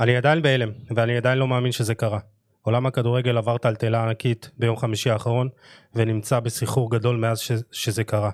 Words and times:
אני 0.00 0.16
עדיין 0.16 0.42
בהלם, 0.42 0.70
ואני 0.96 1.16
עדיין 1.16 1.38
לא 1.38 1.48
מאמין 1.48 1.72
שזה 1.72 1.94
קרה. 1.94 2.18
עולם 2.62 2.86
הכדורגל 2.86 3.36
עבר 3.38 3.58
טלטלה 3.58 4.02
ענקית 4.02 4.50
ביום 4.58 4.76
חמישי 4.76 5.10
האחרון, 5.10 5.48
ונמצא 5.94 6.40
בסחרור 6.40 6.90
גדול 6.90 7.16
מאז 7.16 7.38
ש- 7.38 7.52
שזה 7.72 8.04
קרה. 8.04 8.30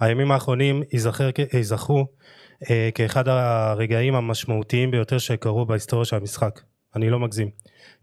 הימים 0.00 0.30
האחרונים 0.30 0.82
ייזכר, 0.92 1.30
ייזכרו 1.52 2.06
אה, 2.70 2.88
כאחד 2.94 3.28
הרגעים 3.28 4.14
המשמעותיים 4.14 4.90
ביותר 4.90 5.18
שקרו 5.18 5.66
בהיסטוריה 5.66 6.04
של 6.04 6.16
המשחק. 6.16 6.60
אני 6.96 7.10
לא 7.10 7.18
מגזים. 7.18 7.50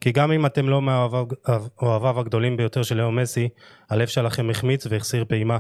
כי 0.02 0.12
גם 0.12 0.32
אם 0.32 0.46
אתם 0.46 0.70
לא 0.70 0.82
מאוהביו 0.82 2.20
הגדולים 2.20 2.58
ביותר 2.58 2.84
של 2.84 2.98
לאו 2.98 3.12
מסי, 3.12 3.50
הלב 3.90 4.08
שלכם 4.08 4.50
החמיץ 4.50 4.88
והחסיר 4.90 5.26
פעימה. 5.28 5.58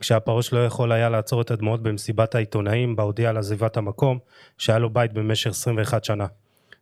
כשהפרוש 0.00 0.52
לא 0.52 0.66
יכול 0.66 0.92
היה 0.92 1.08
לעצור 1.08 1.40
את 1.40 1.50
הדמעות 1.50 1.82
במסיבת 1.82 2.34
העיתונאים 2.34 2.96
בה 2.96 3.02
הודיע 3.02 3.30
על 3.30 3.36
עזיבת 3.36 3.76
המקום, 3.76 4.18
שהיה 4.58 4.78
לו 4.78 4.90
בית 4.90 5.12
במשך 5.12 5.50
21 5.50 6.04
שנה. 6.04 6.26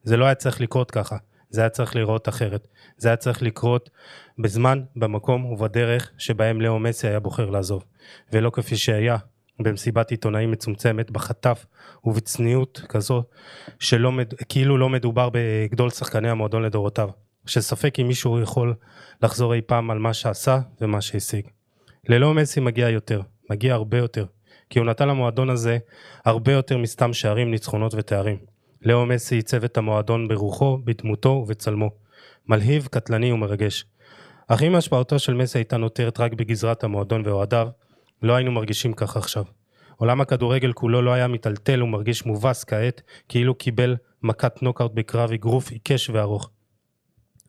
זה 0.02 0.16
לא 0.16 0.24
היה 0.24 0.34
צריך 0.34 0.60
לקרות 0.60 0.90
ככה, 0.90 1.16
זה 1.50 1.60
היה 1.60 1.70
צריך 1.70 1.96
לראות 1.96 2.28
אחרת. 2.28 2.68
זה 2.96 3.08
היה 3.08 3.16
צריך 3.16 3.42
לקרות 3.42 3.90
בזמן, 4.38 4.82
במקום 4.96 5.44
ובדרך 5.44 6.10
שבהם 6.18 6.60
לאו 6.60 6.78
מסי 6.78 7.08
היה 7.08 7.20
בוחר 7.20 7.50
לעזוב. 7.50 7.84
ולא 8.32 8.50
כפי 8.50 8.76
שהיה 8.76 9.16
במסיבת 9.58 10.10
עיתונאים 10.10 10.50
מצומצמת, 10.50 11.10
בחטף 11.10 11.66
ובצניעות 12.04 12.82
כזו, 12.88 13.22
שלא. 13.78 14.12
כאילו 14.48 14.78
לא 14.78 14.88
מדובר 14.88 15.28
בגדול 15.32 15.90
שחקני 15.90 16.30
המועדון 16.30 16.62
לדורותיו. 16.62 17.08
שספק 17.46 18.00
אם 18.00 18.08
מישהו 18.08 18.40
יכול 18.40 18.74
לחזור 19.22 19.54
אי 19.54 19.60
פעם 19.60 19.90
על 19.90 19.98
מה 19.98 20.14
שעשה 20.14 20.60
ומה 20.80 21.00
שהשיג. 21.00 21.46
ללא 22.08 22.34
מסי 22.34 22.60
מגיע 22.60 22.88
יותר, 22.88 23.20
מגיע 23.50 23.74
הרבה 23.74 23.98
יותר, 23.98 24.24
כי 24.70 24.78
הוא 24.78 24.86
נתן 24.86 25.08
למועדון 25.08 25.50
הזה 25.50 25.78
הרבה 26.24 26.52
יותר 26.52 26.78
מסתם 26.78 27.12
שערים, 27.12 27.50
ניצחונות 27.50 27.94
ותארים. 27.94 28.36
לאו 28.82 29.06
מסי 29.06 29.34
עיצב 29.34 29.64
את 29.64 29.78
המועדון 29.78 30.28
ברוחו, 30.28 30.78
בדמותו 30.84 31.28
ובצלמו. 31.28 31.90
מלהיב, 32.48 32.88
קטלני 32.90 33.32
ומרגש. 33.32 33.84
אך 34.48 34.62
אם 34.62 34.74
השפעתו 34.74 35.18
של 35.18 35.34
מסי 35.34 35.58
הייתה 35.58 35.76
נותרת 35.76 36.20
רק 36.20 36.32
בגזרת 36.32 36.84
המועדון 36.84 37.22
ואוהדיו, 37.24 37.68
לא 38.22 38.34
היינו 38.34 38.52
מרגישים 38.52 38.92
כך 38.92 39.16
עכשיו. 39.16 39.44
עולם 39.96 40.20
הכדורגל 40.20 40.72
כולו 40.72 41.02
לא 41.02 41.12
היה 41.12 41.28
מיטלטל 41.28 41.82
ומרגיש 41.82 42.26
מובס 42.26 42.64
כעת, 42.64 43.02
כאילו 43.28 43.54
קיבל 43.54 43.96
מכת 44.22 44.62
נוקאוט 44.62 44.92
בקרב 44.94 45.32
אגרוף 45.32 45.70
עיקש 45.70 46.10
וארוך. 46.10 46.50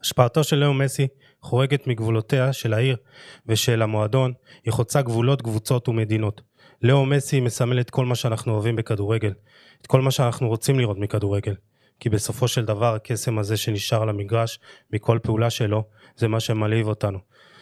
השפעתו 0.02 0.44
של 0.44 0.56
לאו 0.56 0.74
מסי 0.74 1.08
חורגת 1.42 1.88
מגבולותיה 1.88 2.54
של 2.54 2.74
העיר 2.74 2.98
ושל 3.46 3.82
המועדון, 3.82 4.34
היא 4.64 4.74
חוצה 4.74 5.02
גבולות, 5.02 5.42
קבוצות 5.42 5.90
ומדינות. 5.90 6.42
לאו 6.84 7.06
מסי 7.06 7.40
מסמל 7.40 7.80
את 7.80 7.90
כל 7.90 8.06
מה 8.06 8.16
שאנחנו 8.16 8.54
אוהבים 8.54 8.76
בכדורגל, 8.76 9.34
את 9.82 9.88
כל 9.88 10.02
מה 10.02 10.12
שאנחנו 10.12 10.48
רוצים 10.48 10.80
לראות 10.80 10.98
מכדורגל. 10.98 11.56
כי 12.00 12.10
בסופו 12.10 12.48
של 12.48 12.66
דבר 12.66 12.94
הקסם 12.94 13.40
הזה 13.40 13.58
שנשאר 13.58 14.02
על 14.02 14.10
המגרש 14.10 14.60
מכל 14.94 15.20
פעולה 15.24 15.50
שלו, 15.50 15.84
זה 16.16 16.28
מה 16.28 16.40
שמלהיב 16.40 16.88
אותנו. 16.88 17.20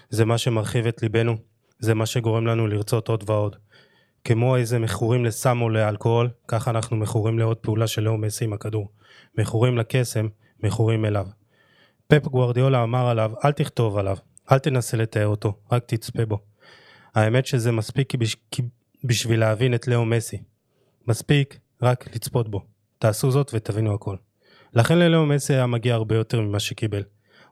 זה 0.09 0.25
מה 0.25 0.37
שמרחיב 0.37 0.87
את 0.87 1.01
ליבנו, 1.01 1.37
זה 1.79 1.93
מה 1.93 2.05
שגורם 2.05 2.47
לנו 2.47 2.67
לרצות 2.67 3.07
עוד 3.07 3.23
ועוד. 3.29 3.55
כמו 4.23 4.55
איזה 4.55 4.79
מכורים 4.79 5.25
לסם 5.25 5.61
או 5.61 5.69
לאלכוהול, 5.69 6.29
ככה 6.47 6.71
אנחנו 6.71 6.97
מכורים 6.97 7.39
לעוד 7.39 7.57
פעולה 7.57 7.87
של 7.87 8.01
לאו 8.01 8.17
מסי 8.17 8.45
עם 8.45 8.53
הכדור. 8.53 8.91
מכורים 9.37 9.77
לקסם, 9.77 10.27
מכורים 10.63 11.05
אליו. 11.05 11.27
פפ 12.07 12.27
גוורדיאולה 12.27 12.83
אמר 12.83 13.07
עליו, 13.07 13.31
אל 13.45 13.51
תכתוב 13.51 13.97
עליו, 13.97 14.17
אל 14.51 14.59
תנסה 14.59 14.97
לתאר 14.97 15.27
אותו, 15.27 15.53
רק 15.71 15.83
תצפה 15.85 16.25
בו. 16.25 16.39
האמת 17.15 17.45
שזה 17.45 17.71
מספיק 17.71 18.15
בש... 18.15 18.35
בשביל 19.03 19.39
להבין 19.39 19.73
את 19.73 19.87
לאו 19.87 20.05
מסי. 20.05 20.37
מספיק 21.07 21.59
רק 21.81 22.15
לצפות 22.15 22.49
בו. 22.49 22.65
תעשו 22.99 23.31
זאת 23.31 23.51
ותבינו 23.53 23.93
הכל. 23.93 24.15
לכן 24.73 24.99
ללאו 24.99 25.25
מסי 25.25 25.53
היה 25.53 25.65
מגיע 25.65 25.93
הרבה 25.95 26.15
יותר 26.15 26.41
ממה 26.41 26.59
שקיבל. 26.59 27.03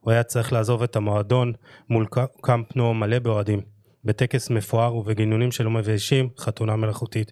הוא 0.02 0.12
היה 0.12 0.24
צריך 0.24 0.54
לעזוב 0.54 0.84
את 0.84 0.96
המועדון 0.96 1.54
מול 1.90 2.06
קאמפ 2.42 2.76
נו 2.76 2.94
מלא 2.94 3.20
באוהדים. 3.20 3.62
בטקס 4.04 4.50
מפואר 4.50 4.96
ובגינונים 4.96 5.52
שלא 5.52 5.70
מביישים 5.70 6.30
חתונה 6.40 6.76
מלאכותית. 6.76 7.32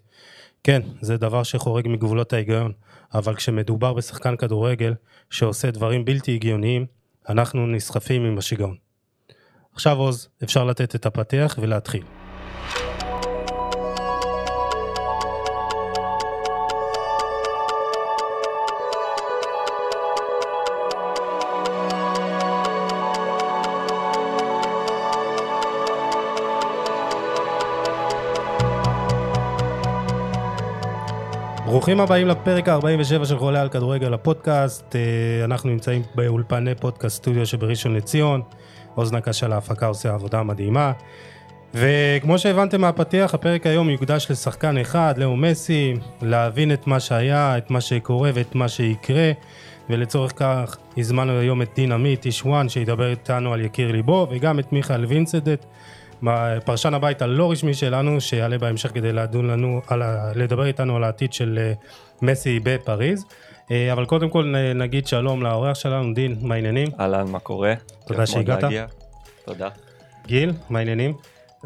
כן, 0.63 0.81
זה 1.01 1.17
דבר 1.17 1.43
שחורג 1.43 1.87
מגבולות 1.87 2.33
ההיגיון, 2.33 2.71
אבל 3.13 3.35
כשמדובר 3.35 3.93
בשחקן 3.93 4.35
כדורגל 4.35 4.93
שעושה 5.29 5.71
דברים 5.71 6.05
בלתי 6.05 6.35
הגיוניים, 6.35 6.85
אנחנו 7.29 7.67
נסחפים 7.67 8.25
עם 8.25 8.37
השיגעון. 8.37 8.75
עכשיו 9.73 9.97
עוז, 9.97 10.29
אפשר 10.43 10.63
לתת 10.63 10.95
את 10.95 11.05
הפתח 11.05 11.57
ולהתחיל. 11.61 12.24
ברוכים 31.85 31.99
הבאים 31.99 32.27
לפרק 32.27 32.69
ה-47 32.69 33.25
של 33.25 33.37
חולה 33.37 33.61
על 33.61 33.69
כדורגל 33.69 34.13
הפודקאסט. 34.13 34.95
אה, 34.95 35.45
אנחנו 35.45 35.69
נמצאים 35.69 36.01
באולפני 36.15 36.75
פודקאסט 36.75 37.15
סטודיו 37.15 37.45
שבראשון 37.45 37.95
לציון. 37.95 38.41
אוזנה 38.97 39.21
קשה 39.21 39.47
להפקה 39.47 39.85
עושה 39.85 40.13
עבודה 40.13 40.43
מדהימה. 40.43 40.91
וכמו 41.73 42.39
שהבנתם 42.39 42.81
מהפתיח, 42.81 43.33
הפרק 43.33 43.65
היום 43.67 43.89
יוקדש 43.89 44.31
לשחקן 44.31 44.77
אחד, 44.77 45.13
לאו 45.17 45.35
מסי, 45.35 45.93
להבין 46.21 46.73
את 46.73 46.87
מה 46.87 46.99
שהיה, 46.99 47.57
את 47.57 47.71
מה 47.71 47.81
שקורה 47.81 48.31
ואת 48.33 48.55
מה 48.55 48.67
שיקרה. 48.67 49.31
ולצורך 49.89 50.31
כך 50.35 50.77
הזמנו 50.97 51.39
היום 51.39 51.61
את 51.61 51.69
דין 51.75 51.91
עמית, 51.91 52.25
איש 52.25 52.45
וואן, 52.45 52.69
שידבר 52.69 53.09
איתנו 53.09 53.53
על 53.53 53.61
יקיר 53.61 53.91
ליבו, 53.91 54.27
וגם 54.31 54.59
את 54.59 54.73
מיכאל 54.73 55.05
וינסדט. 55.05 55.65
פרשן 56.65 56.93
הבית 56.93 57.21
הלא 57.21 57.51
רשמי 57.51 57.73
שלנו, 57.73 58.21
שיעלה 58.21 58.57
בהמשך 58.57 58.93
כדי 58.93 59.13
לדון 59.13 59.47
לנו, 59.47 59.81
על 59.87 60.01
ה, 60.01 60.31
לדבר 60.35 60.65
איתנו 60.65 60.95
על 60.95 61.03
העתיד 61.03 61.33
של 61.33 61.59
אה, 61.61 61.73
מסי 62.21 62.59
בפריז. 62.63 63.25
אה, 63.71 63.93
אבל 63.93 64.05
קודם 64.05 64.29
כל 64.29 64.53
נגיד 64.75 65.07
שלום 65.07 65.43
לאורח 65.43 65.75
שלנו, 65.75 66.13
דין, 66.13 66.35
מה 66.41 66.55
העניינים? 66.55 66.87
אהלן, 66.99 67.27
מה 67.31 67.39
קורה? 67.39 67.73
תודה 68.07 68.25
שהגעת. 68.25 68.63
תודה. 69.45 69.69
גיל, 70.27 70.53
מה 70.69 70.79
העניינים? 70.79 71.13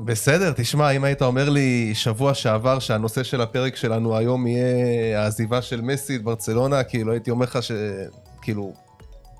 בסדר, 0.05 0.53
תשמע, 0.55 0.91
אם 0.91 1.03
היית 1.03 1.21
אומר 1.21 1.49
לי 1.49 1.91
שבוע 1.93 2.33
שעבר 2.33 2.79
שהנושא 2.79 3.23
של 3.23 3.41
הפרק 3.41 3.75
שלנו 3.75 4.17
היום 4.17 4.47
יהיה 4.47 5.21
העזיבה 5.21 5.61
של 5.61 5.81
מסי 5.81 6.15
את 6.15 6.21
ברצלונה, 6.23 6.83
כאילו 6.83 7.11
הייתי 7.11 7.31
אומר 7.31 7.45
לך 7.45 7.59
שכאילו 7.63 8.63
אין, 8.63 8.88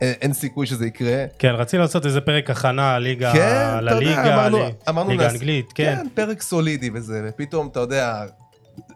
אין 0.02 0.34
סיכוי 0.34 0.66
שזה 0.66 0.88
יקרה. 0.88 1.26
כן, 1.40 1.50
רצינו 1.58 1.82
לעשות 1.82 2.06
איזה 2.06 2.22
פרק 2.22 2.50
הכנה, 2.50 3.00
ליגה, 3.00 3.34
כן, 3.34 3.84
לליגה, 3.84 4.10
יודע, 4.10 4.36
אמרנו, 4.36 4.58
ל... 4.58 4.70
אמרנו 4.90 5.10
ליגה 5.10 5.30
אנגלית, 5.30 5.74
כן. 5.76 5.96
כן, 5.96 6.08
פרק 6.14 6.42
סולידי 6.42 6.90
וזה, 6.94 7.22
ופתאום, 7.30 7.68
אתה 7.68 7.80
יודע, 7.80 8.26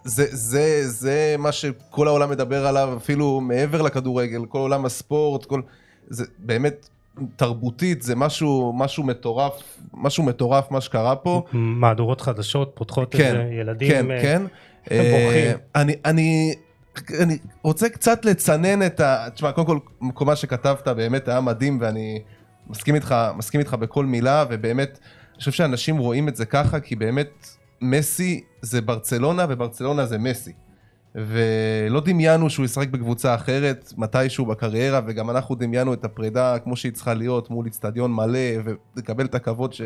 זה, 0.03 0.25
זה, 0.29 0.81
זה 0.89 1.35
מה 1.39 1.51
שכל 1.51 2.07
העולם 2.07 2.29
מדבר 2.29 2.67
עליו, 2.67 2.93
אפילו 2.97 3.41
מעבר 3.41 3.81
לכדורגל, 3.81 4.45
כל 4.45 4.59
עולם 4.59 4.85
הספורט, 4.85 5.45
כל... 5.45 5.61
זה 6.07 6.25
באמת 6.39 6.89
תרבותית, 7.35 8.01
זה 8.01 8.15
משהו, 8.15 8.73
משהו 8.75 9.03
מטורף, 9.03 9.77
משהו 9.93 10.23
מטורף 10.23 10.71
מה 10.71 10.81
שקרה 10.81 11.15
פה. 11.15 11.43
מהדורות 11.53 12.21
חדשות, 12.21 12.71
פותחות 12.75 13.15
כן, 13.15 13.35
איזה 13.35 13.53
ילדים, 13.53 13.91
כן, 13.91 14.11
אה, 14.11 14.21
כן. 14.21 14.41
הם 14.89 15.05
בורחים. 15.11 15.57
אה, 15.75 15.81
אני, 15.81 15.95
אני, 16.05 16.53
אני 17.19 17.37
רוצה 17.61 17.89
קצת 17.89 18.25
לצנן 18.25 18.85
את 18.85 18.99
ה... 18.99 19.27
תשמע, 19.33 19.51
קודם 19.51 19.79
כל, 20.13 20.25
מה 20.25 20.35
שכתבת 20.35 20.87
באמת 20.87 21.27
היה 21.27 21.41
מדהים, 21.41 21.77
ואני 21.81 22.21
מסכים 22.67 22.95
איתך, 22.95 23.15
מסכים 23.35 23.59
איתך 23.59 23.73
בכל 23.73 24.05
מילה, 24.05 24.45
ובאמת, 24.49 24.99
אני 25.31 25.39
חושב 25.39 25.51
שאנשים 25.51 25.97
רואים 25.97 26.27
את 26.27 26.35
זה 26.35 26.45
ככה, 26.45 26.79
כי 26.79 26.95
באמת, 26.95 27.47
מסי 27.81 28.43
זה 28.61 28.81
ברצלונה, 28.81 29.45
וברצלונה 29.49 30.05
זה 30.05 30.17
מסי. 30.17 30.51
ולא 31.15 32.01
דמיינו 32.05 32.49
שהוא 32.49 32.65
ישחק 32.65 32.87
בקבוצה 32.87 33.35
אחרת 33.35 33.93
מתישהו 33.97 34.45
בקריירה, 34.45 35.01
וגם 35.07 35.29
אנחנו 35.29 35.55
דמיינו 35.55 35.93
את 35.93 36.05
הפרידה 36.05 36.59
כמו 36.59 36.75
שהיא 36.75 36.91
צריכה 36.91 37.13
להיות 37.13 37.49
מול 37.49 37.65
איצטדיון 37.65 38.13
מלא, 38.13 38.39
ולקבל 38.95 39.25
את 39.25 39.35
הכבוד, 39.35 39.73
ש... 39.73 39.81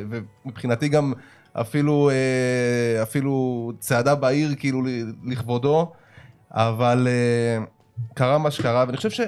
ומבחינתי 0.46 0.90
גם 0.90 1.14
אפילו, 1.54 2.10
אה, 2.10 3.04
אפילו 3.04 3.72
צעדה 3.80 4.16
בעיר 4.16 4.56
כאילו 4.56 4.82
לכבודו. 5.26 5.92
אבל 6.52 7.08
uh, 7.08 8.14
קרה 8.14 8.38
מה 8.38 8.52
שקרה, 8.52 8.84
ואני 8.88 8.98
חושב 8.98 9.10
ש... 9.10 9.22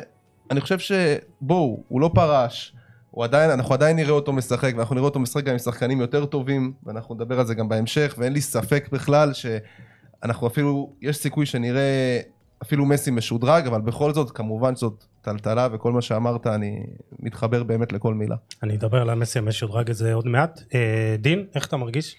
אני 0.52 0.62
חושב 0.62 0.80
שבואו, 0.80 1.84
הוא 1.88 2.02
לא 2.02 2.12
פרש, 2.14 2.76
הוא 3.12 3.24
עדיין, 3.24 3.52
אנחנו 3.52 3.74
עדיין 3.74 3.96
נראה 3.96 4.12
אותו 4.12 4.34
משחק, 4.34 4.74
ואנחנו 4.76 4.96
נראה 4.96 5.06
אותו 5.06 5.20
משחק 5.20 5.44
גם 5.44 5.52
עם 5.52 5.60
שחקנים 5.60 6.02
יותר 6.02 6.26
טובים, 6.26 6.74
ואנחנו 6.84 7.16
נדבר 7.16 7.40
על 7.40 7.46
זה 7.46 7.56
גם 7.56 7.70
בהמשך, 7.70 8.16
ואין 8.18 8.34
לי 8.34 8.42
ספק 8.42 8.90
בכלל 8.92 9.32
שאנחנו 9.34 10.48
אפילו, 10.48 10.94
יש 11.02 11.18
סיכוי 11.18 11.46
שנראה 11.46 12.20
אפילו 12.64 12.86
מסי 12.86 13.12
משודרג, 13.12 13.68
אבל 13.68 13.82
בכל 13.82 14.14
זאת, 14.14 14.32
כמובן 14.32 14.76
שזאת 14.76 15.06
טלטלה, 15.22 15.68
וכל 15.72 15.92
מה 15.92 16.02
שאמרת, 16.02 16.48
אני 16.48 16.84
מתחבר 17.20 17.64
באמת 17.64 17.94
לכל 17.94 18.14
מילה. 18.14 18.36
אני 18.64 18.76
אדבר 18.76 19.02
על 19.02 19.10
המסי 19.10 19.40
המשודרג 19.40 19.90
הזה 19.90 20.14
עוד 20.14 20.28
מעט. 20.28 20.62
אה, 20.74 21.16
דין, 21.20 21.46
איך 21.56 21.68
אתה 21.68 21.78
מרגיש? 21.78 22.16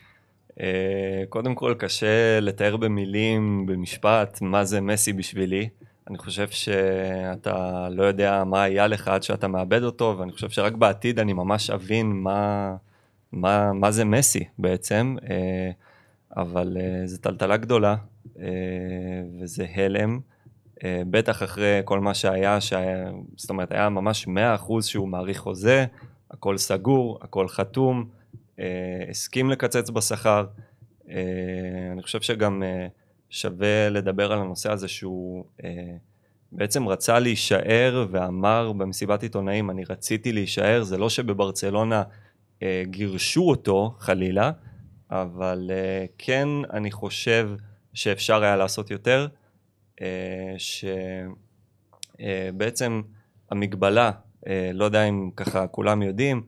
אה, 0.61 1.25
קודם 1.29 1.55
כל 1.55 1.75
קשה 1.79 2.41
לתאר 2.41 2.77
במילים, 2.77 3.67
במשפט, 3.67 4.39
מה 4.41 4.65
זה 4.65 4.81
מסי 4.81 5.12
בשבילי. 5.12 5.69
אני 6.11 6.19
חושב 6.19 6.49
שאתה 6.49 7.89
לא 7.91 8.03
יודע 8.05 8.45
מה 8.45 8.62
היה 8.62 8.87
לך 8.87 9.09
עד 9.09 9.23
שאתה 9.23 9.49
מאבד 9.49 9.83
אותו, 9.83 10.17
ואני 10.19 10.33
חושב 10.33 10.51
שרק 10.51 10.73
בעתיד 10.73 11.19
אני 11.19 11.33
ממש 11.33 11.71
אבין 11.71 12.07
מה, 12.07 12.75
מה, 13.33 13.73
מה 13.73 13.91
זה 13.91 14.05
מסי 14.05 14.45
בעצם, 14.59 15.17
אה, 15.31 15.71
אבל 16.37 16.77
אה, 16.81 17.06
זו 17.06 17.19
טלטלה 17.19 17.56
גדולה, 17.56 17.97
וזה 19.41 19.67
הלם, 19.75 20.21
בטח 20.85 21.43
אחרי 21.43 21.81
כל 21.85 22.01
מה 22.01 22.15
שהיה, 22.15 22.61
שהיה, 22.61 23.11
זאת 23.37 23.51
אומרת, 23.51 23.73
היה 23.73 23.89
ממש 23.89 24.29
100% 24.29 24.83
שהוא 24.83 25.09
מעריך 25.09 25.39
חוזה, 25.39 25.87
הכל 26.31 26.59
סגור, 26.59 27.19
הכל 27.23 27.49
חתום, 27.49 28.05
הסכים 29.11 29.51
לקצץ 29.51 29.91
בשכר. 29.91 30.47
אני 31.93 32.03
חושב 32.03 32.21
שגם 32.21 32.62
שווה 33.31 33.89
לדבר 33.89 34.33
על 34.33 34.39
הנושא 34.39 34.73
הזה 34.73 34.89
שהוא 34.89 35.45
בעצם 36.53 36.89
רצה 36.89 37.19
להישאר 37.19 38.07
ואמר 38.11 38.73
במסיבת 38.73 39.23
עיתונאים, 39.23 39.71
אני 39.71 39.85
רציתי 39.85 40.33
להישאר, 40.33 40.83
זה 40.83 40.99
לא 40.99 41.09
שבברצלונה 41.09 42.03
אה, 42.62 42.83
גירשו 42.87 43.49
אותו 43.49 43.95
חלילה, 43.99 44.53
אבל 45.11 45.71
אה, 45.73 46.05
כן 46.19 46.49
אני 46.73 46.91
חושב 46.91 47.51
שאפשר 47.95 48.43
היה 48.43 48.56
לעשות 48.56 48.91
יותר, 48.91 49.29
אה, 50.01 50.55
שבעצם 52.19 53.03
המגבלה, 53.51 54.11
לא 54.75 54.85
יודע 54.85 55.05
אם 55.05 55.31
ככה 55.37 55.67
כולם 55.67 56.03
יודעים, 56.03 56.43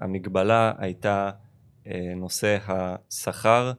המגבלה 0.00 0.72
הייתה 0.78 1.30
נושא 2.16 2.56
השכר, 2.68 3.72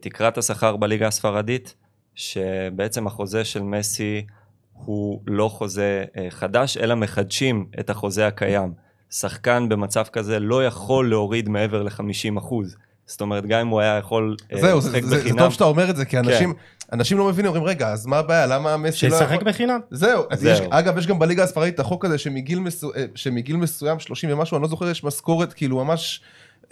תקרת 0.00 0.38
השכר 0.38 0.76
בליגה 0.76 1.06
הספרדית, 1.06 1.74
שבעצם 2.14 3.06
החוזה 3.06 3.44
של 3.44 3.62
מסי 3.62 4.26
הוא 4.72 5.20
לא 5.26 5.48
חוזה 5.48 6.04
חדש, 6.30 6.76
אלא 6.76 6.94
מחדשים 6.94 7.66
את 7.80 7.90
החוזה 7.90 8.26
הקיים. 8.26 8.72
שחקן 9.10 9.68
במצב 9.68 10.04
כזה 10.12 10.40
לא 10.40 10.66
יכול 10.66 11.10
להוריד 11.10 11.48
מעבר 11.48 11.82
ל-50 11.82 12.38
אחוז. 12.38 12.76
זאת 13.06 13.20
אומרת, 13.20 13.46
גם 13.46 13.60
אם 13.60 13.68
הוא 13.68 13.80
היה 13.80 13.98
יכול 13.98 14.36
לשחק 14.50 15.02
בחינם... 15.02 15.08
זהו, 15.08 15.20
זה 15.20 15.30
טוב 15.38 15.52
שאתה 15.52 15.64
אומר 15.64 15.90
את 15.90 15.96
זה, 15.96 16.04
כי 16.04 16.18
אנשים, 16.18 16.52
כן. 16.54 16.58
אנשים 16.94 17.18
לא 17.18 17.28
מבינים, 17.28 17.48
אומרים, 17.48 17.64
רגע, 17.64 17.88
אז 17.88 18.06
מה 18.06 18.18
הבעיה? 18.18 18.46
למה 18.46 18.76
מסי 18.76 19.08
לא 19.08 19.14
יכול... 19.14 19.26
שישחק 19.26 19.42
בחינם. 19.42 19.80
זהו. 19.90 20.22
זהו. 20.32 20.50
יש, 20.50 20.60
אגב, 20.70 20.98
יש 20.98 21.06
גם 21.06 21.18
בליגה 21.18 21.42
הספרדית 21.42 21.74
את 21.74 21.80
החוק 21.80 22.04
הזה 22.04 22.18
שמגיל, 22.18 22.60
מסו... 22.60 22.94
אה, 22.94 23.04
שמגיל 23.14 23.56
מסוים, 23.56 23.98
30 23.98 24.30
ומשהו, 24.32 24.56
אני 24.56 24.62
לא 24.62 24.68
זוכר, 24.68 24.90
יש 24.90 25.04
משכורת 25.04 25.52
כאילו 25.52 25.84
ממש... 25.84 26.20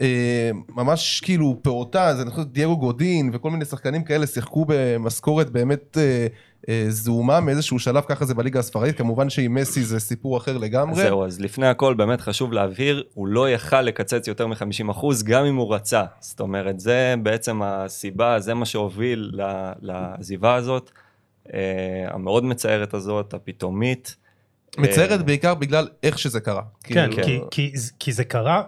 אה, 0.00 0.50
ממש 0.68 1.20
כאילו 1.24 1.58
פעוטה, 1.62 2.14
זה 2.16 2.24
נכון, 2.24 2.44
דייגו 2.44 2.76
גודין 2.76 3.30
וכל 3.32 3.50
מיני 3.50 3.64
שחקנים 3.64 4.04
כאלה 4.04 4.26
שיחקו 4.26 4.64
במשכורת 4.68 5.50
באמת 5.50 5.98
אה, 6.68 6.84
אה, 6.84 6.90
זעומה 6.90 7.40
מאיזשהו 7.40 7.78
שלב, 7.78 8.04
ככה 8.08 8.24
זה 8.24 8.34
בליגה 8.34 8.60
הספרדית, 8.60 8.98
כמובן 8.98 9.30
שעם 9.30 9.54
מסי 9.54 9.82
זה 9.82 10.00
סיפור 10.00 10.36
אחר 10.36 10.58
לגמרי. 10.58 10.96
זהו, 10.96 11.24
אז 11.24 11.40
לפני 11.40 11.66
הכל 11.66 11.94
באמת 11.94 12.20
חשוב 12.20 12.52
להבהיר, 12.52 13.04
הוא 13.14 13.26
לא 13.26 13.50
יכל 13.50 13.82
לקצץ 13.82 14.28
יותר 14.28 14.46
מ-50% 14.46 15.06
גם 15.24 15.44
אם 15.44 15.56
הוא 15.56 15.74
רצה. 15.74 16.04
זאת 16.20 16.40
אומרת, 16.40 16.80
זה 16.80 17.14
בעצם 17.22 17.62
הסיבה, 17.62 18.40
זה 18.40 18.54
מה 18.54 18.64
שהוביל 18.64 19.32
לעזיבה 19.82 20.54
הזאת, 20.54 20.90
המאוד 22.08 22.44
מצערת 22.44 22.94
הזאת, 22.94 23.34
הפתאומית. 23.34 24.16
מצערת 24.78 25.22
בעיקר 25.22 25.54
בגלל 25.54 25.88
איך 26.02 26.18
שזה 26.18 26.40
קרה. 26.40 26.62
כן, 26.84 27.10
כאילו, 27.12 27.50
כי, 27.50 27.70
כי, 27.72 27.78
כי 27.98 28.12
זה 28.12 28.24
קרה. 28.24 28.62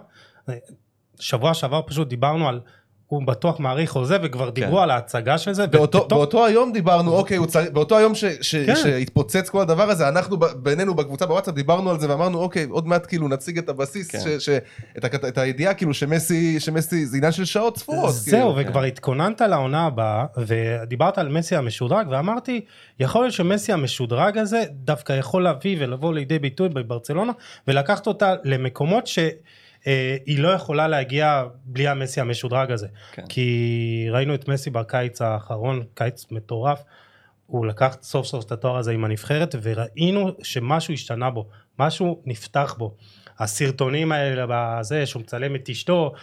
שבוע 1.19 1.53
שעבר 1.53 1.81
פשוט 1.85 2.07
דיברנו 2.07 2.49
על 2.49 2.59
הוא 3.07 3.23
בטוח 3.27 3.59
מעריך 3.59 3.91
חוזה 3.91 4.17
וכבר 4.23 4.45
כן. 4.45 4.51
דיברו 4.51 4.79
על 4.79 4.91
ההצגה 4.91 5.37
של 5.37 5.53
זה. 5.53 5.67
באותו, 5.67 5.97
ובתוך... 5.97 6.19
באותו 6.19 6.45
היום 6.45 6.73
דיברנו, 6.73 7.11
אוקיי, 7.11 7.39
צר... 7.47 7.63
באותו 7.73 7.97
היום 7.97 8.15
ש... 8.15 8.25
ש... 8.41 8.55
כן. 8.55 8.75
שהתפוצץ 8.75 9.49
כל 9.49 9.61
הדבר 9.61 9.89
הזה, 9.89 10.07
אנחנו 10.07 10.37
בינינו 10.37 10.95
בקבוצה 10.95 11.25
בוואטסאפ 11.25 11.55
דיברנו 11.55 11.89
על 11.89 11.99
זה 11.99 12.09
ואמרנו, 12.09 12.39
אוקיי, 12.39 12.67
עוד 12.69 12.87
מעט 12.87 13.05
כאילו 13.07 13.27
נציג 13.27 13.57
את 13.57 13.69
הבסיס, 13.69 14.11
כן. 14.11 14.19
ש... 14.19 14.27
ש... 14.27 14.49
את, 14.97 15.03
ה... 15.03 15.27
את 15.27 15.37
הידיעה 15.37 15.73
כאילו 15.73 15.93
שמסי, 15.93 16.59
שמסי 16.59 17.05
זה 17.05 17.17
עניין 17.17 17.31
של 17.31 17.45
שעות 17.45 17.77
ספורות. 17.77 18.13
זהו, 18.13 18.31
כאילו. 18.31 18.55
וכבר 18.55 18.81
כן. 18.81 18.87
התכוננת 18.87 19.41
לעונה 19.41 19.85
הבאה, 19.85 20.25
ודיברת 20.37 21.17
על 21.17 21.29
מסי 21.29 21.55
המשודרג, 21.55 22.07
ואמרתי, 22.09 22.61
יכול 22.99 23.21
להיות 23.21 23.33
שמסי 23.33 23.73
המשודרג 23.73 24.37
הזה 24.37 24.63
דווקא 24.71 25.13
יכול 25.13 25.43
להביא 25.43 25.77
ולבוא 25.79 26.13
לידי 26.13 26.39
ביטוי 26.39 26.69
בברצלונה, 26.69 27.31
ולקחת 27.67 28.07
אותה 28.07 28.33
למקומות 28.43 29.07
ש... 29.07 29.19
אה, 29.87 30.17
היא 30.25 30.39
לא 30.39 30.49
יכולה 30.49 30.87
להגיע 30.87 31.43
בלי 31.65 31.87
המסי 31.87 32.21
המשודרג 32.21 32.71
הזה. 32.71 32.87
כן. 33.11 33.23
כי 33.29 34.07
ראינו 34.11 34.35
את 34.35 34.47
מסי 34.47 34.69
בקיץ 34.69 35.21
האחרון, 35.21 35.83
קיץ 35.93 36.25
מטורף, 36.31 36.83
הוא 37.47 37.65
לקח 37.65 37.97
סוף 38.01 38.25
סוף 38.27 38.45
את 38.45 38.51
התואר 38.51 38.77
הזה 38.77 38.91
עם 38.91 39.05
הנבחרת, 39.05 39.55
וראינו 39.61 40.31
שמשהו 40.43 40.93
השתנה 40.93 41.29
בו, 41.29 41.49
משהו 41.79 42.21
נפתח 42.25 42.75
בו. 42.77 42.95
הסרטונים 43.39 44.11
האלה 44.11 44.45
בזה 44.49 45.05
שהוא 45.05 45.21
מצלם 45.21 45.55
את 45.55 45.69
אשתו, 45.69 46.13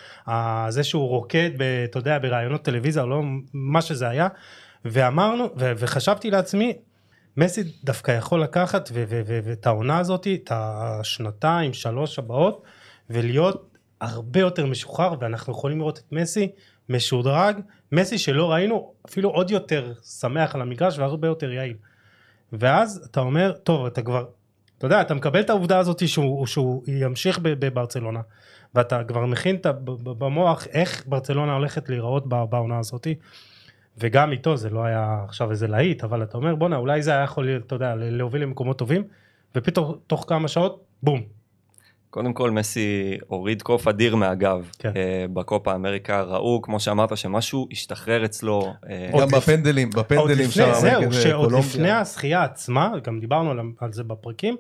זה 0.69 0.85
שהוא 0.85 1.09
רוקד, 1.09 1.51
ב, 1.57 1.63
אתה 1.63 1.99
יודע, 1.99 2.19
בראיונות 2.19 2.63
טלוויזיה, 2.63 3.05
לא 3.05 3.23
מה 3.53 3.83
שזה 3.83 4.09
היה, 4.09 4.29
ואמרנו, 4.85 5.45
ו, 5.57 5.73
וחשבתי 5.77 6.31
לעצמי, 6.31 6.73
מסי 7.37 7.63
דווקא 7.85 8.11
יכול 8.11 8.43
לקחת 8.43 8.91
ואת 8.93 9.67
העונה 9.67 9.99
הזאת, 9.99 10.27
את 10.35 10.53
השנתיים, 10.55 11.73
שלוש 11.73 12.19
הבאות, 12.19 12.63
ולהיות 13.11 13.77
הרבה 14.01 14.41
יותר 14.41 14.67
משוחרר 14.67 15.15
ואנחנו 15.21 15.53
יכולים 15.53 15.79
לראות 15.79 15.99
את 15.99 16.13
מסי 16.13 16.53
משודרג, 16.89 17.61
מסי 17.93 18.19
שלא 18.19 18.53
ראינו 18.53 18.93
אפילו 19.09 19.31
עוד 19.31 19.51
יותר 19.51 19.93
שמח 20.03 20.55
על 20.55 20.61
המגרש 20.61 20.99
והרבה 20.99 21.29
יותר 21.29 21.53
יעיל. 21.53 21.77
ואז 22.53 23.09
אתה 23.11 23.21
אומר, 23.21 23.53
טוב 23.53 23.87
אתה 23.87 24.03
כבר, 24.03 24.25
אתה 24.79 24.87
יודע, 24.87 25.01
אתה 25.01 25.15
מקבל 25.15 25.41
את 25.41 25.51
העובדה 25.51 25.79
הזאת 25.79 26.09
שהוא, 26.09 26.47
שהוא 26.47 26.83
ימשיך 26.87 27.39
בברצלונה 27.43 28.21
ואתה 28.75 29.05
כבר 29.05 29.27
מכין 29.27 29.57
את 29.57 29.67
במוח 30.05 30.67
איך 30.67 31.05
ברצלונה 31.07 31.53
הולכת 31.53 31.89
להיראות 31.89 32.29
בעונה 32.29 32.79
הזאת 32.79 33.07
וגם 33.99 34.33
איתו 34.33 34.57
זה 34.57 34.71
לא 34.71 34.85
היה 34.85 35.21
עכשיו 35.25 35.51
איזה 35.51 35.69
להיט 35.69 36.05
אבל 36.05 36.23
אתה 36.23 36.37
אומר 36.37 36.55
בואנה 36.55 36.77
אולי 36.77 37.03
זה 37.03 37.11
היה 37.11 37.23
יכול 37.23 37.57
אתה 37.67 37.75
יודע 37.75 37.95
להוביל 37.97 38.43
למקומות 38.43 38.79
טובים 38.79 39.05
ופתאום 39.55 39.99
תוך 40.07 40.25
כמה 40.29 40.49
שעות 40.49 40.85
בום 41.03 41.23
קודם 42.13 42.33
כל 42.33 42.51
מסי 42.51 43.19
הוריד 43.27 43.63
קוף 43.63 43.89
אדיר 43.89 44.17
מהגב 44.17 44.71
כן. 44.79 44.89
uh, 44.89 44.95
בקופה 45.33 45.75
אמריקה, 45.75 46.23
ראו 46.23 46.63
כמו 46.63 46.81
שאמרת 46.81 47.17
שמשהו 47.17 47.69
השתחרר 47.73 48.25
אצלו. 48.25 48.73
Uh, 48.85 49.21
גם 49.21 49.29
בפנדלים, 49.29 49.91
בפנדלים 49.91 50.51
שם. 50.51 50.73
זהו, 50.75 51.13
שעוד 51.13 51.53
לפני 51.53 51.91
הזכייה 51.91 52.45
עצמה, 52.45 52.91
גם 53.05 53.21
דיברנו 53.21 53.51
על, 53.51 53.61
על 53.81 53.93
זה 53.93 54.05
בפרקים, 54.05 54.57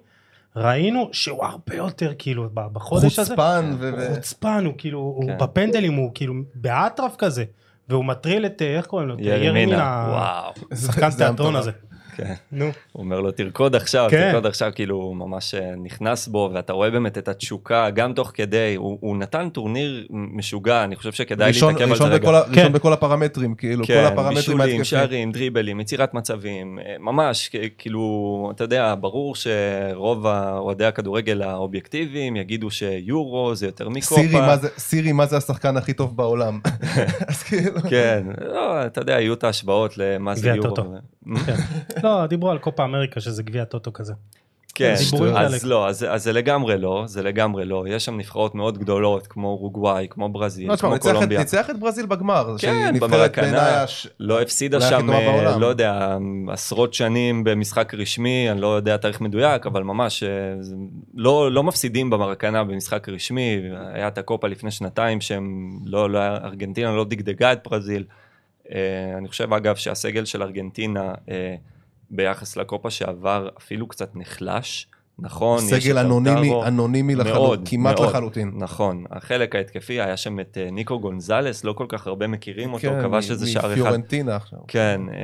ראינו 0.56 1.08
שהוא 1.12 1.44
הרבה 1.44 1.76
יותר 1.76 2.12
כאילו 2.18 2.48
בחודש 2.54 3.18
הזה, 3.18 3.30
חוצפן, 3.30 3.74
ו... 3.78 4.14
חוצפן, 4.14 4.64
הוא 4.66 4.74
כאילו, 4.78 5.20
כן. 5.22 5.30
הוא 5.30 5.38
בפנדלים 5.40 5.94
הוא 5.94 6.10
כאילו 6.14 6.34
באטרף 6.54 7.16
כזה, 7.16 7.44
והוא 7.88 8.04
מטריל 8.04 8.46
את, 8.46 8.62
איך 8.62 8.86
קוראים 8.86 9.08
לו? 9.08 9.16
ירמינה, 9.18 10.06
וואו. 10.08 10.76
שחקן 10.76 11.10
תיאטרון 11.10 11.56
הזה. 11.56 11.70
כן. 12.16 12.34
נו. 12.52 12.64
הוא 12.64 13.04
אומר 13.04 13.20
לו 13.20 13.30
תרקוד 13.30 13.74
עכשיו, 13.74 14.06
כן. 14.10 14.30
תרקוד 14.30 14.46
עכשיו, 14.46 14.72
כאילו 14.74 14.96
הוא 14.96 15.16
ממש 15.16 15.54
אה, 15.54 15.74
נכנס 15.76 16.28
בו, 16.28 16.50
ואתה 16.54 16.72
רואה 16.72 16.90
באמת 16.90 17.18
את 17.18 17.28
התשוקה, 17.28 17.90
גם 17.90 18.12
תוך 18.12 18.30
כדי, 18.34 18.74
הוא, 18.76 18.98
הוא 19.00 19.16
נתן 19.16 19.48
טורניר 19.48 20.06
משוגע, 20.10 20.84
אני 20.84 20.96
חושב 20.96 21.12
שכדאי 21.12 21.48
ראשון, 21.48 21.72
להתעכב 21.72 21.90
ראשון 21.90 22.06
על 22.06 22.12
זה 22.12 22.16
רגע. 22.18 22.40
ראשון 22.40 22.54
כן. 22.54 22.72
בכל 22.72 22.92
הפרמטרים, 22.92 23.54
כאילו, 23.54 23.86
כן, 23.86 23.94
כל 23.94 24.12
הפרמטרים 24.12 24.60
ההתקפים. 24.60 24.78
בישולים, 24.78 24.84
שערים, 24.84 25.32
דריבלים, 25.32 25.80
יצירת 25.80 26.14
מצבים, 26.14 26.78
אה, 26.78 26.96
ממש, 26.98 27.50
כאילו, 27.78 28.50
אתה 28.54 28.64
יודע, 28.64 28.94
ברור 29.00 29.34
שרוב 29.34 30.26
אוהדי 30.26 30.84
הכדורגל 30.84 31.42
האובייקטיביים 31.42 32.36
יגידו 32.36 32.70
שיורו 32.70 33.54
זה 33.54 33.66
יותר 33.66 33.88
מקופה. 33.88 34.14
סירי, 34.14 34.40
מה 34.40 34.56
זה, 34.56 34.68
סירי, 34.78 35.12
מה 35.12 35.26
זה 35.26 35.36
השחקן 35.36 35.76
הכי 35.76 35.92
טוב 35.92 36.16
בעולם? 36.16 36.60
אז 37.28 37.42
כאילו... 37.42 37.80
כן, 37.90 38.26
לא, 38.40 38.86
אתה 38.86 39.00
יודע, 39.00 39.12
יהיו 39.12 39.34
את 39.34 39.44
ההשוואות 39.44 39.98
למה 39.98 40.34
זה 40.34 40.48
יורו. 40.48 40.74
כן. 41.46 41.56
לא, 42.04 42.26
דיברו 42.26 42.50
על 42.50 42.58
קופה 42.58 42.84
אמריקה 42.84 43.20
שזה 43.20 43.42
גביע 43.42 43.64
טוטו 43.64 43.92
כזה. 43.92 44.12
כן, 44.74 44.94
אז 45.36 45.64
לא, 45.64 45.88
אז, 45.88 46.06
אז 46.10 46.22
זה 46.24 46.32
לגמרי 46.32 46.78
לא, 46.78 47.04
זה 47.06 47.22
לגמרי 47.22 47.64
לא, 47.64 47.84
יש 47.88 48.04
שם 48.04 48.16
נבחרות 48.16 48.54
מאוד 48.54 48.78
גדולות 48.78 49.26
כמו 49.26 49.48
אורוגוואי, 49.48 50.06
כמו 50.10 50.28
ברזיל, 50.28 50.70
לא, 50.70 50.76
כמו 50.76 50.98
קולומביה. 50.98 51.38
ניצח 51.38 51.70
את 51.70 51.80
ברזיל 51.80 52.06
בגמר, 52.06 52.54
כן, 52.58 52.94
במרקנה, 53.00 53.84
לא 54.20 54.42
הפסידה 54.42 54.80
שם, 54.80 55.10
אה, 55.10 55.56
לא 55.58 55.66
יודע, 55.66 56.16
עשרות 56.48 56.94
שנים 56.94 57.44
במשחק 57.44 57.94
רשמי, 57.94 58.50
אני 58.50 58.60
לא 58.60 58.76
יודע 58.76 58.96
תאריך 58.96 59.20
מדויק, 59.20 59.66
אבל 59.66 59.82
ממש, 59.82 60.22
אה, 60.22 60.28
לא, 61.14 61.52
לא 61.52 61.62
מפסידים 61.62 62.10
במרקנה 62.10 62.64
במשחק 62.64 63.08
רשמי, 63.08 63.62
היה 63.94 64.08
את 64.08 64.18
הקופה 64.18 64.48
לפני 64.48 64.70
שנתיים 64.70 65.20
שהם, 65.20 65.70
לא, 65.84 66.10
לא, 66.10 66.18
ארגנטינה 66.18 66.96
לא 66.96 67.04
דגדגה 67.04 67.52
את 67.52 67.68
ברזיל. 67.68 68.04
אה, 68.74 69.18
אני 69.18 69.28
חושב 69.28 69.52
אגב 69.52 69.76
שהסגל 69.76 70.24
של 70.24 70.42
ארגנטינה 70.42 71.14
ביחס 72.10 72.56
לקופה 72.56 72.90
שעבר 72.90 73.48
אפילו 73.58 73.88
קצת 73.88 74.16
נחלש. 74.16 74.86
נכון, 75.18 75.58
יש 75.64 75.70
סגל 75.84 75.98
את 76.00 76.04
אנונימי, 76.04 76.48
אוטרו, 76.48 76.64
אנונימי 76.64 77.14
מאוד, 77.14 77.26
לחלוטין, 77.26 77.64
כמעט 77.80 77.96
מאוד. 77.98 78.08
לחלוטין. 78.08 78.52
נכון, 78.54 79.04
החלק 79.10 79.54
ההתקפי 79.54 80.00
היה 80.00 80.16
שם 80.16 80.40
את 80.40 80.58
אה, 80.60 80.70
ניקו 80.70 81.00
גונזלס, 81.00 81.64
לא 81.64 81.72
כל 81.72 81.86
כך 81.88 82.06
הרבה 82.06 82.26
מכירים 82.26 82.72
אותו, 82.72 82.82
כן, 82.82 83.02
כבש 83.02 83.30
איזה 83.30 83.46
שער 83.46 83.64
אחד. 83.64 83.72
מפיורנטינה 83.72 84.36
עכשיו. 84.36 84.58
כן, 84.68 85.00
אה, 85.12 85.18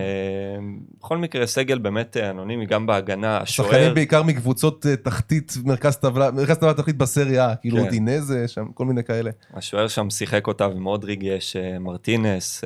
בכל 1.01 1.19
מקרה 1.19 1.47
סגל 1.47 1.79
באמת 1.79 2.17
אה, 2.17 2.31
אנונימי, 2.31 2.67
גם 2.67 2.87
בהגנה, 2.87 3.37
השוער, 3.39 3.69
שחקנים 3.71 3.95
בעיקר 3.95 4.23
מקבוצות 4.23 4.87
תחתית, 5.03 5.53
מרכז 5.65 5.97
טבלה, 5.97 6.31
מרכז 6.31 6.57
טבלה 6.59 6.75
תחתית 6.75 6.97
בסריה, 6.97 7.55
כאילו 7.57 7.77
כן. 7.77 7.85
אודינזה, 7.85 8.49
שם, 8.49 8.67
כל 8.75 8.85
מיני 8.85 9.05
כאלה. 9.05 9.31
השוער 9.55 9.89
שם 9.89 10.11
שיחק 10.11 10.47
אותה 10.47 10.69
ומאוד 10.69 11.05
ריגש, 11.05 11.57
מרטינס, 11.81 12.65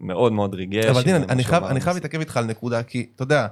מאוד 0.00 0.32
מאוד 0.32 0.54
ריגש. 0.54 0.84
אבל 0.84 1.02
דין, 1.02 1.16
אני- 1.28 1.44
חייב- 1.44 1.94
להתעכב 1.94 2.18
איתך 2.20 2.36
על 2.36 2.44
נקודה, 2.44 2.82
כי 2.82 3.06
אתה 3.14 3.22
יודע, 3.22 3.46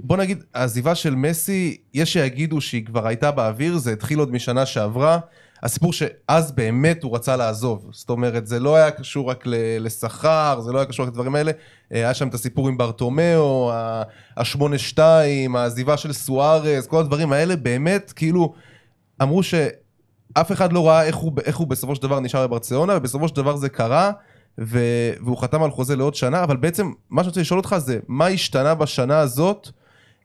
בוא 0.00 0.16
נגיד, 0.16 0.44
העזיבה 0.54 0.94
של 0.94 1.14
מסי, 1.14 1.76
יש 1.94 2.12
שיגידו 2.12 2.60
שהיא 2.60 2.86
כבר 2.86 3.06
הייתה 3.06 3.30
באוויר, 3.30 3.78
זה 3.78 3.92
התחיל 3.92 4.18
עוד 4.18 4.32
משנה 4.32 4.66
שעברה. 4.66 5.18
הסיפור 5.62 5.92
שאז 5.92 6.52
באמת 6.52 7.02
הוא 7.02 7.14
רצה 7.14 7.36
לעזוב, 7.36 7.88
זאת 7.92 8.10
אומרת 8.10 8.46
זה 8.46 8.60
לא 8.60 8.76
היה 8.76 8.90
קשור 8.90 9.30
רק 9.30 9.44
לשכר, 9.80 10.60
זה 10.60 10.72
לא 10.72 10.78
היה 10.78 10.86
קשור 10.86 11.06
רק 11.06 11.12
לדברים 11.12 11.34
האלה, 11.34 11.52
אה, 11.92 11.98
היה 11.98 12.14
שם 12.14 12.28
את 12.28 12.34
הסיפור 12.34 12.68
עם 12.68 12.78
ברטומיאו, 12.78 13.72
השמונה 14.36 14.78
שתיים, 14.78 15.56
העזיבה 15.56 15.96
של 15.96 16.12
סוארז, 16.12 16.86
כל 16.86 17.00
הדברים 17.00 17.32
האלה 17.32 17.56
באמת 17.56 18.12
כאילו 18.16 18.54
אמרו 19.22 19.42
שאף 19.42 20.52
אחד 20.52 20.72
לא 20.72 20.88
ראה 20.88 21.04
איך 21.04 21.16
הוא, 21.16 21.32
איך 21.44 21.56
הוא 21.56 21.66
בסופו 21.66 21.94
של 21.94 22.02
דבר 22.02 22.20
נשאר 22.20 22.46
בברצלונה, 22.46 22.96
ובסופו 22.96 23.28
של 23.28 23.36
דבר 23.36 23.56
זה 23.56 23.68
קרה, 23.68 24.12
ו, 24.58 24.78
והוא 25.20 25.36
חתם 25.36 25.62
על 25.62 25.70
חוזה 25.70 25.96
לעוד 25.96 26.14
שנה, 26.14 26.44
אבל 26.44 26.56
בעצם 26.56 26.92
מה 27.10 27.22
שאני 27.22 27.28
רוצה 27.28 27.40
לשאול 27.40 27.58
אותך 27.58 27.76
זה, 27.78 27.98
מה 28.08 28.26
השתנה 28.26 28.74
בשנה 28.74 29.18
הזאת, 29.18 29.68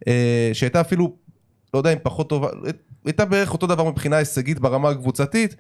אה, 0.08 0.50
שהייתה 0.54 0.82
אפילו, 0.82 1.16
לא 1.74 1.80
יודע 1.80 1.94
אם 1.94 1.98
פחות 2.04 2.30
טובה, 2.30 2.48
הייתה 3.06 3.26
בערך 3.26 3.54
אותו 3.54 3.68
דבר 3.68 3.84
מבחינה 3.84 4.16
הישגית 4.16 4.60
ברמה 4.60 4.90
הקבוצתית, 4.90 5.56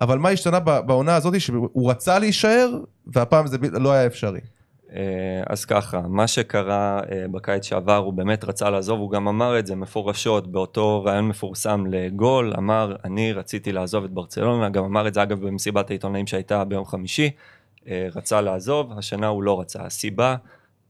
אבל 0.00 0.18
מה 0.18 0.28
השתנה 0.28 0.60
בעונה 0.60 1.16
הזאת 1.16 1.40
שהוא 1.40 1.90
רצה 1.90 2.18
להישאר, 2.18 2.70
והפעם 3.06 3.46
זה 3.46 3.58
לא 3.72 3.92
היה 3.92 4.06
אפשרי. 4.06 4.40
אה, 4.92 5.42
אז 5.46 5.64
ככה, 5.64 6.00
מה 6.00 6.26
שקרה 6.26 7.00
אה, 7.12 7.24
בקיץ 7.30 7.64
שעבר, 7.64 7.96
הוא 7.96 8.12
באמת 8.12 8.44
רצה 8.44 8.70
לעזוב, 8.70 9.00
הוא 9.00 9.10
גם 9.10 9.28
אמר 9.28 9.58
את 9.58 9.66
זה 9.66 9.74
מפורשות 9.74 10.52
באותו 10.52 11.04
ראיון 11.04 11.28
מפורסם 11.28 11.84
לגול, 11.86 12.52
אמר, 12.58 12.96
אני 13.04 13.32
רציתי 13.32 13.72
לעזוב 13.72 14.04
את 14.04 14.10
ברצלונה, 14.10 14.68
גם 14.68 14.84
אמר 14.84 15.08
את 15.08 15.14
זה 15.14 15.22
אגב 15.22 15.46
במסיבת 15.46 15.90
העיתונאים 15.90 16.26
שהייתה 16.26 16.64
ביום 16.64 16.84
חמישי, 16.84 17.30
רצה 17.86 18.40
לעזוב, 18.40 18.98
השנה 18.98 19.26
הוא 19.26 19.42
לא 19.42 19.60
רצה. 19.60 19.82
הסיבה, 19.82 20.36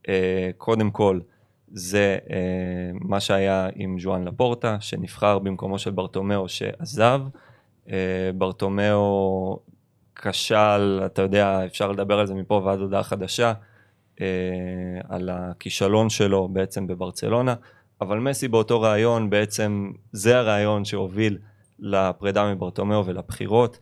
אה, 0.08 0.50
קודם 0.56 0.90
כל, 0.90 1.20
זה 1.72 2.18
אה, 2.30 2.36
מה 3.00 3.20
שהיה 3.20 3.68
עם 3.74 4.00
ז'ואן 4.00 4.24
לפורטה, 4.24 4.76
שנבחר 4.80 5.38
במקומו 5.38 5.78
של 5.78 5.90
ברטומיאו 5.90 6.48
שעזב. 6.48 7.20
אה, 7.90 8.30
ברטומיאו 8.34 9.58
כשל, 10.16 11.02
אתה 11.06 11.22
יודע, 11.22 11.66
אפשר 11.66 11.92
לדבר 11.92 12.18
על 12.18 12.26
זה 12.26 12.34
מפה 12.34 12.62
ועד 12.64 12.78
הודעה 12.78 13.02
חדשה, 13.02 13.52
אה, 14.20 14.26
על 15.08 15.30
הכישלון 15.32 16.10
שלו 16.10 16.48
בעצם 16.48 16.86
בברצלונה, 16.86 17.54
אבל 18.00 18.18
מסי 18.18 18.48
באותו 18.48 18.80
ראיון 18.80 19.30
בעצם 19.30 19.90
זה 20.12 20.38
הרעיון 20.38 20.84
שהוביל 20.84 21.38
לפרידה 21.78 22.54
מברטומיאו 22.54 23.06
ולבחירות. 23.06 23.78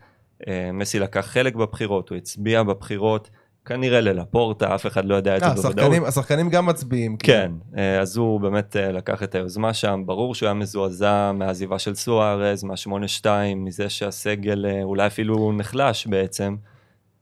אה, 0.49 0.71
מסי 0.73 0.99
לקח 0.99 1.27
חלק 1.27 1.55
בבחירות, 1.55 2.09
הוא 2.09 2.19
הצביע 2.19 2.63
בבחירות, 2.63 3.31
כנראה 3.65 4.01
ללפורטה, 4.01 4.75
אף 4.75 4.87
אחד 4.87 5.05
לא 5.05 5.15
יודע 5.15 5.37
את 5.37 5.43
אה, 5.43 5.49
זה 5.49 5.55
בוודאות. 5.63 6.09
השחקנים, 6.09 6.51
גם 6.51 6.67
מצביעים. 6.67 7.17
כן, 7.17 7.53
אה, 7.77 8.01
אז 8.01 8.17
הוא 8.17 8.41
באמת 8.41 8.77
אה, 8.77 8.93
לקח 8.93 9.23
את 9.23 9.35
היוזמה 9.35 9.75
שם, 9.75 10.03
ברור 10.07 10.35
שהוא 10.35 10.47
היה 10.47 10.55
מזועזע 10.55 11.33
מהעזיבה 11.35 11.79
של 11.79 11.95
סוארז, 11.95 12.65
מה-8-2, 12.65 13.27
מזה 13.57 13.89
שהסגל 13.89 14.67
אה, 14.67 14.83
אולי 14.83 15.07
אפילו 15.07 15.53
נחלש 15.53 16.07
בעצם. 16.07 16.57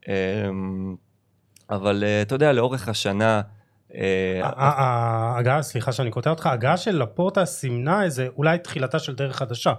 אה, 0.09 0.14
אבל 1.71 2.04
אה, 2.06 2.23
אתה 2.23 2.35
יודע, 2.35 2.52
לאורך 2.52 2.88
השנה, 2.88 3.40
אה, 3.94 4.40
ההגעה, 4.42 5.62
סליחה 5.62 5.92
שאני 5.92 6.11
קוטע 6.11 6.30
אותך, 6.30 6.47
ההגעה 6.47 6.76
של 6.76 7.02
לפורטה 7.02 7.44
סימנה 7.44 8.04
איזה 8.04 8.28
אולי 8.37 8.59
תחילתה 8.59 8.99
של 8.99 9.14
דרך 9.14 9.37
חדשה. 9.37 9.73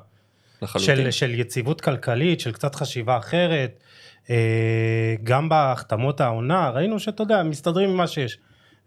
של, 0.78 1.12
של 1.12 1.34
יציבות 1.34 1.82
כלכלית, 1.82 2.40
של 2.40 2.52
קצת 2.52 2.76
חשיבה 2.76 3.18
אחרת. 3.18 3.80
אה, 4.30 5.16
גם 5.24 5.50
בהחתמות 5.50 6.22
העונה, 6.22 6.70
ראינו 6.70 7.00
שאתה 7.00 7.24
יודע, 7.24 7.44
מסתדרים 7.44 7.90
עם 7.90 7.98
מה 7.98 8.08
שיש. 8.08 8.38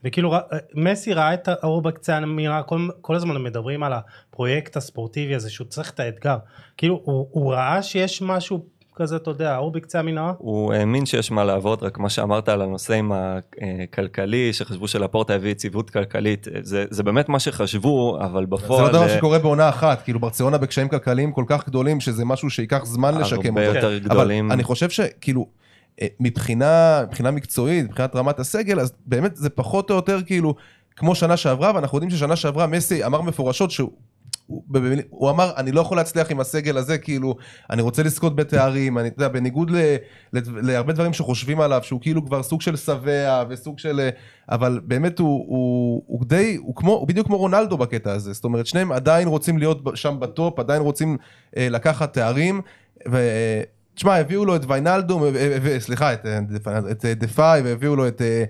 וכאילו 0.05 0.35
מסי 0.75 1.15
ראה 1.15 1.35
את 1.35 1.49
האור 1.49 1.83
בקצה 1.83 2.17
המנהרה, 2.17 2.63
כל, 2.63 2.89
כל 3.01 3.15
הזמן 3.15 3.43
מדברים 3.43 3.83
על 3.83 3.93
הפרויקט 3.93 4.77
הספורטיבי 4.77 5.35
הזה 5.35 5.51
שהוא 5.51 5.67
צריך 5.67 5.91
את 5.91 6.01
האתגר. 6.01 6.37
כאילו 6.77 7.01
הוא, 7.05 7.29
הוא 7.31 7.53
ראה 7.53 7.83
שיש 7.83 8.23
משהו 8.23 8.65
כזה, 8.99 9.17
אתה 9.17 9.31
יודע, 9.31 9.55
האור 9.55 9.71
בקצה 9.73 9.99
המנהרה. 9.99 10.33
הוא 10.39 10.73
האמין 10.73 11.07
שיש 11.07 11.31
מה 11.31 11.45
לעבוד, 11.45 11.83
רק 11.83 11.99
מה 11.99 12.09
שאמרת 12.09 12.49
על 12.49 12.63
הנושא 12.63 12.95
עם 12.95 13.13
הכלכלי, 13.13 14.53
שחשבו 14.53 14.89
שלפורטה 14.89 15.35
הביא 15.35 15.51
יציבות 15.51 15.91
כלכלית, 15.91 16.47
זה, 16.63 16.85
זה 16.91 17.03
באמת 17.03 17.29
מה 17.29 17.39
שחשבו, 17.39 18.19
אבל 18.21 18.41
זה 18.41 18.47
בפועל... 18.47 18.83
לא 18.83 18.93
דבר 18.93 19.09
שקורה 19.09 19.39
בעונה 19.39 19.69
אחת, 19.69 20.03
כאילו 20.03 20.21
ברצלונה 20.21 20.59
בקשיים 20.59 20.89
כלכליים 20.89 21.33
כל 21.33 21.45
כך 21.47 21.69
גדולים, 21.69 22.01
שזה 22.01 22.25
משהו 22.25 22.51
שייקח 22.51 22.85
זמן 22.85 23.21
לשקם 23.21 23.59
הרבה 23.59 23.69
אותו. 23.69 23.79
יותר 23.79 23.99
גדולים. 23.99 24.45
אבל 24.45 24.55
אני 24.55 24.63
חושב 24.63 24.91
שכאילו, 24.91 25.47
אה, 26.03 26.07
מבחינה, 26.21 27.03
מבחינה 27.07 27.31
מקצועית, 27.31 27.85
מבחינת 27.85 28.17
רמת 28.17 28.41
הסגל, 28.41 28.81
אז 28.81 28.93
באמת 29.07 29.37
זה 29.37 29.51
פחות 29.51 29.91
או 29.91 29.97
יותר 29.97 30.23
כאילו, 30.23 30.55
כמו 30.97 31.15
שנה 31.15 31.37
שעברה, 31.37 31.73
ואנחנו 31.75 31.97
יודעים 31.99 32.11
ששנה 32.11 32.37
שעברה 32.37 32.67
מסי 32.67 33.05
אמר 33.05 33.21
מפורשות 33.21 33.71
שהוא... 33.71 33.91
הוא, 34.49 34.63
הוא 35.11 35.31
אמר, 35.31 35.51
אני 35.57 35.73
לא 35.73 35.81
יכול 35.81 35.97
להצליח 35.97 36.31
עם 36.31 36.41
הסגל 36.41 36.77
הזה, 36.77 36.99
כאילו, 36.99 37.37
אני 37.71 37.83
רוצה 37.83 38.03
לזכות 38.03 38.37
בתארים, 38.37 38.99
אני, 38.99 39.09
אתה 39.09 39.23
יודע, 39.23 39.29
בניגוד 39.29 39.71
ל, 39.71 39.77
ל, 40.33 40.39
להרבה 40.61 40.93
דברים 40.93 41.13
שחושבים 41.13 41.61
עליו, 41.61 41.81
שהוא 41.83 42.01
כאילו 42.01 42.27
כבר 42.27 42.43
סוג 42.43 42.61
של 42.61 42.77
שבע 42.77 43.45
וסוג 43.49 43.79
של... 43.79 44.01
אה, 44.01 44.11
אבל 44.51 44.81
באמת 44.85 45.19
הוא, 45.19 45.45
הוא, 45.49 46.03
הוא 46.07 46.25
די, 46.25 46.57
הוא 46.61 46.77
כמו, 46.77 46.93
הוא 46.93 47.09
בדיוק 47.09 47.27
כמו 47.27 47.37
רונלדו 47.37 47.77
בקטע 47.77 48.13
הזה, 48.13 48.33
זאת 48.33 48.45
אומרת, 48.45 48.67
שניהם 48.67 48.93
עדיין 48.93 49.29
רוצים 49.29 49.59
להיות 49.59 49.83
שם 49.95 50.17
בטופ, 50.21 50.59
עדיין 50.59 50.83
רוצים 50.83 51.17
אה, 51.57 51.69
לקחת 51.71 52.13
תארים, 52.13 52.61
ו... 53.11 53.19
תשמע, 53.95 54.17
הביאו 54.17 54.45
לו 54.45 54.57
את 54.57 54.63
ויינאלדום, 54.69 55.25
אה, 55.25 55.31
אה, 55.37 55.59
אה, 55.67 55.81
סליחה, 55.81 56.13
את, 56.13 56.27
אה, 56.27 56.39
את 56.91 57.05
אה, 57.05 57.15
דה 57.15 57.29
פאי, 57.29 57.61
והביאו 57.65 57.97
לו 57.97 58.09
את, 58.09 58.23
אה, 58.23 58.45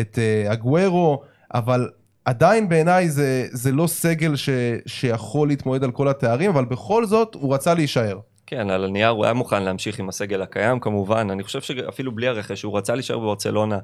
את 0.00 0.18
אה, 0.18 0.52
אגוורו, 0.52 1.22
אבל 1.54 1.88
עדיין 2.28 2.68
בעיניי 2.68 3.10
זה, 3.10 3.46
זה 3.50 3.72
לא 3.72 3.86
סגל 3.86 4.36
ש, 4.36 4.48
שיכול 4.86 5.48
להתמודד 5.48 5.84
על 5.84 5.90
כל 5.90 6.08
התארים, 6.08 6.50
אבל 6.50 6.64
בכל 6.64 7.04
זאת 7.04 7.34
הוא 7.34 7.54
רצה 7.54 7.74
להישאר. 7.74 8.18
כן, 8.46 8.70
על 8.70 8.84
הנייר 8.84 9.08
הוא 9.08 9.24
היה 9.24 9.34
מוכן 9.34 9.62
להמשיך 9.62 9.98
עם 9.98 10.08
הסגל 10.08 10.42
הקיים 10.42 10.80
כמובן, 10.80 11.30
אני 11.30 11.42
חושב 11.42 11.60
שאפילו 11.60 12.12
בלי 12.12 12.28
הרכש, 12.28 12.62
הוא 12.62 12.78
רצה 12.78 12.94
להישאר 12.94 13.18
בברצלונה 13.18 13.78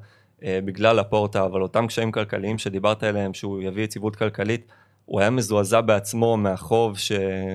אה, 0.45 0.59
בגלל 0.65 0.99
הפורטה, 0.99 1.45
אבל 1.45 1.63
אותם 1.63 1.87
קשיים 1.87 2.13
כלכליים 2.13 2.59
שדיברת 2.59 3.03
עליהם, 3.03 3.35
שהוא 3.35 3.63
יביא 3.63 3.85
יציבות 3.85 4.17
כלכלית, 4.17 4.67
הוא 5.05 5.21
היה 5.21 5.31
מזועזע 5.31 5.81
בעצמו 5.81 6.37
מהחוב 6.37 6.99
ש... 6.99 7.13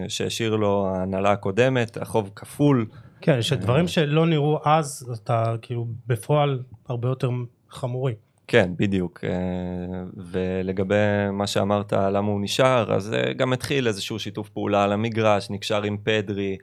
שהשאיר 0.07 0.55
לו 0.55 0.87
ההנהלה 0.87 1.31
הקודמת, 1.31 1.97
החוב 1.97 2.31
כפול. 2.35 2.85
כן, 3.21 3.41
שדברים 3.41 3.87
שלא 3.87 4.25
נראו 4.25 4.59
אז, 4.65 5.09
אתה 5.23 5.55
כאילו 5.61 5.87
בפועל 6.07 6.63
הרבה 6.87 7.07
יותר 7.09 7.29
חמורים. 7.69 8.28
כן, 8.49 8.71
בדיוק. 8.77 9.19
אה, 9.23 10.03
ולגבי 10.17 10.95
מה 11.31 11.47
שאמרת, 11.47 11.93
למה 11.93 12.27
הוא 12.27 12.41
נשאר, 12.41 12.93
אז 12.93 13.13
אה, 13.13 13.33
גם 13.33 13.53
התחיל 13.53 13.87
איזשהו 13.87 14.19
שיתוף 14.19 14.49
פעולה 14.49 14.83
על 14.83 14.91
המגרש, 14.91 15.49
נקשר 15.49 15.83
עם 15.83 15.97
פדרי, 16.03 16.57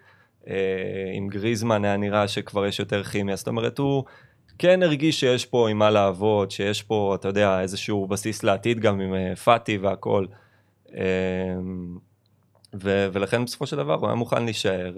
אה, 0.49 0.55
עם 1.14 1.28
גריזמן 1.28 1.85
היה 1.85 1.97
נראה 1.97 2.28
שכבר 2.28 2.66
יש 2.66 2.78
יותר 2.78 3.05
כימיה, 3.05 3.37
זאת 3.37 3.49
אומרת, 3.49 3.78
הוא 3.78 4.05
כן 4.59 4.83
הרגיש 4.83 5.21
שיש 5.21 5.47
פה 5.47 5.69
עם 5.69 5.78
מה 5.78 5.90
לעבוד, 5.90 6.50
שיש 6.50 6.83
פה, 6.83 7.16
אתה 7.21 7.28
יודע, 7.28 7.61
איזשהו 7.61 8.07
בסיס 8.07 8.43
לעתיד 8.43 8.81
גם 8.81 9.00
עם 9.00 9.35
פאטי 9.35 9.78
והכל. 9.78 10.26
אה, 10.95 11.02
ו- 12.83 13.09
ולכן 13.12 13.45
בסופו 13.45 13.66
של 13.66 13.76
דבר 13.76 13.95
הוא 13.95 14.07
היה 14.07 14.14
מוכן 14.14 14.45
להישאר, 14.45 14.93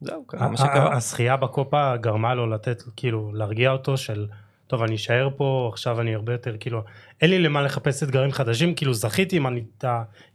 זהו, 0.00 0.24
קרה 0.26 0.48
מה 0.48 0.56
שקרה. 0.56 0.96
הזכייה 0.96 1.36
בקופה 1.36 1.96
גרמה 1.96 2.34
לו 2.34 2.46
לתת, 2.46 2.82
כאילו, 2.96 3.32
להרגיע 3.34 3.70
אותו 3.70 3.96
של, 3.96 4.26
טוב, 4.68 4.82
אני 4.82 4.94
אשאר 4.94 5.28
פה, 5.36 5.70
עכשיו 5.72 6.00
אני 6.00 6.14
הרבה 6.14 6.32
יותר, 6.32 6.56
כאילו, 6.60 6.82
אין 7.20 7.30
לי 7.30 7.38
למה 7.38 7.62
לחפש 7.62 8.02
אתגרים 8.02 8.32
חדשים, 8.32 8.74
כאילו, 8.74 8.94
זכיתי 8.94 9.36
עם, 9.36 9.46
הנ- 9.46 9.84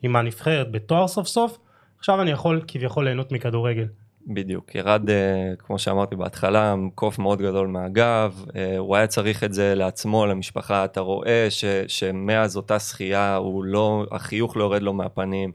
עם 0.01 0.15
הנבחרת 0.15 0.71
בתואר 0.71 1.07
סוף 1.07 1.27
סוף, 1.27 1.57
עכשיו 1.99 2.21
אני 2.21 2.31
יכול 2.31 2.61
כביכול 2.67 3.05
ליהנות 3.05 3.31
מכדורגל. 3.31 3.85
בדיוק, 4.27 4.75
ירד, 4.75 5.09
אה, 5.09 5.53
כמו 5.59 5.79
שאמרתי 5.79 6.15
בהתחלה, 6.15 6.75
קוף 6.95 7.19
מאוד 7.19 7.41
גדול 7.41 7.67
מהגב, 7.67 8.45
אה, 8.55 8.77
הוא 8.77 8.95
היה 8.95 9.07
צריך 9.07 9.43
את 9.43 9.53
זה 9.53 9.75
לעצמו, 9.75 10.25
למשפחה, 10.25 10.85
אתה 10.85 10.99
רואה 10.99 11.47
ש, 11.49 11.65
שמאז 11.87 12.57
אותה 12.57 12.79
שחייה, 12.79 13.35
הוא 13.35 13.63
לא, 13.63 14.05
החיוך 14.11 14.57
לא 14.57 14.63
יורד 14.63 14.81
לו 14.81 14.93
מהפנים, 14.93 15.51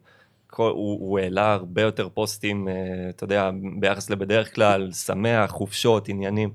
הוא, 0.56 0.68
הוא 0.74 1.18
העלה 1.18 1.52
הרבה 1.52 1.82
יותר 1.82 2.08
פוסטים, 2.08 2.68
אה, 2.68 2.74
אתה 3.10 3.24
יודע, 3.24 3.50
ביחס 3.80 4.10
לבדרך 4.10 4.54
כלל, 4.54 4.92
שמח, 4.92 5.50
חופשות, 5.50 6.08
עניינים, 6.08 6.50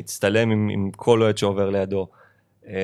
הצטלם 0.00 0.50
עם, 0.50 0.68
עם 0.72 0.90
כל 0.96 1.22
אוהד 1.22 1.38
שעובר 1.38 1.70
לידו. 1.70 2.08
אה, 2.68 2.74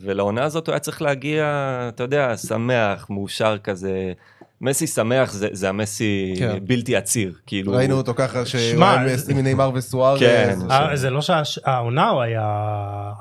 ולעונה 0.00 0.44
הזאת 0.44 0.66
הוא 0.66 0.72
היה 0.72 0.80
צריך 0.80 1.02
להגיע, 1.02 1.44
אתה 1.88 2.02
יודע, 2.02 2.36
שמח, 2.36 3.06
מאושר 3.10 3.56
כזה, 3.64 4.12
מסי 4.60 4.86
שמח 4.86 5.32
זה, 5.32 5.48
זה 5.52 5.68
המסי 5.68 6.34
כן. 6.38 6.58
בלתי 6.62 6.96
עציר, 6.96 7.34
כאילו... 7.46 7.72
ראינו 7.72 7.96
אותו 7.96 8.14
ככה 8.14 8.46
שהוא 8.46 8.60
שמע, 8.60 9.00
היה 9.00 9.16
זה- 9.16 9.32
עם 9.32 9.38
נאמר 9.38 9.70
וסוארז. 9.74 10.20
כן. 10.20 10.58
אה, 10.70 10.96
זה 10.96 11.10
לא 11.10 11.20
שהעונה 11.20 12.08
הוא 12.08 12.22
היה 12.22 12.66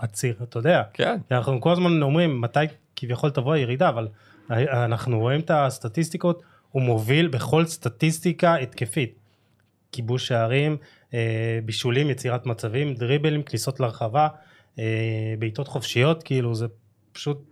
עציר, 0.02 0.36
אתה 0.44 0.60
יודע. 0.60 0.82
כן, 0.94 1.18
אנחנו 1.32 1.62
כל 1.62 1.72
הזמן 1.72 2.02
אומרים 2.02 2.42
מתי 2.42 2.60
כביכול 2.96 3.30
תבוא 3.30 3.54
הירידה, 3.54 3.90
אבל 3.90 4.08
אנחנו 4.52 5.20
רואים 5.20 5.40
את 5.40 5.52
הסטטיסטיקות, 5.54 6.42
הוא 6.72 6.82
מוביל 6.82 7.28
בכל 7.28 7.66
סטטיסטיקה 7.66 8.56
התקפית. 8.56 9.16
כיבוש 9.92 10.28
שערים, 10.28 10.72
אה, 10.72 10.78
בישולים, 11.66 12.10
יצירת 12.10 12.46
מצבים, 12.46 12.94
דריבלים, 12.94 13.44
כניסות 13.44 13.80
לרחבה, 13.80 14.28
אה, 14.80 15.34
בעיטות 15.40 15.68
חופשיות, 15.68 16.24
כאילו 16.24 16.56
זה 16.56 16.66
פשוט 17.12 17.51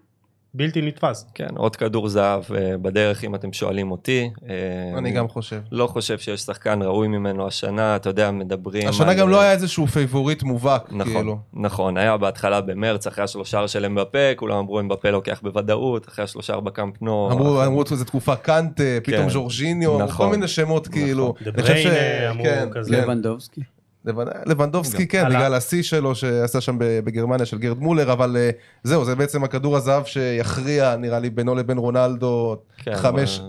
בלתי 0.54 0.82
נתפס. 0.82 1.26
כן, 1.34 1.48
עוד 1.58 1.76
כדור 1.76 2.10
זהב 2.10 2.44
אה, 2.56 2.78
בדרך 2.82 3.24
אם 3.24 3.36
אתם 3.36 3.54
שואלים 3.54 3.92
אותי. 3.92 4.30
אה, 4.50 4.98
אני 4.98 5.12
גם 5.12 5.28
חושב. 5.28 5.60
לא 5.72 5.88
חושב 5.88 6.20
שיש 6.20 6.42
שחקן 6.42 6.82
ראוי 6.82 7.08
ממנו 7.08 7.48
השנה, 7.48 7.96
אתה 7.96 8.10
יודע, 8.10 8.32
מדברים... 8.32 8.88
השנה 8.88 9.14
גם 9.14 9.30
לא 9.30 9.42
היה 9.42 9.52
איזשהו 9.52 9.88
פייבוריט 9.88 10.44
מובהק, 10.44 10.88
נכון, 10.92 11.14
כאילו. 11.14 11.38
נכון, 11.54 11.98
היה 11.98 12.18
בהתחלה 12.18 12.62
במרץ, 12.62 13.08
אחרי 13.08 13.24
השלושה 13.24 13.68
של 13.68 13.86
אמבפה, 13.86 14.36
כולם 14.36 14.58
אמרו 14.58 14.80
אמבפה 14.80 15.10
לוקח 15.10 15.40
בוודאות, 15.44 16.08
אחרי 16.08 16.24
השלושה 16.26 16.60
בקמפ 16.60 17.02
נו. 17.02 17.32
אמרו, 17.32 17.84
איזו 17.92 18.06
תקופה 18.06 18.36
קנטה, 18.36 18.84
פתאום 19.04 19.24
כן. 19.24 19.30
ז'ורג'יניו, 19.30 20.00
נכון. 20.00 20.26
כל 20.26 20.32
מיני 20.32 20.48
שמות 20.48 20.88
כאילו. 20.88 21.34
חושב 21.62 21.76
ש- 21.76 21.86
בריינה 21.86 22.30
אמרו 22.30 22.44
כן, 22.44 22.70
כזה. 22.74 22.96
כן. 22.96 23.02
לבנדובסקי. 23.02 23.62
לבנ- 24.06 24.46
לבנדובסקי 24.46 25.08
כן, 25.08 25.26
בגלל 25.30 25.54
השיא 25.54 25.84
שלו 25.84 26.16
שעשה 26.16 26.62
שם 26.62 26.78
ב- 26.80 27.00
בגרמניה 27.04 27.46
של 27.46 27.58
גרד 27.58 27.80
מולר, 27.80 28.12
אבל 28.14 28.38
אה, 28.38 28.50
זהו, 28.84 29.06
זה 29.06 29.16
בעצם 29.16 29.44
הכדור 29.44 29.78
הזהב 29.78 30.06
שיכריע, 30.06 30.96
נראה 30.96 31.20
לי, 31.20 31.30
בינו 31.30 31.56
לבין 31.56 31.78
רונלדו, 31.78 32.58
כן, 32.78 32.96
חמש, 32.96 33.42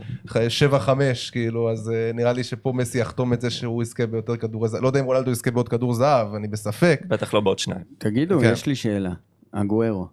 שבע 0.48 0.78
חמש, 0.78 1.30
כאילו, 1.30 1.70
אז 1.70 1.90
אה, 1.90 2.10
נראה 2.14 2.32
לי 2.32 2.44
שפה 2.44 2.72
מסי 2.72 2.98
יחתום 2.98 3.32
את 3.32 3.40
זה 3.40 3.50
שהוא 3.50 3.82
יזכה 3.82 4.06
ביותר 4.06 4.36
כדור 4.36 4.66
זהב. 4.68 4.82
לא 4.82 4.86
יודע 4.86 5.00
אם 5.00 5.04
רונלדו 5.04 5.30
יזכה 5.30 5.50
בעוד 5.50 5.68
כדור 5.68 5.94
זהב, 5.94 6.34
אני 6.34 6.48
בספק. 6.48 7.00
בטח 7.08 7.34
לא 7.34 7.40
בעוד 7.40 7.58
שניים. 7.58 7.82
תגידו, 7.98 8.40
כן. 8.40 8.50
יש 8.52 8.66
לי 8.66 8.74
שאלה. 8.74 9.10
אגוארו, 9.52 10.06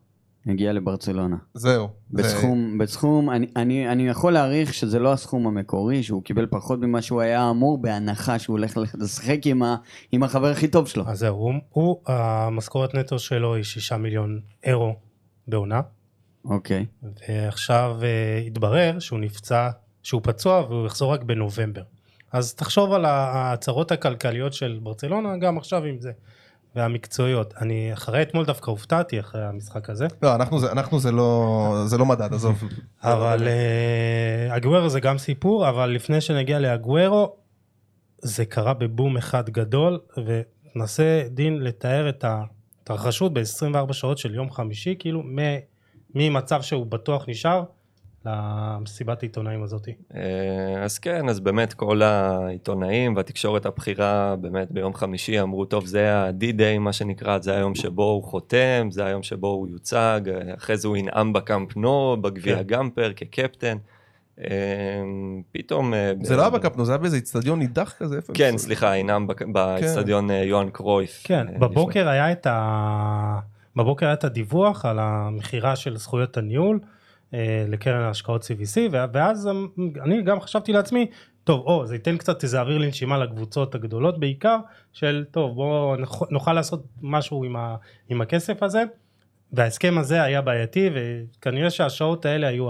הגיע 0.47 0.73
לברצלונה. 0.73 1.35
זהו. 1.53 1.87
זה- 2.11 2.23
בסכום, 2.23 2.77
בסכום, 2.77 3.29
אני, 3.29 3.47
אני, 3.55 3.89
אני 3.91 4.07
יכול 4.07 4.33
להעריך 4.33 4.73
שזה 4.73 4.99
לא 4.99 5.13
הסכום 5.13 5.47
המקורי, 5.47 6.03
שהוא 6.03 6.23
קיבל 6.23 6.45
פחות 6.49 6.79
ממה 6.79 7.01
שהוא 7.01 7.21
היה 7.21 7.49
אמור, 7.49 7.77
בהנחה 7.81 8.39
שהוא 8.39 8.53
הולך 8.57 8.77
לשחק 8.99 9.39
עם, 9.45 9.63
ה, 9.63 9.75
עם 10.11 10.23
החבר 10.23 10.47
הכי 10.47 10.67
טוב 10.67 10.87
שלו. 10.87 11.03
אז 11.07 11.19
זהו, 11.19 11.35
הוא, 11.35 11.53
הוא 11.69 12.01
המשכורת 12.07 12.95
נטו 12.95 13.19
שלו 13.19 13.55
היא 13.55 13.63
שישה 13.63 13.97
מיליון 13.97 14.39
אירו 14.63 14.95
בעונה, 15.47 15.81
אוקיי. 16.45 16.85
ועכשיו 17.29 17.97
אה, 18.03 18.37
התברר 18.47 18.99
שהוא 18.99 19.19
נפצע, 19.19 19.69
שהוא 20.03 20.21
פצוע 20.23 20.65
והוא 20.69 20.85
יחזור 20.85 21.13
רק 21.13 21.23
בנובמבר. 21.23 21.81
אז 22.31 22.53
תחשוב 22.55 22.93
על 22.93 23.05
ההצהרות 23.05 23.91
הכלכליות 23.91 24.53
של 24.53 24.79
ברצלונה 24.83 25.37
גם 25.37 25.57
עכשיו 25.57 25.83
עם 25.83 25.99
זה, 25.99 26.11
והמקצועיות. 26.77 27.53
אני 27.61 27.93
אחרי 27.93 28.21
אתמול 28.21 28.45
דווקא 28.45 28.71
הופתעתי 28.71 29.19
אחרי 29.19 29.43
המשחק 29.45 29.89
הזה, 29.89 30.07
לא, 30.21 30.35
אנחנו 30.35 30.59
זה- 30.59 30.71
אנחנו 30.71 30.99
זה 30.99 31.11
לא 31.11 31.83
זה 31.85 31.97
לא 31.97 32.05
מדד, 32.05 32.33
עזוב. 32.33 32.63
אבל 33.03 33.47
אה, 33.47 34.55
אגוורו 34.57 34.89
זה 34.89 34.99
גם 34.99 35.17
סיפור, 35.17 35.69
אבל 35.69 35.89
לפני 35.89 36.21
שנגיע 36.21 36.59
לאגוורו, 36.59 37.35
זה 38.21 38.45
קרה 38.45 38.73
בבום 38.73 39.17
אחד 39.17 39.49
גדול, 39.49 39.99
וננסה 40.75 41.23
דין 41.31 41.57
לתאר 41.63 42.09
את 42.09 42.25
ההתרחשות 42.27 43.33
ב-24 43.33 43.93
שעות 43.93 44.17
של 44.17 44.35
יום 44.35 44.51
חמישי, 44.51 44.95
כאילו 44.99 45.23
ממצב 46.15 46.61
שהוא 46.61 46.85
בטוח 46.85 47.25
נשאר 47.29 47.63
למסיבת 48.27 49.23
העיתונאים 49.23 49.63
הזאתי. 49.63 49.91
אה, 50.15 50.83
אז 50.83 50.99
כן, 50.99 51.29
אז 51.29 51.39
באמת 51.39 51.73
כל 51.73 52.01
העיתונאים 52.01 53.15
והתקשורת 53.15 53.65
הבכירה 53.65 54.35
באמת 54.35 54.71
ביום 54.71 54.93
חמישי 54.93 55.41
אמרו, 55.41 55.65
טוב, 55.65 55.85
זה 55.85 56.13
ה-D-Day 56.15 56.79
מה 56.79 56.93
שנקרא, 56.93 57.39
זה 57.39 57.55
היום 57.55 57.75
שבו 57.75 58.03
הוא 58.03 58.23
חותם, 58.23 58.87
זה 58.91 59.05
היום 59.05 59.23
שבו 59.23 59.47
הוא 59.47 59.67
יוצג, 59.67 60.21
אחרי 60.57 60.77
זה 60.77 60.87
הוא 60.87 60.97
ינאם 60.97 61.33
בקאמפ 61.33 61.77
נו, 61.77 62.17
בגביע 62.21 62.55
כן. 62.55 62.63
גמפר 62.63 63.11
כקפטן. 63.15 63.77
אה, 64.41 64.45
פתאום... 65.51 65.93
אה, 65.93 66.11
זה 66.21 66.35
לא 66.35 66.41
היה 66.41 66.49
בקפנו, 66.49 66.85
זה 66.85 66.91
היה 66.91 66.97
באיזה 66.97 67.15
איצטדיון 67.15 67.59
נידח 67.59 67.93
כזה? 67.97 68.19
כן? 68.33 68.57
סליחה, 68.57 68.97
ינאם 68.97 69.27
בק- 69.27 69.41
באצטדיון 69.41 70.31
אה, 70.31 70.35
יוהאן 70.43 70.69
קרויף. 70.69 71.21
כן. 71.23 71.47
בבוקר 71.59 72.07
היה 72.09 72.31
את 72.31 72.47
ה... 72.47 73.39
בבוקר 73.75 74.05
היה 74.05 74.13
את 74.13 74.23
הדיווח 74.23 74.85
על 74.85 74.99
המכירה 74.99 75.75
של 75.75 75.97
זכויות 75.97 76.37
הניהול 76.37 76.79
לקרן 77.67 78.01
ההשקעות 78.01 78.41
CVC, 78.41 78.79
ואז 78.91 79.49
אני 80.03 80.21
גם 80.21 80.41
חשבתי 80.41 80.73
לעצמי, 80.73 81.05
טוב, 81.43 81.63
או, 81.65 81.85
זה 81.85 81.95
ייתן 81.95 82.17
קצת 82.17 82.43
איזה 82.43 82.61
אוויר 82.61 82.77
לנשימה 82.77 83.17
לקבוצות 83.17 83.75
הגדולות 83.75 84.19
בעיקר, 84.19 84.57
של 84.93 85.25
טוב, 85.31 85.55
בואו 85.55 85.95
נוכל, 86.31 86.53
לעשות 86.53 86.83
משהו 87.01 87.43
עם, 87.43 87.55
ה, 87.55 87.75
עם 88.09 88.21
הכסף 88.21 88.63
הזה, 88.63 88.83
וההסכם 89.53 89.97
הזה 89.97 90.23
היה 90.23 90.41
בעייתי, 90.41 90.89
וכנראה 90.93 91.69
שהשעות 91.69 92.25
האלה 92.25 92.47
היו 92.47 92.69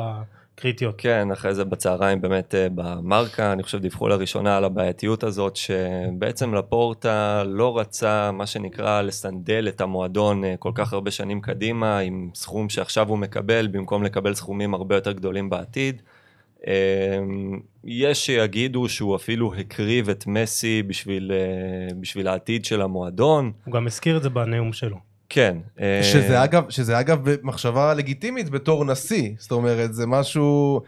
הקריטיות. 0.58 0.96
כן, 0.98 1.32
אחרי 1.32 1.56
זה 1.56 1.66
בצהריים 1.66 2.22
באמת 2.22 2.56
אה, 2.56 2.68
במרקה, 2.76 3.54
אני 3.54 3.64
חושב 3.64 3.78
דיווחו 3.78 4.08
לראשונה 4.08 4.58
על 4.58 4.64
הבעייתיות 4.64 5.24
הזאת, 5.24 5.56
שבעצם 5.56 6.54
לפורטה 6.54 7.44
לא 7.44 7.80
רצה, 7.80 8.32
מה 8.32 8.46
שנקרא, 8.46 9.02
לסנדל 9.02 9.68
את 9.68 9.82
המועדון 9.82 10.44
אה, 10.44 10.56
כל 10.60 10.72
כך 10.76 10.94
הרבה 10.94 11.12
שנים 11.12 11.42
קדימה, 11.42 12.00
עם 12.00 12.30
סכום 12.36 12.70
שעכשיו 12.70 13.10
הוא 13.10 13.18
מקבל, 13.18 13.68
במקום 13.68 14.04
לקבל 14.04 14.34
סכומים 14.34 14.74
הרבה 14.74 14.96
יותר 14.96 15.12
גדולים 15.12 15.50
בעתיד. 15.50 16.02
אה, 16.68 16.74
יש 17.84 18.26
שיגידו 18.26 18.90
שהוא 18.90 19.16
אפילו 19.16 19.54
הקריב 19.56 20.10
את 20.10 20.28
מסי 20.28 20.84
בשביל, 20.84 21.32
בשביל 22.00 22.28
העתיד 22.28 22.66
של 22.66 22.82
המועדון. 22.82 23.52
הוא 23.66 23.74
גם 23.74 23.88
הזכיר 23.88 24.18
את 24.18 24.24
זה 24.24 24.30
בנאום 24.30 24.74
שלו. 24.74 24.98
כן. 25.30 25.58
אה, 25.82 26.00
שזה 26.04 26.44
אגב, 26.44 26.70
שזה 26.70 27.00
אגב 27.00 27.20
מחשבה 27.44 27.94
לגיטימית 27.94 28.50
בתור 28.50 28.86
נשיא, 28.86 29.32
זאת 29.38 29.52
אומרת 29.52 29.94
זה 29.94 30.08
משהו, 30.08 30.82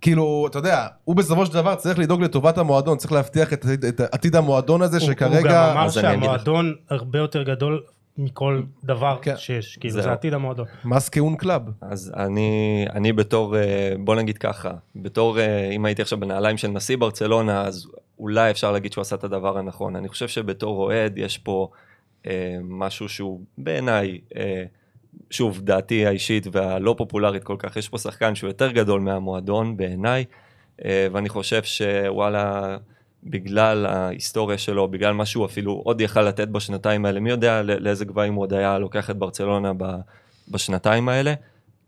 כאילו, 0.00 0.46
אתה 0.50 0.58
יודע, 0.58 0.86
הוא 1.04 1.16
בסופו 1.16 1.46
של 1.46 1.54
דבר 1.54 1.74
צריך 1.74 1.98
לדאוג 1.98 2.22
לטובת 2.22 2.58
המועדון, 2.58 2.98
צריך 2.98 3.12
להבטיח 3.12 3.52
את, 3.52 3.66
את 3.88 4.00
עתיד 4.00 4.36
המועדון 4.36 4.82
הזה 4.82 4.96
הוא- 4.96 5.04
הוא 5.06 5.12
שכרגע, 5.12 5.50
גם 5.52 5.76
אמר. 5.76 5.90
שהמועדון 5.90 6.74
הרבה 6.90 7.18
יותר 7.18 7.42
גדול 7.42 7.82
מכל 8.18 8.62
דבר 8.84 9.18
כן. 9.22 9.36
שיש, 9.36 9.76
כאילו 9.80 9.94
זהו. 9.94 10.02
זה 10.02 10.12
עתיד 10.12 10.34
המועדון. 10.34 10.66
més 10.84 11.08
que 11.08 11.25
un 11.25 11.36
club. 11.36 11.62
אז 11.80 12.12
אני, 12.16 12.84
אני 12.94 13.12
בתור, 13.12 13.56
אה, 13.56 13.62
בוא 13.98 14.14
נגיד 14.16 14.38
ככה, 14.38 14.70
בתור, 14.96 15.38
אה, 15.40 15.70
אם 15.70 15.84
הייתי 15.84 16.02
עכשיו 16.02 16.20
בנעליים 16.20 16.56
של 16.56 16.68
נשיא 16.68 16.96
ברצלונה, 16.96 17.62
אז 17.62 17.86
אולי 18.18 18.50
אפשר 18.50 18.72
להגיד 18.72 18.92
שהוא 18.92 19.02
עשה 19.02 19.16
את 19.16 19.24
הדבר 19.24 19.58
הנכון. 19.58 19.96
אני 19.96 20.08
חושב 20.08 20.28
שבתור 20.28 20.76
אוהד 20.84 21.18
יש 21.18 21.38
פה 21.38 21.68
אה, 21.72 21.89
משהו 22.62 23.08
שהוא 23.08 23.40
בעיניי, 23.58 24.18
אה, 24.36 24.64
שוב, 25.30 25.60
דעתי 25.60 26.06
האישית 26.06 26.46
והלא 26.52 26.94
פופולרית 26.98 27.44
כל 27.44 27.56
כך, 27.58 27.76
יש 27.76 27.88
פה 27.88 27.98
שחקן 27.98 28.34
שהוא 28.34 28.48
יותר 28.48 28.70
גדול 28.70 29.00
מהמועדון 29.00 29.76
בעיניי, 29.76 30.24
אה, 30.84 31.06
ואני 31.12 31.28
חושב 31.28 31.62
שוואלה, 31.62 32.76
בגלל 33.24 33.86
ההיסטוריה 33.86 34.58
שלו, 34.58 34.88
בגלל 34.88 35.12
מה 35.12 35.26
שהוא 35.26 35.46
אפילו 35.46 35.72
עוד 35.84 36.00
יכל 36.00 36.22
לתת 36.22 36.48
בשנתיים 36.48 37.04
האלה, 37.04 37.20
מי 37.20 37.30
יודע 37.30 37.62
לא- 37.62 37.74
לאיזה 37.74 38.04
גבהים 38.04 38.34
הוא 38.34 38.42
עוד 38.42 38.52
היה 38.52 38.78
לוקח 38.78 39.10
את 39.10 39.16
ברצלונה 39.16 39.72
ב, 39.76 39.84
בשנתיים 40.48 41.08
האלה, 41.08 41.34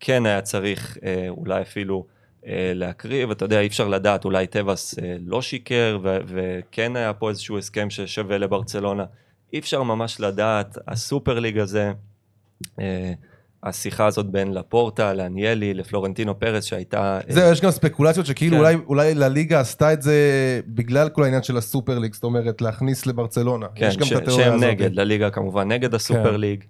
כן 0.01 0.27
היה 0.27 0.41
צריך 0.41 0.99
אה, 1.05 1.27
אולי 1.29 1.63
אפילו 1.63 2.07
אה, 2.47 2.73
להקריב, 2.75 3.31
אתה 3.31 3.45
יודע, 3.45 3.61
אי 3.61 3.67
אפשר 3.67 3.89
לדעת, 3.89 4.25
אולי 4.25 4.47
טבעס 4.47 4.99
אה, 4.99 5.17
לא 5.27 5.43
שיקר, 5.43 5.99
וכן 6.03 6.97
היה 6.97 7.13
פה 7.13 7.29
איזשהו 7.29 7.59
הסכם 7.59 7.91
ששווה 7.91 8.39
לברצלונה. 8.39 9.05
אי 9.53 9.59
אפשר 9.59 9.83
ממש 9.83 10.21
לדעת, 10.21 10.79
הסופר 10.89 11.39
ליג 11.39 11.59
הזה, 11.59 11.93
אה, 12.81 13.13
השיחה 13.63 14.07
הזאת 14.07 14.27
בין 14.27 14.55
לפורטה, 14.55 15.15
לאניאלי, 15.15 15.75
לפלורנטינו 15.75 16.39
פרס 16.39 16.65
שהייתה... 16.65 17.21
אה, 17.29 17.35
זהו, 17.35 17.53
יש 17.53 17.61
גם 17.61 17.71
ספקולציות 17.71 18.27
שכאילו 18.27 18.57
כן. 18.57 18.61
אולי, 18.63 18.75
אולי 18.87 19.15
לליגה 19.15 19.61
עשתה 19.61 19.93
את 19.93 20.03
זה 20.03 20.15
בגלל 20.67 21.09
כל 21.09 21.23
העניין 21.23 21.43
של 21.43 21.57
הסופר 21.57 21.99
ליג, 21.99 22.15
זאת 22.15 22.25
אומרת 22.25 22.63
להכניס 22.63 23.07
לברצלונה. 23.07 23.67
כן, 23.75 23.89
יש 23.89 23.97
גם 23.97 24.05
ש- 24.05 24.13
את 24.13 24.17
התיאוריה 24.23 24.45
שהם 24.47 24.55
הזאת. 24.55 24.69
נגד, 24.69 24.95
לליגה 24.95 25.31
כמובן 25.31 25.73
נגד 25.73 25.95
הסופר 25.95 26.33
כן. 26.33 26.41
ליג, 26.41 26.65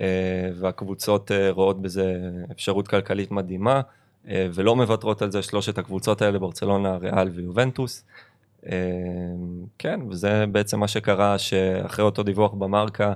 אה, 0.00 0.50
והקבוצות 0.58 1.32
אה, 1.32 1.50
רואות 1.50 1.82
בזה 1.82 2.14
אפשרות 2.52 2.88
כלכלית 2.88 3.30
מדהימה, 3.30 3.80
אה, 4.28 4.46
ולא 4.54 4.76
מוותרות 4.76 5.22
על 5.22 5.30
זה 5.30 5.42
שלושת 5.42 5.78
הקבוצות 5.78 6.22
האלה, 6.22 6.38
ברצלונה, 6.38 6.96
ריאל 6.96 7.28
ויובנטוס. 7.28 8.04
אה, 8.70 8.78
כן, 9.78 10.00
וזה 10.10 10.44
בעצם 10.52 10.80
מה 10.80 10.88
שקרה, 10.88 11.38
שאחרי 11.38 12.04
אותו 12.04 12.22
דיווח 12.22 12.52
במרקה, 12.52 13.12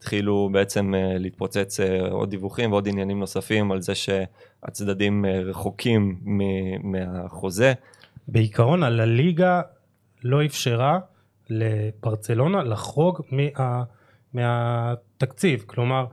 התחילו 0.00 0.48
בעצם 0.52 0.94
אה, 0.94 1.18
להתפוצץ 1.18 1.80
אה, 1.80 2.00
עוד 2.10 2.30
דיווחים 2.30 2.72
ועוד 2.72 2.88
עניינים 2.88 3.20
נוספים 3.20 3.72
על 3.72 3.80
זה 3.82 3.94
שהצדדים 3.94 5.24
אה, 5.24 5.40
רחוקים 5.40 6.20
מהחוזה. 6.82 7.72
בעיקרון 8.28 8.82
הליגה 8.82 9.60
לא 10.24 10.44
אפשרה 10.44 10.98
לברצלונה 11.50 12.62
לחרוג 12.62 13.20
מה, 13.30 13.82
מהתקציב, 14.34 15.64
כלומר 15.66 16.06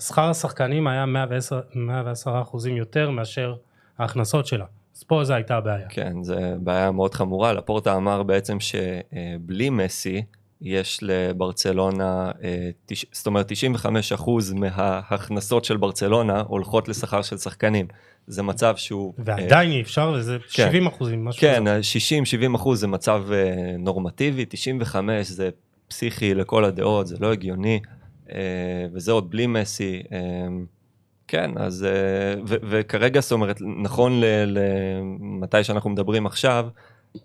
שכר 0.00 0.30
השחקנים 0.30 0.86
היה 0.86 1.06
110, 1.06 1.60
110 1.74 2.42
אחוזים 2.42 2.76
יותר 2.76 3.10
מאשר 3.10 3.54
ההכנסות 3.98 4.46
שלה, 4.46 4.64
אז 4.96 5.02
פה 5.02 5.24
זו 5.24 5.34
הייתה 5.34 5.56
הבעיה. 5.56 5.88
כן, 5.88 6.22
זו 6.22 6.36
בעיה 6.58 6.90
מאוד 6.90 7.14
חמורה. 7.14 7.52
לפורטה 7.52 7.96
אמר 7.96 8.22
בעצם 8.22 8.58
שבלי 8.60 9.70
מסי, 9.70 10.22
יש 10.60 10.98
לברצלונה, 11.02 12.30
אה, 12.44 12.70
זאת 13.12 13.26
אומרת 13.26 13.52
95% 13.52 14.54
מההכנסות 14.54 15.64
של 15.64 15.76
ברצלונה 15.76 16.40
הולכות 16.40 16.88
לשכר 16.88 17.22
של 17.22 17.38
שחקנים. 17.38 17.86
זה 18.26 18.42
מצב 18.42 18.76
שהוא... 18.76 19.14
ועדיין 19.18 19.70
אי 19.70 19.80
אפשר, 19.80 20.12
וזה 20.16 20.38
כן, 20.52 20.66
70 20.68 20.86
אחוזים, 20.86 21.24
משהו 21.24 21.40
כן, 21.40 21.64
60-70 22.52 22.56
אחוז 22.56 22.80
זה 22.80 22.86
מצב 22.86 23.24
אה, 23.32 23.76
נורמטיבי, 23.78 24.44
95 24.48 25.26
זה 25.26 25.50
פסיכי 25.88 26.34
לכל 26.34 26.64
הדעות, 26.64 27.06
זה 27.06 27.16
לא 27.20 27.32
הגיוני, 27.32 27.80
אה, 28.32 28.38
וזה 28.92 29.12
עוד 29.12 29.30
בלי 29.30 29.46
מסי. 29.46 30.02
כן, 31.28 31.50
אז... 31.56 31.86
ו- 32.46 32.56
וכרגע, 32.62 33.20
זאת 33.20 33.32
אומרת, 33.32 33.60
נכון 33.82 34.20
למתי 34.46 35.64
שאנחנו 35.64 35.90
מדברים 35.90 36.26
עכשיו, 36.26 36.68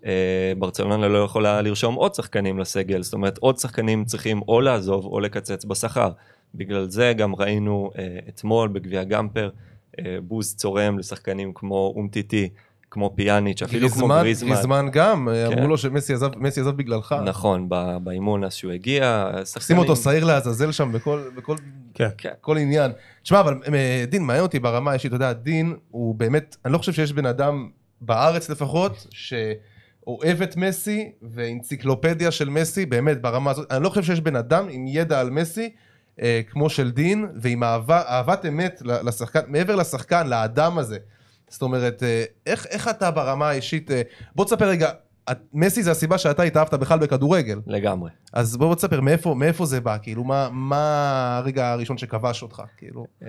אה, 0.04 0.52
ברצלונה 0.58 1.08
לא 1.08 1.18
יכולה 1.18 1.62
לרשום 1.62 1.94
עוד 1.94 2.14
שחקנים 2.14 2.58
לסגל, 2.58 3.02
זאת 3.02 3.12
אומרת 3.12 3.38
עוד 3.38 3.58
שחקנים 3.58 4.04
צריכים 4.04 4.40
או 4.48 4.60
לעזוב 4.60 5.04
או 5.04 5.20
לקצץ 5.20 5.64
בשכר. 5.64 6.10
בגלל 6.54 6.88
זה 6.88 7.12
גם 7.16 7.34
ראינו 7.34 7.90
אה, 7.98 8.18
אתמול 8.28 8.68
בגביע 8.68 9.04
גמפר 9.04 9.50
אה, 9.98 10.16
בוז 10.22 10.54
צורם 10.56 10.98
לשחקנים 10.98 11.52
כמו 11.54 11.92
אומטיטי, 11.96 12.48
כמו 12.90 13.12
פיאניץ', 13.14 13.62
אפילו 13.62 13.80
גריזמן, 13.80 14.06
כמו 14.06 14.14
גריזמן. 14.14 14.48
גריזמן 14.48 14.88
גם, 14.92 15.28
כן. 15.48 15.52
אמרו 15.52 15.68
לו 15.68 15.78
שמסי 15.78 16.14
עזב, 16.14 16.30
מסי 16.36 16.60
עזב 16.60 16.70
בגללך. 16.70 17.14
נכון, 17.24 17.68
באימון 18.02 18.44
אז 18.44 18.54
שהוא 18.54 18.72
הגיע, 18.72 19.30
שחקנים... 19.44 19.66
שים 19.66 19.78
אותו 19.78 19.96
שעיר 19.96 20.24
לעזאזל 20.24 20.72
שם 20.72 20.92
בכל, 20.92 21.22
בכל, 21.36 21.56
כן. 21.94 22.08
כן. 22.18 22.32
כל 22.40 22.58
עניין. 22.58 22.90
תשמע, 23.22 23.40
אבל 23.40 23.54
דין, 24.08 24.22
מעניין 24.22 24.42
אותי 24.42 24.58
ברמה 24.58 24.90
האישית, 24.90 25.06
אתה 25.06 25.16
יודע, 25.16 25.32
דין 25.32 25.76
הוא 25.90 26.14
באמת, 26.14 26.56
אני 26.64 26.72
לא 26.72 26.78
חושב 26.78 26.92
שיש 26.92 27.12
בן 27.12 27.26
אדם 27.26 27.68
בארץ 28.00 28.50
לפחות, 28.50 29.06
ש... 29.10 29.34
אוהב 30.06 30.42
את 30.42 30.56
מסי 30.56 31.12
ואנציקלופדיה 31.22 32.30
של 32.30 32.48
מסי, 32.48 32.86
באמת 32.86 33.22
ברמה 33.22 33.50
הזאת, 33.50 33.72
אני 33.72 33.82
לא 33.84 33.88
חושב 33.88 34.02
שיש 34.02 34.20
בן 34.20 34.36
אדם 34.36 34.66
עם 34.70 34.86
ידע 34.88 35.20
על 35.20 35.30
מסי 35.30 35.70
אה, 36.22 36.40
כמו 36.50 36.70
של 36.70 36.90
דין, 36.90 37.26
ועם 37.36 37.64
אהבה, 37.64 38.02
אהבת 38.08 38.46
אמת 38.46 38.82
לשחקן, 38.84 39.40
מעבר 39.46 39.76
לשחקן, 39.76 40.26
לאדם 40.26 40.78
הזה. 40.78 40.98
זאת 41.50 41.62
אומרת, 41.62 42.02
אה, 42.02 42.24
איך, 42.46 42.66
איך 42.66 42.88
אתה 42.88 43.10
ברמה 43.10 43.48
האישית, 43.48 43.90
אה, 43.90 44.02
בוא 44.34 44.44
תספר 44.44 44.68
רגע, 44.68 44.90
מסי 45.54 45.82
זה 45.82 45.90
הסיבה 45.90 46.18
שאתה 46.18 46.42
התאהבת 46.42 46.74
בכלל 46.74 46.98
בכדורגל. 46.98 47.60
לגמרי. 47.66 48.10
אז 48.32 48.56
בוא 48.56 48.74
תספר, 48.74 49.00
מאיפה, 49.00 49.34
מאיפה 49.34 49.66
זה 49.66 49.80
בא? 49.80 49.96
כאילו, 50.02 50.24
מה, 50.24 50.48
מה 50.52 51.36
הרגע 51.38 51.72
הראשון 51.72 51.98
שכבש 51.98 52.42
אותך? 52.42 52.62
כאילו? 52.76 53.06
Uh, 53.22 53.26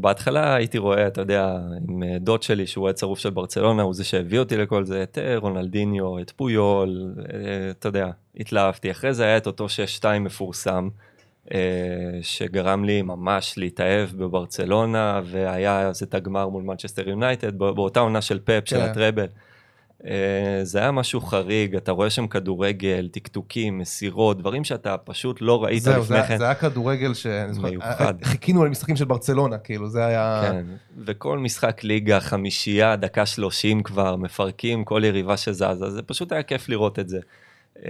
בהתחלה 0.00 0.54
הייתי 0.54 0.78
רואה, 0.78 1.06
אתה 1.06 1.20
יודע, 1.20 1.56
עם 1.88 2.02
דוד 2.20 2.42
שלי, 2.42 2.66
שהוא 2.66 2.86
היה 2.88 2.92
שרוף 2.92 3.18
של 3.18 3.30
ברצלונה, 3.30 3.82
הוא 3.82 3.94
זה 3.94 4.04
שהביא 4.04 4.38
אותי 4.38 4.56
לכל 4.56 4.84
זה, 4.84 5.02
את 5.02 5.18
רונלדיניו, 5.36 6.18
את 6.18 6.30
פויול, 6.30 7.14
uh, 7.18 7.22
אתה 7.70 7.88
יודע, 7.88 8.10
התלהבתי. 8.36 8.90
אחרי 8.90 9.14
זה 9.14 9.24
היה 9.24 9.36
את 9.36 9.46
אותו 9.46 9.66
6-2 10.00 10.06
מפורסם, 10.20 10.88
שגרם 12.22 12.84
לי 12.84 13.02
ממש 13.02 13.54
להתאהב 13.56 14.08
בברצלונה, 14.16 15.20
והיה 15.24 15.80
אז 15.80 16.02
את 16.02 16.14
הגמר 16.14 16.48
מול 16.48 16.62
מנצ'סטר 16.62 17.08
יונייטד, 17.08 17.58
באותה 17.58 18.00
עונה 18.00 18.20
של 18.20 18.38
פפ, 18.44 18.68
של 18.68 18.76
כן. 18.76 18.82
הטראבל. 18.82 19.26
אה, 20.06 20.60
זה 20.62 20.78
היה 20.78 20.90
משהו 20.90 21.20
חריג, 21.20 21.76
אתה 21.76 21.92
רואה 21.92 22.10
שם 22.10 22.26
כדורגל, 22.26 23.08
טקטוקים, 23.12 23.78
מסירות, 23.78 24.38
דברים 24.38 24.64
שאתה 24.64 24.96
פשוט 24.96 25.38
לא 25.40 25.64
ראית 25.64 25.82
זהו, 25.82 26.02
לפני 26.02 26.22
כן. 26.22 26.38
זה 26.38 26.44
היה 26.44 26.54
כדורגל 26.54 27.14
ש... 27.14 27.26
מיוחד. 27.62 28.14
חיכינו 28.24 28.64
למשחקים 28.64 28.96
של 28.96 29.04
ברצלונה, 29.04 29.58
כאילו, 29.58 29.88
זה 29.88 30.06
היה... 30.06 30.40
כן, 30.42 30.66
וכל 30.98 31.38
משחק 31.38 31.84
ליגה, 31.84 32.20
חמישייה, 32.20 32.96
דקה 32.96 33.26
שלושים 33.26 33.82
כבר, 33.82 34.16
מפרקים 34.16 34.84
כל 34.84 35.02
יריבה 35.04 35.36
שזזה, 35.36 35.90
זה 35.90 36.02
פשוט 36.02 36.32
היה 36.32 36.42
כיף 36.42 36.68
לראות 36.68 36.98
את 36.98 37.08
זה. 37.08 37.20
Uh, 37.76 37.84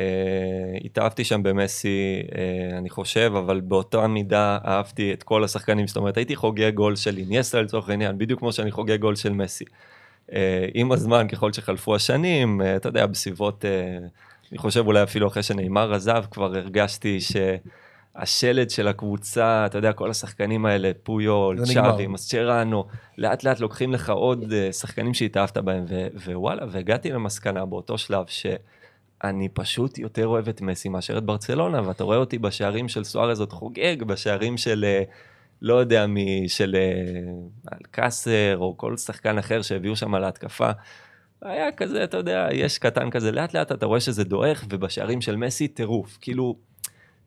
התאהבתי 0.85 1.25
שם 1.25 1.43
במסי, 1.43 2.23
uh, 2.27 2.35
אני 2.79 2.91
חושב, 2.91 3.33
אבל 3.39 3.61
באותה 3.61 4.07
מידה 4.07 4.59
אהבתי 4.65 5.13
את 5.13 5.23
כל 5.23 5.45
השחקנים, 5.45 5.87
זאת 5.87 5.97
אומרת, 5.97 6.17
הייתי 6.17 6.37
חוגג 6.37 6.75
גול 6.75 6.97
של 6.97 7.19
איניאסטה 7.19 7.63
לצורך 7.63 7.89
העניין, 7.89 8.19
בדיוק 8.19 8.41
כמו 8.41 8.53
שאני 8.53 8.71
חוגג 8.71 9.01
גול 9.01 9.17
של 9.17 9.33
מסי. 9.33 9.65
אה, 10.33 10.67
עם 10.75 10.93
הזמן, 10.93 11.29
ככל 11.29 11.53
שחלפו 11.53 11.95
השנים, 11.95 12.63
אה, 12.63 12.77
אתה 12.77 12.89
יודע, 12.89 13.07
בסביבות, 13.07 13.65
אה, 13.65 13.99
אני 14.53 14.59
חושב 14.59 14.87
אולי 14.87 15.03
אפילו 15.03 15.29
אחרי 15.29 15.43
שנאמר 15.43 15.95
עזב, 15.95 16.25
כבר 16.31 16.45
הרגשתי 16.45 17.19
שהשלד 17.21 18.71
של 18.71 18.89
הקבוצה, 18.89 19.67
אתה 19.67 19.79
יודע, 19.79 19.93
כל 19.93 20.11
השחקנים 20.11 20.67
האלה, 20.67 20.91
פויול, 21.03 21.65
צ'אבי, 21.65 22.07
מסצ'רנו, 22.07 22.85
לאט 23.19 23.45
לאט 23.45 23.61
לוקחים 23.61 23.93
לך 23.93 24.11
עוד 24.11 24.53
שחקנים 24.73 25.15
שהתאהבת 25.15 25.59
בהם, 25.59 25.85
ווואלה, 26.25 26.67
והגעתי 26.71 27.13
למסקנה 27.13 27.65
באותו 27.65 27.99
שלב 27.99 28.25
ש... 28.29 28.47
אני 29.25 29.49
פשוט 29.49 29.99
יותר 29.99 30.27
אוהב 30.27 30.49
את 30.49 30.61
מסי 30.61 30.89
מאשר 30.89 31.19
את 31.19 31.25
ברצלונה, 31.25 31.89
ואתה 31.89 32.05
רואה 32.05 32.17
אותי 32.17 32.39
בשערים 32.39 32.89
של 32.89 33.05
סוארז 33.05 33.41
עוד 33.41 33.53
חוגג, 33.53 34.03
בשערים 34.03 34.57
של 34.57 34.85
לא 35.63 35.75
יודע 35.75 36.07
מי, 36.07 36.49
של 36.49 36.77
אה, 36.79 37.77
אלקאסר 37.77 38.57
או 38.59 38.75
כל 38.77 38.97
שחקן 38.97 39.39
אחר 39.39 39.63
שהביאו 39.63 39.97
שם 39.97 40.15
להתקפה. 40.15 40.71
היה 41.43 41.73
כזה, 41.73 42.05
אתה 42.05 42.17
יודע, 42.17 42.49
יש 42.53 42.79
קטן 42.79 43.11
כזה, 43.11 43.33
לאט 43.33 43.55
לאט 43.55 43.73
אתה 43.73 43.87
רואה 43.87 44.01
שזה 44.01 44.25
דועך, 44.25 44.65
ובשערים 44.71 45.21
של 45.21 45.37
מסי 45.37 45.69
טירוף. 45.69 46.19
כאילו, 46.21 46.57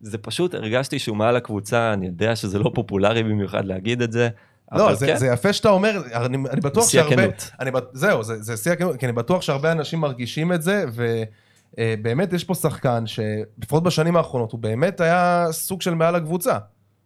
זה 0.01 0.17
פשוט, 0.17 0.53
הרגשתי 0.53 0.99
שהוא 0.99 1.17
מעל 1.17 1.35
הקבוצה, 1.35 1.93
אני 1.93 2.05
יודע 2.05 2.35
שזה 2.35 2.59
לא 2.59 2.71
פופולרי 2.75 3.23
במיוחד 3.23 3.65
להגיד 3.65 4.01
את 4.01 4.11
זה. 4.11 4.29
לא, 4.71 4.95
זה, 4.95 5.05
כן. 5.05 5.17
זה 5.17 5.27
יפה 5.27 5.53
שאתה 5.53 5.69
אומר, 5.69 6.01
אני, 6.13 6.37
אני 6.49 6.61
בטוח 6.61 6.89
שהרבה... 6.89 7.23
אני, 7.59 7.71
זהו, 7.93 8.23
זה, 8.23 8.41
זה 8.41 8.57
שיא 8.57 8.71
הכנות, 8.71 8.95
כי 8.95 9.05
אני 9.05 9.13
בטוח 9.13 9.41
שהרבה 9.41 9.71
אנשים 9.71 9.99
מרגישים 9.99 10.53
את 10.53 10.61
זה, 10.61 10.85
ובאמת 10.93 11.44
אה, 11.79 11.95
יש 12.33 12.43
פה 12.43 12.55
שחקן 12.55 13.03
שלפחות 13.07 13.83
בשנים 13.83 14.15
האחרונות, 14.15 14.51
הוא 14.51 14.59
באמת 14.59 15.01
היה 15.01 15.47
סוג 15.51 15.81
של 15.81 15.93
מעל 15.93 16.15
הקבוצה. 16.15 16.57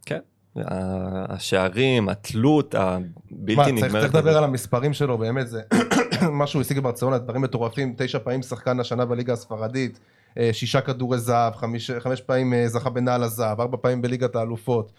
כן. 0.06 0.20
השערים, 1.30 2.10
התלות 2.10 2.76
הבלתי 2.76 3.72
נגמרת. 3.72 3.92
צריך 3.92 4.16
לדבר 4.16 4.38
על 4.38 4.44
המספרים 4.44 4.94
שלו, 4.94 5.18
באמת 5.18 5.48
זה 5.48 5.62
מה 6.32 6.48
שהוא 6.48 6.62
השיג 6.62 6.80
בברצלונה, 6.80 7.18
דברים 7.18 7.42
מטורפים, 7.42 7.94
תשע 7.98 8.20
פעמים 8.20 8.42
שחקן 8.42 8.80
השנה 8.80 9.06
בליגה 9.06 9.34
הספרדית, 9.34 10.00
אה, 10.38 10.50
שישה 10.54 10.82
כדורי 10.82 11.18
זהב, 11.18 11.56
חמש, 11.56 11.92
חמש 11.92 12.22
פעמים 12.22 12.54
אה, 12.54 12.68
זכה 12.68 12.90
בנעל 12.90 13.24
הזהב, 13.24 13.62
ארבע 13.62 13.78
פעמים 13.82 14.02
בליגת 14.02 14.36
האלופות, 14.36 14.92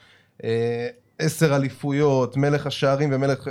עשר 1.18 1.56
אליפויות, 1.56 2.36
מלך 2.36 2.66
השערים 2.66 3.10
ומלך 3.12 3.48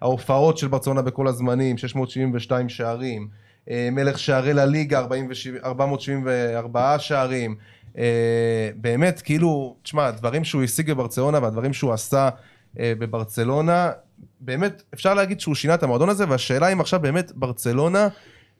ההופעות 0.00 0.58
של 0.58 0.68
ברצלונה 0.68 1.02
בכל 1.02 1.28
הזמנים, 1.28 1.78
672 1.78 2.68
שערים, 2.68 3.28
מלך 3.70 4.18
שערי 4.18 4.54
לליגה, 4.54 5.00
474 5.64 6.98
שערים. 6.98 7.56
אה, 7.98 8.70
באמת, 8.76 9.20
כאילו, 9.20 9.76
תשמע, 9.82 10.06
הדברים 10.06 10.44
שהוא 10.44 10.62
השיג 10.62 10.90
בברצלונה 10.90 11.38
והדברים 11.42 11.72
שהוא 11.72 11.92
עשה 11.92 12.28
אה, 12.78 12.92
בברצלונה, 12.98 13.90
באמת, 14.40 14.82
אפשר 14.94 15.14
להגיד 15.14 15.40
שהוא 15.40 15.54
שינה 15.54 15.74
את 15.74 15.82
המועדון 15.82 16.08
הזה, 16.08 16.24
והשאלה 16.28 16.68
אם 16.68 16.80
עכשיו 16.80 17.00
באמת 17.00 17.32
ברצלונה 17.34 18.08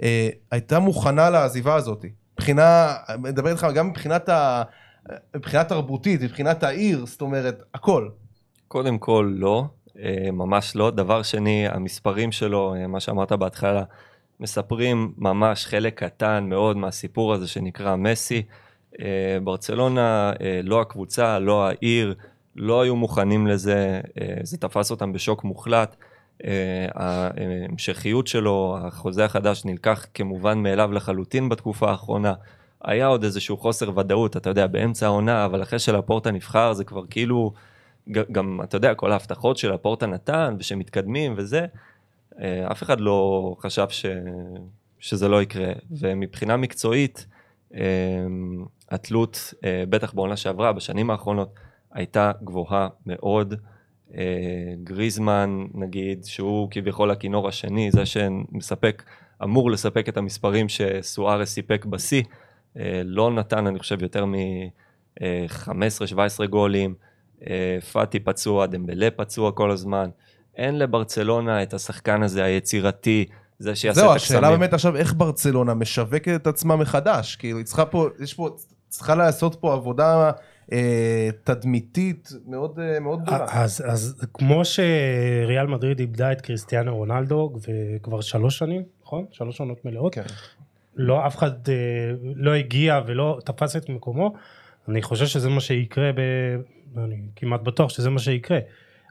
אה, 0.02 0.28
הייתה 0.50 0.78
מוכנה 0.78 1.30
לעזיבה 1.30 1.74
הזאת. 1.74 2.04
מבחינה, 2.32 2.94
אני 3.08 3.18
מדבר 3.18 3.50
איתך 3.50 3.66
גם 3.74 3.88
מבחינת 3.88 4.28
ה... 4.28 4.62
מבחינה 5.36 5.64
תרבותית, 5.64 6.22
מבחינת 6.22 6.62
העיר, 6.62 7.06
זאת 7.06 7.20
אומרת, 7.20 7.62
הכל. 7.74 8.08
קודם 8.68 8.98
כל, 8.98 9.32
לא, 9.34 9.64
ממש 10.32 10.76
לא. 10.76 10.90
דבר 10.90 11.22
שני, 11.22 11.68
המספרים 11.68 12.32
שלו, 12.32 12.74
מה 12.88 13.00
שאמרת 13.00 13.32
בהתחלה, 13.32 13.82
מספרים 14.40 15.12
ממש 15.18 15.66
חלק 15.66 16.04
קטן 16.04 16.46
מאוד 16.48 16.76
מהסיפור 16.76 17.34
הזה 17.34 17.48
שנקרא 17.48 17.96
מסי. 17.96 18.42
אה, 19.00 19.38
ברצלונה, 19.44 20.32
אה, 20.40 20.60
לא 20.62 20.80
הקבוצה, 20.80 21.38
לא 21.38 21.68
העיר, 21.68 22.14
לא 22.56 22.82
היו 22.82 22.96
מוכנים 22.96 23.46
לזה, 23.46 24.00
אה, 24.20 24.36
זה 24.42 24.56
תפס 24.56 24.90
אותם 24.90 25.12
בשוק 25.12 25.44
מוחלט. 25.44 25.96
ההמשכיות 26.94 28.26
שלו, 28.26 28.78
החוזה 28.80 29.24
החדש 29.24 29.64
נלקח 29.64 30.06
כמובן 30.14 30.58
מאליו 30.58 30.92
לחלוטין 30.92 31.48
בתקופה 31.48 31.90
האחרונה. 31.90 32.34
היה 32.84 33.06
עוד 33.06 33.24
איזשהו 33.24 33.56
חוסר 33.56 33.98
ודאות, 33.98 34.36
אתה 34.36 34.50
יודע, 34.50 34.66
באמצע 34.66 35.06
העונה, 35.06 35.44
אבל 35.44 35.62
אחרי 35.62 35.78
שלפורטה 35.78 36.30
נבחר 36.30 36.72
זה 36.72 36.84
כבר 36.84 37.06
כאילו, 37.10 37.52
גם, 38.10 38.60
אתה 38.64 38.76
יודע, 38.76 38.94
כל 38.94 39.12
ההבטחות 39.12 39.56
שלפורטה 39.56 40.06
נתן 40.06 40.56
ושמתקדמים 40.58 41.34
וזה, 41.36 41.66
אף 42.72 42.82
אחד 42.82 43.00
לא 43.00 43.54
חשב 43.60 43.86
ש, 43.88 44.06
שזה 44.98 45.28
לא 45.28 45.42
יקרה. 45.42 45.72
ומבחינה 45.90 46.56
מקצועית, 46.56 47.26
התלות, 48.90 49.54
אה, 49.64 49.84
בטח 49.88 50.14
בעונה 50.14 50.36
שעברה, 50.36 50.72
בשנים 50.72 51.10
האחרונות, 51.10 51.54
הייתה 51.92 52.32
גבוהה 52.44 52.88
מאוד. 53.06 53.54
אה, 54.14 54.74
גריזמן, 54.84 55.66
נגיד, 55.74 56.24
שהוא 56.24 56.68
כביכול 56.70 57.10
הכינור 57.10 57.48
השני, 57.48 57.90
זה 57.90 58.06
שמספק, 58.06 59.02
אמור 59.42 59.70
לספק 59.70 60.08
את 60.08 60.16
המספרים 60.16 60.68
שסוארס 60.68 61.52
סיפק 61.52 61.84
בשיא, 61.84 62.22
אה, 62.76 63.02
לא 63.04 63.30
נתן, 63.30 63.66
אני 63.66 63.78
חושב, 63.78 64.02
יותר 64.02 64.24
מ-15-17 64.24 66.46
גולים. 66.46 66.94
פאטי 67.92 68.20
פצוע, 68.20 68.66
דמבלה 68.66 69.10
פצוע 69.10 69.52
כל 69.52 69.70
הזמן. 69.70 70.10
אין 70.56 70.78
לברצלונה 70.78 71.62
את 71.62 71.74
השחקן 71.74 72.22
הזה 72.22 72.44
היצירתי, 72.44 73.24
זה 73.58 73.76
שיעשה 73.76 74.00
זהו, 74.00 74.10
את 74.10 74.16
הקסמים. 74.16 74.38
השאלה 74.38 74.56
באמת 74.56 74.72
עכשיו 74.72 74.96
איך 74.96 75.14
ברצלונה 75.16 75.74
משווקת 75.74 76.36
את 76.36 76.46
עצמה 76.46 76.76
מחדש, 76.76 77.36
כאילו 77.36 77.58
היא 77.58 77.66
צריכה 77.66 77.86
פה, 77.86 78.08
יש 78.20 78.34
פה, 78.34 78.48
צריכה 78.88 79.14
לעשות 79.14 79.54
פה 79.60 79.72
עבודה 79.72 80.30
אה, 80.72 81.28
תדמיתית 81.44 82.32
מאוד 82.46 82.78
אה, 82.78 83.00
מאוד 83.00 83.22
גדולה. 83.22 83.46
אז, 83.48 83.82
אז 83.86 84.24
כמו 84.34 84.64
שריאל 84.64 85.66
מדריד 85.66 86.00
איבדה 86.00 86.32
את 86.32 86.40
קריסטיאנו 86.40 86.96
רונלדו 86.96 87.52
וכבר 87.60 88.20
שלוש 88.20 88.58
שנים, 88.58 88.82
נכון? 89.04 89.24
שלוש 89.32 89.60
עונות 89.60 89.84
מלאות. 89.84 90.14
כן. 90.14 90.22
לא, 90.96 91.26
אף 91.26 91.36
אחד 91.36 91.68
אה, 91.68 91.74
לא 92.34 92.54
הגיע 92.54 93.00
ולא 93.06 93.38
תפס 93.44 93.76
את 93.76 93.88
מקומו. 93.88 94.34
אני 94.88 95.02
חושב 95.02 95.26
שזה 95.26 95.48
מה 95.48 95.60
שיקרה, 95.60 96.12
ב... 96.12 96.20
אני 96.98 97.16
כמעט 97.36 97.60
בטוח 97.60 97.90
שזה 97.90 98.10
מה 98.10 98.18
שיקרה. 98.18 98.58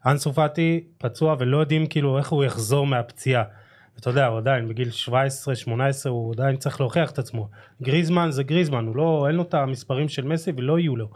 אנסו 0.05 0.33
פאטי 0.33 0.83
פצוע 0.97 1.35
ולא 1.39 1.57
יודעים 1.57 1.85
כאילו 1.87 2.17
איך 2.17 2.29
הוא 2.29 2.43
יחזור 2.43 2.87
מהפציעה. 2.87 3.43
אתה 3.99 4.09
יודע, 4.09 4.25
הוא 4.25 4.37
עדיין 4.37 4.67
בגיל 4.67 4.89
17-18 5.07 5.11
הוא 6.09 6.33
עדיין 6.33 6.57
צריך 6.57 6.79
להוכיח 6.81 7.11
את 7.11 7.19
עצמו. 7.19 7.49
גריזמן 7.81 8.31
זה 8.31 8.43
גריזמן, 8.43 8.85
הוא 8.85 8.95
לא, 8.95 9.25
אין 9.27 9.35
לו 9.35 9.43
את 9.43 9.53
המספרים 9.53 10.09
של 10.09 10.25
מסי 10.25 10.51
ולא 10.57 10.79
יהיו 10.79 10.95
לו. 10.95 11.09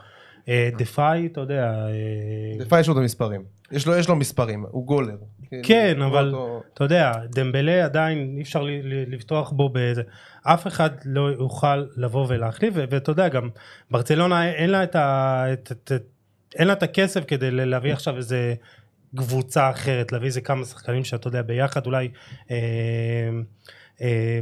אה, 0.50 0.70
דפאי, 0.78 1.26
אתה 1.32 1.42
יודע, 1.42 1.64
אה, 1.74 2.66
דפאי 2.66 2.80
יש 2.80 2.88
לו 2.88 2.94
את 2.94 3.00
המספרים, 3.00 3.44
יש 3.72 3.88
לו, 3.88 3.96
יש 3.96 4.10
לו 4.10 4.16
מספרים, 4.16 4.66
הוא 4.72 4.86
גולר. 4.86 5.16
כאילו, 5.50 5.64
כן, 5.64 6.02
אבל 6.02 6.28
אותו- 6.34 6.64
אתה 6.74 6.84
יודע, 6.84 7.12
דמבלה 7.36 7.86
עדיין 7.86 8.34
אי 8.38 8.42
אפשר 8.42 8.62
ל- 8.62 8.70
ל- 8.84 9.14
לפתוח 9.14 9.52
בו 9.52 9.70
באיזה, 9.70 10.02
אף 10.44 10.68
אחד 10.68 10.90
לא 11.06 11.22
יוכל 11.32 11.86
לבוא 11.98 12.26
ולהחליף, 12.30 12.74
ואתה 12.76 13.12
יודע 13.12 13.28
גם, 13.28 13.50
ברצלונה 13.92 14.52
אין 14.52 14.70
לה 14.70 14.84
את 14.84 14.96
ה... 14.96 15.46
את, 15.54 15.72
את, 15.72 15.92
אין 16.56 16.68
לה 16.68 16.74
את 16.74 16.84
הכסף 16.84 17.24
כדי 17.28 17.52
להביא 17.52 17.94
עכשיו 17.94 18.18
איזה 18.18 18.54
קבוצה 19.16 19.70
אחרת, 19.70 20.12
להביא 20.12 20.28
איזה 20.28 20.42
כמה 20.42 20.66
שחקנים 20.66 21.04
שאתה 21.04 21.28
יודע 21.28 21.42
ביחד 21.42 21.86
אולי 21.86 22.10
אה, 22.52 22.58
אה, 24.02 24.40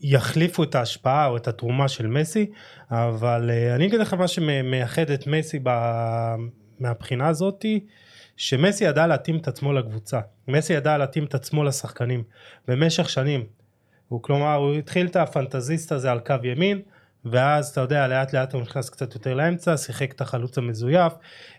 יחליפו 0.00 0.62
את 0.62 0.74
ההשפעה 0.74 1.26
או 1.26 1.36
את 1.36 1.48
התרומה 1.48 1.88
של 1.88 2.06
מסי, 2.06 2.50
אבל 2.90 3.50
אה, 3.50 3.74
אני 3.74 3.86
אגיד 3.86 4.00
לך 4.00 4.14
מה 4.14 4.28
שמייחד 4.28 5.10
את 5.10 5.26
מסי 5.26 5.58
ב... 5.62 5.70
מהבחינה 6.80 7.28
הזאתי, 7.28 7.86
שמסי 8.36 8.84
ידע 8.84 9.06
להתאים 9.06 9.36
את 9.36 9.48
עצמו 9.48 9.72
לקבוצה, 9.72 10.20
מסי 10.48 10.72
ידע 10.72 10.98
להתאים 10.98 11.24
את 11.24 11.34
עצמו 11.34 11.64
לשחקנים. 11.64 12.22
במשך 12.68 13.10
שנים, 13.10 13.44
הוא 14.08 14.22
כלומר 14.22 14.54
הוא 14.54 14.74
התחיל 14.74 15.06
את 15.06 15.16
הפנטזיסט 15.16 15.92
הזה 15.92 16.10
על 16.10 16.20
קו 16.20 16.34
ימין 16.44 16.82
ואז 17.30 17.68
אתה 17.68 17.80
יודע 17.80 18.08
לאט 18.08 18.32
לאט 18.32 18.54
הוא 18.54 18.62
נכנס 18.62 18.90
קצת 18.90 19.14
יותר 19.14 19.34
לאמצע, 19.34 19.76
שיחק 19.76 20.12
את 20.12 20.20
החלוץ 20.20 20.58
המזויף, 20.58 21.12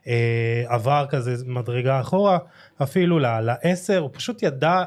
אה, 0.08 0.64
עבר 0.68 1.06
כזה 1.10 1.36
מדרגה 1.46 2.02
אחורה 2.02 2.38
אפילו 2.84 3.20
לעשר, 3.20 4.00
הוא 4.00 4.10
פשוט 4.14 4.44
ידע 4.44 4.84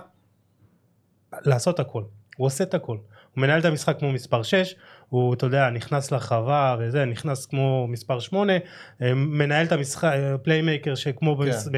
לעשות 1.33 1.81
הכל, 1.81 2.03
הוא 2.37 2.47
עושה 2.47 2.64
את 2.64 2.75
הכל, 2.75 2.97
הוא 3.35 3.42
מנהל 3.42 3.61
את 3.61 3.64
המשחק 3.64 3.99
כמו 3.99 4.12
מספר 4.12 4.42
6, 4.42 4.75
הוא 5.09 5.35
אתה 5.35 5.47
יודע 5.47 5.71
נכנס 5.71 6.12
לרחבה 6.12 6.77
וזה, 6.79 7.05
נכנס 7.05 7.47
כמו 7.47 7.87
מספר 7.88 8.21
8, 8.21 8.53
אה, 9.03 9.14
מנהל 9.14 9.66
את 9.66 9.73
המשחק, 9.73 10.14
פליימייקר 10.42 10.95
שכמו 10.95 11.37
כן. 11.37 11.45
במס, 11.45 11.68
ב, 11.73 11.77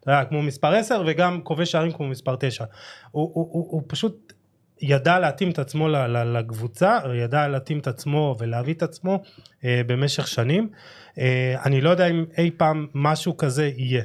אתה 0.00 0.10
יודע, 0.10 0.24
כמו 0.24 0.42
מספר 0.42 0.74
10 0.74 1.02
וגם 1.06 1.40
כובש 1.42 1.72
שערים 1.72 1.92
כמו 1.92 2.08
מספר 2.08 2.36
9, 2.40 2.64
הוא, 3.10 3.30
הוא, 3.34 3.48
הוא, 3.52 3.66
הוא 3.70 3.82
פשוט 3.86 4.32
ידע 4.82 5.18
להתאים 5.18 5.50
את 5.50 5.58
עצמו 5.58 5.88
לקבוצה, 6.08 6.98
ידע 7.14 7.48
להתאים 7.48 7.78
את 7.78 7.86
עצמו 7.86 8.36
ולהביא 8.38 8.74
את 8.74 8.82
עצמו 8.82 9.22
אה, 9.64 9.80
במשך 9.86 10.26
שנים. 10.26 10.68
אה, 11.18 11.56
אני 11.64 11.80
לא 11.80 11.90
יודע 11.90 12.06
אם 12.06 12.24
אי 12.38 12.50
פעם 12.56 12.86
משהו 12.94 13.36
כזה 13.36 13.70
יהיה. 13.76 14.02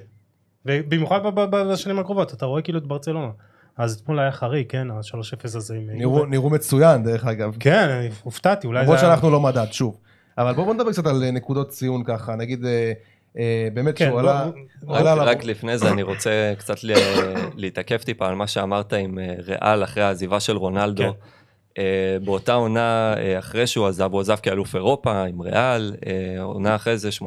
ובמיוחד 0.66 1.24
ב- 1.24 1.40
ב- 1.40 1.72
בשנים 1.72 2.00
הקרובות, 2.00 2.34
אתה 2.34 2.46
רואה 2.46 2.62
כאילו 2.62 2.80
את 2.80 2.88
ברצלונה. 2.88 3.32
אז 3.78 4.00
אתמול 4.02 4.20
היה 4.20 4.32
חריג, 4.32 4.66
כן, 4.70 4.92
ה-3-0 4.92 5.44
הזה 5.44 5.76
עם... 5.76 5.90
נראו, 5.90 6.26
נראו 6.26 6.50
מצוין 6.50 7.04
דרך 7.04 7.26
אגב. 7.26 7.56
כן, 7.60 8.08
הופתעתי, 8.24 8.68
אולי 8.68 8.82
למרות 8.82 9.00
זה 9.00 9.06
היה... 9.06 9.12
שאנחנו 9.14 9.30
לא 9.30 9.40
מדד, 9.40 9.68
שוב. 9.72 9.98
אבל 10.38 10.54
בואו 10.54 10.74
נדבר 10.74 10.92
קצת 10.92 11.06
על 11.06 11.24
אה, 11.24 11.32
נקודות 11.32 11.70
ציון 11.70 12.04
ככה, 12.04 12.36
נגיד 12.36 12.66
אה, 12.66 12.94
באמת 13.74 13.98
כן, 13.98 14.06
שהוא 14.06 14.22
בוא- 14.22 14.98
עלה... 14.98 15.14
רק, 15.14 15.44
לפני 15.44 15.78
זה 15.78 15.92
אני 15.92 16.04
רוצה 16.04 16.54
קצת 16.58 16.76
להתעכב 17.56 17.98
טיפה 17.98 18.28
על 18.28 18.36
מה 18.36 18.48
שאמרת 18.48 18.94
עם 18.94 19.20
אה, 19.20 19.34
ריאל 19.38 19.84
אחרי 19.84 20.04
העזיבה 20.04 20.40
של 20.40 20.58
רונלדו. 20.58 21.04
כן. 21.04 21.10
אה, 21.78 22.18
באותה 22.24 22.54
עונה 22.54 23.14
אה, 23.18 23.40
אחרי 23.40 23.68
שהוא 23.68 23.88
עזב, 23.88 24.12
הוא 24.12 24.22
עזב 24.22 24.36
כאלוף 24.36 24.76
אירופה 24.76 25.24
עם 25.24 25.42
ריאל, 25.42 25.96
אה, 26.08 26.42
עונה 26.44 26.76
אחרי 26.76 26.98
זה 26.98 27.10
18-19, 27.12 27.24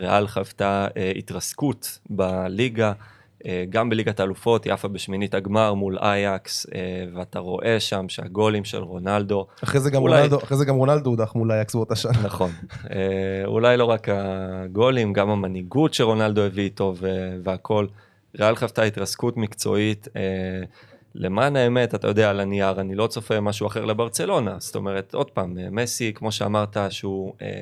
ריאל 0.00 0.26
חוותה 0.26 0.86
אה, 0.96 1.12
התרסקות 1.16 1.98
בליגה, 2.10 2.88
אה, 2.88 2.92
גם 3.70 3.90
בליגת 3.90 4.20
האלופות, 4.20 4.64
היא 4.64 4.72
עפה 4.72 4.88
בשמינית 4.88 5.34
הגמר 5.34 5.74
מול 5.74 5.98
אייקס, 5.98 6.66
אה, 6.74 6.80
ואתה 7.14 7.38
רואה 7.38 7.80
שם 7.80 8.08
שהגולים 8.08 8.64
של 8.64 8.82
רונלדו, 8.82 9.46
אחרי 9.64 9.80
זה 9.80 9.90
גם 9.90 10.02
אולי- 10.02 10.16
רונלדו, 10.16 10.38
אחרי 10.38 10.56
זה 10.56 10.64
גם 10.64 10.74
רונלדו 10.76 11.10
הודח 11.10 11.34
מול 11.34 11.52
אייקס 11.52 11.74
באותה 11.74 11.96
שנה. 11.96 12.12
נכון. 12.24 12.50
אה, 12.90 12.98
אולי 13.44 13.76
לא 13.76 13.84
רק 13.84 14.08
הגולים, 14.12 15.12
גם 15.12 15.30
המנהיגות 15.30 15.94
שרונלדו 15.94 16.40
הביא 16.42 16.64
איתו 16.64 16.94
ו- 17.00 17.36
והכל. 17.44 17.86
ריאל 18.40 18.56
חוותה 18.56 18.82
התרסקות 18.82 19.36
מקצועית. 19.36 20.08
אה, 20.16 20.22
למען 21.14 21.56
האמת, 21.56 21.94
אתה 21.94 22.08
יודע, 22.08 22.30
על 22.30 22.40
הנייר, 22.40 22.80
אני 22.80 22.94
לא 22.94 23.06
צופה 23.06 23.40
משהו 23.40 23.66
אחר 23.66 23.84
לברצלונה. 23.84 24.54
זאת 24.58 24.74
אומרת, 24.76 25.14
עוד 25.14 25.30
פעם, 25.30 25.58
אה, 25.58 25.68
מסי, 25.70 26.12
כמו 26.14 26.32
שאמרת, 26.32 26.76
שהוא 26.90 27.32
אה, 27.42 27.60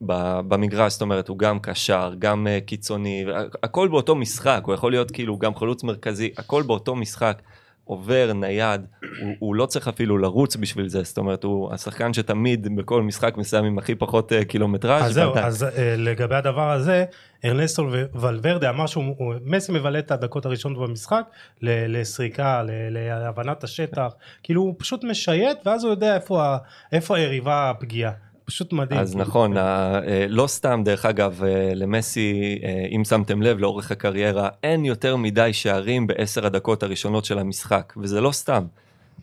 במגרש, 0.00 0.92
זאת 0.92 1.02
אומרת, 1.02 1.28
הוא 1.28 1.38
גם 1.38 1.58
קשר, 1.58 2.14
גם 2.18 2.46
אה, 2.46 2.58
קיצוני, 2.60 3.24
הכל 3.62 3.88
באותו 3.88 4.14
משחק, 4.14 4.62
הוא 4.66 4.74
יכול 4.74 4.92
להיות 4.92 5.10
כאילו 5.10 5.38
גם 5.38 5.54
חלוץ 5.54 5.84
מרכזי, 5.84 6.30
הכל 6.38 6.62
באותו 6.62 6.96
משחק. 6.96 7.42
עובר, 7.86 8.32
נייד, 8.34 8.86
הוא, 9.20 9.32
הוא 9.38 9.54
לא 9.54 9.66
צריך 9.66 9.88
אפילו 9.88 10.18
לרוץ 10.18 10.56
בשביל 10.56 10.88
זה, 10.88 11.02
זאת 11.02 11.18
אומרת, 11.18 11.44
הוא 11.44 11.72
השחקן 11.72 12.12
שתמיד 12.12 12.76
בכל 12.76 13.02
משחק 13.02 13.36
מסיים 13.36 13.64
עם 13.64 13.78
הכי 13.78 13.94
פחות 13.94 14.32
uh, 14.32 14.44
קילומטראז'. 14.44 15.06
אז 15.06 15.14
זהו, 15.14 15.36
אז 15.36 15.62
אה, 15.62 15.94
לגבי 15.96 16.34
הדבר 16.34 16.70
הזה, 16.70 17.04
ארנסטו 17.44 17.86
ולוורדה 18.14 18.70
אמר 18.70 18.86
שהוא, 18.86 19.04
הוא- 19.18 19.34
מסי 19.44 19.72
מבלה 19.72 19.98
את 19.98 20.10
הדקות 20.10 20.46
הראשונות 20.46 20.88
במשחק 20.88 21.24
לסריקה, 21.62 22.62
להבנת 22.90 23.64
השטח, 23.64 24.12
כאילו 24.42 24.62
הוא 24.62 24.74
פשוט 24.78 25.04
משייט 25.04 25.58
ואז 25.66 25.84
הוא 25.84 25.90
יודע 25.90 26.14
איפה 26.14 26.56
איפה 26.92 27.16
היריבה 27.16 27.70
הפגיעה. 27.70 28.12
פשוט 28.44 28.72
מדהים. 28.72 29.00
אז. 29.00 29.16
נכון, 29.16 29.56
ה- 29.56 29.60
אה, 30.06 30.26
לא 30.28 30.46
סתם, 30.46 30.82
דרך 30.84 31.06
אגב, 31.06 31.40
אה, 31.44 31.72
למסי, 31.74 32.58
אה, 32.64 32.86
אם 32.96 33.04
שמתם 33.04 33.42
לב, 33.42 33.58
לאורך 33.58 33.90
הקריירה, 33.90 34.48
אין 34.62 34.84
יותר 34.84 35.16
מדי 35.16 35.52
שערים 35.52 36.06
בעשר 36.06 36.46
הדקות 36.46 36.82
הראשונות 36.82 37.24
של 37.24 37.38
המשחק, 37.38 37.92
וזה 37.96 38.20
לא 38.20 38.32
סתם. 38.32 38.64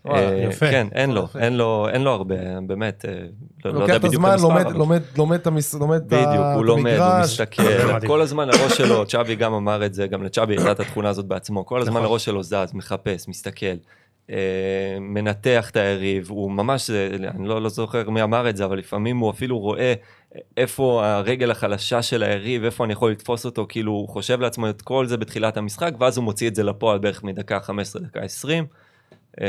וואלה, 0.06 0.38
יפה. 0.44 0.72
כן, 0.72 0.88
אין 0.96 1.12
לו. 1.12 1.28
אין 1.40 1.58
לו, 1.58 1.88
אין 1.90 2.02
לו 2.02 2.12
הרבה, 2.12 2.36
באמת, 2.68 3.06
לא 3.66 3.72
לא 3.74 3.80
לוקח 3.80 3.84
יודע 3.84 3.96
את 3.96 4.02
בדיוק 4.02 4.14
הזמן, 4.14 4.30
המספר, 4.32 4.48
לומד- 4.48 4.66
אבל- 4.66 4.74
לומד- 4.78 5.02
לומד 5.18 5.40
את 5.40 5.48
לומד 5.80 6.02
את 6.08 6.14
ה- 6.14 6.16
בדיוק, 6.16 6.46
הוא 6.56 6.62
את 6.62 6.66
לומד, 6.68 6.96
הוא 6.98 7.04
המגרש. 7.06 7.32
מסתכל. 7.42 7.64
כל 8.08 8.22
הזמן 8.22 8.50
הראש 8.50 8.78
שלו, 8.78 9.06
צ'אבי 9.12 9.36
גם 9.36 9.54
אמר 9.54 9.86
את 9.86 9.94
זה, 9.94 10.08
גם 10.08 10.24
לצ'אבי 10.24 10.54
הייתה 10.58 10.72
את 10.72 10.80
התכונה 10.80 11.10
הזאת 11.10 11.26
בעצמו, 11.26 11.66
כל 11.66 11.82
הזמן 11.82 11.94
נכון. 11.94 12.06
הראש 12.06 12.26
שלו 12.26 12.44
זז, 12.44 12.74
מחפש, 12.74 13.28
מסתכל, 13.28 13.66
מנתח 15.00 15.70
את 15.70 15.76
היריב, 15.76 16.30
הוא 16.30 16.52
ממש, 16.52 16.90
אה, 16.90 17.08
אני 17.36 17.48
לא, 17.48 17.62
לא 17.62 17.70
זוכר 17.70 18.10
מי 18.10 18.24
אמר 18.24 18.50
את 18.50 18.58
זה, 18.58 18.66
אבל 18.66 18.78
לפעמים 18.78 19.18
הוא 19.18 19.32
אפילו 19.32 19.60
רואה 19.60 19.94
איפה 20.58 21.06
הרגל 21.06 21.52
החלשה 21.52 22.02
של 22.02 22.24
היריב, 22.24 22.64
איפה 22.64 22.86
אני 22.86 22.94
יכול 22.94 23.12
לתפוס 23.12 23.46
אותו, 23.46 23.66
כאילו 23.70 23.92
הוא 23.92 24.10
חושב 24.10 24.42
לעצמו 24.42 24.70
את 24.70 24.82
כל 24.82 25.08
זה 25.08 25.18
בתחילת 25.18 25.58
המשחק, 25.58 25.92
ואז 26.00 26.18
הוא 26.18 26.24
מוציא 26.24 26.48
את 26.48 26.56
זה 26.56 26.64
לפועל 26.64 27.00
בערך 27.00 27.24
מדקה 27.24 27.60
15 27.60 28.02
דקה 28.02 28.20
20. 28.20 28.66
אה, 29.42 29.46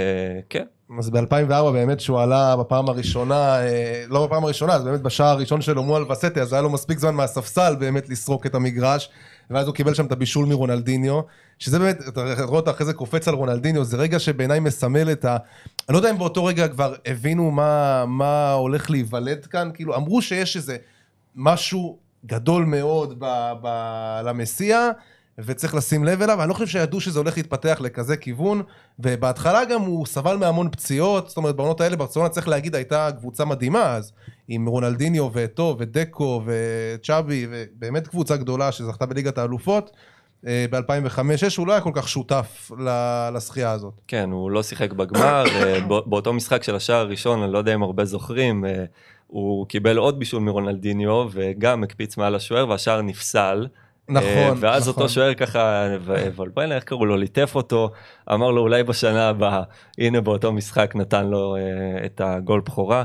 כן, 0.51 0.65
אז 0.99 1.11
ב-2004 1.11 1.73
באמת 1.73 2.01
שהוא 2.01 2.21
עלה 2.21 2.57
בפעם 2.57 2.89
הראשונה, 2.89 3.59
אה, 3.61 4.05
לא 4.09 4.27
בפעם 4.27 4.45
הראשונה, 4.45 4.73
אז 4.75 4.85
באמת 4.85 5.01
בשער 5.01 5.29
הראשון 5.29 5.61
שלו 5.61 5.83
מול 5.83 6.13
וסטי, 6.13 6.41
אז 6.41 6.53
היה 6.53 6.63
לו 6.63 6.71
מספיק 6.71 6.99
זמן 6.99 7.15
מהספסל 7.15 7.77
באמת 7.79 8.09
לסרוק 8.09 8.47
את 8.47 8.55
המגרש, 8.55 9.11
ואז 9.53 9.67
הוא 9.67 9.75
קיבל 9.75 9.95
שם 9.95 10.07
את 10.07 10.13
הבישול 10.13 10.47
מרונלדיניו, 10.47 11.21
שזה 11.59 11.79
באמת, 11.79 11.99
אתה 12.09 12.21
רואה 12.45 12.61
אותו 12.61 12.71
אחרי 12.71 12.87
זה 12.87 12.93
קופץ 12.93 13.29
על 13.29 13.35
רונלדיניו, 13.35 13.85
זה 13.85 13.97
רגע 13.97 14.19
שבעיניי 14.19 14.61
מסמל 14.61 15.13
את 15.13 15.25
ה... 15.25 15.37
אני 15.89 15.93
לא 15.93 15.99
יודע 15.99 16.11
אם 16.11 16.19
באותו 16.19 16.45
רגע 16.45 16.69
כבר 16.69 16.95
הבינו 17.07 17.51
מה, 17.51 18.05
מה 18.07 18.53
הולך 18.53 18.91
להיוולד 18.91 19.47
כאן, 19.47 19.71
כאילו 19.75 19.97
אמרו 19.97 20.23
שיש 20.23 20.57
איזה 20.57 20.77
משהו 21.37 21.99
גדול 22.27 22.65
מאוד 22.65 23.15
ב, 23.19 23.53
ב, 23.63 23.69
למסיע, 24.25 24.91
וצריך 25.39 25.75
לשים 25.75 26.05
לב 26.05 26.23
אליו, 26.23 26.41
אני 26.43 26.49
לא 26.49 26.55
חושב 26.55 26.67
שידעו 26.67 27.01
שזה 27.01 27.19
הולך 27.19 27.37
להתפתח 27.37 27.79
לכזה 27.81 28.17
כיוון, 28.17 28.63
ובהתחלה 28.99 29.65
גם 29.65 29.81
הוא 29.81 30.07
סבל 30.07 30.37
מהמון 30.37 30.71
פציעות, 30.71 31.29
זאת 31.29 31.37
אומרת 31.37 31.57
בעונות 31.57 31.81
האלה 31.81 31.97
ברצלונה 31.97 32.29
צריך 32.29 32.49
להגיד 32.49 32.75
הייתה 32.75 33.09
קבוצה 33.19 33.45
מדהימה 33.45 33.95
אז, 33.97 34.13
עם 34.49 34.67
רונלדיניו 34.67 35.29
ואתו 35.33 35.77
ודקו 35.79 36.43
וצ'אבי, 36.47 37.47
ובאמת 37.51 38.09
קבוצה 38.09 38.37
גדולה 38.37 38.73
שזכתה 38.73 39.07
בליגת 39.07 39.39
האלופות. 39.39 39.91
ב-2005-2006 40.45 41.59
הוא 41.59 41.67
לא 41.67 41.73
היה 41.73 41.81
כל 41.81 41.91
כך 41.95 42.09
שותף 42.09 42.71
לזכייה 43.35 43.71
הזאת. 43.71 43.95
כן, 44.09 44.31
הוא 44.31 44.51
לא 44.51 44.63
שיחק 44.63 44.93
בגמר, 44.93 45.45
אה, 45.55 45.81
בא- 45.89 46.01
באותו 46.07 46.33
משחק 46.33 46.63
של 46.63 46.77
השער 46.77 46.97
הראשון, 46.97 47.43
אני 47.43 47.53
לא 47.53 47.59
יודע 47.59 47.75
אם 47.75 47.83
הרבה 47.83 48.05
זוכרים, 48.05 48.65
אה, 48.65 48.85
הוא 49.27 49.67
קיבל 49.67 49.97
עוד 49.97 50.19
בישול 50.19 50.43
מרונלדיניו 50.43 51.29
וגם 51.33 51.83
הקפיץ 51.83 52.17
מעל 52.17 52.35
השוער 52.35 52.69
והשער 52.69 53.03
נפסל. 53.03 53.67
נכון, 54.09 54.27
אה, 54.29 54.53
ואז 54.61 54.89
נכון. 54.89 55.03
אותו 55.03 55.15
שוער 55.15 55.35
ככה, 55.35 55.87
ו- 56.01 56.15
וולביינה, 56.37 56.75
איך 56.77 56.85
קראו 56.85 57.07
לו, 57.07 57.17
ליטף 57.17 57.53
אותו, 57.55 57.91
אמר 58.33 58.51
לו 58.51 58.61
אולי 58.63 58.83
בשנה 58.83 59.29
הבאה, 59.29 59.63
הנה 59.99 60.21
באותו 60.21 60.53
משחק 60.53 60.93
נתן 60.97 61.27
לו 61.27 61.57
אה, 61.57 61.61
את 62.07 62.21
הגול 62.25 62.61
בכורה. 62.61 63.03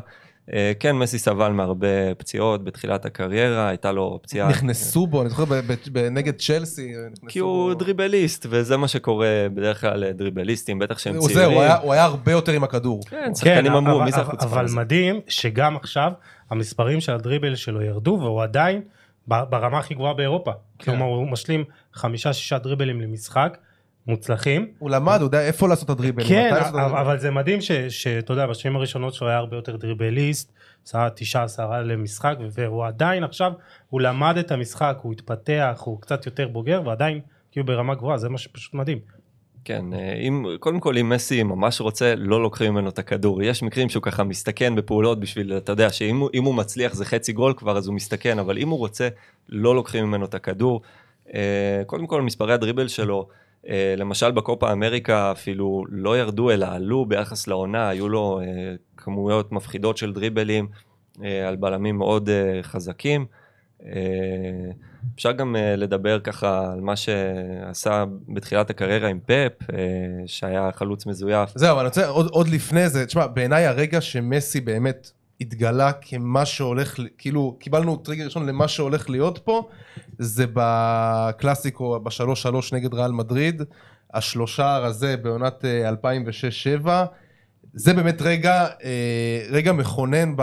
אה, 0.54 0.72
כן, 0.80 0.96
מסי 0.96 1.18
סבל 1.20 1.52
מהרבה 1.52 1.88
פציעות 2.18 2.64
בתחילת 2.64 3.06
הקריירה, 3.06 3.68
הייתה 3.70 3.92
לו 3.92 4.20
פציעה... 4.24 4.50
נכנסו 4.50 5.08
בו, 5.08 5.22
אני 5.22 5.30
זוכר 5.30 5.46
ב- 5.46 5.54
ב- 5.54 5.74
ב- 5.92 5.98
נגד 6.12 6.36
צ'לסי, 6.36 6.92
כי 7.28 7.40
הוא 7.40 7.68
בו. 7.68 7.74
דריבליסט, 7.74 8.46
וזה 8.50 8.78
מה 8.78 8.88
שקורה 8.88 9.28
בדרך 9.54 9.82
כלל 9.82 10.00
לדריבליסטים, 10.00 10.80
בטח 10.80 10.98
שהם 10.98 11.20
צעירים. 11.20 11.36
זהו, 11.36 11.52
הוא 11.52 11.62
היה- 11.62 11.78
הוא 11.78 11.94
היה 11.94 12.04
הרבה 12.04 12.32
יותר 12.32 12.52
עם 12.52 12.64
הכדור. 12.64 13.02
כן, 13.10 13.32
שחקנים 13.36 13.72
אמרו, 13.74 13.96
אבל- 13.96 14.06
מי 14.06 14.12
זה 14.12 14.22
החוצפה 14.22 14.46
אבל? 14.46 14.66
מדהים 14.76 15.20
שגם 15.28 15.76
עכשיו 15.76 16.12
המספרים 16.52 17.00
של 17.02 17.12
הדריבל 17.14 17.56
שלו 17.56 17.82
ירדו 17.82 18.18
והוא 18.22 18.44
עדיין 18.44 18.82
ברמה 19.28 19.80
הכי 19.80 19.94
גבוהה 19.94 20.14
באירופה. 20.14 20.52
כן. 20.52 20.92
כלומר 20.92 21.06
הוא 21.06 21.28
משלים 21.28 21.64
חמישה 21.94 22.34
שישה 22.34 22.58
דריבלים 22.58 23.02
למשחק 23.02 23.58
מוצלחים. 24.08 24.68
הוא 24.80 24.90
למד, 24.90 25.18
הוא 25.20 25.26
יודע 25.28 25.42
איפה 25.42 25.68
לעשות 25.68 25.86
את 25.86 25.90
הדריבל. 25.90 26.24
כן, 26.28 26.56
אבל. 26.56 26.98
אבל 26.98 27.20
זה 27.20 27.32
מדהים 27.32 27.60
שאתה 27.90 28.34
יודע 28.34 28.48
בשנים 28.48 28.76
הראשונות 28.76 29.14
שהוא 29.14 29.28
היה 29.28 29.38
הרבה 29.38 29.56
יותר 29.56 29.76
דריבליסט, 29.76 30.54
עשה 30.86 31.08
תשעה 31.16 31.44
עשרה 31.44 31.82
למשחק 31.82 32.36
והוא 32.52 32.86
עדיין 32.86 33.24
עכשיו 33.24 33.52
הוא 33.90 34.02
למד 34.02 34.38
את 34.38 34.52
המשחק 34.52 34.98
הוא 35.02 35.14
התפתח 35.14 35.82
הוא 35.84 36.02
קצת 36.02 36.26
יותר 36.26 36.48
בוגר 36.48 36.82
ועדיין 36.86 37.22
כאילו 37.52 37.66
ברמה 37.66 37.96
גבוהה 37.96 38.18
זה 38.18 38.30
מה 38.30 38.38
שפשוט 38.38 38.74
מדהים. 38.74 39.00
כן, 39.68 39.94
אה, 39.94 40.14
אם, 40.14 40.46
קודם 40.60 40.80
כל 40.80 40.98
אם 40.98 41.10
מסי 41.10 41.44
ממש 41.44 41.82
רוצה, 41.82 42.16
לא 42.18 42.42
לוקחים 42.42 42.74
ממנו 42.74 42.90
את 42.90 43.00
הכדור. 43.00 43.44
יש 43.44 43.64
מקרים 43.64 43.90
שהוא 43.90 44.04
ככה 44.04 44.24
מסתכן 44.24 44.76
בפעולות 44.76 45.20
בשביל, 45.20 45.58
אתה 45.58 45.72
יודע, 45.72 45.90
שאם 45.90 46.18
הוא- 46.46 46.56
מצליח 46.56 46.94
זה 46.94 47.06
חצי 47.06 47.34
גול 47.34 47.54
כבר, 47.58 47.78
אז 47.78 47.88
הוא 47.88 47.96
מסתכן, 47.96 48.40
אבל 48.40 48.58
אם 48.58 48.70
הוא 48.70 48.80
רוצה, 48.80 49.08
לא 49.50 49.76
לוקחים 49.76 50.06
ממנו 50.06 50.26
את 50.26 50.34
הכדור. 50.34 50.82
אה, 51.34 51.82
קודם 51.86 52.08
כל, 52.08 52.22
מספרי 52.22 52.54
הדריבל 52.54 52.88
שלו, 52.88 53.28
אה, 53.70 53.94
למשל 53.98 54.32
בקופה 54.32 54.72
אמריקה 54.72 55.32
אפילו 55.32 55.86
לא 55.90 56.18
ירדו 56.20 56.52
אלא 56.52 56.66
עלו 56.66 57.06
ביחס 57.06 57.48
לעונה, 57.48 57.90
היו 57.90 58.10
לו 58.10 58.40
כמויות 58.98 59.52
מפחידות 59.52 59.98
של 59.98 60.14
דריבלים 60.14 60.68
על 61.48 61.56
בלמים 61.56 61.98
מאוד 61.98 62.30
חזקים. 62.62 63.26
אה, 65.04 65.10
אפשר 65.16 65.32
גם 65.32 65.56
אה, 65.56 65.76
לדבר 65.76 66.20
ככה 66.20 66.72
על 66.74 66.82
מה 66.82 66.96
שעשה 66.96 68.04
בתחילת 68.30 68.70
הקריירה 68.70 69.10
עם 69.10 69.20
פפ, 69.26 69.70
אה, 69.74 69.78
שהיה 70.26 70.70
חלוץ 70.76 71.06
מזויף. 71.06 71.50
זהו, 71.56 71.72
אבל 71.72 71.80
אני 71.80 71.88
רוצה 71.88 72.08
עוד, 72.08 72.28
עוד 72.32 72.48
לפני 72.48 72.90
זה, 72.90 73.06
תשמע, 73.06 73.28
בעיניי 73.28 73.66
הרגע 73.66 74.02
שמסי 74.02 74.62
באמת 74.62 75.12
התגלה 75.42 75.92
כמה 75.94 76.46
שהולך, 76.46 77.00
כאילו, 77.18 77.56
קיבלנו 77.60 77.96
טריגר 77.96 78.26
ראשון 78.26 78.46
למה 78.46 78.68
שהולך 78.68 79.10
להיות 79.10 79.38
פה, 79.38 79.68
זה 80.20 80.46
בקלאסיקו, 80.54 82.00
בשלוש 82.00 82.42
שלוש 82.42 82.74
נגד 82.74 82.94
ריאל 82.94 83.12
מדריד, 83.12 83.62
השלושה 84.14 84.76
הזה 84.76 85.18
בעונת 85.18 85.66
אה, 85.66 85.90
2006-2007, 86.84 86.88
זה 87.80 87.94
באמת 87.94 88.22
רגע, 88.22 88.68
אה, 88.84 89.42
רגע 89.50 89.72
מכונן 89.72 90.34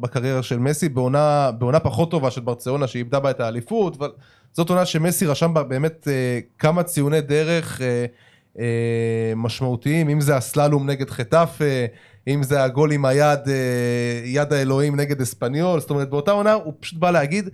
בקריירה 0.00 0.42
של 0.42 0.58
מסי, 0.58 0.88
בעונה, 0.88 1.50
בעונה 1.58 1.80
פחות 1.80 2.10
טובה 2.10 2.30
של 2.30 2.40
ברצלונה 2.40 2.86
שאיבדה 2.86 3.20
בה 3.20 3.30
את 3.30 3.40
האליפות, 3.40 3.96
אבל 3.96 4.10
זאת 4.52 4.70
עונה 4.70 4.86
שמסי 4.86 5.26
רשם 5.26 5.54
בה 5.54 5.62
באמת 5.62 6.08
אה, 6.08 6.38
כמה 6.58 6.82
ציוני 6.82 7.20
דרך 7.20 7.80
אה, 8.58 8.62
משמעותיים, 9.36 10.08
אם 10.08 10.20
זה 10.20 10.36
הסללום 10.36 10.90
נגד 10.90 11.10
חטאפה, 11.10 11.64
אם 12.28 12.42
זה 12.42 12.64
הגול 12.64 12.92
עם 12.92 13.04
היד, 13.04 13.40
יד 14.24 14.52
האלוהים 14.52 14.96
נגד 14.96 15.20
אספניול, 15.20 15.80
זאת 15.80 15.90
אומרת 15.90 16.10
באותה 16.10 16.30
עונה 16.30 16.52
הוא 16.52 16.74
פשוט 16.80 16.98
בא 16.98 17.10
להגיד, 17.10 17.48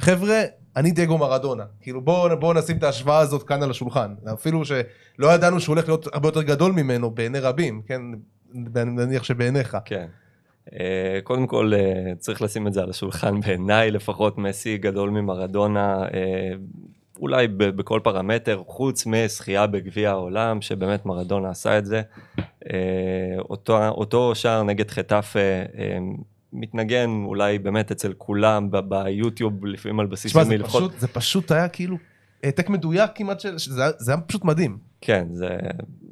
חבר'ה, 0.00 0.42
אני 0.76 0.90
דייגו 0.90 1.18
מרדונה, 1.18 1.64
כאילו 1.80 2.00
בואו 2.00 2.40
בוא 2.40 2.54
נשים 2.54 2.76
את 2.76 2.82
ההשוואה 2.82 3.18
הזאת 3.18 3.42
כאן 3.42 3.62
על 3.62 3.70
השולחן, 3.70 4.14
אפילו 4.32 4.64
שלא 4.64 5.34
ידענו 5.34 5.60
שהוא 5.60 5.74
הולך 5.74 5.88
להיות 5.88 6.06
הרבה 6.12 6.28
יותר 6.28 6.42
גדול 6.42 6.72
ממנו 6.72 7.10
בעיני 7.10 7.38
רבים, 7.38 7.82
כן, 7.86 8.00
נניח 8.86 9.24
שבעיניך. 9.24 9.76
כן. 9.84 10.06
אה, 10.72 11.18
קודם 11.24 11.46
כל 11.46 11.72
אה, 11.74 11.80
צריך 12.18 12.42
לשים 12.42 12.66
את 12.66 12.72
זה 12.72 12.82
על 12.82 12.90
השולחן 12.90 13.40
בעיניי 13.40 13.90
לפחות 13.90 14.38
מסי 14.38 14.78
גדול 14.78 15.10
ממרדונה 15.10 16.02
אה, 16.14 16.52
אולי 17.20 17.48
בכל 17.48 18.00
פרמטר 18.04 18.62
חוץ 18.66 19.06
מזכייה 19.06 19.66
בגביע 19.66 20.10
העולם 20.10 20.60
שבאמת 20.62 21.06
מרדונה 21.06 21.50
עשה 21.50 21.78
את 21.78 21.86
זה. 21.86 22.02
אותו, 23.38 23.88
אותו 23.88 24.34
שער 24.34 24.62
נגד 24.62 24.90
חטאפה 24.90 25.38
אה, 25.78 25.98
מתנגן 26.52 27.10
אולי 27.24 27.58
באמת 27.58 27.90
אצל 27.90 28.12
כולם 28.18 28.68
ביוטיוב 28.88 29.66
לפעמים 29.66 30.00
על 30.00 30.06
בסיס 30.06 30.32
תשמע, 30.32 30.44
זה 30.44 30.54
יומי. 30.54 30.64
פשוט, 30.68 30.92
זה 30.98 31.08
פשוט 31.08 31.52
היה 31.52 31.68
כאילו 31.68 31.96
העתק 32.44 32.68
מדויק 32.70 33.10
כמעט, 33.14 33.40
של, 33.40 33.58
שזה 33.58 33.82
היה- 33.82 33.92
זה 33.98 34.12
היה 34.12 34.20
פשוט 34.20 34.44
מדהים. 34.44 34.78
כן, 35.00 35.26
זה 35.32 35.48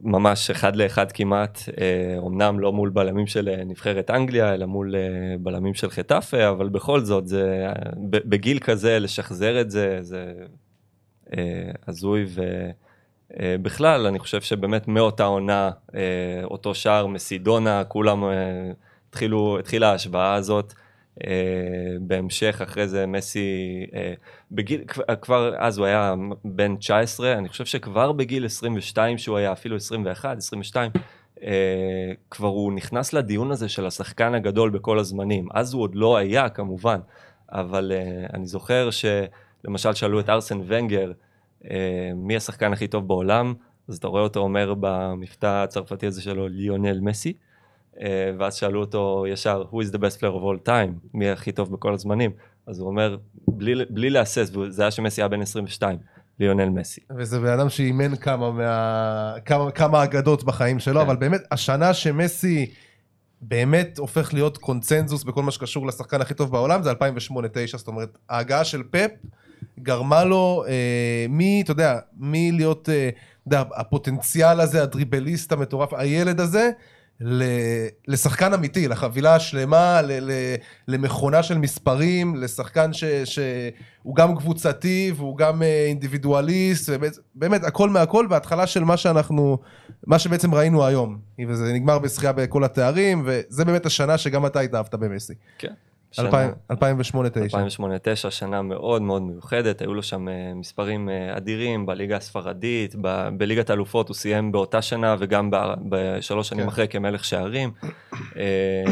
ממש 0.03 0.51
אחד 0.51 0.77
לאחד 0.77 1.13
כמעט, 1.13 1.59
אה, 1.81 2.19
אמנם 2.27 2.61
לא 2.61 2.73
מול 2.73 2.91
בלמים 2.91 3.27
של 3.27 3.49
אה, 3.49 3.65
נבחרת 3.65 4.11
אנגליה, 4.11 4.55
אלא 4.55 4.67
מול 4.67 4.95
אה, 4.97 5.01
בלמים 5.41 5.75
של 5.75 5.91
חטאפה, 5.91 6.49
אבל 6.49 6.69
בכל 6.69 7.01
זאת, 7.01 7.29
זה, 7.29 7.67
אה, 7.69 7.73
בגיל 8.11 8.59
כזה, 8.59 8.99
לשחזר 8.99 9.61
את 9.61 9.71
זה, 9.71 9.99
זה 10.01 10.33
אה, 11.37 11.71
הזוי, 11.89 12.27
ובכלל, 13.31 14.07
אני 14.07 14.19
חושב 14.19 14.41
שבאמת 14.41 14.89
מאותה 14.89 15.25
עונה, 15.25 15.71
אה, 15.95 16.01
אותו 16.45 16.75
שער 16.75 17.07
מסידונה, 17.07 17.85
כולם 17.85 18.25
אה, 18.25 18.31
התחילו, 19.09 19.59
התחילה 19.59 19.91
ההשוואה 19.91 20.35
הזאת. 20.35 20.75
Uh, 21.21 21.27
בהמשך 22.01 22.61
אחרי 22.63 22.89
זה 22.89 23.07
מסי 23.07 23.87
uh, 23.91 23.95
בגיל 24.53 24.85
כבר, 25.23 25.55
אז 25.59 25.79
הוא 25.79 25.87
היה 25.87 26.15
בן 26.45 26.77
19 26.77 27.33
אני 27.33 27.49
חושב 27.49 27.65
שכבר 27.65 28.13
בגיל 28.13 28.47
22 28.47 29.19
שהוא 29.19 29.37
היה 29.37 29.53
אפילו 29.53 29.77
21 29.77 30.37
22 30.39 30.91
uh, 31.37 31.41
כבר 32.31 32.49
הוא 32.49 32.73
נכנס 32.73 33.13
לדיון 33.13 33.51
הזה 33.51 33.69
של 33.69 33.87
השחקן 33.87 34.35
הגדול 34.35 34.71
בכל 34.71 34.99
הזמנים 34.99 35.49
אז 35.55 35.75
הוא 35.75 35.83
עוד 35.83 35.95
לא 35.95 36.17
היה 36.17 36.49
כמובן 36.49 37.01
אבל 37.53 37.93
uh, 37.95 38.35
אני 38.35 38.47
זוכר 38.47 38.89
שלמשל 38.91 39.93
שאלו 39.93 40.21
את 40.21 40.29
ארסן 40.29 40.61
ונגר 40.67 41.13
מי 42.15 42.37
השחקן 42.37 42.73
הכי 42.73 42.89
טוב 42.89 43.09
בעולם 43.09 43.55
אז 43.89 43.97
אתה 43.97 44.09
רואה 44.09 44.23
אותו 44.23 44.41
אומר 44.41 44.75
במבטא 44.81 45.47
הצרפתי 45.65 46.07
הזה 46.07 46.23
שלו 46.23 46.49
ליונל 46.49 47.01
מסי. 47.01 47.33
Uh, 47.95 48.01
ואז 48.39 48.55
שאלו 48.55 48.81
אותו 48.81 49.25
ישר, 49.29 49.65
who 49.71 49.75
is 49.75 49.93
the 49.93 49.99
best 49.99 50.21
player 50.21 50.35
of 50.35 50.43
all 50.43 50.69
time, 50.69 51.09
מי 51.15 51.31
הכי 51.31 51.53
טוב 51.53 51.73
בכל 51.73 51.95
הזמנים, 51.95 52.31
אז 52.67 52.79
הוא 52.79 52.89
אומר, 52.89 53.17
בלי, 53.49 53.85
בלי 53.91 54.11
להסס, 54.11 54.51
זה 54.69 54.83
היה 54.83 54.91
שמסי 54.91 55.21
היה 55.21 55.29
בן 55.29 55.43
22, 55.43 55.99
ליונל 56.41 56.69
מסי. 56.69 57.01
וזה 57.19 57.41
בן 57.41 57.47
אדם 57.47 57.69
שאימן 57.69 58.17
כמה, 58.17 58.51
מה... 58.51 59.35
כמה, 59.45 59.71
כמה 59.71 60.05
אגדות 60.05 60.45
בחיים 60.45 60.79
שלו, 60.79 61.01
כן. 61.01 61.07
אבל 61.07 61.17
באמת, 61.17 61.41
השנה 61.51 61.95
שמסי 61.95 62.71
באמת 63.41 63.99
הופך 63.99 64.35
להיות 64.35 64.59
קונצנזוס 64.59 65.25
בכל 65.25 65.43
מה 65.43 65.51
שקשור 65.51 65.87
לשחקן 65.87 66.21
הכי 66.21 66.35
טוב 66.35 66.51
בעולם, 66.51 66.83
זה 66.83 66.93
2008-2009, 66.93 66.97
זאת 67.77 67.89
אומרת, 67.89 68.19
ההגעה 68.29 68.65
של 68.65 68.83
פפ 68.91 69.11
גרמה 69.79 70.25
לו 70.25 70.65
אה, 70.69 71.27
מי, 71.29 71.61
אתה 71.65 71.71
יודע, 71.71 71.99
מי 72.17 72.53
להיות, 72.53 72.89
אה, 72.89 73.09
אתה 73.49 73.57
יודע, 73.57 73.63
הפוטנציאל 73.77 74.61
הזה, 74.61 74.83
הדריבליסט 74.83 75.53
המטורף, 75.53 75.95
הילד 75.95 76.41
הזה, 76.41 76.71
לשחקן 78.09 78.53
אמיתי, 78.55 78.89
לחבילה 78.89 79.35
השלמה, 79.35 80.01
למכונה 80.89 81.43
של 81.43 81.59
מספרים, 81.59 82.37
לשחקן 82.37 82.93
ש- 82.93 83.05
שהוא 83.25 84.17
גם 84.17 84.37
קבוצתי 84.37 85.13
והוא 85.17 85.37
גם 85.37 85.63
אה, 85.63 85.85
אינדיבידואליסט, 85.89 86.91
באמת 87.35 87.65
הכל 87.65 87.91
מהכל, 87.91 88.27
והתחלה 88.31 88.67
של 88.67 88.85
מה 88.85 88.97
שאנחנו, 88.97 89.59
מה 90.07 90.19
שבעצם 90.19 90.55
ראינו 90.55 90.85
היום. 90.87 91.19
וזה 91.49 91.73
נגמר 91.73 91.99
בזכייה 91.99 92.33
בכל 92.33 92.65
התארים, 92.65 93.23
וזה 93.27 93.65
באמת 93.65 93.87
השנה 93.87 94.19
שגם 94.19 94.47
אתה 94.47 94.61
התאהבת 94.61 94.95
במסי. 94.95 95.35
כן. 95.59 95.73
2008-2009. 96.21 96.23
2008-2009, 96.73 98.31
שנה 98.31 98.63
מאוד 98.63 99.03
מאוד 99.03 99.23
מיוחדת, 99.23 99.81
היו 99.81 99.95
לו 99.95 100.03
שם 100.03 100.29
אה, 100.29 100.53
מספרים 100.55 101.09
אה, 101.09 101.37
אדירים 101.37 101.87
בליגה 101.87 102.17
הספרדית, 102.17 102.95
ב- 103.01 103.29
בליגת 103.37 103.71
האלופות 103.71 104.09
הוא 104.09 104.15
סיים 104.15 104.53
באותה 104.53 104.83
שנה 104.83 105.17
וגם 105.19 105.51
ב- 105.51 105.75
בשלוש 105.89 106.49
שנים 106.49 106.63
כן. 106.63 106.69
אחרי 106.69 106.89
כמלך 106.89 107.25
שערים. 107.25 107.71
אה, 108.37 108.85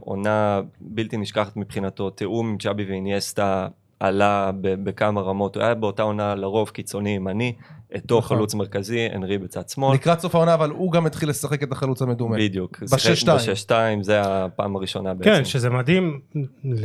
עונה 0.00 0.60
בלתי 0.80 1.16
נשכחת 1.16 1.56
מבחינתו, 1.56 2.10
תיאום 2.10 2.48
עם 2.48 2.58
צ'אבי 2.58 2.84
ואיניאסטה 2.84 3.68
עלה 4.00 4.50
בכמה 4.62 5.20
רמות, 5.20 5.56
הוא 5.56 5.62
היה 5.64 5.74
באותה 5.74 6.02
עונה 6.02 6.34
לרוב 6.34 6.68
קיצוני 6.68 7.10
ימני, 7.10 7.52
אתו 7.96 8.18
נכון. 8.18 8.36
חלוץ 8.36 8.54
מרכזי, 8.54 9.08
אנרי 9.14 9.38
בצד 9.38 9.68
שמאל. 9.68 9.94
לקראת 9.94 10.20
סוף 10.20 10.34
העונה, 10.34 10.54
אבל 10.54 10.70
הוא 10.70 10.92
גם 10.92 11.06
התחיל 11.06 11.28
לשחק 11.28 11.62
את 11.62 11.72
החלוץ 11.72 12.02
המדומה. 12.02 12.36
בדיוק. 12.36 12.82
בשש-שתיים. 12.92 13.36
בשש-שתיים, 13.38 14.02
זה 14.02 14.20
הפעם 14.24 14.76
הראשונה 14.76 15.14
בעצם. 15.14 15.30
כן 15.30 15.44
שזה 15.44 15.70
מדהים 15.70 16.20
ל... 16.64 16.84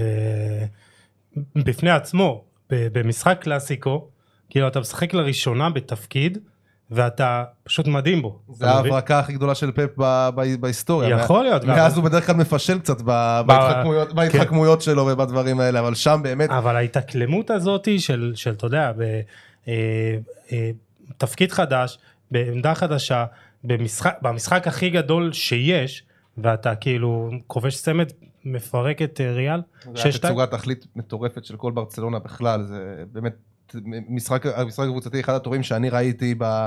בפני 1.55 1.89
עצמו 1.91 2.43
במשחק 2.69 3.37
קלאסיקו 3.41 4.07
כאילו 4.49 4.67
אתה 4.67 4.79
משחק 4.79 5.13
לראשונה 5.13 5.69
בתפקיד 5.69 6.37
ואתה 6.91 7.43
פשוט 7.63 7.87
מדהים 7.87 8.21
בו. 8.21 8.39
זה? 8.49 8.69
ההברקה 8.69 9.19
הכי 9.19 9.33
גדולה 9.33 9.55
של 9.55 9.71
פפ 9.71 9.89
ב- 9.97 10.29
ב- 10.35 10.55
בהיסטוריה. 10.61 11.09
יכול 11.09 11.43
להיות. 11.43 11.63
מאז 11.63 11.97
הוא 11.97 12.03
בדרך 12.05 12.27
כלל 12.27 12.35
מפשל 12.35 12.79
קצת 12.79 13.01
ב- 13.05 13.41
בהתחכמויות- 13.45 14.13
בהתחכמויות 14.13 14.81
שלו 14.81 15.07
ובדברים 15.07 15.59
האלה, 15.59 15.79
אבל 15.79 15.95
שם 15.95 16.19
באמת, 16.23 16.49
אבל 16.49 16.75
ההתאקלמות 16.75 17.49
הזאת 17.49 17.87
של, 17.97 18.31
של 18.35 18.51
אתה 18.51 18.65
יודע, 18.65 18.91
בתפקיד 21.17 21.51
חדש, 21.51 21.97
בעמדה 22.31 22.75
חדשה, 22.75 23.25
במשחק, 23.63 24.15
במשחק 24.21 24.67
הכי 24.67 24.89
גדול 24.89 25.33
שיש, 25.33 26.03
ואתה 26.37 26.75
כאילו 26.75 27.31
כובש 27.47 27.81
צמד, 27.81 28.11
מפרק 28.45 29.01
את 29.01 29.21
אה, 29.21 29.31
ריאל, 29.33 29.61
זה 29.95 30.03
היה 30.03 30.13
6-2. 30.13 30.17
תצוגת 30.19 30.51
תכלית 30.51 30.85
מטורפת 30.95 31.45
של 31.45 31.55
כל 31.57 31.71
ברצלונה 31.71 32.19
בכלל, 32.19 32.63
זה 32.63 32.77
באמת 33.11 33.33
משחק, 34.09 34.45
המשחק 34.55 34.83
הקבוצתי 34.85 35.19
אחד 35.19 35.33
הטובים 35.33 35.63
שאני 35.63 35.89
ראיתי 35.89 36.35
ב... 36.37 36.65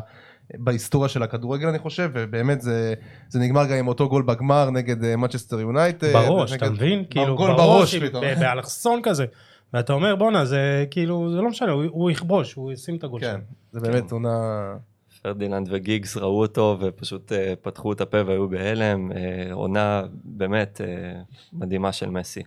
בהיסטוריה 0.55 1.09
של 1.09 1.23
הכדורגל 1.23 1.69
אני 1.69 1.79
חושב, 1.79 2.11
ובאמת 2.15 2.61
זה, 2.61 2.95
זה 3.29 3.39
נגמר 3.39 3.67
גם 3.67 3.77
עם 3.77 3.89
אותו 3.89 4.09
גול 4.09 4.23
בגמר 4.23 4.71
נגד 4.71 5.05
אה, 5.05 5.17
מצ'סטר 5.17 5.61
יונייטד. 5.61 6.13
בראש, 6.13 6.53
נגד- 6.53 6.63
אתה 6.63 6.73
מבין? 6.73 7.05
כאילו, 7.11 7.37
גול 7.37 7.51
בראש 7.57 7.95
עם- 7.95 8.09
פתאום. 8.09 8.25
באלכסון 8.41 9.01
כזה. 9.03 9.25
ואתה 9.73 9.93
אומר, 9.93 10.17
בואנה, 10.17 10.45
זה 10.45 10.85
כאילו, 10.91 11.31
זה 11.31 11.37
לא 11.37 11.49
משנה, 11.49 11.73
הוא, 11.73 11.85
הוא 11.89 12.11
יכבוש, 12.11 12.55
הוא 12.55 12.73
ישים 12.73 12.97
את 12.97 13.05
הגול 13.05 13.21
כן, 13.21 13.33
שלו. 13.33 13.41
זה 13.73 13.81
באמת 13.81 14.13
עונה... 14.13 14.75
פרדיננד 15.23 15.69
וגיגס 15.71 16.17
ראו 16.17 16.41
אותו 16.41 16.77
ופשוט 16.81 17.33
אה, 17.33 17.55
פתחו 17.63 17.93
את 17.93 18.01
הפה 18.01 18.19
והיו 18.27 18.49
בהלם. 18.49 19.13
אה, 19.13 19.53
עונה 19.53 20.03
באמת 20.25 20.81
אה, 20.81 21.21
מדהימה 21.53 21.93
של 21.93 22.11
מסי. 22.11 22.43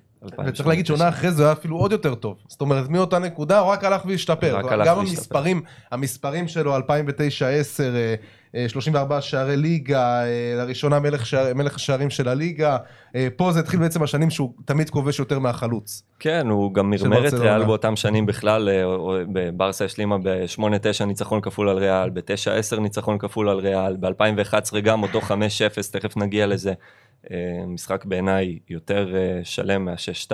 וצריך 0.45 0.67
להגיד 0.67 0.86
שעונה 0.86 1.09
אחרי 1.09 1.32
זה 1.32 1.43
הוא 1.43 1.47
היה 1.47 1.53
אפילו 1.53 1.78
עוד 1.78 1.91
יותר 1.91 2.15
טוב. 2.15 2.38
זאת 2.47 2.61
אומרת, 2.61 2.89
מאותה 2.89 3.19
נקודה 3.19 3.59
הוא 3.59 3.72
רק 3.72 3.84
הלך 3.84 4.05
והשתפר. 4.05 4.55
רק 4.55 4.72
הלך 4.72 4.88
גם 4.88 4.97
והשתפר. 4.97 5.19
המספרים, 5.19 5.61
המספרים 5.91 6.47
שלו, 6.47 6.78
2009-2010, 6.78 6.82
אה, 7.80 8.15
אה, 8.55 8.69
34 8.69 9.22
שערי 9.22 9.57
ליגה, 9.57 10.24
אה, 10.24 10.53
לראשונה 10.57 10.99
מלך, 10.99 11.26
שער, 11.26 11.53
מלך 11.53 11.76
השערים 11.76 12.09
של 12.09 12.28
הליגה. 12.28 12.78
אה, 13.15 13.28
פה 13.36 13.51
זה 13.51 13.59
התחיל 13.59 13.80
בעצם 13.80 14.03
השנים 14.03 14.30
שהוא 14.30 14.53
תמיד 14.65 14.89
כובש 14.89 15.19
יותר 15.19 15.39
מהחלוץ. 15.39 16.03
כן, 16.19 16.47
הוא 16.49 16.74
גם 16.74 16.89
מרמר 16.89 17.28
את. 17.28 17.34
ריאל 17.34 17.63
באותם 17.65 17.95
שנים 17.95 18.26
בכלל, 18.26 18.69
אה, 18.69 19.51
ברסה 19.53 19.86
השלימה 19.86 20.17
ב-8-9 20.17 21.05
ניצחון 21.05 21.41
כפול 21.41 21.69
על 21.69 21.78
ריאל, 21.78 22.09
ב-9-10 22.09 22.80
ניצחון 22.80 23.17
כפול 23.17 23.49
על 23.49 23.57
ריאל, 23.57 23.95
ב-2011 23.99 24.80
גם 24.80 25.03
אותו 25.03 25.22
5-0, 25.22 25.91
תכף 25.91 26.17
נגיע 26.17 26.47
לזה. 26.47 26.74
אה, 27.32 27.36
משחק 27.67 28.05
בעיניי 28.05 28.59
יותר 28.69 29.15
אה, 29.15 29.39
שלם 29.43 29.86
מה-6-2. 29.86 30.32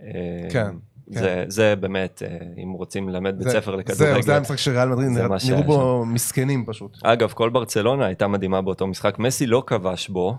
אה, 0.00 0.08
כן, 0.50 0.70
זה, 1.10 1.44
זה 1.48 1.76
באמת, 1.76 2.22
אם 2.62 2.72
רוצים 2.72 3.08
ללמד 3.08 3.34
בית 3.38 3.42
זה- 3.42 3.50
ספר 3.50 3.70
זהו, 3.70 3.80
לכדורגל. 3.80 4.22
זה 4.22 4.36
המשחק 4.36 4.56
של 4.56 4.70
ריאל 4.70 4.88
מדריד, 4.88 5.08
זה 5.12 5.26
נראו 5.50 5.62
בו 5.62 6.04
מסכנים 6.06 6.64
פשוט. 6.66 6.98
אגב, 7.02 7.28
כל 7.32 7.50
ברצלונה 7.50 8.06
הייתה 8.06 8.26
מדהימה 8.28 8.62
באותו 8.62 8.86
משחק. 8.86 9.18
מסי 9.18 9.46
לא 9.46 9.62
כבש 9.66 10.08
בו, 10.08 10.36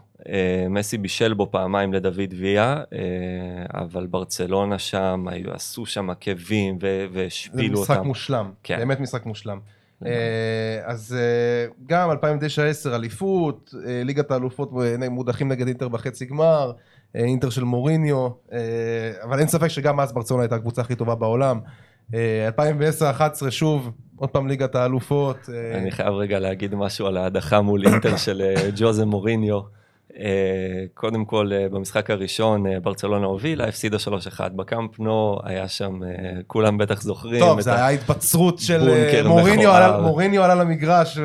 מסי 0.70 0.98
בישל 0.98 1.34
בו 1.34 1.52
פעמיים 1.52 1.94
לדוד 1.94 2.34
ויה, 2.40 2.84
אבל 3.74 4.08
ברצלונה 4.08 4.80
שם, 4.80 5.26
עשו 5.52 5.86
שם 5.86 6.10
עקבים 6.10 6.76
ו- 6.76 6.80
זה 6.82 7.08
והשפילו 7.12 7.82
משחק 7.82 7.98
אותם. 7.98 8.08
מושלם, 8.08 8.52
כן. 8.64 8.78
באמת 8.78 9.00
משחק 9.00 9.26
מושלם. 9.26 9.60
אה, 10.06 10.82
אז 10.86 11.16
אה, 11.20 11.66
גם 11.88 12.12
2009-10 12.12 12.16
אליפות, 12.96 13.74
אה, 13.88 14.02
ליגת 14.06 14.32
האלופות 14.32 14.72
מודחים 15.10 15.48
נגד 15.48 15.68
אינטר 15.68 15.88
בחצי 15.88 16.26
גמר, 16.26 16.72
אינטר 17.16 17.50
של 17.50 17.64
מוריניו, 17.64 18.30
אבל 19.24 19.40
אין 19.40 19.48
ספק 19.48 19.68
שגם 19.68 20.00
אז 20.00 20.14
ברצלונה 20.14 20.44
הייתה 20.44 20.56
הקבוצה 20.56 20.82
הכי 20.82 20.96
טובה 20.96 21.16
בעולם. 21.16 21.60
אה, 22.14 22.50
2010-11 22.50 23.52
שוב, 23.52 23.92
עוד 24.16 24.30
פעם 24.30 24.48
ליגת 24.48 24.76
האלופות. 24.76 25.50
אני 25.76 25.92
חייב 25.92 26.14
רגע 26.14 26.40
להגיד 26.40 26.76
משהו 26.76 27.08
על 27.08 27.18
ההדחה 27.18 27.62
מול 27.62 27.88
אינטר 27.88 28.18
של 28.18 28.42
ג'וזה 28.76 29.06
מוריניו. 29.06 29.79
אה, 30.20 30.26
קודם 30.94 31.26
כל, 31.26 31.50
אה, 31.54 31.70
במשחק 31.72 32.10
הראשון 32.10 32.68
אה, 32.68 32.80
ברצלונה 32.80 33.26
הובילה, 33.26 33.68
הפסידה 33.68 33.98
3-1. 33.98 34.10
בקאמפ 34.56 35.00
נו 35.00 35.40
היה 35.44 35.68
שם, 35.68 36.00
כולם 36.48 36.78
בטח 36.78 37.02
זוכרים. 37.02 37.40
טוב, 37.40 37.62
זה 37.62 37.76
היה 37.76 37.88
התבצרות 37.88 38.60
של 38.60 38.90
מוריניו. 39.26 39.72
עלה- 39.72 40.02
מוריניו 40.02 40.44
עלה 40.44 40.56
למגרש 40.56 41.18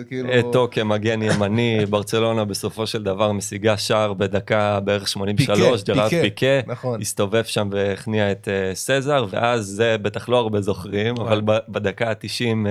וכאילו... 0.00 0.28
אתו 0.38 0.68
כמגן 0.70 1.22
ימני, 1.22 1.78
ברצלונה 1.90 2.44
בסופו 2.44 2.86
של 2.86 3.02
דבר 3.02 3.32
משיגה 3.32 3.76
שער 3.76 4.12
בדקה 4.14 4.80
בערך 4.80 5.08
83, 5.08 5.82
פיקה, 5.82 5.94
ג'רארד 5.94 6.08
פיקה, 6.10 6.22
פיקה, 6.22 6.46
נכון. 6.72 7.00
הסתובב 7.00 7.44
שם 7.44 7.68
והכניע 7.72 8.30
את 8.32 8.48
סזר, 8.74 9.24
ואז 9.30 9.64
זה 9.66 9.96
בטח 10.02 10.28
לא 10.28 10.36
הרבה 10.38 10.60
זוכרים, 10.60 11.14
אבל 11.20 11.40
ב- 11.44 11.58
בדקה 11.68 12.10
ה-90 12.10 12.66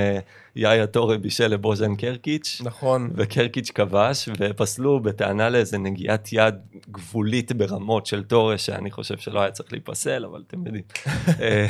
יאיה 0.57 0.87
טורי 0.87 1.17
בישל 1.17 1.47
לבוז'ן 1.47 1.95
קרקיץ', 1.95 2.61
נכון. 2.63 3.11
וקרקיץ' 3.15 3.71
כבש, 3.71 4.29
ופסלו 4.39 4.99
בטענה 4.99 5.49
לאיזה 5.49 5.77
נגיעת 5.77 6.29
יד 6.31 6.55
גבולית 6.91 7.51
ברמות 7.51 8.05
של 8.05 8.23
טורי, 8.23 8.57
שאני 8.57 8.91
חושב 8.91 9.17
שלא 9.17 9.41
היה 9.41 9.51
צריך 9.51 9.71
להיפסל, 9.73 10.25
אבל 10.25 10.43
אתם 10.47 10.65
יודעים. 10.65 10.83
אה, 11.41 11.67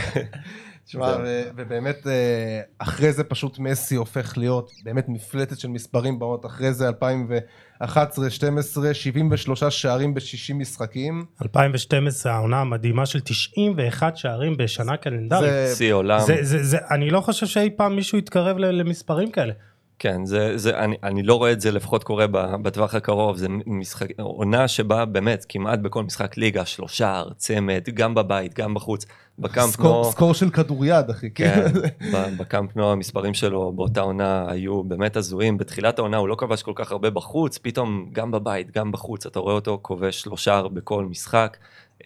תשמע. 0.86 1.18
ו- 1.24 1.50
ובאמת 1.56 2.08
אה, 2.08 2.62
אחרי 2.78 3.14
זה 3.14 3.24
פשוט 3.24 3.60
מסי 3.60 3.96
הופך 3.96 4.38
להיות 4.38 4.72
באמת 4.84 5.10
מפלטת 5.10 5.60
של 5.60 5.68
מספרים 5.68 6.20
בעונות 6.20 6.46
אחרי 6.46 6.74
זה 6.74 6.90
2011-2012 7.84 7.86
73 8.94 9.64
שערים 9.64 10.14
ב-60 10.14 10.54
משחקים. 10.54 11.26
2012, 11.42 12.34
העונה 12.34 12.62
המדהימה 12.62 13.06
של 13.06 13.20
91 13.20 14.18
שערים 14.18 14.58
בשנה 14.58 14.98
קלנדרית. 14.98 15.42
זה- 15.42 15.74
שיא 15.76 15.94
עולם. 15.94 16.20
זה, 16.20 16.36
זה, 16.42 16.64
זה, 16.64 16.78
אני 16.92 17.10
לא 17.10 17.22
חושב 17.22 17.46
שאי 17.46 17.70
פעם 17.78 17.96
מישהו 17.96 18.18
יתקרב 18.18 18.58
ל- 18.58 18.66
למספרים 18.66 19.32
כאלה. 19.32 19.54
כן, 20.00 20.26
זה, 20.26 20.58
זה, 20.58 20.80
אני, 20.80 20.96
אני 21.04 21.24
לא 21.24 21.36
רואה 21.36 21.52
את 21.52 21.62
זה 21.62 21.72
לפחות 21.72 22.04
קורה 22.04 22.28
בטווח 22.62 22.96
הקרוב, 22.96 23.38
זה 23.38 23.48
משחק, 23.66 24.08
עונה 24.20 24.68
שבה 24.68 25.06
באמת 25.06 25.46
כמעט 25.50 25.80
בכל 25.80 26.04
משחק 26.04 26.38
ליגה, 26.38 26.66
שלושה, 26.66 27.24
צמד, 27.38 27.84
גם 27.94 28.16
בבית, 28.16 28.54
גם 28.54 28.74
בחוץ. 28.74 29.06
בקאמפ 29.40 29.74
סקור, 29.74 30.06
נו, 30.06 30.12
סקור 30.12 30.34
של 30.34 30.50
כדוריד 30.50 31.10
אחי. 31.10 31.30
כן, 31.30 31.66
ב- 32.14 32.38
בקאמפ 32.38 32.76
נו 32.76 32.92
המספרים 32.92 33.34
שלו 33.34 33.72
באותה 33.72 34.02
עונה 34.02 34.46
היו 34.50 34.84
באמת 34.84 35.16
הזויים. 35.16 35.58
בתחילת 35.58 36.00
העונה 36.00 36.18
הוא 36.18 36.28
לא 36.28 36.36
כבש 36.36 36.64
כל 36.64 36.72
כך 36.76 36.92
הרבה 36.92 37.10
בחוץ, 37.10 37.58
פתאום 37.58 38.10
גם 38.12 38.32
בבית, 38.32 38.72
גם 38.72 38.92
בחוץ, 38.92 39.26
אתה 39.26 39.40
רואה 39.40 39.54
אותו 39.54 39.80
כובש 39.82 40.22
שלושה 40.22 40.62
בכל 40.74 41.06
משחק. 41.06 41.58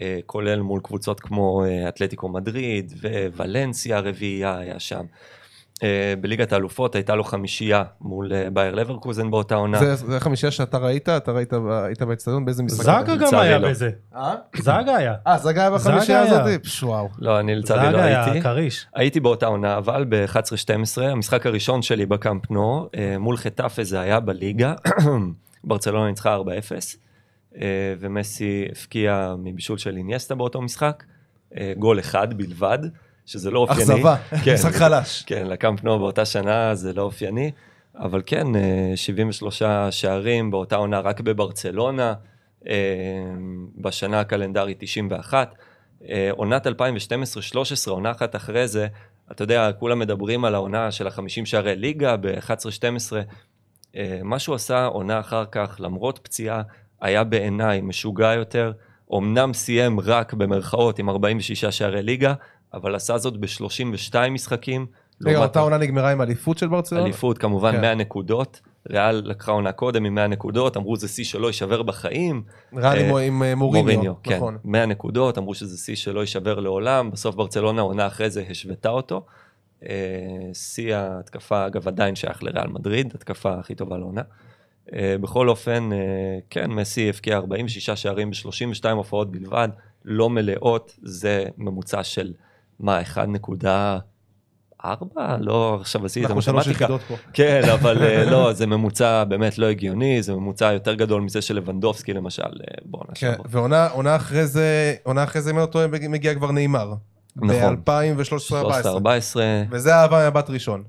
אה, 0.02 0.20
כולל 0.26 0.62
מול 0.62 0.80
קבוצות 0.84 1.20
כמו 1.20 1.64
אה, 1.66 1.90
אתלטיקו 1.90 2.30
מדריד 2.30 2.94
וולנסיה 3.36 4.00
רביעייה 4.00 4.58
היה 4.58 4.80
שם. 4.80 5.06
אה, 5.84 6.14
בליגת 6.22 6.54
האלופות 6.54 6.96
הייתה 6.96 7.16
לו 7.16 7.24
חמישייה 7.24 7.84
מול 8.02 8.34
אה, 8.34 8.50
בייר 8.54 8.76
לברקוזן 8.76 9.32
באותה 9.32 9.56
עונה. 9.56 9.80
זה, 9.80 9.96
זה 9.96 10.18
החמישייה 10.18 10.52
שאתה 10.52 10.78
ראית? 10.78 11.10
אתה 11.10 11.32
ראית, 11.32 11.54
היית 11.70 12.02
באצטדיון 12.02 12.46
באיזה 12.46 12.64
משחק? 12.64 12.84
זאגה? 12.84 13.16
גם 13.16 13.40
היה 13.40 13.58
לא. 13.58 13.70
בזה. 13.70 13.90
אה? 14.16 14.36
זאגה 14.58 14.96
היה. 14.96 15.16
אה, 15.28 15.38
זאגה 15.38 15.62
היה 15.62 15.72
בחמישייה. 15.72 16.22
הזאת? 16.22 16.62
וואו. 16.84 17.10
לא, 17.20 17.40
אני 17.40 17.56
לצערי 17.56 17.86
לא 17.86 17.92
זאגה 17.92 18.04
היה 18.04 18.26
הייתי. 18.26 18.42
כריש. 18.42 18.86
הייתי 18.96 19.20
באותה 19.20 19.46
עונה, 19.46 19.78
אבל 19.78 20.06
ב-11-12, 20.10 21.02
המשחק 21.02 21.46
הראשון 21.46 21.82
שלי 21.82 22.06
בקאמפ 22.06 22.52
נו, 22.52 22.90
מול 23.20 23.38
חטאפה 23.38 23.84
זה 23.84 24.00
היה 24.00 24.20
בליגה, 24.20 24.74
ברצלונה 25.64 26.08
ניצחה 26.08 26.38
4-0, 26.38 26.42
אה, 27.56 27.94
ומסי 28.00 28.66
הפקיע 28.72 29.36
מבישול 29.38 29.78
של 29.78 29.98
איניאסטה 29.98 30.36
באותו 30.36 30.62
משחק, 30.62 31.04
גול 31.78 32.00
אחד 32.00 32.34
בלבד, 32.34 32.80
שזה 33.26 33.52
לא 33.52 33.60
אופייני. 33.60 33.82
אכזבה, 33.82 34.16
כן, 34.44 34.54
משחק 34.54 34.74
חלש. 34.74 35.24
כן, 35.26 35.48
לקאמפ 35.48 35.84
נו 35.84 36.00
באותה 36.00 36.26
שנה 36.26 36.76
זה 36.76 36.94
לא 36.94 37.02
אופייני, 37.02 37.52
אבל 37.96 38.22
כן, 38.26 38.56
אה, 38.56 38.92
73 38.96 39.64
שערים 39.90 40.52
באותה 40.52 40.76
עונה 40.76 41.00
רק 41.00 41.22
בברצלונה, 41.22 42.14
אה, 42.68 42.74
בשנה 43.78 44.20
הקלנדרית 44.20 44.78
91. 44.80 45.56
אה, 46.10 46.30
עונת 46.32 46.68
2012-2013, 46.68 46.72
עונה 47.88 48.12
אחת 48.12 48.36
אחרי 48.36 48.68
זה, 48.68 48.88
אתה 49.32 49.44
יודע, 49.44 49.72
כולם 49.80 50.00
מדברים 50.00 50.46
על 50.46 50.56
העונה 50.56 50.92
של 50.92 51.08
ה-50 51.08 51.46
שערי 51.46 51.76
ליגה 51.76 52.18
ב-11-12. 52.18 53.14
אה, 53.96 54.20
מה 54.24 54.40
שהוא 54.40 54.56
עשה 54.56 54.86
עונה 54.86 55.20
אחר 55.20 55.46
כך, 55.52 55.76
למרות 55.80 56.20
פציעה, 56.24 56.62
היה 57.02 57.24
בעיניי 57.24 57.82
משוגע 57.82 58.34
יותר. 58.34 58.72
אמנם 59.18 59.54
סיים 59.54 60.00
רק 60.00 60.34
במרכאות 60.34 61.00
עם 61.00 61.10
46 61.10 61.66
שערי 61.66 62.04
ליגה, 62.04 62.34
אבל 62.74 62.96
עשה 62.96 63.18
זאת 63.18 63.38
ב-32 63.38 64.30
משחקים. 64.32 64.86
רגע, 65.26 65.44
אותה 65.44 65.60
עונה 65.60 65.78
נגמרה 65.78 66.12
עם 66.12 66.22
אליפות 66.22 66.58
של 66.58 66.68
ברצלונה? 66.68 67.04
אליפות 67.04 67.38
כמובן 67.38 67.72
כן. 67.72 67.82
100 67.82 67.96
נקודות. 67.96 68.62
ריאל 68.90 69.16
לקחה 69.26 69.52
עונה 69.52 69.72
קודם 69.72 70.06
עם 70.06 70.16
100 70.16 70.28
נקודות, 70.28 70.78
אמרו 70.78 70.96
זה 70.96 71.08
שיא 71.08 71.24
שלא 71.24 71.48
יישבר 71.48 71.82
בחיים. 71.82 72.44
ריאל 72.76 73.16
אה, 73.16 73.20
עם 73.20 73.44
אה, 73.44 73.56
מוריניו, 73.56 74.14
כן, 74.24 74.36
נכון. 74.36 74.58
100 74.64 74.86
נקודות, 74.86 75.38
אמרו 75.38 75.56
שזה 75.56 75.78
שיא 75.78 75.96
שלא 75.96 76.20
יישבר 76.20 76.60
לעולם, 76.60 77.12
בסוף 77.12 77.36
ברצלונה 77.36 77.82
עונה 77.82 78.08
אחרי 78.08 78.30
זה 78.30 78.44
השוותה 78.50 78.90
אותו. 78.90 79.26
אה, 79.90 80.50
שיא 80.54 80.96
ההתקפה, 80.96 81.68
אגב, 81.68 81.88
עדיין 81.88 82.16
שייך 82.16 82.44
לריאל 82.44 82.68
מדריד, 82.68 83.12
התקפה 83.16 83.54
הכי 83.54 83.76
טובה 83.76 83.98
לעונה. 83.98 84.22
אה, 84.94 85.16
בכל 85.22 85.50
אופן, 85.50 85.90
אה, 85.94 85.98
כן, 86.50 86.72
מסי 86.72 87.10
הבקיע 87.10 87.38
46 87.38 87.90
שערים 87.90 88.32
ב-32 88.32 88.90
הופעות 88.90 89.32
בלבד, 89.32 89.70
לא 90.06 90.30
מלאות, 90.30 90.98
זה 91.02 91.46
ממוצע 91.58 92.04
של 92.04 92.34
מה, 92.82 93.02
1.4 93.02 93.68
ארבע? 94.86 95.38
לא, 95.40 95.78
עכשיו 95.82 96.06
עשיתי 96.06 96.26
את 96.26 96.30
אנחנו 96.30 96.42
שלוש 96.42 96.68
המתמטיקה. 96.68 96.84
יחידות 96.86 97.02
פה. 97.02 97.16
כן, 97.34 97.62
אבל 97.74 98.04
אה, 98.04 98.26
לא, 98.26 98.54
זה 98.54 98.68
ממוצע 98.68 99.24
באמת 99.24 99.58
לא 99.58 99.66
הגיוני, 99.66 100.24
זה 100.24 100.34
ממוצע 100.34 100.72
יותר 100.74 100.94
גדול 100.94 101.22
מזה 101.22 101.42
של 101.42 101.56
לבנדובסקי 101.56 102.14
למשל, 102.14 102.44
אה, 102.44 102.76
בוא 102.86 103.04
כן. 103.16 103.34
ועונה 103.50 103.88
עונה 103.88 104.16
אחרי 104.16 104.48
זה, 104.48 104.94
עונה 105.04 105.24
אחרי 105.24 105.42
זה, 105.42 105.52
אם 105.52 105.56
אני 105.56 105.62
לא 105.62 105.66
טועה, 105.66 105.88
מגיע 105.88 106.36
כבר 106.36 106.52
נאמר. 106.52 106.94
נכון. 107.36 107.82
ב-2013-2014. 107.86 108.54
13-14. 109.34 109.38
וזה 109.70 109.96
אהבה 109.96 110.30
מבט 110.30 110.50
ראשון. 110.50 110.84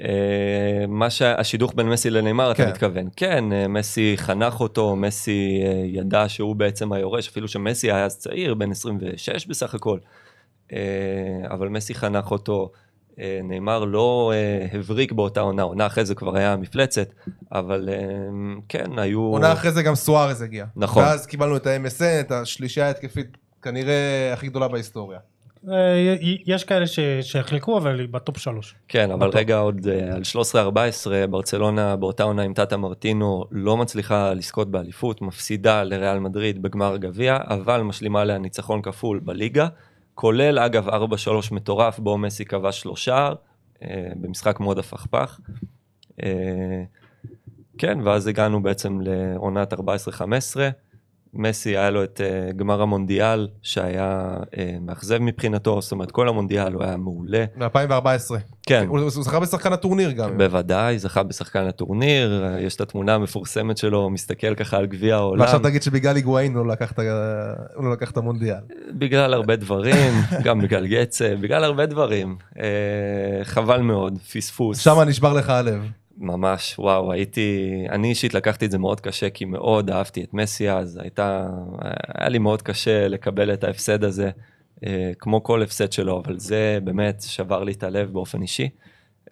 אה, 0.00 0.86
מה 0.88 1.10
שהשידוך 1.10 1.72
בין 1.76 1.88
מסי 1.88 2.10
לנאמר 2.10 2.50
אתה 2.50 2.64
כן. 2.64 2.70
מתכוון 2.70 3.08
כן 3.16 3.52
אה, 3.52 3.68
מסי 3.68 4.14
חנך 4.16 4.60
אותו 4.60 4.96
מסי 4.96 5.62
אה, 5.64 5.82
ידע 5.86 6.28
שהוא 6.28 6.56
בעצם 6.56 6.92
היורש 6.92 7.28
אפילו 7.28 7.48
שמסי 7.48 7.92
היה 7.92 8.04
אז 8.04 8.18
צעיר 8.18 8.54
בן 8.54 8.70
26 8.70 9.46
בסך 9.46 9.74
הכל 9.74 9.98
אה, 9.98 10.21
אבל 11.50 11.68
מסי 11.68 11.94
חנך 11.94 12.30
אותו 12.30 12.70
אה, 13.18 13.40
נאמר 13.44 13.84
לא 13.84 14.32
אה, 14.34 14.78
הבריק 14.78 15.12
באותה 15.12 15.40
עונה 15.40 15.62
עונה 15.62 15.86
אחרי 15.86 16.04
זה 16.04 16.14
כבר 16.14 16.36
היה 16.36 16.56
מפלצת 16.56 17.08
אבל 17.52 17.88
אה, 17.92 17.96
כן 18.68 18.98
היו 18.98 19.20
עונה 19.20 19.52
אחרי 19.52 19.70
זה 19.72 19.82
גם 19.82 19.94
סוארז 19.94 20.42
הגיע. 20.42 20.66
נכון. 20.76 21.02
ואז 21.02 21.26
קיבלנו 21.26 21.56
את 21.56 21.66
ה-MSN, 21.66 22.20
את 22.20 22.32
השלישייה 22.32 22.86
ההתקפית 22.86 23.36
כנראה 23.62 24.30
הכי 24.32 24.48
גדולה 24.48 24.68
בהיסטוריה. 24.68 25.18
אה, 25.70 26.16
יש 26.46 26.64
כאלה 26.64 26.86
ש- 26.86 26.98
שיחלקו, 27.20 27.78
אבל 27.78 28.00
היא 28.00 28.08
בטופ 28.10 28.38
שלוש. 28.38 28.74
כן, 28.88 29.10
אבל 29.10 29.28
בטוח. 29.28 29.40
רגע 29.40 29.56
עוד 29.58 29.86
אה, 29.88 30.14
על 30.14 30.22
13-14, 31.26 31.30
ברצלונה 31.30 31.96
באותה 31.96 32.22
עונה 32.22 32.42
עם 32.42 32.54
טאטה 32.54 32.76
מרטינו 32.76 33.44
לא 33.50 33.76
מצליחה 33.76 34.34
לזכות 34.34 34.70
באליפות, 34.70 35.22
מפסידה 35.22 35.82
לריאל 35.84 36.18
מדריד 36.18 36.62
בגמר 36.62 36.92
הגביע, 36.94 37.38
אבל 37.40 37.82
משלימה 37.82 38.20
עליה 38.20 38.38
ניצחון 38.38 38.82
כפול 38.82 39.20
בליגה, 39.24 39.68
כולל 40.14 40.58
אגב 40.58 40.88
4-3 40.88 40.92
מטורף, 41.52 41.98
בו 41.98 42.18
מסי 42.18 42.44
כבש 42.44 42.80
שלושה, 42.80 43.32
אה, 43.82 44.12
במשחק 44.16 44.60
מאוד 44.60 44.78
הפכפך. 44.78 45.40
אה, 46.22 46.82
כן, 47.78 47.98
ואז 48.04 48.26
הגענו 48.26 48.62
בעצם 48.62 49.00
לעונת 49.00 49.72
14-15. 49.72 49.76
מסי 51.34 51.76
היה 51.76 51.90
לו 51.90 52.04
את 52.04 52.20
uh, 52.20 52.52
גמר 52.52 52.82
המונדיאל 52.82 53.48
שהיה 53.62 54.36
uh, 54.40 54.56
מאכזב 54.80 55.18
מבחינתו, 55.18 55.80
זאת 55.80 55.92
אומרת 55.92 56.10
כל 56.10 56.28
המונדיאל 56.28 56.72
הוא 56.72 56.82
היה 56.82 56.96
מעולה. 56.96 57.44
ב-2014. 57.58 58.34
כן, 58.66 58.86
הוא 58.88 58.98
הוא 59.00 59.10
זכה 59.10 59.40
בשחקן 59.40 59.72
הטורניר 59.72 60.10
גם. 60.10 60.38
בוודאי, 60.38 60.98
זכה 60.98 61.22
בשחקן 61.22 61.66
הטורניר, 61.66 62.44
יש 62.58 62.76
את 62.76 62.80
התמונה 62.80 63.14
המפורסמת 63.14 63.78
שלו, 63.78 64.10
מסתכל 64.10 64.54
ככה 64.54 64.76
על 64.76 64.86
גביע 64.86 65.16
העולם, 65.16 65.40
ועכשיו 65.40 65.60
תגיד 65.60 65.82
שבגלל 65.82 66.16
היגואין 66.16 66.56
הוא 66.56 66.66
לא 66.66 66.72
לקח 66.72 66.92
הוא 67.74 67.84
לא 67.84 67.92
לקח 67.92 68.10
את 68.10 68.16
המונדיאל. 68.16 68.60
בגלל 68.98 69.34
הרבה 69.34 69.56
דברים, 69.56 70.12
גם 70.44 70.60
בגלל 70.60 70.86
גצה, 70.86 71.34
בגלל 71.40 71.64
הרבה 71.64 71.86
דברים. 71.86 72.36
אה, 72.58 73.44
חבל 73.44 73.80
מאוד, 73.80 74.18
פספוס. 74.18 74.78
שם 74.78 75.00
נשבר 75.00 75.32
לך 75.32 75.50
הלב. 75.50 75.82
ממש, 76.22 76.78
וואו, 76.78 77.12
הייתי, 77.12 77.68
אני 77.90 78.08
אישית 78.08 78.34
לקחתי 78.34 78.66
את 78.66 78.70
זה 78.70 78.78
מאוד 78.78 79.00
קשה, 79.00 79.30
כי 79.30 79.44
מאוד 79.44 79.90
אהבתי 79.90 80.24
את 80.24 80.34
מסי 80.34 80.70
אז, 80.70 80.96
הייתה, 81.02 81.48
היה 82.14 82.28
לי 82.28 82.38
מאוד 82.38 82.62
קשה 82.62 83.08
לקבל 83.08 83.52
את 83.52 83.64
ההפסד 83.64 84.04
הזה, 84.04 84.30
אה, 84.86 85.12
כמו 85.18 85.42
כל 85.42 85.62
הפסד 85.62 85.92
שלו, 85.92 86.22
אבל 86.24 86.38
זה 86.38 86.78
באמת 86.84 87.22
שבר 87.26 87.64
לי 87.64 87.72
את 87.72 87.82
הלב 87.82 88.12
באופן 88.12 88.42
אישי. 88.42 88.68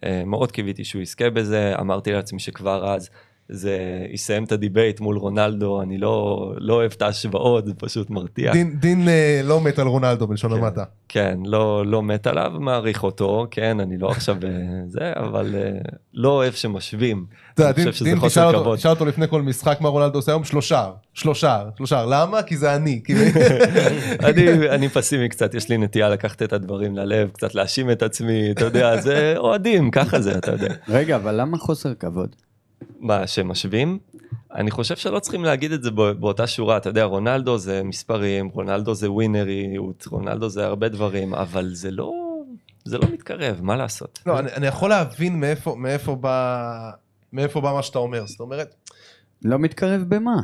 אה, 0.03 0.23
מאוד 0.25 0.51
קיוויתי 0.51 0.83
שהוא 0.83 1.01
יזכה 1.01 1.29
בזה, 1.29 1.73
אמרתי 1.79 2.11
לעצמי 2.11 2.39
שכבר 2.39 2.93
אז 2.93 3.09
זה 3.49 3.77
יסיים 4.11 4.43
את 4.43 4.51
ה 4.51 4.58
debate 4.58 4.99
מול 4.99 5.17
רונלדו, 5.17 5.81
אני 5.81 5.97
לא, 5.97 6.51
לא 6.57 6.73
אוהב 6.73 6.91
את 6.97 7.01
ההשוואות, 7.01 7.65
זה 7.65 7.73
פשוט 7.73 8.09
מרתיע. 8.09 8.51
דין- 8.51 8.75
דין 8.79 9.07
אה, 9.09 9.41
לא 9.43 9.61
מת 9.61 9.79
על 9.79 9.87
רונלדו 9.87 10.27
בלשון 10.27 10.51
כן. 10.51 10.57
המעטה. 10.57 10.83
כן, 11.09 11.39
לא, 11.45 11.85
לא 11.85 12.03
מת 12.03 12.27
עליו, 12.27 12.51
מעריך 12.59 13.03
אותו, 13.03 13.47
כן, 13.51 13.79
אני 13.79 13.97
לא 13.97 14.09
עכשיו 14.09 14.35
אה, 14.43 14.49
זה, 14.87 15.11
אבל 15.15 15.55
אה, 15.55 15.71
לא 16.13 16.29
אוהב 16.29 16.53
שמשווים. 16.53 17.25
אתה 17.53 17.61
יודע, 17.63 17.71
דין- 17.71 17.83
דין 17.85 17.91
תשאל 17.93 18.19
חוסר 18.19 18.47
אותו- 18.47 18.59
כבוד. 18.61 18.77
תשאל 18.77 18.91
אותו 18.91 19.05
לפני 19.05 19.27
כל 19.27 19.41
משחק 19.41 19.77
מה 19.81 19.89
רונלדו 19.89 20.17
עושה 20.17 20.31
היום 20.31 20.43
שלושה, 20.43 20.89
שלושה, 21.13 21.63
שלושה, 21.77 22.05
למה? 22.09 22.43
כי 22.43 22.57
זה 22.57 22.75
אני. 22.75 23.01
כי- 23.03 23.13
אני, 24.29 24.69
אני 24.69 24.89
פסימי 24.89 25.29
קצת, 25.29 25.53
יש 25.53 25.69
לי 25.69 25.77
נטייה 25.77 26.09
לקחת 26.09 26.41
את 26.41 26.53
הדברים 26.53 26.95
ללב, 26.97 27.29
קצת 27.29 27.55
להאשים 27.55 27.91
את 27.91 28.03
עצמי, 28.03 28.51
אתה 28.51 28.65
יודע, 28.65 28.97
זה 29.01 29.33
אוהדים, 29.37 29.91
ככה 29.91 30.21
זה, 30.21 30.31
אתה 30.37 30.51
יודע. 30.51 30.73
רגע, 30.89 31.15
אבל 31.15 31.41
למה 31.41 31.57
חוסר 31.57 31.93
כבוד? 31.93 32.35
מה, 32.99 33.27
שמשווים? 33.27 33.99
אני 34.55 34.71
חושב 34.71 34.95
שלא 34.95 35.19
צריכים 35.19 35.43
להגיד 35.43 35.71
את 35.71 35.83
זה 35.83 35.91
בא- 35.91 36.13
באותה 36.13 36.47
שורה, 36.47 36.77
אתה 36.77 36.89
יודע, 36.89 37.03
רונלדו 37.03 37.57
זה 37.57 37.83
מספרים, 37.83 38.47
רונלדו 38.47 38.93
זה 38.95 39.11
ווינריות, 39.11 40.05
רונלדו 40.07 40.49
זה 40.49 40.65
הרבה 40.65 40.89
דברים, 40.89 41.33
אבל 41.33 41.69
זה 41.73 41.91
לא, 41.91 42.11
זה 42.85 42.97
לא 42.97 43.03
מתקרב, 43.13 43.59
מה 43.61 43.75
לעשות? 43.75 44.19
לא, 44.25 44.39
אני 44.39 44.49
אני 44.53 44.67
יכול 44.67 44.89
להבין 44.89 45.39
מאיפה- 45.39 45.75
מאיפה 45.75 46.15
בא 46.15 46.91
מאיפה 47.33 47.61
בא 47.61 47.71
מה 47.73 47.83
שאתה 47.83 47.99
אומר. 47.99 48.27
זאת 48.27 48.39
אומרת, 48.39 48.75
לא 49.41 49.59
מתקרב 49.59 50.03
במה? 50.07 50.35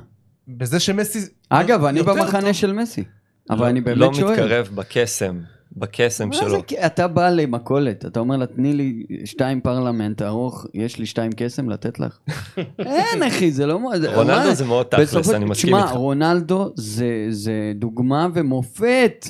בזה 0.48 0.80
שמסי... 0.80 1.20
אגב, 1.50 1.84
אני 1.86 2.02
במחנה 2.04 2.42
טוב. 2.42 2.52
של 2.52 2.74
מסי. 2.74 3.04
אבל 3.50 3.60
לא- 3.60 3.68
אני 3.70 3.82
באמת 3.82 3.98
לא 3.98 4.14
שואל. 4.14 4.32
מתקרב 4.32 4.70
בקסם, 4.76 5.40
בקסם 5.80 6.28
מה 6.28 6.34
שלו. 6.36 6.50
זה, 6.50 6.58
אתה 6.86 7.08
בא 7.08 7.30
למכולת, 7.30 8.06
אתה 8.06 8.20
אומר 8.20 8.38
לה, 8.38 8.46
תני 8.46 8.74
לי 8.74 9.04
שתיים 9.26 9.62
פרלמנט 9.62 10.22
ארוך, 10.22 10.66
יש 10.74 10.98
לי 11.00 11.06
שתיים 11.06 11.32
קסם 11.36 11.70
לתת 11.70 12.00
לך? 12.00 12.18
אין 12.80 13.24
אחי, 13.24 13.52
זה 13.52 13.66
לא... 13.66 13.80
רונלדו? 14.16 14.54
זה 14.54 14.66
מאוד 14.66 14.86
תכלס, 14.86 15.14
בסופו- 15.14 15.36
אני 15.36 15.46
מסכים 15.46 15.70
תשמע, 15.70 15.82
איתך. 15.84 15.92
רונלדו 15.92 16.72
זה, 16.76 17.06
זה 17.30 17.54
דוגמה 17.76 18.28
ומופת 18.34 19.28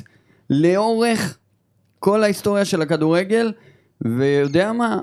לאורך 0.49 1.37
כל 1.99 2.23
ההיסטוריה 2.23 2.65
של 2.65 2.81
הכדורגל, 2.81 3.51
ויודע 4.01 4.71
מה, 4.71 5.01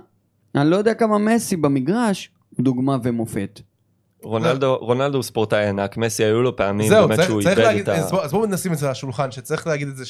אני 0.55 0.71
לא 0.71 0.77
יודע 0.77 0.95
כמה 0.95 1.19
מסי 1.19 1.57
במגרש 1.57 2.31
דוגמה 2.61 2.97
ומופת. 3.03 3.61
רונלדו, 4.23 4.77
רונלדו 4.81 5.19
הוא 5.19 5.23
ספורטאי 5.23 5.67
ענק, 5.69 5.97
מסי 5.97 6.25
היו 6.25 6.43
לו 6.43 6.57
פעמים 6.57 6.89
זהו, 6.89 7.09
באמת 7.09 7.19
צריך 7.19 7.29
שהוא 7.29 7.43
צריך 7.43 7.59
איבד 7.59 7.67
להגיד, 7.69 7.83
את 7.83 7.89
ה... 7.89 7.99
אז 7.99 8.11
בוא- 8.11 8.23
אז 8.23 8.33
בואו 8.33 8.47
נשים 8.47 8.73
את 8.73 8.79
זה 8.79 8.87
על 8.87 8.93
השולחן, 8.93 9.31
שצריך 9.31 9.67
להגיד 9.67 9.89
את 9.89 9.97
זה 9.97 10.05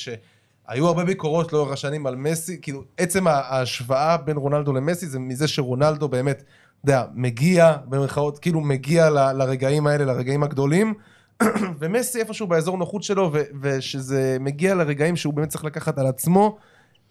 שהיו 0.69 0.87
הרבה 0.89 1.05
ביקורות 1.05 1.53
לאורך 1.53 1.73
השנים 1.73 2.07
על 2.07 2.17
מסי, 2.17 2.59
כאילו 2.63 2.83
עצם 2.97 3.27
ההשוואה 3.27 4.17
בין 4.17 4.37
רונלדו 4.37 4.73
למסי 4.73 5.07
זה 5.07 5.19
מזה 5.19 5.49
שרונלדו 5.49 6.09
באמת, 6.09 6.37
אתה 6.37 6.45
יודע, 6.93 7.05
מגיע, 7.15 7.77
במרכאות, 7.89 8.39
כאילו 8.39 8.61
מגיע 8.61 9.11
ל- 9.11 9.33
לרגעים 9.33 9.87
האלה, 9.87 10.05
לרגעים 10.05 10.43
הגדולים, 10.43 10.95
ומסי 11.81 12.21
איפשהו 12.21 12.47
באזור 12.47 12.79
נוחות 12.79 13.03
שלו, 13.03 13.31
ו- 13.33 13.43
ושזה 13.63 14.37
מגיע 14.41 14.75
לרגעים 14.75 15.17
שהוא 15.17 15.35
באמת 15.35 15.49
צריך 15.49 15.65
לקחת 15.65 15.99
על 15.99 16.07
עצמו, 16.07 16.57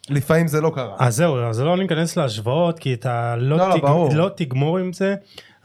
לפעמים 0.09 0.47
זה 0.47 0.61
לא 0.61 0.71
קרה. 0.75 0.95
אז 0.99 1.15
זהו, 1.15 1.37
אז 1.37 1.59
לא 1.59 1.77
ניכנס 1.77 2.17
להשוואות, 2.17 2.79
כי 2.79 2.93
אתה 2.93 3.35
לא, 3.37 3.57
לא, 3.57 3.69
לא, 3.69 3.75
תג... 3.75 3.81
ברור. 3.81 4.09
לא 4.13 4.29
תגמור 4.35 4.77
עם 4.77 4.93
זה, 4.93 5.15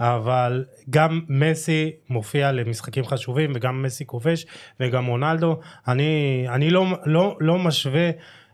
אבל 0.00 0.64
גם 0.90 1.20
מסי 1.28 1.92
מופיע 2.08 2.52
למשחקים 2.52 3.04
חשובים, 3.04 3.52
וגם 3.54 3.82
מסי 3.82 4.06
כובש, 4.06 4.46
וגם 4.80 5.06
רונלדו. 5.06 5.60
אני, 5.88 6.44
אני 6.48 6.70
לא, 6.70 6.86
לא, 7.04 7.36
לא 7.40 7.58
משווה 7.58 8.10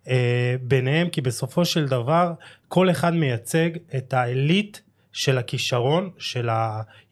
אה, 0.08 0.54
ביניהם, 0.62 1.08
כי 1.08 1.20
בסופו 1.20 1.64
של 1.64 1.88
דבר, 1.88 2.32
כל 2.68 2.90
אחד 2.90 3.14
מייצג 3.14 3.70
את 3.96 4.14
העילית 4.14 4.82
של 5.12 5.38
הכישרון, 5.38 6.10
של 6.18 6.48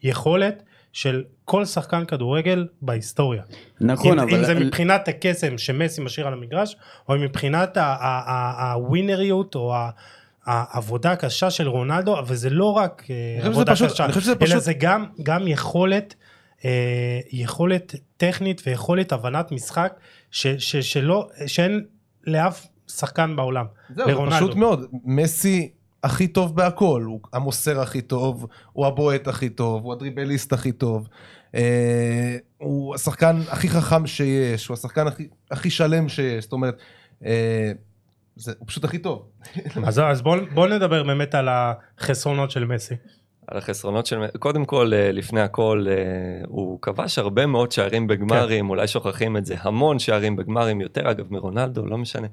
היכולת. 0.01 0.63
של 0.93 1.23
כל 1.45 1.65
שחקן 1.65 2.05
כדורגל 2.05 2.67
בהיסטוריה. 2.81 3.43
נכון, 3.81 4.19
אם, 4.19 4.25
אבל... 4.25 4.37
אם 4.37 4.43
זה 4.43 4.53
מבחינת 4.53 5.07
הקסם 5.07 5.57
שמסי 5.57 6.01
משאיר 6.01 6.27
על 6.27 6.33
המגרש, 6.33 6.75
או 7.09 7.15
מבחינת 7.15 7.77
הווינריות, 8.57 9.55
או 9.55 9.75
ה- 9.75 9.89
העבודה 10.45 11.11
הקשה 11.11 11.49
של 11.51 11.67
רונלדו, 11.67 12.19
אבל 12.19 12.35
זה 12.35 12.49
לא 12.49 12.71
רק 12.71 13.03
אה, 13.09 13.47
עבודה 13.47 13.71
פשוט- 13.75 13.91
קשה, 13.91 14.05
אלא 14.05 14.11
פשוט- 14.39 14.61
זה 14.63 14.73
גם, 14.73 15.05
גם 15.23 15.47
יכולת, 15.47 16.15
אה, 16.65 17.19
יכולת 17.31 17.95
טכנית 18.17 18.61
ויכולת 18.67 19.11
הבנת 19.11 19.51
משחק, 19.51 19.93
ש, 20.31 20.47
ש, 20.47 20.75
שלא, 20.75 21.27
שאין 21.47 21.85
לאף 22.27 22.65
שחקן 22.91 23.35
בעולם. 23.35 23.65
זהו, 23.95 24.05
זה 24.05 24.11
לרונלדו. 24.11 24.35
פשוט 24.35 24.55
מאוד, 24.55 24.85
מסי 25.05 25.71
הכי 26.03 26.27
טוב 26.27 26.55
בהכל, 26.55 27.03
הוא 27.05 27.19
המוסר 27.33 27.79
הכי 27.81 28.01
טוב, 28.01 28.47
הוא 28.73 28.85
הבועט 28.85 29.27
הכי 29.27 29.49
טוב, 29.49 29.83
הוא 29.83 29.93
הדריבליסט 29.93 30.53
הכי 30.53 30.71
טוב, 30.71 31.07
אה, 31.55 32.37
הוא 32.57 32.95
השחקן 32.95 33.39
הכי 33.49 33.69
חכם 33.69 34.07
שיש, 34.07 34.67
הוא 34.67 34.73
השחקן 34.73 35.07
הכי, 35.07 35.27
הכי 35.51 35.69
שלם 35.69 36.09
שיש, 36.09 36.43
זאת 36.43 36.53
אומרת, 36.53 36.77
אה, 37.25 37.71
זה, 38.35 38.53
הוא 38.59 38.67
פשוט 38.67 38.83
הכי 38.83 38.97
טוב. 38.97 39.29
אז, 39.87 39.99
אז 39.99 40.21
בואו 40.21 40.39
בוא 40.53 40.67
נדבר 40.67 41.03
באמת 41.03 41.35
על 41.35 41.49
החסרונות 41.51 42.51
של 42.51 42.65
מסי. 42.65 42.95
על 43.47 43.57
החסרונות 43.57 44.05
של... 44.05 44.27
קודם 44.39 44.65
כל, 44.65 44.91
אה, 44.93 45.11
לפני 45.11 45.41
הכל, 45.41 45.85
אה, 45.89 45.93
הוא 46.47 46.79
כבש 46.81 47.19
הרבה 47.19 47.45
מאוד 47.45 47.71
שערים 47.71 48.07
בגמרים, 48.07 48.69
אולי 48.69 48.87
שוכחים 48.87 49.37
את 49.37 49.45
זה, 49.45 49.55
המון 49.59 49.99
שערים 49.99 50.35
בגמרים, 50.35 50.81
יותר 50.81 51.11
אגב 51.11 51.25
מרונלדו, 51.29 51.85
לא 51.85 51.97
משנה. 51.97 52.27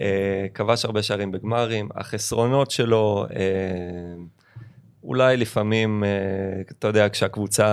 אה, 0.00 0.46
כבש 0.54 0.84
הרבה 0.84 1.02
שערים 1.02 1.32
בגמרים, 1.32 1.88
החסרונות 1.94 2.70
שלו, 2.70 3.26
אולי 5.04 5.36
לפעמים, 5.36 6.04
אה, 6.04 6.08
אתה 6.78 6.88
יודע, 6.88 7.08
כשהקבוצה 7.08 7.66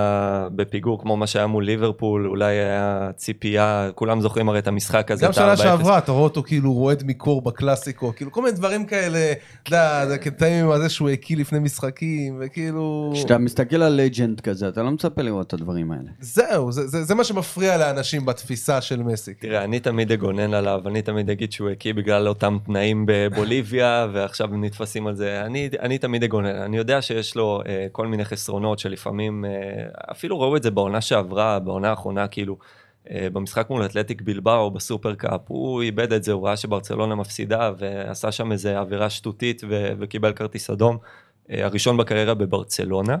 בפיגור, 0.56 1.00
כמו 1.02 1.16
מה 1.16 1.26
שהיה 1.26 1.46
מול 1.46 1.64
ליברפול, 1.64 2.26
אולי 2.26 2.54
היה 2.54 3.10
ציפייה, 3.16 3.90
כולם 3.94 4.20
זוכרים 4.20 4.48
הרי 4.48 4.58
את 4.58 4.66
המשחק 4.68 5.10
הזה, 5.10 5.26
גם 5.26 5.32
שנה 5.32 5.52
4-0. 5.54 5.56
שעברה, 5.56 5.98
אתה 5.98 6.12
רואה 6.12 6.22
אותו 6.24 6.42
כאילו 6.42 6.72
רועד 6.72 7.02
מקור 7.06 7.42
בקלאסיקו, 7.42 8.12
כאילו 8.16 8.32
כל 8.32 8.42
מיני 8.42 8.56
דברים 8.56 8.84
כאלה, 8.86 9.32
אתה 9.62 9.68
יודע, 9.68 10.06
זה 10.08 10.18
קטעים 10.18 10.70
עם 10.70 10.78
זה 10.82 10.88
שהוא 10.88 11.08
הקיא 11.08 11.36
לפני 11.36 11.58
משחקים, 11.58 12.36
וכאילו... 12.40 13.10
כשאתה 13.14 13.38
מסתכל 13.38 13.82
על 13.82 13.92
לג'נד 13.92 14.40
כזה, 14.40 14.68
אתה 14.68 14.82
לא 14.82 14.90
מצפה 14.90 15.22
לראות 15.22 15.46
את 15.46 15.52
הדברים 15.52 15.92
האלה. 15.92 16.10
זהו, 16.20 16.72
זה- 16.72 16.86
זה 16.86 17.04
זה 17.04 17.14
מה 17.14 17.24
שמפריע 17.24 17.76
לאנשים 17.78 18.26
בתפיסה 18.26 18.80
של 18.80 19.02
מסי. 19.02 19.34
תראה, 19.34 19.64
אני 19.64 19.80
תמיד 19.80 20.12
אגונן 20.12 20.54
עליו, 20.54 20.80
אני 20.86 21.02
תמיד 21.02 21.30
אגיד 21.30 21.52
שהוא 21.52 21.70
הקיא 21.70 21.94
בגלל 21.94 22.28
אותם 22.28 22.58
תנאים 22.66 23.04
בבוליביה, 23.08 24.06
ועכשיו 24.12 24.46
נתפסים 24.52 25.06
על 25.06 25.14
זה. 25.16 25.42
אני, 25.46 25.68
אני 25.80 25.98
תמיד 25.98 26.24
אגונן, 26.24 26.46
אני 26.62 26.76
יודע 26.76 27.02
שיש 27.16 27.36
לו 27.36 27.62
אה, 27.66 27.86
כל 27.92 28.06
מיני 28.06 28.24
חסרונות 28.24 28.78
שלפעמים, 28.78 29.44
אה, 29.44 29.50
אפילו 30.10 30.40
ראו 30.40 30.56
את 30.56 30.62
זה 30.62 30.70
בעונה 30.70 31.00
שעברה, 31.00 31.58
בעונה 31.58 31.90
האחרונה, 31.90 32.28
כאילו, 32.28 32.56
אה, 33.10 33.28
במשחק 33.32 33.70
מול 33.70 33.84
אתלטיק 33.84 34.22
בלבאו 34.22 34.70
בסופר 34.70 35.14
קאפ, 35.14 35.40
הוא 35.48 35.82
איבד 35.82 36.12
את 36.12 36.24
זה, 36.24 36.32
הוא 36.32 36.46
ראה 36.46 36.56
שברצלונה 36.56 37.14
מפסידה, 37.14 37.72
ועשה 37.78 38.32
שם 38.32 38.52
איזה 38.52 38.78
עבירה 38.78 39.10
שטותית 39.10 39.62
ו- 39.68 39.92
וקיבל 39.98 40.32
כרטיס 40.32 40.70
אדום, 40.70 40.98
אה, 41.50 41.64
הראשון 41.64 41.96
בקריירה 41.96 42.34
בברצלונה. 42.34 43.16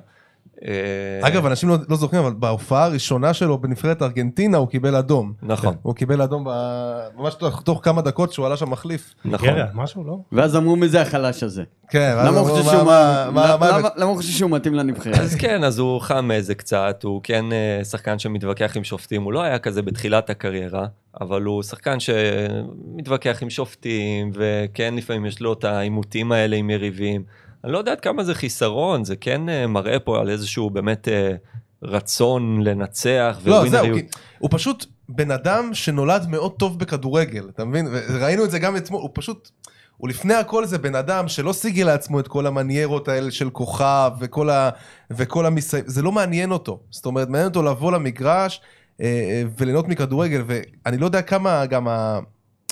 אה, 0.64 1.28
אגב, 1.28 1.46
אנשים 1.46 1.68
לא 1.68 1.76
לא 1.88 1.96
זוכרים, 1.96 2.22
אבל 2.22 2.32
בהופעה 2.38 2.84
הראשונה 2.84 3.34
שלו 3.34 3.58
בנבחרת 3.58 4.02
ארגנטינה 4.02 4.56
הוא 4.58 4.68
קיבל 4.68 4.96
אדום. 4.96 5.32
נכון, 5.42 5.74
הוא 5.82 5.94
קיבל 5.94 6.22
אדום 6.22 6.44
ב- 6.46 6.50
ממש 7.16 7.34
תוך- 7.34 7.62
תוך 7.62 7.80
כמה 7.82 8.02
דקות 8.02 8.32
שהוא 8.32 8.46
עלה 8.46 8.56
שם 8.56 8.70
מחליף. 8.70 9.14
נכון. 9.24 9.48
גרע, 9.48 9.64
משהו, 9.74 10.04
לא? 10.04 10.18
ואז 10.32 10.56
אמרו 10.56 10.76
מי 10.76 10.88
זה 10.88 11.02
החלש 11.02 11.42
הזה. 11.42 11.62
כן, 11.90 12.14
למה 12.18 12.28
הוא 12.28 12.38
אמרו, 12.38 12.44
חושב 12.44 12.64
מה- 12.66 12.70
שהוא 12.72 12.82
מה- 12.84 13.28
מה- 13.32 13.46
מה- 13.46 13.56
מה- 13.56 13.78
למה- 13.78 13.88
למה 13.96 14.10
הוא 14.10 14.16
חושב 14.16 14.32
שהוא 14.32 14.50
מתאים 14.50 14.74
לנבחרת? 14.74 15.18
אז 15.18 15.34
כן, 15.34 15.64
אז 15.64 15.78
הוא 15.78 16.00
חם 16.00 16.30
איזה 16.30 16.54
קצת, 16.54 17.00
הוא 17.04 17.20
כן 17.24 17.44
אה, 17.52 17.84
שחקן 17.84 18.18
שמתווכח 18.18 18.76
עם 18.76 18.84
שופטים, 18.84 19.22
הוא 19.22 19.32
לא 19.32 19.42
היה 19.42 19.58
כזה 19.58 19.82
בתחילת 19.82 20.30
הקריירה, 20.30 20.86
אבל 21.20 21.42
הוא 21.42 21.62
שחקן 21.62 21.96
שמתווכח 22.00 23.38
עם 23.42 23.50
שופטים, 23.50 24.30
וכן 24.34 24.94
לפעמים 24.96 25.26
יש 25.26 25.40
לו 25.40 25.52
את 25.52 25.64
העימותים 25.64 26.32
האלה 26.32 26.56
עם 26.56 26.70
יריבים. 26.70 27.22
אני 27.64 27.72
לא 27.72 27.78
יודע 27.78 27.92
עד 27.92 28.00
כמה 28.00 28.24
זה 28.24 28.34
חיסרון, 28.34 29.04
זה 29.04 29.16
כן 29.16 29.48
אה, 29.48 29.66
מראה 29.66 29.98
פה 29.98 30.20
על 30.20 30.30
איזשהו 30.30 30.70
באמת 30.70 31.08
אה, 31.08 31.32
רצון 31.82 32.62
לנצח 32.62 33.38
לא, 33.44 33.68
זהו. 33.68 33.84
כי 33.94 34.06
הוא 34.38 34.50
פשוט 34.52 34.86
בן 35.08 35.30
אדם 35.30 35.70
שנולד 35.72 36.26
מאוד 36.28 36.52
טוב 36.52 36.78
בכדורגל, 36.78 37.48
אתה 37.54 37.64
מבין? 37.64 37.88
וראינו 37.90 38.44
את 38.44 38.50
זה 38.50 38.58
גם 38.58 38.76
אתמול, 38.76 39.02
הוא 39.02 39.10
פשוט, 39.14 39.50
הוא 39.96 40.08
לפני 40.08 40.34
הכל 40.34 40.66
זה 40.66 40.78
בן 40.78 40.94
אדם 40.94 41.28
שלא 41.28 41.52
סיגל 41.52 41.86
לעצמו 41.86 42.20
את 42.20 42.28
כל 42.28 42.46
המניירות 42.46 43.08
האלה 43.08 43.30
של 43.30 43.50
כוכב 43.50 44.10
וכל, 44.20 44.50
ה, 44.50 44.70
וכל 45.10 45.46
המסי... 45.46 45.76
זה 45.86 46.02
לא 46.02 46.12
מעניין 46.12 46.50
אותו. 46.50 46.80
זאת 46.90 47.06
אומרת, 47.06 47.28
מעניין 47.28 47.48
אותו 47.48 47.62
לבוא 47.62 47.92
למגרש 47.92 48.60
אה, 49.00 49.42
וליהנות 49.58 49.88
מכדורגל, 49.88 50.42
ואני 50.46 50.98
לא 50.98 51.04
יודע 51.04 51.22
כמה 51.22 51.66
גם 51.66 51.88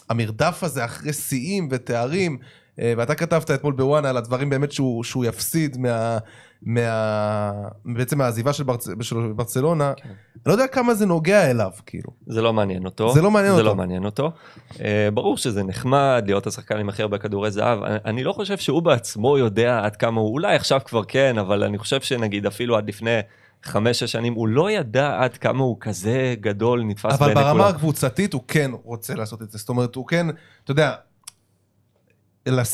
המרדף 0.09 0.59
הזה 0.62 0.85
אחרי 0.85 1.12
שיאים 1.12 1.68
ותארים, 1.70 2.39
ואתה 2.79 3.14
כתבת 3.14 3.51
אתמול 3.51 3.72
בוואנה 3.72 4.11
על 4.11 4.16
הדברים 4.16 4.51
באמת 4.51 4.72
שהוא, 4.72 5.05
שהוא 5.05 5.25
יפסיד 5.25 5.79
מה... 5.79 6.18
מה... 6.62 7.53
בעצם 7.85 8.18
מהעזיבה 8.18 8.53
של, 8.53 8.64
ברצ... 8.64 8.89
של 9.01 9.33
ברצלונה, 9.37 9.93
כן. 9.97 10.09
אני 10.09 10.43
לא 10.47 10.53
יודע 10.53 10.66
כמה 10.66 10.95
זה 10.95 11.07
נוגע 11.07 11.51
אליו, 11.51 11.70
כאילו. 11.87 12.11
זה 12.27 12.43
לא 12.43 12.53
מעניין 12.53 12.85
אותו. 12.85 13.12
זה 13.14 13.22
לא 13.22 13.31
מעניין 13.31 13.55
זה 13.55 13.61
אותו. 13.61 13.70
לא 13.70 13.77
מעניין 13.77 14.05
אותו. 14.05 14.33
Uh, 14.72 14.77
ברור 15.14 15.37
שזה 15.37 15.62
נחמד 15.62 16.22
להיות 16.27 16.47
השחקן 16.47 16.79
עם 16.79 16.89
הכי 16.89 17.03
הרבה 17.03 17.18
כדורי 17.18 17.51
זהב. 17.51 17.83
אני, 17.83 17.97
אני 18.05 18.25
לא 18.25 18.33
חושב 18.33 18.57
שהוא 18.59 18.83
בעצמו 18.83 19.39
יודע 19.39 19.81
עד 19.85 19.97
כמה 19.97 20.20
הוא, 20.20 20.33
אולי 20.33 20.57
עכשיו 20.57 20.81
כבר 20.85 21.05
כן, 21.05 21.39
אבל 21.39 21.64
אני 21.64 21.79
חושב 21.79 22.01
שנגיד 22.01 22.47
אפילו 22.47 22.77
עד 22.77 22.89
לפני 22.89 23.18
חמש-שש 23.62 24.12
שנים, 24.12 24.35
הוא 24.35 24.49
לא 24.49 24.70
ידע 24.70 25.16
עד 25.20 25.37
כמה 25.37 25.62
הוא 25.62 25.77
כזה 25.81 26.35
גדול, 26.41 26.83
נתפס 26.85 27.12
אבל 27.12 27.27
בעיני 27.27 27.35
ברמה 27.35 27.53
כולם. 27.53 27.75
הקבוצתית 27.75 28.33
הוא 28.33 28.43
כן 28.49 28.70
רוצה 28.85 29.14
לעשות 29.14 29.43
את 29.43 29.51
זה. 29.51 29.59
זאת 29.59 29.68
אומרת, 29.68 29.95
הוא 29.95 30.07
כן, 30.07 30.27
אתה 30.64 30.70
יודע, 30.70 30.95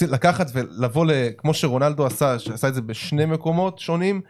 לקחת 0.08 0.50
ולבוא, 0.54 1.06
ל... 1.06 1.10
כמו 1.38 1.54
שרונלדו 1.54 2.06
עשה, 2.06 2.38
שעשה 2.38 2.68
את 2.68 2.74
זה 2.74 2.82
בשני 2.82 3.26
מקומות 3.26 3.78
שונים, 3.78 4.20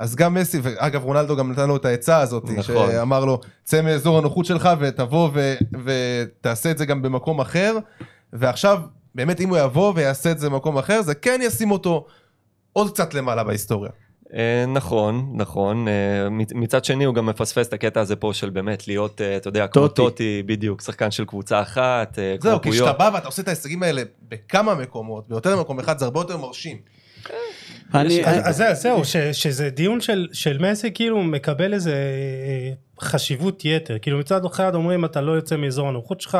אז 0.00 0.16
גם 0.16 0.34
מסי, 0.34 0.58
ואגב 0.62 1.04
רונלדו 1.04 1.36
גם 1.36 1.52
נתן 1.52 1.68
לו 1.68 1.76
את 1.76 1.84
העצה 1.84 2.18
הזאת, 2.18 2.44
נכון. 2.44 2.62
שאמר 2.62 3.24
לו, 3.24 3.40
צא 3.64 3.82
מאזור 3.82 4.18
הנוחות 4.18 4.46
שלך 4.46 4.68
ותבוא 4.78 5.30
ו... 5.34 5.54
ותעשה 5.84 6.70
את 6.70 6.78
זה 6.78 6.86
גם 6.86 7.02
במקום 7.02 7.40
אחר, 7.40 7.78
ועכשיו, 8.32 8.80
באמת 9.14 9.40
אם 9.40 9.48
הוא 9.48 9.58
יבוא 9.58 9.92
ויעשה 9.96 10.30
את 10.30 10.38
זה 10.38 10.50
במקום 10.50 10.78
אחר, 10.78 11.02
זה 11.02 11.14
כן 11.14 11.40
ישים 11.42 11.70
אותו 11.70 12.06
עוד 12.72 12.90
קצת 12.90 13.14
למעלה 13.14 13.44
בהיסטוריה. 13.44 13.90
אה, 14.34 14.64
נכון, 14.68 15.30
נכון. 15.34 15.88
אה, 15.88 15.92
מצ- 16.30 16.52
מצד 16.54 16.84
שני 16.84 17.04
הוא 17.04 17.14
גם 17.14 17.26
מפספס 17.26 17.68
את 17.68 17.72
הקטע 17.72 18.00
הזה 18.00 18.16
פה 18.16 18.30
של 18.34 18.50
באמת 18.50 18.88
להיות, 18.88 19.20
אה, 19.20 19.36
אתה 19.36 19.48
יודע, 19.48 19.66
כמו 19.66 19.88
טוטי. 19.88 20.42
בדיוק, 20.46 20.80
שחקן 20.82 21.10
של 21.10 21.24
קבוצה 21.24 21.62
אחת, 21.62 22.18
זהו. 22.40 22.58
כשאתה 22.62 22.98
בא 22.98 23.10
ואתה 23.14 23.26
עושה 23.28 23.42
את 23.42 23.48
ההישגים 23.48 23.82
האלה 23.82 24.02
בכמה 24.28 24.74
מקומות, 24.74 25.28
ביותר 25.28 25.56
ממקום 25.56 25.78
אחד, 25.78 25.98
זה 25.98 26.04
הרבה 26.04 26.20
יותר 26.20 26.36
מרשים. 26.36 26.76
אני- 27.94 28.24
אז 28.26 28.60
אז 28.62 28.82
זהו, 28.82 29.02
שזה 29.32 29.70
דיון 29.70 30.00
של- 30.00 30.28
של 30.32 30.58
מסי 30.70 30.90
כאילו 30.94 31.22
מקבל 31.22 31.74
איזה 31.74 31.92
אה, 31.92 32.72
חשיבות 33.00 33.64
יתר, 33.64 33.98
כאילו 33.98 34.18
מצד 34.18 34.44
אחד 34.44 34.74
אומרים 34.74 35.04
אתה 35.04 35.20
לא 35.20 35.32
יוצא 35.32 35.56
מאזור 35.56 35.88
הנוחות 35.88 36.20
שלך, 36.20 36.38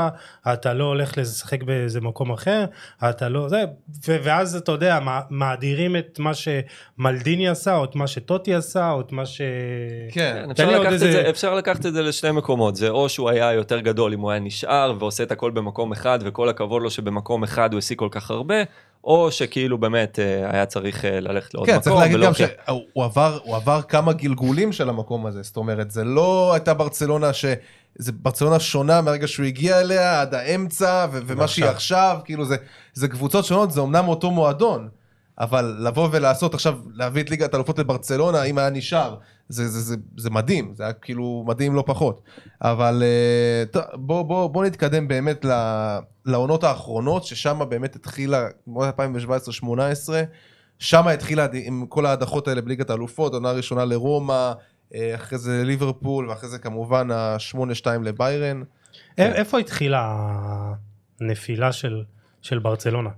אתה 0.53 0.75
לא 0.75 0.85
הולך 0.85 1.19
לשחק 1.19 1.63
באיזה 1.63 2.01
מקום 2.01 2.33
אחר, 2.33 2.65
אתה 3.09 3.29
לא 3.29 3.49
זה, 3.49 3.65
ו- 4.09 4.17
ואז 4.23 4.57
אתה 4.57 4.73
יודע, 4.73 5.01
מא- 5.01 5.21
מאדירים 5.31 5.97
את 5.97 6.19
מה 6.19 6.31
שמלדיני 6.35 7.49
עשה, 7.49 7.77
או 7.77 7.85
את 7.85 7.97
מה 7.97 8.07
שטוטי 8.07 8.55
עשה, 8.55 8.91
או 8.91 9.01
את 9.01 9.13
מה 9.13 9.27
ש... 9.27 9.41
כן. 10.13 10.37
כן, 10.45 10.51
אפשר 10.51 10.71
לקחת, 10.81 10.93
איזה- 10.93 11.13
זה, 11.13 11.31
אפשר 11.31 11.55
לקחת 11.55 11.87
את 11.87 11.93
זה 11.95 12.03
לשני 12.03 12.31
מקומות, 12.31 12.77
זה 12.77 12.89
או 12.89 13.09
שהוא 13.09 13.31
היה 13.31 13.53
יותר 13.53 13.81
גדול 13.81 14.13
אם 14.13 14.21
הוא 14.21 14.31
היה 14.31 14.41
נשאר 14.41 14.95
ועושה 14.99 15.23
את 15.23 15.33
הכל 15.33 15.51
במקום 15.51 15.93
אחד 15.93 16.19
וכל 16.23 16.49
הכבוד 16.49 16.83
לו 16.83 16.91
שבמקום 16.91 17.43
אחד 17.45 17.73
הוא 17.73 17.79
השיג 17.79 17.99
כל 17.99 18.09
כך 18.11 18.31
הרבה, 18.31 18.55
או 19.05 19.31
שכאילו 19.31 19.79
באמת 19.79 20.19
אה, 20.19 20.51
היה 20.51 20.67
צריך 20.67 21.05
אה, 21.05 21.21
ללכת 21.21 21.55
לעוד 21.55 21.67
כן, 21.67 21.73
מקום. 21.73 21.83
צריך 21.83 21.97
להגיד 21.97 22.21
גם 22.21 22.35
כן. 22.35 22.47
שהוא 22.67 23.05
עבר, 23.05 23.39
עבר 23.47 23.83
כמה 23.83 24.13
גלגולים 24.13 24.73
של 24.73 24.89
המקום 24.89 25.27
הזה, 25.27 25.43
זאת 25.43 25.57
אומרת, 25.57 25.91
זה 25.91 26.05
לא 26.05 26.53
הייתה 26.55 26.75
ברצלונה 26.75 27.33
ש... 27.33 27.45
זה 27.99 28.13
ברצלונה 28.13 28.61
שונה 28.61 29.01
מהרגע 29.01 29.29
שהוא 29.29 29.47
הגיע 29.47 29.81
אליה 29.81 30.21
עד 30.21 30.35
האמצע, 30.35 31.07
ו- 31.13 31.21
ומה 31.27 31.49
שהיא 31.49 31.65
עכשיו, 31.65 32.19
כאילו 32.25 32.45
זה, 32.45 32.57
זה 32.95 33.09
קבוצות 33.09 33.45
שונות, 33.45 33.73
זה 33.73 33.81
אמנם 33.81 34.09
אותו 34.09 34.31
מועדון, 34.31 34.89
אבל 35.39 35.77
לבוא 35.81 36.09
ולעשות 36.13 36.55
עכשיו, 36.55 36.79
להביא 36.95 37.23
את 37.23 37.31
ליגת 37.31 37.55
האלופות 37.55 37.79
לברצלונה, 37.79 38.43
אם 38.43 38.59
היה 38.59 38.71
נשאר, 38.71 39.17
זה, 39.49 39.69
זה, 39.69 39.81
זה, 39.81 39.97
זה 40.17 40.31
מדהים, 40.31 40.73
זה 40.75 40.83
היה 40.83 40.93
כאילו 40.93 41.45
מדהים 41.47 41.75
לא 41.75 41.85
פחות. 41.87 42.21
אבל 42.63 43.03
אה, 43.03 43.81
בוא, 43.95 44.23
בוא, 44.23 44.47
בוא 44.47 44.65
נתקדם 44.65 45.09
באמת 45.09 45.45
לעונות 46.27 46.65
האחרונות, 46.65 47.25
ששם 47.25 47.61
באמת 47.69 47.97
התחילה, 47.97 48.47
כמו 48.65 48.85
2017-2018, 48.85 49.69
שם 50.79 51.09
התחילה 51.09 51.47
עם 51.53 51.87
כל 51.89 52.07
ההדחות 52.07 52.49
האלה 52.49 52.61
בליגת 52.61 52.91
האלופות, 52.91 53.35
עונה 53.35 53.53
ראשונה 53.53 53.85
לרומא, 53.85 54.53
אה, 54.95 55.15
אחרי 55.15 55.39
זה 55.39 55.63
ליברפול, 55.65 56.29
ואחרי 56.29 56.49
זה 56.49 56.59
כמובן 56.59 57.11
ה-8-2 57.11 57.87
לביירן. 58.03 58.63
איפה 59.19 59.59
התחילה 59.59 60.17
הנפילה 61.21 61.73
של, 61.73 62.03
של 62.43 62.59
ברצלונה? 62.59 63.11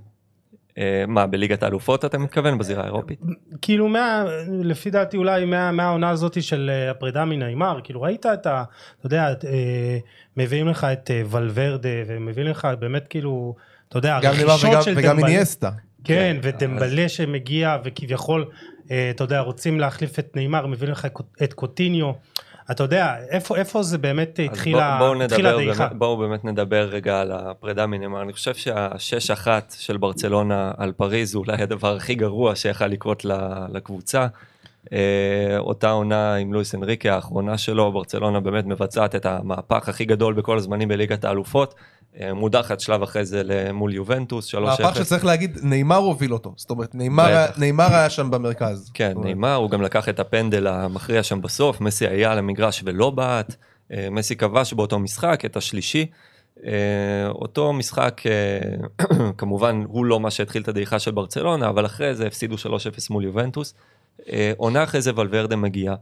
אה, 0.79 1.05
מה, 1.09 1.27
בליגת 1.27 1.63
האלופות 1.63 2.05
אתה 2.05 2.19
מתכוון? 2.19 2.59
בזירה 2.59 2.83
האירופית? 2.83 3.21
כאילו 3.63 3.89
מה, 3.89 4.25
לפי 4.63 4.91
דעתי 4.91 5.17
אולי 5.17 5.45
מה- 5.45 5.73
מהעונה 5.73 6.11
הזאת 6.11 6.43
של 6.43 6.71
אה, 6.73 6.91
הפרידה 6.91 7.25
מנעימר, 7.25 7.81
כאילו 7.85 8.03
ראית 8.03 8.27
את 8.27 8.47
ה... 8.47 8.65
אתה 8.99 9.07
יודע, 9.07 9.33
את, 9.33 9.45
אה, 9.45 9.99
מביאים 10.37 10.69
לך 10.69 10.85
את 10.85 11.11
ולוורדה 11.31 11.89
ומביאים 12.07 12.49
לך 12.51 12.69
באמת 12.79 13.09
כאילו, 13.09 13.55
אתה 13.89 13.99
יודע, 13.99 14.17
הרכישות 14.17 14.71
וגם, 14.71 14.83
של 14.83 14.95
וגם 14.97 15.17
דמבלה. 15.17 15.29
איניאסטה. 15.29 15.71
כן, 16.05 16.37
כן, 16.43 16.49
ודמבלה 16.57 17.09
שמגיע 17.09 17.77
וכביכול, 17.85 18.45
אתה 18.87 19.25
יודע, 19.25 19.41
רוצים 19.41 19.81
להחליף 19.81 20.19
את 20.19 20.37
נעימר, 20.37 20.67
מביאים 20.67 20.93
לך 20.93 21.07
את 21.43 21.53
קוטיניו. 21.53 22.13
אתה 22.71 22.83
יודע, 22.85 23.15
איפה, 23.31 23.57
איפה 23.57 23.83
זה 23.83 23.99
באמת 23.99 24.41
התחילה, 24.45 24.99
בוא- 24.99 25.09
בואו 25.09 25.23
התחילה 25.25 25.51
נדבר, 25.51 25.65
דעיכה? 25.65 25.87
באמת, 25.87 25.99
בואו 25.99 26.17
באמת 26.17 26.45
נדבר 26.45 26.89
רגע 26.91 27.21
על 27.21 27.33
הפרידה 27.33 27.87
מנאמר. 27.87 28.23
אני 28.23 28.33
חושב 28.33 28.55
שהשש 28.55 29.31
אחת 29.31 29.75
של 29.79 29.97
ברצלונה 29.97 30.73
על 30.77 30.93
פריז 30.93 31.35
הוא 31.35 31.45
אולי 31.47 31.63
הדבר 31.63 31.97
הכי 31.97 32.15
גרוע 32.15 32.57
שיכל 32.57 32.87
לקרות 32.87 33.25
לקבוצה. 33.73 34.27
אה, 34.93 35.59
אותה 35.59 35.91
עונה 35.91 36.35
עם 36.35 36.53
לואיס 36.53 36.75
אנריקה 36.75 37.15
האחרונה 37.15 37.59
שלו, 37.59 37.93
ברצלונה 37.93 38.41
באמת 38.41 38.67
מבצעת 38.67 39.15
את 39.15 39.27
המהפך 39.27 39.89
הכי 39.89 40.05
גדול 40.05 40.35
בכל 40.35 40.57
הזמנים 40.57 40.89
בליגת 40.89 41.25
האלופות. 41.25 41.75
אה, 42.21 42.35
מודחת 42.35 42.81
שלב 42.81 43.03
אחרי 43.03 43.25
זה 43.25 43.71
מול 43.73 43.95
יובנטוס, 43.95 44.55
3-0. 44.55 44.59
מהפך 44.61 44.97
שצריך 44.97 45.25
להגיד, 45.25 45.59
נאמר 45.63 45.97
הוביל 45.97 46.33
אותו. 46.33 46.55
זאת 46.57 46.71
אומרת, 46.71 46.95
נאמר. 46.95 47.47
נאמר 47.57 47.95
היה 47.95 48.11
שם 48.11 48.31
במרכז. 48.31 48.91
כן, 48.95 49.13
נאמר, 49.23 49.55
הוא 49.55 49.71
גם 49.71 49.83
לקח 49.83 50.09
את 50.09 50.21
הפנדל 50.21 50.67
המכריע 50.67 51.23
שם 51.23 51.41
בסוף, 51.41 51.81
מסי 51.81 52.07
היה 52.07 52.33
על 52.33 52.39
המגרש 52.39 52.83
ולא 52.85 53.11
בעט, 53.11 53.55
אה, 53.93 54.09
מסי 54.11 54.37
כבש 54.37 54.73
באותו 54.73 54.99
משחק, 54.99 55.45
את 55.45 55.57
השלישי. 55.57 56.07
אותו 57.29 57.73
משחק, 57.73 58.21
כמובן, 59.39 59.83
הוא 59.89 60.05
לא 60.05 60.21
מה 60.21 60.31
שהתחיל 60.31 60.63
את 60.63 60.69
הדעיכה 60.69 60.99
של 60.99 61.11
ברצלונה, 61.11 61.69
אבל 61.69 61.87
אחרי 61.87 62.15
זה 62.15 62.27
הפסידו 62.27 62.55
3-0 62.55 62.59
מול 63.11 63.25
יובנטוס. 63.25 63.75
אה, 64.33 64.53
עונה 64.57 64.85
אחרי 64.85 65.01
זה 65.03 65.11
ולוורדה 65.17 65.57
מגיע. 65.57 65.95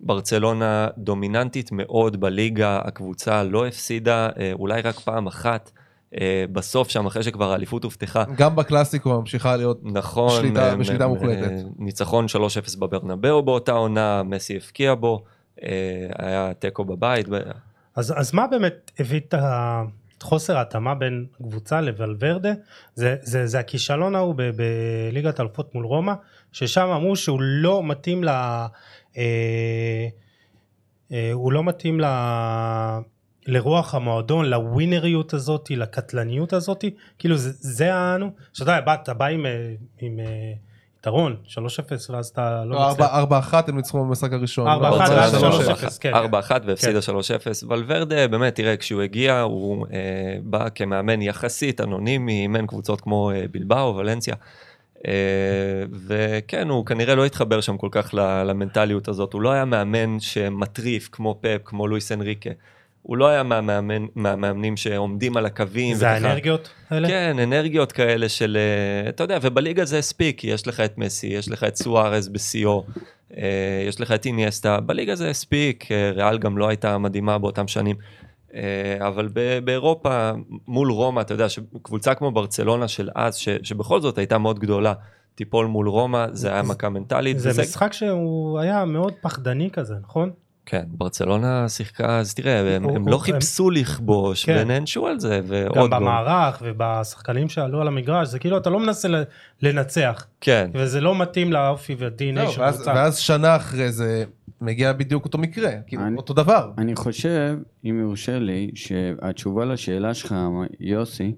ברצלונה 0.00 0.88
דומיננטית 0.98 1.72
מאוד 1.72 2.20
בליגה, 2.20 2.80
הקבוצה 2.84 3.42
לא 3.42 3.66
הפסידה 3.66 4.28
אה, 4.38 4.50
אולי 4.52 4.80
רק 4.80 4.98
פעם 4.98 5.26
אחת. 5.26 5.70
אה, 6.20 6.44
בסוף 6.52 6.88
שם 6.88 7.06
אחרי 7.06 7.22
שכבר 7.22 7.52
האליפות 7.52 7.84
הובטחה. 7.84 8.24
גם 8.36 8.56
בקלאסיקו 8.56 9.20
ממשיכה 9.20 9.56
להיות 9.56 9.80
נכון, 9.84 10.30
שליטה- 10.40 10.76
בשליטה 10.76 11.06
מוחלטת. 11.06 11.52
ניצחון 11.78 12.26
3-0 12.28 12.28
בברנבאו 12.78 13.42
באותה 13.42 13.72
עונה, 13.72 14.22
מסי 14.22 14.56
הבקיע 14.56 14.94
בו, 14.94 15.24
היה 16.18 16.52
תיקו 16.58 16.84
בבית, 16.84 17.26
אז, 17.96 18.14
אז 18.16 18.34
מה 18.34 18.46
באמת 18.46 18.90
הביא 18.98 19.20
את 19.20 19.34
ה- 19.34 19.82
את 20.06 20.07
חוסר 20.22 20.56
ההתאמה 20.56 20.94
בין 20.94 21.26
קבוצה 21.42 21.80
לוולברדה? 21.80 22.52
זה, 22.94 23.16
זה, 23.22 23.46
זה 23.46 23.58
הכישלון 23.58 24.14
ההוא 24.14 24.34
בליגת 24.56 25.38
האלופות 25.38 25.74
מול 25.74 25.84
רומא, 25.84 26.12
ששם 26.52 26.88
אמרו 26.88 27.16
שהוא 27.16 27.40
לא 27.42 27.82
מתאים 27.84 28.24
ל... 28.24 28.28
אה, 28.28 30.08
אה, 31.12 31.30
הוא 31.32 31.52
לא 31.52 31.64
מתאים 31.64 32.00
ל... 32.00 32.04
לרוח 33.48 33.94
המועדון, 33.94 34.44
לווינריות 34.44 35.34
הזאת, 35.34 35.70
לקטלניות 35.70 36.52
הזאת, 36.52 36.84
כאילו 37.18 37.36
זה, 37.36 37.50
זה 37.52 37.94
האנו, 37.94 38.30
שאתה 38.52 38.72
יודע, 38.78 38.94
אתה 38.94 39.14
בא 39.14 39.26
עם, 39.26 39.46
אה, 39.46 39.74
עם 40.00 40.20
אה, 40.20 40.52
יתרון, 41.00 41.36
3-0 41.46 41.58
ואז 42.10 42.26
אתה 42.28 42.64
לא 42.64 42.70
לא, 42.70 42.80
מצליח. 42.90 43.06
ארבע- 43.06 43.16
ארבע 43.18 43.38
אחת 43.38 43.68
הם 43.68 43.76
ניצחו 43.76 44.04
במשחק 44.04 44.32
הראשון. 44.32 44.68
ארבע 44.68 44.90
לא, 44.90 44.96
אחת 44.96 45.06
זה 45.06 45.14
ואז 45.14 45.34
היה 45.34 45.40
שלוש 45.42 45.56
שלוש 45.56 45.68
אפס. 45.68 45.84
אפס. 45.84 45.98
כן. 45.98 46.12
4-1 46.14 46.16
והפסידה 46.66 46.98
3-0. 47.02 47.10
ולוורדה, 47.68 48.28
באמת, 48.28 48.54
תראה, 48.54 48.76
כשהוא 48.76 49.02
הגיע, 49.02 49.40
הוא 49.40 49.86
אה, 49.92 49.98
בא 50.42 50.68
כמאמן 50.74 51.22
יחסית 51.22 51.80
אנונימי, 51.80 52.32
אימן 52.42 52.66
קבוצות 52.66 53.00
כמו 53.00 53.30
אה, 53.30 53.44
בלבאו, 53.50 53.96
ולנסיה. 53.96 54.34
אה, 55.06 55.12
וכן, 56.06 56.68
הוא 56.68 56.86
כנראה 56.86 57.14
לא 57.14 57.24
התחבר 57.26 57.60
שם 57.60 57.76
כל 57.76 57.88
כך 57.90 58.14
ל- 58.14 58.42
למנטליות 58.42 59.08
הזאת. 59.08 59.32
הוא 59.32 59.42
לא 59.42 59.52
היה 59.52 59.64
מאמן 59.64 60.20
שמטריף 60.20 61.08
כמו 61.12 61.38
פפ, 61.40 61.60
כמו 61.64 61.86
לואיס 61.88 62.12
אנריקה. 62.12 62.50
הוא 63.08 63.16
לא 63.16 63.26
היה 63.28 63.42
מהמאמן- 63.42 64.06
מהמאמנים 64.14 64.76
שעומדים 64.76 65.36
על 65.36 65.46
הקווים. 65.46 65.96
זה 65.96 66.04
וככה- 66.06 66.14
האנרגיות 66.28 66.68
האלה? 66.90 67.08
כן, 67.08 67.36
אנרגיות 67.42 67.92
כאלה 67.92 68.28
של, 68.28 68.56
אה, 69.04 69.08
אתה 69.08 69.24
יודע, 69.24 69.38
ובליגה 69.42 69.84
זה 69.84 69.98
הספיק, 69.98 70.44
יש 70.44 70.66
לך 70.66 70.80
את 70.80 70.98
מסי, 70.98 71.26
יש 71.26 71.48
לך 71.50 71.64
את 71.64 71.76
סוארז 71.76 72.28
בשיאו, 72.28 72.84
אה, 73.36 73.42
יש 73.88 74.00
לך 74.00 74.12
את 74.12 74.26
איניאסטה, 74.26 74.80
בליגה 74.80 75.14
זה 75.14 75.30
הספיק, 75.30 75.92
אה, 75.92 76.10
ריאל 76.14 76.38
גם 76.38 76.58
לא 76.58 76.68
הייתה 76.68 76.98
מדהימה 76.98 77.38
באותם 77.38 77.68
שנים. 77.68 77.96
אבל 79.00 79.28
באירופה, 79.64 80.30
מול 80.68 80.90
רומא, 80.90 81.20
אתה 81.20 81.34
יודע, 81.34 81.46
קבוצה 81.82 82.14
כמו 82.14 82.30
ברצלונה 82.30 82.88
של 82.88 83.08
אז, 83.14 83.36
ש- 83.36 83.48
שבכל 83.62 84.00
זאת 84.00 84.18
הייתה 84.18 84.38
מאוד 84.38 84.58
גדולה, 84.58 84.92
תיפול 85.34 85.66
מול 85.66 85.88
רומא, 85.88 86.26
זה 86.32 86.52
היה 86.52 86.62
מכה 86.62 86.88
מנטלית. 86.88 87.38
זה 87.38 87.48
וזה- 87.50 87.62
משחק 87.62 87.92
שהוא 87.92 88.58
היה 88.58 88.84
מאוד 88.84 89.12
פחדני 89.20 89.70
כזה, 89.70 89.94
נכון? 90.02 90.30
כן, 90.70 90.82
ברצלונה 90.88 91.68
שיחקה, 91.68 92.18
אז 92.18 92.34
תראה, 92.34 92.60
הם, 92.60 92.66
הם 92.66 92.84
הוא- 92.84 93.10
לא 93.10 93.14
הם- 93.16 93.20
חיפשו 93.22 93.70
לכבוש, 93.70 94.44
כן. 94.44 94.58
ונענשו 94.62 95.06
על 95.06 95.20
זה, 95.20 95.40
ועוד 95.46 95.90
גם. 95.90 96.00
במערך 96.00 96.62
ובשחקנים 96.66 97.48
שעלו 97.48 97.80
על 97.80 97.88
המגרש, 97.88 98.28
זה 98.28 98.38
כאילו 98.38 98.56
אתה 98.58 98.70
לא 98.70 98.80
מנסה 98.80 99.08
לנצח, 99.62 100.26
כן, 100.40 100.70
וזה 100.74 101.00
לא 101.00 101.18
מתאים 101.18 101.52
לאופי 101.52 101.96
ו-DNA 101.98 102.40
זהו, 102.40 102.52
של 102.52 102.70
קבוצה. 102.70 102.92
ואז 102.96 103.18
שנה 103.18 103.56
אחרי 103.56 103.92
זה 103.92 104.24
מגיע 104.60 104.92
בדיוק 104.92 105.24
אותו 105.24 105.38
מקרה, 105.38 105.70
כאילו 105.86 106.02
אני- 106.02 106.16
אותו 106.16 106.34
דבר. 106.34 106.70
אני 106.78 106.96
חושב, 106.96 107.56
אם 107.84 108.00
יורשה 108.00 108.38
לי, 108.38 108.70
שהתשובה 108.74 109.64
לשאלה 109.64 110.14
שלך, 110.14 110.34
יוסי, 110.80 111.32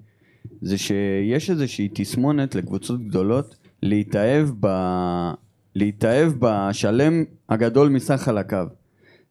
זה 0.61 0.77
שיש 0.77 1.49
איזושהי 1.49 1.89
תסמונת 1.93 2.55
לקבוצות 2.55 3.07
גדולות 3.07 3.55
להתאהב, 3.83 4.49
ב... 4.59 4.67
להתאהב 5.75 6.31
בשלם 6.39 7.23
הגדול 7.49 7.89
מסך 7.89 8.27
על 8.27 8.37
הקו. 8.37 8.57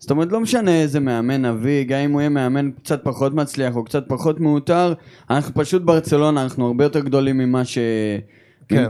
זאת 0.00 0.10
אומרת, 0.10 0.32
לא 0.32 0.40
משנה 0.40 0.82
איזה 0.82 1.00
מאמן 1.00 1.44
נביא, 1.46 1.84
גם 1.84 1.98
אם 1.98 2.12
הוא 2.12 2.20
יהיה 2.20 2.28
מאמן 2.28 2.70
קצת 2.70 3.00
פחות 3.04 3.34
מצליח 3.34 3.76
או 3.76 3.84
קצת 3.84 4.04
פחות 4.08 4.40
מעוטר, 4.40 4.92
אנחנו 5.30 5.54
פשוט 5.54 5.82
ברצלונה, 5.82 6.42
אנחנו 6.42 6.66
הרבה 6.66 6.84
יותר 6.84 7.00
גדולים 7.00 7.38
ממה 7.38 7.64
ש... 7.64 7.78
כן. 8.68 8.84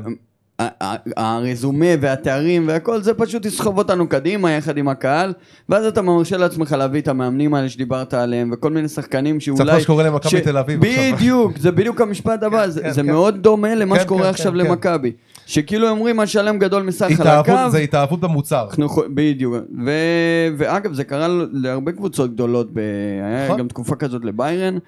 הרזומה 1.16 1.86
והתארים 2.00 2.68
והכל 2.68 3.02
זה 3.02 3.14
פשוט 3.14 3.46
יסחוב 3.46 3.78
אותנו 3.78 4.08
קדימה 4.08 4.50
יחד 4.50 4.78
עם 4.78 4.88
הקהל 4.88 5.32
ואז 5.68 5.84
אתה 5.84 6.02
מרשה 6.02 6.36
לעצמך 6.36 6.72
להביא 6.72 7.00
את 7.00 7.08
המאמנים 7.08 7.54
האלה 7.54 7.68
שדיברת 7.68 8.14
עליהם 8.14 8.50
וכל 8.52 8.70
מיני 8.70 8.88
שחקנים 8.88 9.40
שאולי... 9.40 9.72
מה 9.72 9.80
שקורה 9.80 10.04
למכבי 10.04 10.40
תל 10.40 10.58
אביב 10.58 10.84
עכשיו. 10.84 11.14
בדיוק, 11.14 11.58
זה 11.58 11.72
בדיוק 11.72 12.00
המשפט 12.00 12.42
הבא, 12.42 12.68
זה 12.68 12.82
כן, 12.82 12.92
זה 12.92 13.02
כן. 13.02 13.06
מאוד 13.06 13.42
דומה 13.42 13.74
למה 13.74 13.96
כן, 13.96 14.02
שקורה 14.02 14.22
כן, 14.22 14.28
עכשיו 14.28 14.52
כן, 14.52 14.58
כן. 14.58 14.66
למכבי. 14.66 15.12
שכאילו 15.51 15.88
אומרים 15.88 16.20
השלם 16.20 16.59
גדול 16.59 16.82
מסך 16.82 17.20
על 17.20 17.26
הקו, 17.26 17.70
זה 17.70 17.78
התאהבות 17.78 18.20
במוצר. 18.20 18.66
אנחנו 18.78 19.03
בדיוק, 19.14 19.55
ו- 19.86 20.48
ואגב 20.59 20.92
זה 20.92 21.05
קרה 21.05 21.28
להרבה 21.53 21.92
קבוצות 21.92 22.34
גדולות, 22.34 22.68
ב- 22.72 22.78
היה 23.22 23.44
נכון. 23.44 23.59
גם 23.59 23.68
תקופה 23.68 23.96
כזאת 23.96 24.24
לביירן, 24.24 24.78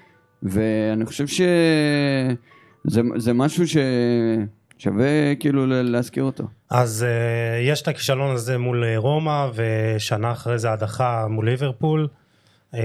ואני 0.43 1.07
חושב 1.07 1.27
שזה 2.87 3.33
משהו 3.35 3.65
ששווה 3.67 5.35
כאילו 5.41 5.67
להזכיר 5.67 6.25
אותו. 6.25 6.45
אז 6.71 7.07
uh, 7.09 7.69
יש 7.71 7.83
את 7.83 7.89
הכישלון 7.89 8.35
הזה 8.35 8.59
מול 8.59 8.85
אה, 8.85 8.99
רומא, 8.99 9.47
ושנה 9.55 10.33
אחרי 10.33 10.59
זה 10.59 10.73
הדחה 10.73 11.27
מול 11.29 11.49
ליברפול. 11.51 12.09
Uh, 12.75 12.77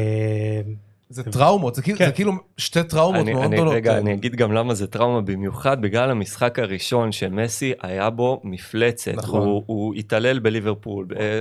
זה 1.10 1.24
טראומות, 1.24 1.76
זה 1.76 1.82
כאילו- 1.82 1.97
כן. 1.97 2.05
זה 2.05 2.12
כאילו 2.12 2.32
שתי 2.58 2.84
טראומות 2.84 3.22
אני, 3.22 3.34
מאוד 3.34 3.43
אני, 3.45 3.55
גדולות. 3.55 3.74
רגע, 3.74 3.97
אני 3.97 4.14
אגיד 4.14 4.36
גם 4.36 4.51
למה 4.51 4.74
זה 4.74 4.88
טראומה, 4.88 5.22
במיוחד 5.22 5.82
בגלל 5.82 6.12
המשחק 6.12 6.60
הראשון 6.60 7.12
שמסי 7.12 7.74
היה 7.82 8.10
בו 8.10 8.41
מפלצת. 8.43 9.12
נכון. 9.16 9.41
הוא, 9.41 9.64
הוא 9.66 9.93
התעלל 9.93 10.39
בליברפול. 10.39 11.08
אה, 11.20 11.39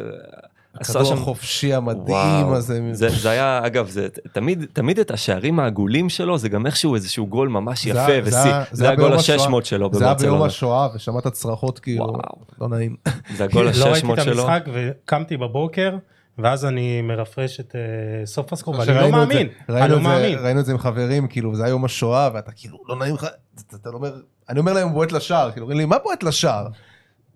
הכדור 0.80 1.04
שם... 1.04 1.14
החופשי 1.14 1.74
המדהים 1.74 2.06
וואו, 2.46 2.54
הזה. 2.54 2.80
זה, 2.92 3.08
זה 3.08 3.30
היה, 3.30 3.60
אגב, 3.66 3.88
זה 3.88 4.08
תמיד, 4.32 4.64
תמיד 4.72 4.98
את 4.98 5.10
השערים 5.10 5.60
העגולים 5.60 6.08
שלו, 6.08 6.38
זה 6.38 6.48
גם 6.48 6.66
איכשהו 6.66 6.94
איזשהו 6.94 7.26
גול 7.26 7.48
ממש 7.48 7.84
זה 7.84 7.90
יפה 7.90 8.06
זה 8.06 8.20
ושיא. 8.24 8.38
היה- 8.38 8.64
זה 8.72 8.84
היה 8.84 8.92
הגול 8.92 9.06
ביום 9.08 9.18
השואה. 9.18 9.36
ה-600 9.46 9.64
שלו 9.64 9.90
זה 9.92 10.04
היה 10.04 10.14
ביום 10.14 10.18
בברצלונה. 10.38 10.44
השואה 10.46 10.88
ושמעת 10.94 11.26
צרחות 11.26 11.78
כאילו, 11.78 12.04
וואו. 12.04 12.18
לא 12.60 12.68
נעים. 12.68 12.96
זה 13.36 13.44
הגול 13.44 13.64
לא 13.80 13.84
ראיתי 13.84 14.06
ה-600 14.06 14.18
את 14.18 14.24
שלו. 14.24 14.42
המשחק 14.42 14.64
וקמתי 14.72 15.36
בבוקר, 15.36 15.96
ואז 16.38 16.64
אני 16.64 17.02
מרפרש 17.02 17.60
את 17.60 17.72
uh, 17.72 18.26
סוף 18.26 18.52
הסקור, 18.52 18.74
ואני 18.78 18.94
לא 18.94 19.10
מאמין, 19.10 19.48
אני 19.68 19.90
לא 19.90 20.00
מאמין. 20.00 20.38
ראינו 20.38 20.60
את 20.60 20.64
זה 20.66 20.72
עם 20.72 20.78
חברים, 20.78 21.28
כאילו, 21.28 21.54
זה 21.54 21.64
היה 21.64 21.70
יום 21.70 21.84
השואה, 21.84 22.30
ואתה 22.34 22.52
כאילו, 22.52 22.78
לא 22.88 22.96
נעים 22.96 23.14
לך, 23.14 23.26
אתה- 23.66 23.76
אתה 23.76 23.88
אומר, 23.88 24.12
אני 24.48 24.58
אומר 24.58 24.72
להם 24.72 24.92
בועט 24.92 25.12
לשער, 25.12 25.50
כאילו, 25.50 25.64
אומרים 25.64 25.78
לי, 25.80 25.84
מה 25.84 25.96
בועט 25.98 26.22
לשער? 26.22 26.66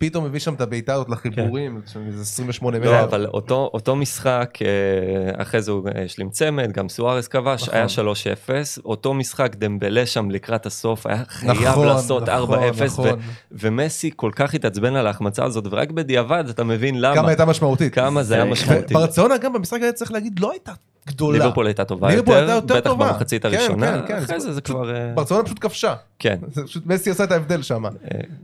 פתאום 0.01 0.24
מביא 0.24 0.40
שם 0.40 0.55
את 0.55 0.61
הבעיטה 0.61 0.94
הזאת 0.94 1.09
לחיבורים, 1.09 1.80
כן. 1.94 2.01
איזה 2.07 2.22
28 2.22 2.78
לא, 2.78 2.84
מטר. 2.84 3.05
אבל 3.05 3.26
אותו, 3.26 3.96
משחק, 3.96 4.59
אה, 4.62 5.42
אחרי 5.42 5.62
זה 5.62 5.70
הוא 5.70 5.88
השלים 6.05 6.30
צמד, 6.30 6.72
גם 6.72 6.88
סוארס 6.88 7.28
כבש, 7.28 7.62
נכון. 7.62 7.74
היה 7.74 7.86
3-0. 7.88 8.80
אותו 8.84 9.14
משחק, 9.14 9.55
דמבלה 9.55 10.07
שם 10.07 10.30
לקראת 10.30 10.66
הסוף, 10.66 11.07
היה 11.07 11.22
חייב 11.28 11.68
נכון, 11.68 11.86
לעשות 11.86 12.28
נכון, 12.28 12.59
4-0, 12.59 12.84
נכון. 12.84 13.09
ו- 13.09 13.12
ומסי 13.53 14.11
כל 14.16 14.30
כך 14.34 14.55
התעצבן 14.55 14.96
על 14.96 15.07
ההחמצה 15.07 15.44
הזאת, 15.44 15.64
ורק 15.70 15.90
בדיעבד 15.90 16.44
אתה 16.48 16.64
מבין 16.64 17.01
למה. 17.01 17.14
כמה 17.14 17.28
הייתה 17.28 17.44
משמעותית. 17.44 17.94
כמה 17.94 18.22
זה 18.22 18.34
היה 18.34 18.44
משמעותי. 18.44 18.94
ברצלונה 18.94 19.38
גם 19.38 19.53
במשחק 19.53 19.78
הזה 19.82 19.92
צריך 19.92 20.12
להגיד, 20.12 20.38
לא 20.38 20.51
הייתה 20.51 20.72
גדולה. 21.07 21.38
ליברפול 21.38 21.66
הייתה 21.66 21.84
טובה 21.84 22.09
ליברפול 22.09 22.34
יותר, 22.34 22.53
הייתה 22.53 22.64
יותר 22.64 22.74
בטח 22.80 22.90
טובה. 22.90 23.12
במחצית 23.12 23.42
כן, 23.42 23.48
הראשונה, 23.48 23.86
כן, 24.03 24.07
כן, 24.09 24.14
אחרי 24.16 24.40
זה 24.40 24.46
זה 24.46 24.53
זה 24.53 24.61
פשוט- 24.61 24.76
כבר... 24.76 24.94
אה, 24.96 25.12
ברצלונה 25.14 25.44
פשוט 25.44 25.59
כבשה. 25.61 25.94
כן, 26.18 26.38
זה 26.55 26.64
פשוט 26.64 26.86
מסי 26.86 27.11
עשה 27.11 27.24
את 27.24 27.32
ההבדל 27.32 27.62
שם. 27.62 27.84
אה, 27.86 27.90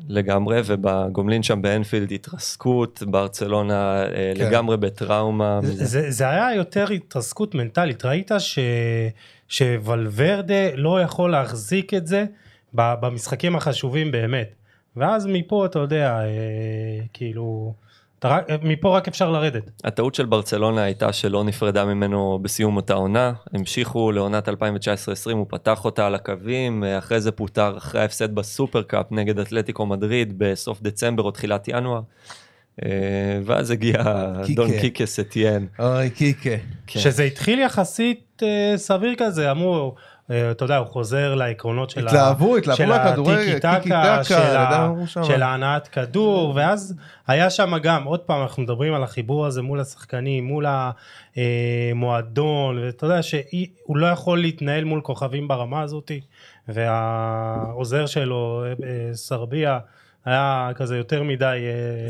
לגמרי, 0.09 0.61
ובגומלין 0.67 1.43
שם 1.43 1.63
באנפילד 1.63 2.13
התרסקות, 2.13 3.03
ברצלונה 3.07 4.03
אה, 4.03 4.07
כן. 4.37 4.45
לגמרי 4.47 4.77
בטראומה. 4.77 5.61
מזה. 5.61 5.85
זה, 5.85 6.11
זה 6.11 6.29
היה 6.29 6.55
יותר 6.55 6.87
התרסקות 6.91 7.55
מנטלית, 7.55 8.05
ראית 8.05 8.31
ש, 8.39 8.59
שוולברדה 9.49 10.55
לא 10.75 11.01
יכול 11.03 11.31
להחזיק 11.31 11.95
את 11.95 12.07
זה 12.07 12.25
ב- 12.75 12.95
במשחקים 13.01 13.57
החשובים 13.57 14.11
באמת. 14.13 14.51
ואז 14.97 15.27
מפה 15.27 15.67
אתה 15.67 15.79
יודע, 15.79 16.21
כאילו, 17.13 17.75
רק, 18.25 18.45
מפה 18.63 18.97
רק 18.97 19.09
אפשר 19.09 19.31
לרדת. 19.31 19.71
הטעות 19.85 20.15
של 20.15 20.27
ברצלונה 20.27 20.83
הייתה 20.83 21.13
שלא 21.13 21.45
נפרדה 21.45 21.85
ממנו 21.85 22.39
בסיום 22.43 22.77
אותה 22.77 22.95
עונה, 22.95 23.33
המשיכו 23.53 24.13
לעונת 24.13 24.49
2019-2020, 24.49 24.53
הוא 25.33 25.47
פתח 25.49 25.85
אותה 25.85 26.07
על 26.07 26.15
הקווים, 26.15 26.85
אחרי 26.99 27.21
זה 27.21 27.33
פוטר 27.33 27.77
אחרי 27.77 28.01
ההפסד 28.01 28.35
בסופרקאפ 28.35 29.07
נגד 29.11 29.39
אתלטיקו 29.39 29.87
מדריד 29.87 30.35
בסוף 30.39 30.83
דצמבר 30.83 31.23
או 31.23 31.31
תחילת 31.31 31.69
ינואר. 31.69 32.01
אה, 32.85 32.91
ואז 33.45 33.71
הגיע 33.71 34.03
קיקה. 34.45 34.63
דון 34.63 34.71
קיקה 34.81 35.07
סטיאן. 35.07 35.67
אוי, 35.79 36.11
קיקה. 36.11 36.51
כן. 36.87 37.01
שזה 37.01 37.23
התחיל 37.23 37.59
יחסית 37.59 38.43
אה, 38.43 38.73
סביר 38.77 39.15
כזה, 39.19 39.51
אמרו, 39.51 39.95
אתה 40.31 40.65
יודע, 40.65 40.77
הוא 40.77 40.87
חוזר 40.87 41.35
לעקרונות 41.35 41.91
של, 41.91 42.07
התלהבו, 42.09 42.57
התלהבו 42.57 42.77
של 42.77 42.87
מהכדורגל, 42.87 43.59
טיקי 43.59 43.89
טקה, 43.89 44.25
של, 45.25 45.43
ההנעת 45.43 45.89
כדור, 45.89 46.53
ואז 46.57 46.95
היה 47.27 47.51
שם 47.51 47.79
גם, 47.83 48.05
עוד 48.05 48.21
פעם, 48.21 48.43
אנחנו 48.43 48.63
מדברים 48.63 48.95
על 48.95 49.03
החיבור 49.03 49.47
הזה 49.47 49.63
מול 49.63 49.81
השחקנים, 49.81 50.45
מול 50.45 50.67
המועדון, 51.37 52.79
ואתה 52.79 53.07
יודע 53.07 53.23
שהוא 53.23 53.97
לא 53.97 54.07
יכול 54.07 54.41
להתנהל 54.41 54.85
מול 54.85 55.01
כוכבים 55.01 55.49
ברמה 55.49 55.83
הזאת, 55.83 56.13
והעוזר 56.69 58.07
שלו, 58.07 58.65
אה, 58.65 58.71
אה, 58.89 59.15
סרביה, 59.15 59.79
היה 60.27 60.71
כזה 60.75 60.97
יותר 60.97 61.23
מדי 61.23 61.45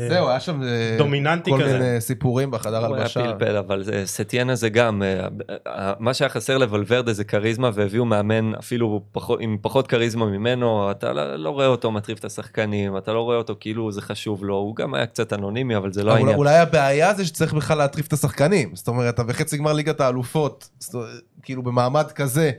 אה, 0.01 0.09
זהו, 0.09 0.29
היה 0.29 0.39
שם 0.39 0.63
אה, 0.63 0.95
דומיננטי 0.97 1.51
כל 1.51 1.63
כזה. 1.63 1.79
מיני 1.79 2.01
סיפורים 2.01 2.51
בחדר 2.51 2.77
הוא 2.85 2.95
היה 2.95 3.01
הלבשה. 3.03 3.23
פלפל, 3.37 3.55
אבל 3.55 3.83
זה- 3.83 4.01
סטיאנה 4.05 4.55
זה 4.55 4.69
גם, 4.69 5.03
אה, 5.03 5.27
אה, 5.67 5.93
מה 5.99 6.13
שהיה 6.13 6.29
חסר 6.29 6.57
לוולברדה 6.57 7.13
זה 7.13 7.23
כריזמה, 7.23 7.69
והביאו 7.73 8.05
מאמן 8.05 8.55
אפילו 8.55 9.01
פחות, 9.11 9.39
עם 9.41 9.57
פחות 9.61 9.87
כריזמה 9.87 10.25
ממנו, 10.25 10.91
אתה 10.91 11.13
לא, 11.13 11.35
לא 11.35 11.49
רואה 11.49 11.65
אותו 11.67 11.91
מטריף 11.91 12.19
את 12.19 12.25
השחקנים, 12.25 12.97
אתה 12.97 13.13
לא 13.13 13.21
רואה 13.21 13.37
אותו 13.37 13.55
כאילו 13.59 13.91
זה 13.91 14.01
חשוב 14.01 14.43
לו, 14.45 14.55
הוא 14.55 14.75
גם 14.75 14.93
היה 14.93 15.05
קצת 15.05 15.33
אנונימי, 15.33 15.77
אבל 15.77 15.93
זה 15.93 16.03
לא 16.03 16.11
אבל 16.11 16.17
העניין. 16.17 16.37
אולי 16.37 16.57
הבעיה 16.57 17.13
זה 17.13 17.25
שצריך 17.25 17.53
בכלל 17.53 17.77
להטריף 17.77 18.07
את 18.07 18.13
השחקנים. 18.13 18.69
זאת 18.75 18.87
אומרת, 18.87 19.13
אתה 19.13 19.23
בחצי 19.23 19.57
גמר 19.57 19.73
ליגת 19.73 20.01
האלופות, 20.01 20.69
כאילו 21.43 21.63
במעמד 21.63 22.11
כזה, 22.11 22.51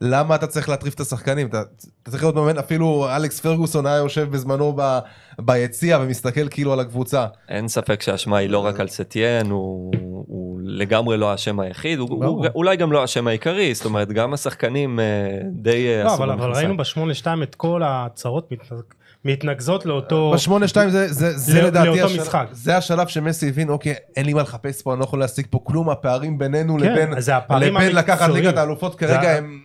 למה 0.00 0.34
אתה 0.34 0.46
צריך 0.46 0.68
להטריף 0.68 0.94
את 0.94 1.00
השחקנים? 1.00 1.46
אתה, 1.46 1.62
אתה 2.02 2.10
צריך 2.10 2.22
להיות 2.22 2.34
מאמן, 2.34 2.58
אפילו 2.58 3.06
אלכס 3.16 3.40
פרגוסון 3.40 3.86
היה 3.86 3.96
יושב 3.96 4.30
בזמנו 4.30 4.72
ב, 4.76 4.98
ביציע 5.40 5.98
ומסתכל 6.02 6.48
כאילו 6.48 6.72
על 6.72 6.80
הקבוצה. 6.80 7.26
אין 7.48 7.68
ספק 7.68 8.02
שהאשמה 8.02 8.38
היא 8.38 8.50
לא 8.50 8.58
רק 8.58 8.80
על 8.80 8.88
סטיאן, 8.88 9.50
הוא, 9.50 9.92
הוא 10.28 10.60
לגמרי 10.64 11.16
לא 11.16 11.30
האשם 11.30 11.60
היחיד, 11.60 11.98
הוא, 11.98 12.08
ברור. 12.08 12.36
הוא 12.38 12.46
אולי 12.54 12.76
גם 12.76 12.92
לא 12.92 13.00
האשם 13.00 13.26
העיקרי, 13.28 13.74
זאת 13.74 13.84
אומרת, 13.84 14.12
גם 14.12 14.34
השחקנים 14.34 15.00
אה, 15.00 15.04
די 15.52 15.88
אה, 15.88 16.04
לא, 16.04 16.14
אבל, 16.14 16.30
אבל. 16.30 16.50
ראינו 16.52 16.76
בשמונה 16.76 17.14
שתיים 17.14 17.42
את 17.42 17.54
כל 17.54 17.82
ההצהרות 17.82 18.48
מתנ- 18.52 18.94
מתנקזות 19.24 19.86
לאותו... 19.86 20.32
בשמונה 20.34 20.68
שתיים 20.68 20.90
זה, 20.90 21.12
זה, 21.12 21.38
זה 21.38 21.60
לא- 21.60 21.66
לדעתי 21.66 21.86
לאותו 21.88 22.04
השלב, 22.04 22.20
משחק. 22.20 22.46
זה 22.52 22.76
השלב 22.76 23.06
שמסי 23.08 23.48
הבין, 23.48 23.68
אוקיי, 23.68 23.94
אין 24.16 24.26
לי 24.26 24.32
מה 24.34 24.42
לחפש 24.42 24.82
פה, 24.82 24.92
אני 24.92 25.00
לא 25.00 25.04
יכול 25.04 25.18
להשיג 25.20 25.46
פה 25.50 25.60
כלום, 25.64 25.90
הפערים 25.90 26.38
בינינו 26.38 26.76
כן, 26.78 26.84
לבין, 26.92 27.20
זה 27.20 27.36
הפערים 27.36 27.76
לבין 27.76 27.96
לקחת. 27.96 28.30
ליגת 28.30 28.56
האלופות 28.56 28.94
כרגע 28.94 29.22
זה- 29.22 29.38
הם... 29.38 29.60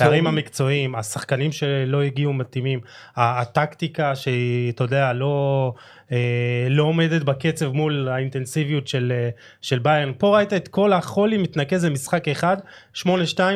הפערים. 0.00 0.26
המקצועיים, 0.26 0.94
השחקנים 0.94 1.52
שלא 1.52 2.02
הגיעו 2.02 2.32
מתאימים, 2.32 2.80
הטקטיקה 3.16 4.16
שהיא, 4.16 4.72
אתה 4.72 4.84
יודע, 4.84 5.12
לא, 5.12 5.72
אה, 6.12 6.66
לא 6.70 6.82
עומדת 6.82 7.22
בקצב 7.22 7.72
מול 7.72 8.08
האינטנסיביות 8.08 8.88
של, 8.88 9.12
אה, 9.16 9.30
של 9.60 9.78
ביירן. 9.78 10.12
פה 10.18 10.36
ראית 10.36 10.52
את 10.52 10.68
כל 10.68 10.92
החולי 10.92 11.38
מתנקז 11.38 11.84
למשחק 11.84 12.28
אחד, 12.28 12.56
8-2, 12.94 13.06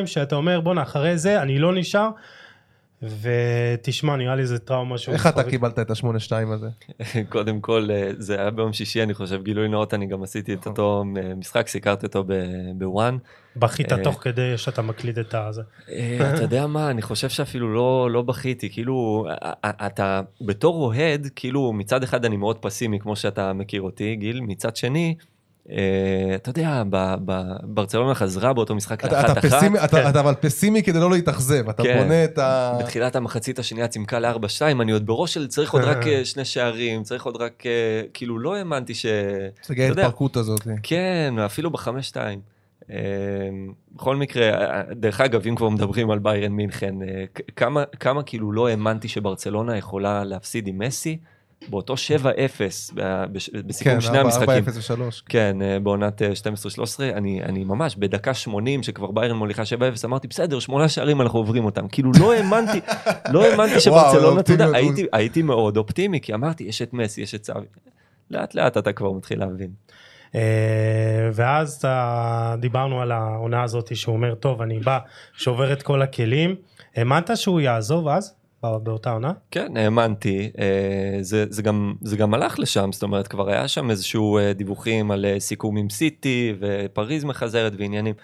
שאתה 0.05 0.35
אומר 0.35 0.59
בואנה 0.59 0.81
אחרי 0.81 1.17
זה 1.17 1.41
אני 1.41 1.59
לא 1.59 1.75
נשאר. 1.75 2.09
ותשמע 3.21 4.15
נראה 4.15 4.35
לי 4.35 4.45
זה 4.45 4.59
טראומה 4.59 4.97
שהוא... 4.97 5.13
איך 5.13 5.27
אתה. 5.27 5.43
קיבלת 5.43 5.79
את 5.79 5.91
השמונה 5.91 6.19
שתיים 6.19 6.51
הזה? 6.51 6.67
קודם 7.29 7.61
כל, 7.61 7.87
אה, 7.91 8.11
זה 8.17 8.39
היה 8.39 8.51
ביום 8.51 8.73
שישי, 8.73 9.03
אני 9.03 9.13
חושב, 9.13 9.43
גילוי 9.43 9.67
נאות, 9.67 9.93
אני 9.93 10.05
גם 10.05 10.23
עשיתי 10.23 10.53
את 10.53 10.65
אותו 10.67 11.03
אה, 11.17 11.35
משחק, 11.35 11.67
סיקרתי 11.67 12.05
אותו 12.05 12.25
בוואן. 12.75 13.17
בכית 13.55 13.91
אה, 13.91 14.03
תוך 14.03 14.23
כדי 14.23 14.57
שאתה 14.57 14.81
מקליד 14.81 15.19
את 15.19 15.33
הזה. 15.33 15.61
אה, 15.89 16.33
אתה 16.33 16.41
יודע 16.41 16.67
מה, 16.67 16.89
אני 16.89 17.01
חושב 17.01 17.29
שאפילו 17.29 17.73
לא, 17.73 18.11
לא 18.11 18.21
בכיתי, 18.21 18.69
כאילו, 18.69 19.25
אה, 19.29 19.53
אה, 19.65 19.87
אתה 19.87 20.21
בתור 20.41 20.75
אוהד, 20.75 21.27
כאילו, 21.35 21.73
מצד 21.73 22.03
אחד 22.03 22.25
אני 22.25 22.37
מאוד 22.37 22.57
פסימי, 22.57 22.99
כמו 22.99 23.15
שאתה 23.15 23.53
מכיר 23.53 23.81
אותי, 23.81 24.15
גיל, 24.15 24.41
מצד 24.41 24.75
שני, 24.75 25.15
אה, 25.19 25.25
אתה 26.35 26.49
יודע, 26.49 26.83
ברצלונה 27.63 28.15
חזרה 28.15 28.53
באותו 28.53 28.75
משחק 28.75 29.05
אתה, 29.05 29.07
אתה, 29.07 29.21
לאחת 29.21 29.37
אחת. 29.37 29.45
פסימי, 29.45 29.79
אתה, 29.79 30.01
כן. 30.01 30.09
אתה 30.09 30.19
אבל 30.19 30.33
פסימי 30.33 30.83
כדי 30.83 30.99
לא 30.99 31.11
להתאכזב, 31.11 31.69
אתה 31.69 31.83
כן. 31.83 31.97
בונה 31.97 32.23
את 32.23 32.37
ה... 32.37 32.77
בתחילת 32.79 33.15
המחצית 33.15 33.59
השנייה 33.59 33.87
צימקה 33.87 34.19
ל-4-2, 34.19 34.81
אני 34.81 34.91
עוד 34.91 35.05
בראש 35.05 35.33
של 35.33 35.47
צריך 35.47 35.73
עוד 35.73 35.83
רק 35.83 36.07
אה, 36.07 36.25
שני 36.25 36.45
שערים, 36.45 37.03
צריך 37.03 37.25
עוד 37.25 37.35
רק, 37.35 37.63
אה, 37.65 37.71
כאילו, 38.13 38.39
לא 38.39 38.55
האמנתי 38.55 38.93
ש... 38.93 39.05
יודע, 39.69 39.83
ההתפרקות 39.83 40.37
הזאת. 40.37 40.59
כן, 40.83 41.33
אפילו 41.45 41.71
בחמש-שתיים. 41.71 42.39
אה, 42.91 42.97
בכל 43.95 44.15
מקרה, 44.15 44.49
אה, 44.49 44.93
דרך 44.93 45.21
אגב, 45.21 45.47
אם 45.47 45.55
כבר 45.55 45.69
מדברים 45.69 46.11
על 46.11 46.19
ביירן 46.19 46.51
מינכן, 46.51 46.95
אה, 47.01 47.25
כמה 47.99 48.23
כאילו 48.23 48.51
לא 48.51 48.67
האמנתי 48.67 49.07
שברצלונה 49.07 49.77
יכולה 49.77 50.23
להפסיד 50.23 50.67
עם 50.67 50.77
מסי, 50.77 51.17
באותו 51.69 51.93
7-0 51.93 51.97
ב- 52.95 53.23
בש- 53.31 53.49
בסיכום 53.49 53.93
כן, 53.93 54.01
שני 54.01 54.17
המשחקים. 54.17 54.63
4-0 54.65 54.91
ו-3. 54.91 55.21
כן, 55.29 55.61
אה, 55.61 55.79
בעונת 55.79 56.21
אה, 56.21 56.31
12-13, 56.31 57.13
אני, 57.13 57.43
אני 57.43 57.63
ממש 57.63 57.95
בדקה 57.95 58.33
80 58.33 58.83
שכבר 58.83 59.11
ביירן 59.11 59.35
מוליכה 59.35 59.63
7-0, 59.63 59.65
אמרתי 60.05 60.27
בסדר, 60.27 60.59
שמונה 60.59 60.89
שערים 60.89 61.21
אנחנו 61.21 61.39
עוברים 61.39 61.65
אותם. 61.65 61.87
כאילו 61.87 62.11
לא 62.19 62.33
האמנתי, 62.33 62.79
לא 63.29 63.45
האמנתי 63.45 63.79
שברצלונה, 63.85 64.39
אתה 64.41 64.51
יודע. 64.53 64.67
הייתי, 64.73 65.05
הייתי 65.13 65.41
מאוד 65.41 65.77
אופטימי, 65.77 66.21
כי 66.21 66.33
אמרתי, 66.33 66.63
יש 66.63 66.81
את 66.81 66.93
מסי, 66.93 67.21
יש 67.21 67.35
את 67.35 67.45
סאבי. 67.45 67.65
לאט 68.31 68.55
לאט 68.55 68.77
אתה 68.77 68.93
כבר 68.93 69.11
מתחיל 69.11 69.39
להבין. 69.39 69.69
אה, 70.35 70.41
ואז 71.33 71.85
דיברנו 72.59 73.01
על 73.01 73.11
העונה 73.11 73.63
הזאת 73.63 73.95
שהוא 73.95 74.15
אומר 74.15 74.35
טוב 74.35 74.61
אני 74.61 74.79
בא 74.79 74.99
שובר 75.33 75.73
את 75.73 75.83
כל 75.83 76.01
הכלים 76.01 76.55
האמנת 76.95 77.29
שהוא 77.35 77.59
יעזוב 77.61 78.07
אז 78.07 78.33
באותה 78.63 79.11
עונה? 79.11 79.31
כן, 79.51 79.77
האמנתי, 79.77 80.51
אה, 80.59 81.17
זה, 81.21 81.45
זה, 81.49 81.61
גם, 81.61 81.93
זה 82.01 82.17
גם 82.17 82.33
הלך 82.33 82.59
לשם, 82.59 82.91
זאת 82.91 83.03
אומרת, 83.03 83.27
כבר 83.27 83.49
היה 83.49 83.67
שם 83.67 83.89
איזשהו 83.89 84.37
אה, 84.37 84.53
דיווחים 84.53 85.11
על 85.11 85.25
אה, 85.25 85.39
סיכום 85.39 85.77
עם 85.77 85.89
סיטי, 85.89 86.53
ופריז 86.59 87.23
מחזרת 87.23 87.73
ועניינים. 87.77 88.15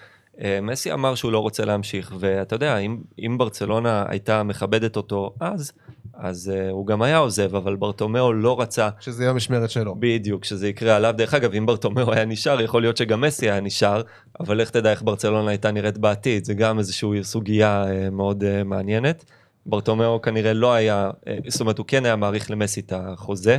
מסי 0.62 0.92
אמר 0.92 1.14
שהוא 1.14 1.32
לא 1.32 1.38
רוצה 1.38 1.64
להמשיך, 1.64 2.14
ואתה 2.18 2.54
יודע, 2.54 2.78
אם, 2.78 2.98
אם 3.18 3.38
ברצלונה 3.38 4.04
הייתה 4.08 4.42
מכבדת 4.42 4.96
אותו 4.96 5.34
אז, 5.40 5.72
אז 6.14 6.52
הוא 6.70 6.86
גם 6.86 7.02
היה 7.02 7.18
עוזב, 7.18 7.56
אבל 7.56 7.76
ברטומיאו 7.76 8.32
לא 8.32 8.60
רצה 8.60 8.88
שזה 9.00 9.22
יהיה 9.22 9.30
המשמרת 9.30 9.70
שלו. 9.70 9.94
בדיוק, 9.98 10.44
שזה 10.44 10.68
יקרה 10.68 10.96
עליו. 10.96 11.14
דרך 11.16 11.34
אגב, 11.34 11.54
אם 11.54 11.66
ברטומיאו 11.66 12.12
היה 12.12 12.24
נשאר, 12.24 12.60
יכול 12.60 12.82
להיות 12.82 12.96
שגם 12.96 13.20
מסי 13.20 13.50
היה 13.50 13.60
נשאר, 13.60 14.02
אבל 14.40 14.56
לך 14.56 14.70
תדע 14.70 14.90
איך 14.90 15.02
ברצלונה 15.02 15.50
הייתה 15.50 15.70
נראית 15.70 15.98
בעתיד, 15.98 16.44
זה 16.44 16.54
גם 16.54 16.78
איזושהי 16.78 17.24
סוגיה 17.24 17.84
מאוד 18.12 18.44
מעניינת. 18.64 19.24
ברטומיאו 19.66 20.22
כנראה 20.22 20.52
לא 20.52 20.72
היה, 20.72 21.10
אה, 21.28 21.36
זאת 21.48 21.60
אומרת, 21.60 21.78
הוא 21.78 21.86
כן 21.86 22.04
היה 22.04 22.16
מעריך 22.16 22.50
למסי 22.50 22.80
את 22.80 22.92
החוזה. 22.96 23.58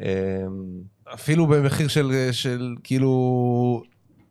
אה, 0.00 0.04
אפילו 1.14 1.46
במחיר 1.46 1.88
של, 1.88 2.28
של 2.32 2.74
כאילו, 2.84 3.82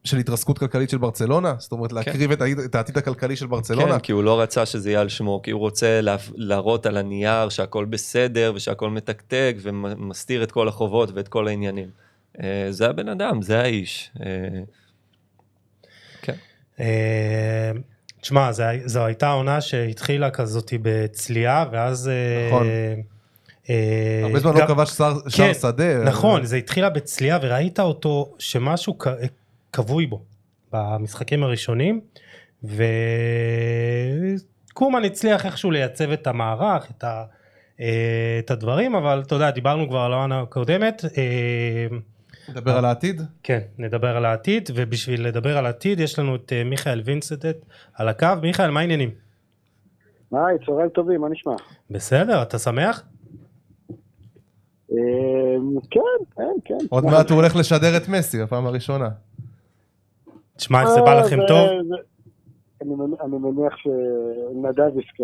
של 0.03 0.17
התרסקות 0.17 0.57
כלכלית 0.59 0.89
של 0.89 0.97
ברצלונה? 0.97 1.55
זאת 1.59 1.71
אומרת, 1.71 1.93
להקריב 1.93 2.31
את, 2.31 2.41
העתיד- 2.41 2.59
את 2.59 2.75
העתיד 2.75 2.97
הכלכלי 2.97 3.35
של 3.35 3.47
ברצלונה? 3.47 3.93
כן, 3.93 3.99
כי 3.99 4.11
הוא 4.11 4.23
לא 4.23 4.41
רצה 4.41 4.65
שזה 4.65 4.89
יהיה 4.89 5.01
על 5.01 5.09
שמו, 5.09 5.41
כי 5.43 5.51
הוא 5.51 5.59
רוצה 5.59 6.01
לה, 6.01 6.15
להראות 6.35 6.85
על 6.85 6.97
הנייר 6.97 7.49
שהכל 7.49 7.85
בסדר 7.85 8.51
ושהכל 8.55 8.89
מתקתק 8.89 9.55
ומסתיר 9.61 10.43
את 10.43 10.51
כל 10.51 10.67
החובות 10.67 11.09
ואת 11.13 11.27
כל 11.27 11.47
העניינים. 11.47 11.89
אה, 12.43 12.67
זה 12.69 12.89
הבן 12.89 13.09
אדם, 13.09 13.41
זה 13.41 13.59
האיש. 13.59 14.11
אה, 14.25 14.25
כן. 16.21 16.35
תשמע 18.21 18.51
זו, 18.85 19.05
הייתה 19.05 19.31
עונה 19.31 19.61
שהתחילה 19.61 20.29
כזאת 20.29 20.73
בצליעה 20.81 21.65
ואז 21.71 22.09
אה, 22.09 22.47
נכון. 22.47 22.67
אה, 23.69 24.21
הרבה 24.23 24.39
זמן 24.39 24.53
לא 24.53 24.67
כבש 24.67 24.89
שער 24.89 25.19
כן, 25.35 25.53
שדה. 25.53 26.03
נכון 26.03 26.45
זה 26.45 26.55
התחילה 26.55 26.89
בצליעה 26.89 27.39
וראית 27.41 27.79
אותו 27.79 28.33
שמשהו 28.39 28.97
כבוי 29.73 30.05
בו 30.05 30.21
במשחקים 30.73 31.43
הראשונים 31.43 32.01
וקומן 34.73 35.03
הצליח 35.05 35.45
איכשהו 35.45 35.71
לייצב 35.71 36.11
את 36.11 36.27
המערך 36.27 36.91
את, 36.91 37.03
ה, 37.03 37.23
אה, 37.79 38.35
את 38.39 38.51
הדברים 38.51 38.95
אבל 38.95 39.23
אתה 39.27 39.35
יודע 39.35 39.51
דיברנו 39.51 39.89
כבר 39.89 39.99
על 39.99 40.13
העונה 40.13 40.41
הקודמת 40.41 41.05
נדבר 42.49 42.77
על 42.77 42.85
העתיד? 42.85 43.21
כן 43.43 43.59
נדבר 43.77 44.17
על 44.17 44.25
העתיד 44.25 44.69
ובשביל 44.75 45.27
לדבר 45.27 45.57
על 45.57 45.65
העתיד 45.65 45.99
יש 45.99 46.19
לנו 46.19 46.35
את 46.35 46.53
אה, 46.53 46.63
מיכאל 46.63 47.01
וינסטט 47.05 47.65
על 47.93 48.07
הקו 48.09 48.27
מיכאל 48.41 48.71
מה 48.71 48.79
העניינים? 48.79 49.09
היי, 50.31 50.57
צהריים 50.65 50.89
טובים, 50.89 51.21
מה 51.21 51.29
נשמע? 51.29 51.53
בסדר 51.91 52.41
אתה 52.41 52.59
שמח? 52.59 53.03
אה, 54.91 54.97
כן, 55.91 55.99
כן, 56.35 56.43
כן. 56.65 56.77
עוד 56.89 57.05
מעט 57.05 57.29
הוא 57.29 57.35
הולך 57.41 57.55
לשדר 57.55 57.97
את 57.97 58.07
מסי 58.09 58.43
בפעם 58.43 58.65
הראשונה. 58.67 59.09
תשמע 60.57 60.81
איך 60.81 60.89
זה 60.89 61.01
בא 61.01 61.15
אה, 61.15 61.19
לכם 61.21 61.37
זה- 61.41 61.47
טוב? 61.47 61.69
אני 62.81 62.95
מניח- 62.95 63.21
אני 63.25 63.37
מניח 63.37 63.73
שנדב 63.77 64.97
יזכה 64.99 65.23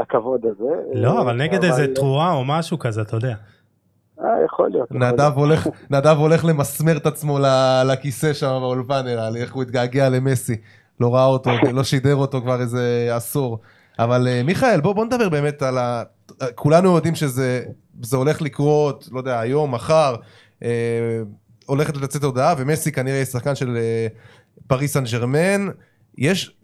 לכבוד 0.00 0.46
הזה. 0.46 0.74
לא 0.94 1.22
אבל 1.22 1.36
נגד 1.36 1.64
איזה 1.64 1.94
תרועה 1.94 2.32
או 2.34 2.44
משהו 2.44 2.78
כזה 2.78 3.02
אתה 3.02 3.16
יודע 3.16 3.34
אה, 4.24 4.44
יכול 4.44 4.70
להיות. 4.70 4.92
נדב 4.92 5.32
הולך, 5.34 5.66
נדב 5.90 6.16
הולך 6.18 6.44
למסמר 6.44 6.96
את 6.96 7.06
עצמו 7.06 7.38
לכיסא 7.84 8.32
שם 8.32 8.58
באולפן 8.60 9.02
נראה 9.04 9.30
לי, 9.30 9.40
איך 9.40 9.54
הוא 9.54 9.62
התגעגע 9.62 10.08
למסי. 10.08 10.56
לא 11.00 11.14
ראה 11.14 11.24
אותו, 11.24 11.50
לא 11.72 11.84
שידר 11.84 12.16
אותו 12.16 12.40
כבר 12.40 12.60
איזה 12.60 13.08
עשור. 13.12 13.58
אבל 13.98 14.28
אה, 14.28 14.42
מיכאל, 14.42 14.80
בוא, 14.80 14.92
בוא 14.92 15.04
נדבר 15.04 15.28
באמת 15.28 15.62
על 15.62 15.78
ה... 15.78 16.02
כולנו 16.54 16.94
יודעים 16.94 17.14
שזה 17.14 17.62
זה 18.02 18.16
הולך 18.16 18.42
לקרות, 18.42 19.08
לא 19.12 19.18
יודע, 19.18 19.40
היום, 19.40 19.74
מחר, 19.74 20.14
אה, 20.62 21.22
הולכת 21.66 21.96
לצאת 21.96 22.24
הודעה, 22.24 22.54
ומסי 22.58 22.92
כנראה 22.92 23.16
יהיה 23.16 23.24
שחקן 23.24 23.54
של 23.54 23.76
אה, 23.76 24.06
פריס 24.66 24.92
סן 24.92 25.04
ג'רמן. 25.04 25.68
יש, 26.18 26.56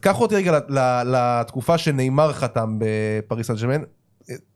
קח 0.00 0.20
אותי 0.20 0.34
רגע 0.36 0.58
לתקופה 1.04 1.78
שנאמר 1.78 2.32
חתם 2.32 2.78
בפריס 2.78 3.46
סן 3.46 3.54
ג'רמן. 3.54 3.82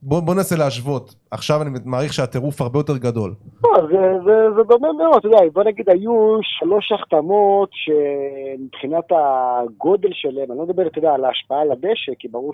בוא, 0.02 0.20
בוא 0.20 0.34
ננסה 0.34 0.56
להשוות. 0.56 1.14
עכשיו 1.30 1.62
אני 1.62 1.70
מעריך 1.84 2.12
שהטירוף 2.12 2.60
הרבה 2.60 2.78
יותר 2.78 2.96
גדול. 2.96 3.34
לא, 3.64 3.70
זה, 3.80 4.24
זה, 4.24 4.54
זה 4.56 4.62
דומה 4.68 4.92
מאוד, 4.92 5.16
אתה 5.16 5.26
יודע, 5.26 5.38
בוא 5.52 5.64
נגיד 5.64 5.90
היו 5.90 6.38
שלוש 6.42 6.92
החתמות 6.92 7.70
שמבחינת 7.72 9.04
הגודל 9.10 10.08
שלהם, 10.12 10.50
אני 10.50 10.58
לא 10.58 10.66
מדבר, 10.66 10.86
אתה 10.86 10.98
יודע, 10.98 11.12
על 11.14 11.24
ההשפעה 11.24 11.60
על 11.60 11.72
הדשא, 11.72 12.12
כי 12.18 12.28
ברור 12.28 12.52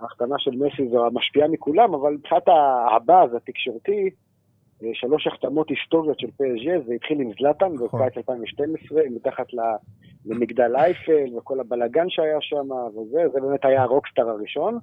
ההחתמה 0.00 0.36
של 0.38 0.50
מסי 0.50 0.88
זו 0.90 1.06
המשפיעה 1.06 1.48
מכולם, 1.48 1.94
אבל 1.94 2.12
מבחינת 2.12 2.48
הבאז 2.96 3.34
התקשורתי, 3.34 4.10
שלוש 4.92 5.26
החתמות 5.26 5.68
היסטוריות 5.70 6.20
של 6.20 6.30
פסג'ה, 6.30 6.72
זה 6.86 6.94
התחיל 6.94 7.20
עם 7.20 7.30
זלאטן 7.38 7.72
נכון. 7.72 8.00
בקיץ 8.00 8.16
2012, 8.16 9.02
מתחת 9.10 9.46
למגדל 10.26 10.76
אייפל 10.76 11.36
וכל 11.36 11.60
הבלגן 11.60 12.08
שהיה 12.08 12.38
שם 12.40 12.70
וזה, 12.70 13.28
זה 13.32 13.40
באמת 13.40 13.64
היה 13.64 13.82
הרוקסטאר 13.82 14.28
הראשון. 14.28 14.78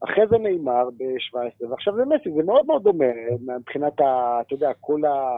אחרי 0.00 0.26
זה 0.30 0.38
נאמר 0.38 0.84
ב-17, 0.96 1.70
ועכשיו 1.70 1.94
זה 1.96 2.02
מסי, 2.04 2.30
זה 2.36 2.42
מאוד 2.42 2.66
מאוד 2.66 2.82
דומה 2.82 3.04
מבחינת, 3.58 4.00
ה, 4.00 4.40
אתה 4.40 4.54
יודע, 4.54 4.70
כל 4.80 5.04
ה... 5.04 5.36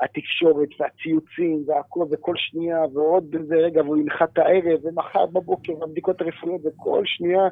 התקשורת 0.00 0.68
והציוצים 0.80 1.64
והכל, 1.66 2.04
וכל 2.10 2.34
שנייה, 2.36 2.78
ועוד 2.94 3.34
איזה 3.40 3.54
רגע, 3.54 3.82
והוא 3.82 3.96
ינחת 3.96 4.38
הערב, 4.38 4.80
ומחר 4.84 5.26
בבוקר, 5.26 5.72
והבדיקות 5.80 6.20
הרפואיות, 6.20 6.60
וכל 6.64 7.02
שנייה 7.04 7.48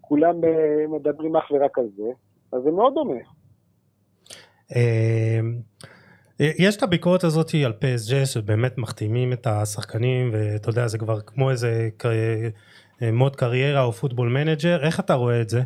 כולם 0.00 0.44
אה, 0.44 0.98
מדברים 0.98 1.36
אך 1.36 1.50
ורק 1.50 1.78
על 1.78 1.88
זה. 1.96 2.10
אז 2.52 2.62
זה 2.62 2.70
מאוד 2.70 2.94
דומה. 2.94 3.20
אה, 4.76 5.40
יש 6.40 6.76
את 6.76 6.82
הביקורת 6.82 7.24
הזאת 7.24 7.50
על 7.64 7.72
PSG 7.72 8.26
שבאמת 8.26 8.78
מחתימים 8.78 9.32
את 9.32 9.46
השחקנים 9.46 10.30
ואתה 10.32 10.68
יודע 10.68 10.86
זה 10.86 10.98
כבר 10.98 11.20
כמו 11.20 11.50
איזה 11.50 11.88
אה, 13.02 13.12
mode 13.12 13.36
קריירה 13.36 13.82
או 13.82 13.92
Football 13.92 14.28
Manager 14.28 14.86
איך 14.86 15.00
אתה 15.00 15.14
רואה 15.14 15.40
את 15.40 15.48
זה? 15.48 15.62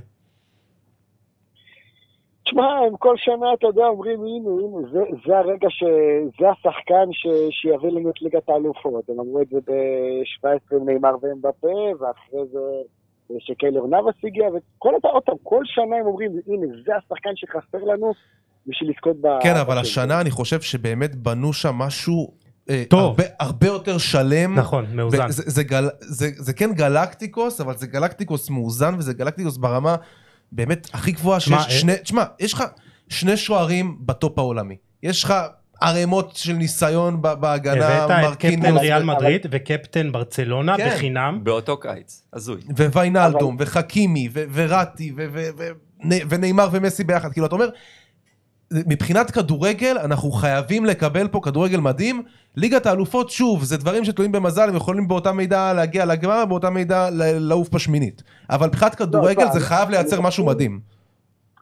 תשמע, 2.50 2.78
הם 2.86 2.96
כל 2.98 3.14
שנה, 3.16 3.46
אתה 3.58 3.66
יודע, 3.66 3.86
אומרים, 3.86 4.20
הנה, 4.20 4.50
הנה, 4.50 4.88
זה, 4.92 4.98
זה 5.26 5.38
הרגע 5.38 5.68
ש... 5.70 5.84
זה 6.40 6.50
השחקן 6.50 7.06
ש... 7.12 7.26
שיביא 7.50 7.90
לנו 7.90 8.10
את 8.10 8.22
ליגת 8.22 8.48
האלופות. 8.48 9.08
הם 9.08 9.20
אמרו 9.20 9.40
את 9.40 9.48
זה 9.48 9.58
ב-17 9.66 10.76
עם 10.76 10.88
נאמר 10.88 11.14
ואמבפה, 11.22 11.78
ואחרי 12.00 12.40
זה 12.52 12.58
כשקיילור 13.38 13.86
נאבאס 13.86 14.14
הגיע, 14.24 14.44
וכל 14.48 14.94
אותה, 14.94 15.08
עוד 15.08 15.22
פעם, 15.22 15.34
כל 15.42 15.62
שנה 15.64 15.96
הם 15.96 16.06
אומרים, 16.06 16.30
הנה, 16.46 16.66
זה 16.86 16.92
השחקן 16.96 17.30
שחסר 17.34 17.84
לנו 17.84 18.12
בשביל 18.66 18.90
לזכות 18.90 19.16
ב... 19.20 19.26
כן, 19.42 19.50
אבל 19.50 19.60
בצ'מפיונס. 19.60 19.86
השנה 19.86 20.20
אני 20.20 20.30
חושב 20.30 20.60
שבאמת 20.60 21.14
בנו 21.14 21.52
שם 21.52 21.74
משהו 21.74 22.30
אה, 22.70 22.82
טוב. 22.90 23.00
הרבה, 23.00 23.24
הרבה 23.40 23.66
יותר 23.66 23.98
שלם. 23.98 24.58
נכון 24.58 24.84
מאוזן. 24.94 25.26
וזה, 25.28 25.42
זה, 25.46 25.64
גל, 25.64 25.84
זה, 26.00 26.26
זה 26.30 26.52
כן 26.52 26.72
גלקטיקוס, 26.72 27.60
אבל 27.60 27.76
זה 27.76 27.86
גלקטיקוס 27.86 28.50
מאוזן, 28.50 28.94
וזה 28.98 29.14
גלקטיקוס 29.14 29.56
ברמה 29.56 29.96
באמת 30.52 30.88
הכי 30.92 31.12
גבוהה 31.12 31.40
שיש. 31.40 31.52
אה- 31.52 31.70
שני, 31.70 31.92
תשמע, 32.02 32.24
יש 32.40 32.52
לך 32.52 32.64
שני 33.08 33.36
שוערים 33.36 33.96
בטופ 34.00 34.38
העולמי. 34.38 34.76
יש 35.02 35.24
לך 35.24 35.34
ערימות 35.80 36.36
של 36.36 36.52
ניסיון 36.52 37.22
ב- 37.22 37.28
בהגנה, 37.32 37.86
הבאת 37.88 38.32
את 38.32 38.36
קפטן 38.38 38.76
ריאל 38.76 38.92
אבל- 39.02 39.04
מדריד 39.14 39.46
וקפטן 39.50 40.12
ברצלונה 40.12 40.76
כן. 40.76 40.88
בחינם. 40.88 41.38
באותו 41.42 41.76
קיץ, 41.80 42.22
הזוי. 42.32 42.60
וויינלדום, 42.92 43.56
וחכימי, 43.58 44.28
ו- 44.32 44.44
וראטי, 44.52 45.12
ו- 45.16 45.26
ו- 45.32 45.48
ו- 45.58 45.70
ונאמר 46.28 46.68
ומסי 46.72 47.04
ביחד. 47.04 47.32
כאילו, 47.32 47.46
אתה 47.46 47.54
אומר, 47.54 47.68
מבחינת 48.72 49.30
כדורגל, 49.30 49.98
אנחנו 50.04 50.30
חייבים 50.30 50.84
לקבל 50.84 51.28
פה 51.28 51.40
כדורגל 51.42 51.80
מדהים. 51.80 52.22
ליגת 52.56 52.86
האלופות, 52.86 53.30
שוב, 53.30 53.62
זה 53.62 53.76
דברים 53.76 54.04
שתלויים 54.04 54.32
במזל, 54.32 54.68
הם 54.68 54.76
יכולים 54.76 55.08
באותה 55.08 55.32
מידה 55.32 55.72
להגיע 55.72 56.04
לגמר, 56.04 56.44
באותה 56.44 56.70
מידה 56.70 57.10
ל- 57.10 57.38
לעוף 57.48 57.74
בשמינית. 57.74 58.22
אבל 58.50 58.66
מבחינת 58.66 58.94
כדורגל 58.94 59.42
לא, 59.44 59.50
זה 59.50 59.60
חייב 59.60 59.90
לייצר 59.90 60.20
משהו. 60.20 60.46
מדהים. 60.46 60.80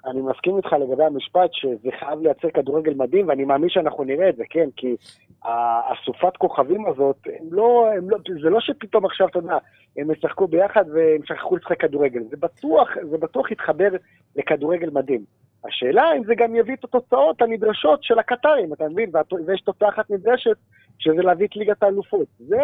אני 0.06 0.20
מסכים 0.20 0.56
איתך 0.56 0.72
לגבי 0.72 1.04
המשפט 1.04 1.50
שזה 1.52 1.88
חייב 1.98 2.20
לייצר 2.20 2.48
כדורגל 2.54 2.94
מדהים, 2.94 3.28
ואני 3.28 3.44
מאמין 3.44 3.70
שאנחנו 3.70 4.04
נראה 4.04 4.28
את 4.28 4.36
זה, 4.36 4.44
כן, 4.50 4.68
כי 4.76 4.96
האסופת 5.44 6.36
כוכבים 6.38 6.86
הזאת, 6.86 7.16
הם 7.26 7.46
לא, 7.50 7.88
הם 7.96 8.10
לא, 8.10 8.18
זה 8.42 8.50
לא 8.50 8.60
שפתאום 8.60 9.06
עכשיו, 9.06 9.28
אתה 9.28 9.38
יודע, 9.38 9.56
הם 9.96 10.10
ישחקו 10.10 10.48
ביחד 10.48 10.84
והם 10.94 11.20
שכחו 11.24 11.56
לשחק 11.56 11.80
כדורגל, 11.80 12.20
זה 12.30 12.36
בטוח, 12.40 12.88
זה 13.10 13.18
בטוח 13.18 13.50
יתחבר 13.50 13.88
לכדורגל 14.36 14.90
מדהים. 14.90 15.37
השאלה 15.68 16.02
אם 16.16 16.22
זה 16.26 16.34
גם 16.34 16.56
יביא 16.56 16.74
את 16.74 16.84
התוצאות 16.84 17.42
הנדרשות 17.42 18.02
של 18.02 18.18
הקטרים, 18.18 18.72
אתה 18.72 18.84
מבין? 18.88 19.10
ויש 19.46 19.60
תוצאה 19.60 19.88
אחת 19.88 20.10
נדרשת, 20.10 20.56
שזה 20.98 21.22
להביא 21.22 21.46
את 21.46 21.56
ליגת 21.56 21.82
האלופות. 21.82 22.26
זה, 22.38 22.56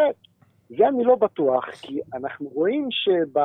זה 0.69 0.89
אני 0.89 1.05
לא 1.05 1.15
בטוח, 1.17 1.65
כי 1.83 2.01
אנחנו 2.15 2.51
רואים 2.55 2.89
שב... 2.91 3.41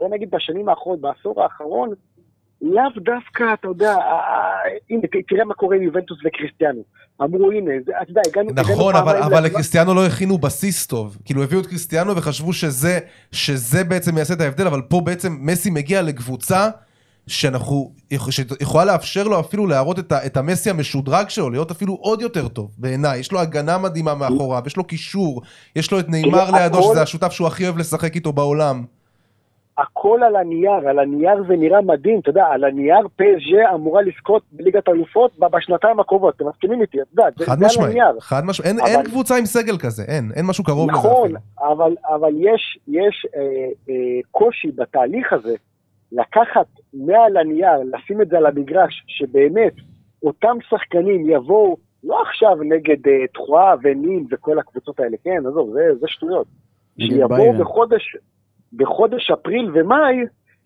בוא 0.00 0.08
נגיד 0.10 0.30
בשנים 0.30 0.68
האחרונות, 0.68 1.00
בעשור 1.00 1.42
האחרון, 1.42 1.90
לאו 2.62 2.82
דווקא, 2.96 3.44
אתה 3.54 3.68
יודע, 3.68 3.96
הנה, 4.90 5.02
תראה 5.28 5.44
מה 5.44 5.54
קורה 5.54 5.76
עם 5.76 5.82
יובנטוס 5.82 6.18
וקריסטיאנו. 6.24 6.82
אמרו, 7.22 7.50
הנה, 7.50 7.70
זה- 7.86 7.92
אתה 8.02 8.10
יודע, 8.10 8.20
הגענו... 8.26 8.50
נכון, 8.54 8.94
הגענו 8.94 9.10
אבל, 9.10 9.22
אבל. 9.22 9.44
לקריסטיאנו 9.44 9.94
לא 9.94 10.06
הכינו 10.06 10.38
בסיס 10.38 10.86
טוב. 10.86 11.18
כאילו 11.24 11.42
הביאו 11.42 11.60
את 11.60 11.66
קריסטיאנו 11.66 12.16
וחשבו 12.16 12.52
שזה, 12.52 12.98
שזה 13.32 13.84
בעצם 13.84 14.18
יעשה 14.18 14.34
את 14.34 14.40
ההבדל, 14.40 14.66
אבל 14.66 14.82
פה 14.82 15.00
בעצם 15.04 15.36
מסי 15.40 15.70
מגיע 15.70 16.02
לקבוצה 16.02 16.68
שאנחנו, 17.28 17.90
שיכולה 18.30 18.84
לאפשר 18.84 19.24
לו 19.24 19.40
אפילו 19.40 19.66
להראות 19.66 19.98
את, 19.98 20.12
ה, 20.12 20.26
את 20.26 20.36
המסי 20.36 20.70
המשודרג 20.70 21.28
שלו, 21.28 21.50
להיות 21.50 21.70
אפילו 21.70 21.94
עוד 21.94 22.22
יותר 22.22 22.48
טוב 22.48 22.70
בעיניי. 22.78 23.18
יש 23.18 23.32
לו 23.32 23.40
הגנה 23.40 23.78
מדהימה 23.78 24.14
מאחוריו, 24.14 24.62
יש 24.66 24.76
לו 24.76 24.84
קישור, 24.84 25.42
יש 25.76 25.92
לו 25.92 26.00
את 26.00 26.08
נאמר 26.08 26.50
לידו, 26.50 26.82
שזה 26.82 27.02
השותף 27.02 27.32
שהוא 27.32 27.46
הכי 27.46 27.64
אוהב 27.64 27.78
לשחק 27.78 28.14
איתו 28.14 28.32
בעולם. 28.32 28.84
הכל 29.78 30.20
על 30.26 30.36
הנייר, 30.36 30.88
על 30.88 30.98
הנייר 30.98 31.44
זה 31.48 31.56
נראה 31.56 31.80
מדהים, 31.80 32.20
אתה 32.20 32.30
יודע, 32.30 32.44
על 32.44 32.64
הנייר 32.64 33.08
פסג'ה 33.16 33.74
אמורה 33.74 34.02
לזכות 34.02 34.42
בליגת 34.52 34.88
האלופות 34.88 35.38
ב- 35.38 35.56
בשנתיים 35.56 36.00
הקרובות, 36.00 36.34
אתם 36.36 36.48
מסכימים 36.48 36.82
איתי, 36.82 36.98
אתה 37.00 37.08
יודע, 37.12 37.28
זה, 37.38 37.46
חד 37.46 37.58
זה 37.58 37.66
על 37.82 37.90
הנייר. 37.90 38.20
חד 38.20 38.44
משמעית, 38.44 38.70
אין, 38.70 38.80
אבל- 38.80 38.88
אין 38.88 39.02
קבוצה 39.02 39.36
עם 39.36 39.46
סגל 39.46 39.78
כזה, 39.78 40.02
אין, 40.08 40.30
אין 40.36 40.46
משהו 40.46 40.64
קרוב 40.64 40.90
לזה 40.90 40.98
נכון. 40.98 41.32
אבל, 41.58 41.94
אבל 42.14 42.32
יש, 42.36 42.78
יש 42.88 43.26
אה, 43.36 43.40
אה, 43.88 43.94
קושי 44.30 44.68
בתהליך 44.74 45.32
הזה 45.32 45.54
לקחת 46.12 46.66
מעל 46.94 47.36
הנייר, 47.36 47.78
לשים 47.92 48.22
את 48.22 48.28
זה 48.28 48.36
על 48.38 48.46
המגרש, 48.46 49.04
שבאמת 49.06 49.72
אותם 50.22 50.56
שחקנים 50.68 51.30
יבואו, 51.30 51.76
לא 52.04 52.22
עכשיו 52.22 52.56
נגד 52.62 53.08
אה, 53.08 53.26
תחואה 53.34 53.74
ונין 53.82 54.26
וכל 54.30 54.58
הקבוצות 54.58 55.00
האלה, 55.00 55.16
כן, 55.24 55.46
עזוב, 55.46 55.72
זה, 55.72 55.94
זה 56.00 56.06
שטויות. 56.08 56.46
שיבואו. 57.00 57.52
בחודש, 57.58 58.16
בחודש 58.72 59.30
אפריל 59.30 59.70
ומאי, 59.74 60.16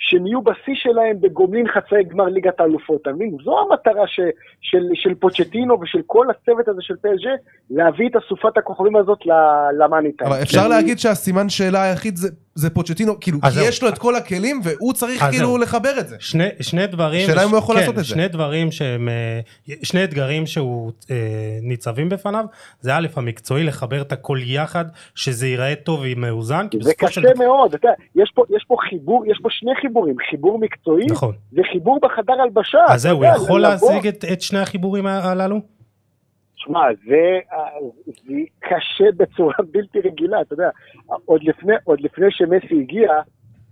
שהם 0.04 0.26
יהיו 0.26 0.42
בשיא 0.42 0.74
שלהם 0.74 1.20
בגומלין 1.20 1.66
חצאי 1.68 2.04
גמר 2.04 2.24
ליגת 2.24 2.60
האלופות, 2.60 3.02
אתה 3.02 3.12
מבין? 3.12 3.36
זו 3.44 3.58
המטרה 3.60 4.06
ש, 4.06 4.20
של, 4.60 4.82
של 4.94 5.14
פוצ'טינו 5.14 5.80
ושל 5.80 6.00
כל 6.06 6.26
הצוות 6.30 6.68
הזה 6.68 6.80
של 6.82 6.94
פסג'ה, 6.96 7.30
להביא 7.70 8.08
את 8.08 8.16
אסופת 8.16 8.58
הכוכבים 8.58 8.96
הזאת 8.96 9.18
ל- 9.26 9.82
למאניטיים. 9.84 10.30
אבל 10.30 10.42
אפשר 10.42 10.68
להגיד 10.68 10.98
שהסימן 10.98 11.48
שאלה 11.48 11.82
היחיד 11.82 12.16
זה, 12.16 12.28
זה 12.54 12.70
פוצ'טינו, 12.70 13.20
כאילו, 13.20 13.40
כי 13.40 13.50
זהו. 13.50 13.64
יש 13.64 13.82
לו 13.82 13.88
את 13.88 13.98
כל 13.98 14.16
הכלים 14.16 14.60
והוא 14.64 14.92
צריך 14.92 15.22
כאילו 15.30 15.46
זהו. 15.46 15.58
לחבר 15.58 15.98
את 15.98 16.08
זה. 16.08 16.16
שני, 16.20 16.48
שני 16.60 16.86
דברים, 16.86 17.20
השאלה 17.28 17.44
אם 17.44 17.48
הוא 17.48 17.58
יכול 17.58 17.74
כן, 17.74 17.80
לעשות 17.80 17.94
את 17.94 17.98
זה. 17.98 18.04
שני 18.04 18.28
דברים 18.28 18.70
שהם, 18.70 19.08
אה, 19.08 19.40
שני 19.82 20.04
אתגרים 20.04 20.46
שהוא 20.46 20.92
אה, 21.10 21.16
ניצבים 21.62 22.08
בפניו, 22.08 22.44
זה 22.80 22.94
א' 22.94 23.06
המקצועי 23.16 23.64
לחבר 23.64 24.00
את 24.00 24.12
הכל 24.12 24.38
יחד, 24.42 24.84
שזה 25.14 25.46
ייראה 25.46 25.74
טוב 25.74 26.00
ומאוזן, 26.04 26.66
זה 26.80 26.94
קשה 26.94 27.10
של 27.10 27.22
מאוד, 27.38 27.74
אתה 27.74 27.86
יודע, 27.86 27.94
יש 28.14 28.32
פה, 28.34 28.44
יש 28.56 28.64
פה 28.68 28.76
חיבור, 28.88 29.24
יש 29.26 29.38
פה 29.42 29.48
שני 29.50 29.70
חיבורים, 29.80 29.91
חיבור 30.30 30.58
מקצועי 30.58 31.06
נכון, 31.10 31.34
וחיבור 31.52 31.98
בחדר 32.02 32.40
הלבשה. 32.40 32.84
אז 32.88 33.02
זהו, 33.02 33.16
הוא 33.16 33.26
יכול 33.26 33.60
להשיג 33.60 34.06
את, 34.06 34.24
את 34.32 34.40
שני 34.40 34.58
החיבורים 34.58 35.06
הללו? 35.06 35.60
שמע, 36.56 36.80
זה, 37.06 37.38
זה 38.06 38.34
קשה 38.60 39.04
בצורה 39.16 39.54
בלתי 39.72 40.00
רגילה, 40.00 40.40
אתה 40.40 40.54
יודע, 40.54 40.68
עוד 41.24 41.42
לפני, 41.44 41.74
עוד 41.84 42.00
לפני 42.00 42.26
שמסי 42.30 42.80
הגיע, 42.80 43.12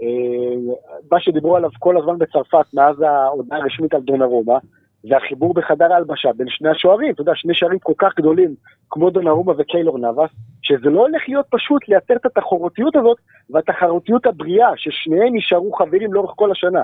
אה, 0.03 0.75
מה 1.13 1.21
שדיברו 1.21 1.57
עליו 1.57 1.71
כל 1.79 1.99
הזמן 1.99 2.19
בצרפת, 2.19 2.75
מאז 2.75 3.01
ההודעה 3.01 3.59
הרשמית 3.59 3.95
על 3.95 4.01
דונרומה, 4.01 4.59
זה 5.03 5.17
החיבור 5.17 5.55
בחדר 5.55 5.93
ההלבשה 5.93 6.33
בין 6.37 6.47
שני 6.51 6.69
השוערים, 6.69 7.15
אתה 7.15 7.23
יודע, 7.23 7.33
שני 7.35 7.55
שערים 7.55 7.79
כל 7.79 7.93
כך 7.99 8.13
גדולים, 8.17 8.55
כמו 8.91 9.11
דונרומה 9.11 9.53
וקיילור 9.59 9.99
נאבס, 9.99 10.31
שזה 10.63 10.91
לא 10.91 11.01
הולך 11.01 11.23
להיות 11.29 11.47
פשוט 11.51 11.89
לייצר 11.89 12.15
את 12.17 12.27
התחרותיות 12.27 12.97
הזאת, 12.97 13.17
והתחרותיות 13.51 14.27
הבריאה, 14.27 14.69
ששניהם 14.77 15.35
יישארו 15.35 15.73
חברים 15.73 16.13
לאורך 16.13 16.33
כל 16.37 16.51
השנה. 16.53 16.81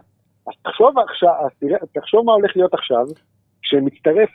אז 0.47 0.55
תחשוב 0.63 0.99
עכשיו, 0.99 1.33
תחשוב 1.95 2.27
מה 2.27 2.33
הולך 2.33 2.57
להיות 2.57 2.75
עכשיו, 2.75 3.05
כשמצטרף 3.63 4.31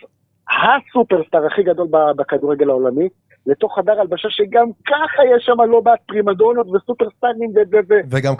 הסופרסטאר 0.52 1.46
הכי 1.46 1.64
גדול 1.64 1.88
בכדורגל 2.16 2.70
העולמי, 2.70 3.10
לתוך 3.46 3.76
חדר 3.76 4.00
הלבשה 4.02 4.28
שגם 4.30 4.68
ככה 4.88 5.22
יש 5.36 5.46
שם 5.46 5.62
לא 5.72 5.82
מעט 5.82 6.00
פרימדונות 6.08 6.68
וסופרסטארים 6.68 7.50
ו... 7.56 7.80
וגם 8.12 8.34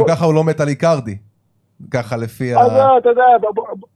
לא. 0.00 0.04
ככה 0.08 0.24
הוא 0.24 0.34
לא 0.34 0.44
מת 0.44 0.60
על 0.60 0.68
איקרדי. 0.68 1.18
ככה 1.90 2.16
לפי 2.16 2.54
ה... 2.54 2.60
אז 2.60 2.72
לא, 2.72 2.98
אתה 2.98 3.08
יודע, 3.08 3.22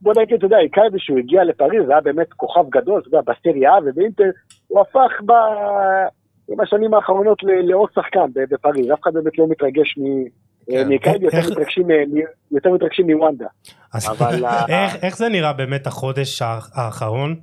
בוא- 0.01 0.13
נגיד, 0.21 0.35
אתה 0.37 0.45
יודע, 0.45 0.57
איקרדי 0.59 0.99
שהוא 0.99 1.17
הגיע 1.19 1.43
לפריז, 1.43 1.85
זה 1.85 1.91
היה 1.91 2.01
באמת 2.01 2.33
כוכב 2.33 2.63
גדול, 2.69 2.99
אתה 2.99 3.17
יודע, 3.17 3.31
בסריה 3.31 3.71
ובאינטר, 3.85 4.29
הוא 4.67 4.81
הפך 4.81 5.11
ב... 5.25 5.31
עם 6.51 6.59
השנים 6.59 6.93
האחרונות 6.93 7.37
לעוד 7.43 7.89
שחקן 7.95 8.25
ב- 8.35 8.53
בפריז, 8.53 8.91
אף 8.93 8.99
אחד 9.03 9.13
באמת 9.13 9.37
לא 9.37 9.45
מתרגש 9.49 9.97
מ... 9.97 10.03
כן. 10.71 10.87
מאיקרדי, 10.87 11.25
יותר 12.51 12.71
מתרגשים 12.73 13.09
מוונדה. 13.11 13.45
אז 13.93 14.09
אבל 14.11 14.45
ה- 14.45 14.65
איך, 15.01 15.17
זה 15.17 15.29
נראה 15.29 15.53
באמת 15.53 15.87
החודש 15.87 16.41
האח- 16.41 16.71
האחרון, 16.75 17.35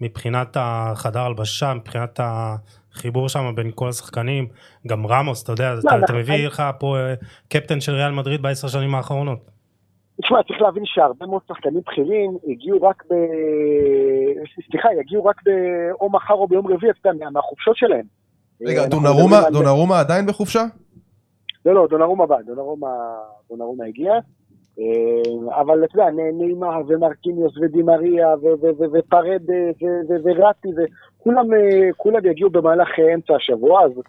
מבחינת 0.00 0.56
החדר 0.60 1.20
הלבשה, 1.20 1.74
מבחינת 1.74 2.20
החיבור 2.22 3.28
שם 3.28 3.52
בין 3.54 3.70
כל 3.74 3.88
השחקנים, 3.88 4.46
גם 4.86 5.06
רמוס, 5.06 5.42
אתה 5.44 5.52
יודע, 5.52 5.74
אתה, 5.78 5.98
אתה 6.04 6.12
מביא 6.12 6.46
לך 6.46 6.62
פה 6.78 6.96
אה, 6.98 7.14
קפטן 7.48 7.80
של 7.80 7.92
ריאל 7.92 8.10
מדריד 8.10 8.42
בעשר 8.42 8.68
שנים 8.68 8.94
האחרונות. 8.94 9.57
תשמע, 10.22 10.42
צריך 10.42 10.60
להבין 10.60 10.82
שהרבה 10.86 11.26
מאוד 11.26 11.42
שחקנים 11.48 11.80
בכירים 11.86 12.36
הגיעו 12.48 12.82
רק 12.82 13.04
ב... 13.10 13.14
סליחה, 14.70 14.88
יגיעו 15.00 15.24
רק 15.24 15.40
ב... 15.46 15.50
או 16.00 16.10
מחר 16.10 16.34
או 16.34 16.48
ביום 16.48 16.66
רביעי, 16.66 16.92
אתה 17.00 17.08
יודע, 17.08 17.30
מהחופשות 17.30 17.76
שלהם. 17.76 18.04
רגע, 18.62 18.84
אנחנו 18.84 19.00
דונרומה, 19.00 19.50
דונרומה 19.52 20.00
עדיין 20.00 20.26
בחופשה? 20.26 20.64
לא, 21.66 21.74
לא, 21.74 21.86
דונרומה 21.90 22.26
בא, 22.26 22.36
דונרומה, 22.46 22.88
דונרומה 23.50 23.84
הגיע. 23.84 24.12
אה, 24.78 25.60
אבל 25.60 25.84
אתה 25.84 25.98
יודע, 25.98 26.10
נעימה 26.10 26.78
ומרקיניוס 26.88 27.58
ודימריה 27.58 28.34
ופרד 28.92 29.50
אה, 29.50 29.70
ו- 29.82 30.00
ו- 30.08 30.20
וראטי, 30.24 30.68
וכולם 30.76 31.54
אה, 31.54 31.88
כולם 31.96 32.26
יגיעו 32.26 32.50
במהלך 32.50 32.88
אה, 32.98 33.14
אמצע 33.14 33.34
השבוע, 33.36 33.84
אז, 33.84 33.90
אה, 33.90 34.02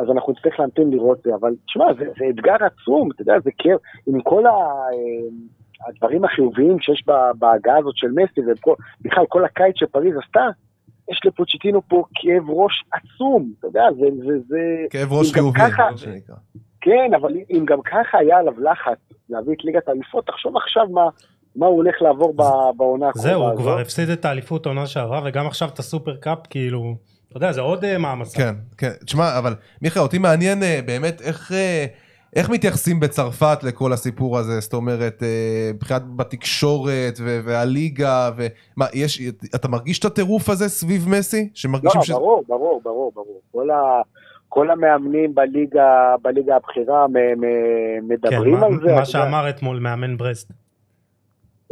אז 0.00 0.10
אנחנו 0.10 0.32
נצטרך 0.32 0.60
להמתין 0.60 0.90
לראות 0.90 1.22
זה. 1.24 1.34
אבל 1.34 1.54
תשמע, 1.66 1.84
זה, 1.98 2.04
זה 2.18 2.24
אתגר 2.30 2.56
עצום, 2.60 3.10
אתה 3.14 3.22
יודע, 3.22 3.34
זה 3.44 3.50
כיף, 3.58 3.80
עם 4.06 4.20
כל 4.20 4.46
ה... 4.46 4.50
אה, 4.50 5.88
הדברים 5.88 6.24
החיוביים 6.24 6.80
שיש 6.80 7.04
בהגעה 7.38 7.78
הזאת 7.78 7.96
של 7.96 8.08
מסי, 8.10 8.40
ובכלל 8.40 9.24
כל 9.28 9.44
הקיץ 9.44 9.76
שפריז 9.76 10.14
עשתה, 10.26 10.48
יש 11.10 11.20
לפוצ'יטינו 11.24 11.82
פה 11.88 12.04
כאב 12.14 12.50
ראש 12.50 12.84
עצום, 12.92 13.52
אתה 13.58 13.66
יודע, 13.66 13.84
זה... 13.98 14.06
זה, 14.26 14.38
זה 14.48 14.58
כאב 14.90 15.12
ראש 15.12 15.32
חיובי, 15.32 15.60
מה 15.90 15.96
שנקרא. 15.96 16.36
כן, 16.80 17.10
אבל 17.20 17.32
אם 17.50 17.64
גם 17.64 17.82
ככה 17.82 18.18
היה 18.18 18.38
עליו 18.38 18.60
לחץ 18.60 18.98
להביא 19.30 19.54
את 19.54 19.64
ליגת 19.64 19.88
האליפות, 19.88 20.26
תחשוב 20.26 20.56
עכשיו 20.56 20.88
מה, 20.88 21.08
מה 21.56 21.66
הוא 21.66 21.76
הולך 21.76 22.02
לעבור 22.02 22.34
בעונה 22.76 23.08
הקרובה 23.08 23.28
זהו, 23.28 23.42
הוא 23.42 23.50
הזאת. 23.50 23.62
כבר 23.62 23.78
הפסיד 23.78 24.08
את 24.08 24.24
האליפות 24.24 24.66
העונה 24.66 24.86
שעברה 24.86 25.20
וגם 25.24 25.46
עכשיו 25.46 25.68
את 25.68 25.78
הסופר 25.78 26.16
קאפ, 26.16 26.38
כאילו, 26.50 26.94
אתה 27.36 27.44
יודע, 27.44 27.52
זה 27.52 27.60
עוד 27.60 27.84
אה, 27.84 27.98
מעמסה. 27.98 28.38
כן, 28.38 28.54
כן. 28.78 28.90
תשמע, 29.04 29.38
אבל 29.38 29.54
מיכאל, 29.82 30.02
אותי 30.02 30.18
מעניין 30.18 30.62
אה, 30.62 30.80
באמת 30.86 31.20
איך... 31.22 31.52
אה, 31.52 31.86
איך 32.36 32.50
מתייחסים 32.50 33.00
בצרפת 33.00 33.58
לכל 33.62 33.92
הסיפור 33.92 34.38
הזה? 34.38 34.60
זאת 34.60 34.74
אומרת, 34.74 35.22
אה, 35.22 35.70
מבחינת 35.74 36.02
בתקשורת 36.16 37.18
ו- 37.20 37.40
והליגה, 37.44 38.30
ומה, 38.36 38.86
יש, 38.94 39.20
אתה 39.54 39.68
מרגיש 39.68 39.98
את 39.98 40.04
הטירוף 40.04 40.48
הזה 40.48 40.68
סביב 40.68 41.08
מסי? 41.08 41.42
לא, 41.42 41.48
שמרגישים 41.54 42.02
ש... 42.02 42.10
ברור, 42.10 42.44
ברור, 42.48 42.80
ברור, 42.84 43.12
ברור. 43.14 43.40
כל, 43.52 43.70
ה, 43.70 44.02
כל 44.48 44.70
המאמנים 44.70 45.34
בליגה, 45.34 46.14
בליגה 46.22 46.56
הבכירה 46.56 47.06
מ, 47.08 47.12
מ, 47.12 47.40
כן, 47.42 48.04
מדברים 48.08 48.54
מה- 48.54 48.66
על 48.66 48.72
זה. 48.86 48.94
מה. 48.94 49.04
שאמר 49.04 49.48
אתמול 49.48 49.78
מאמן 49.78 50.16
ברסט. 50.16 50.52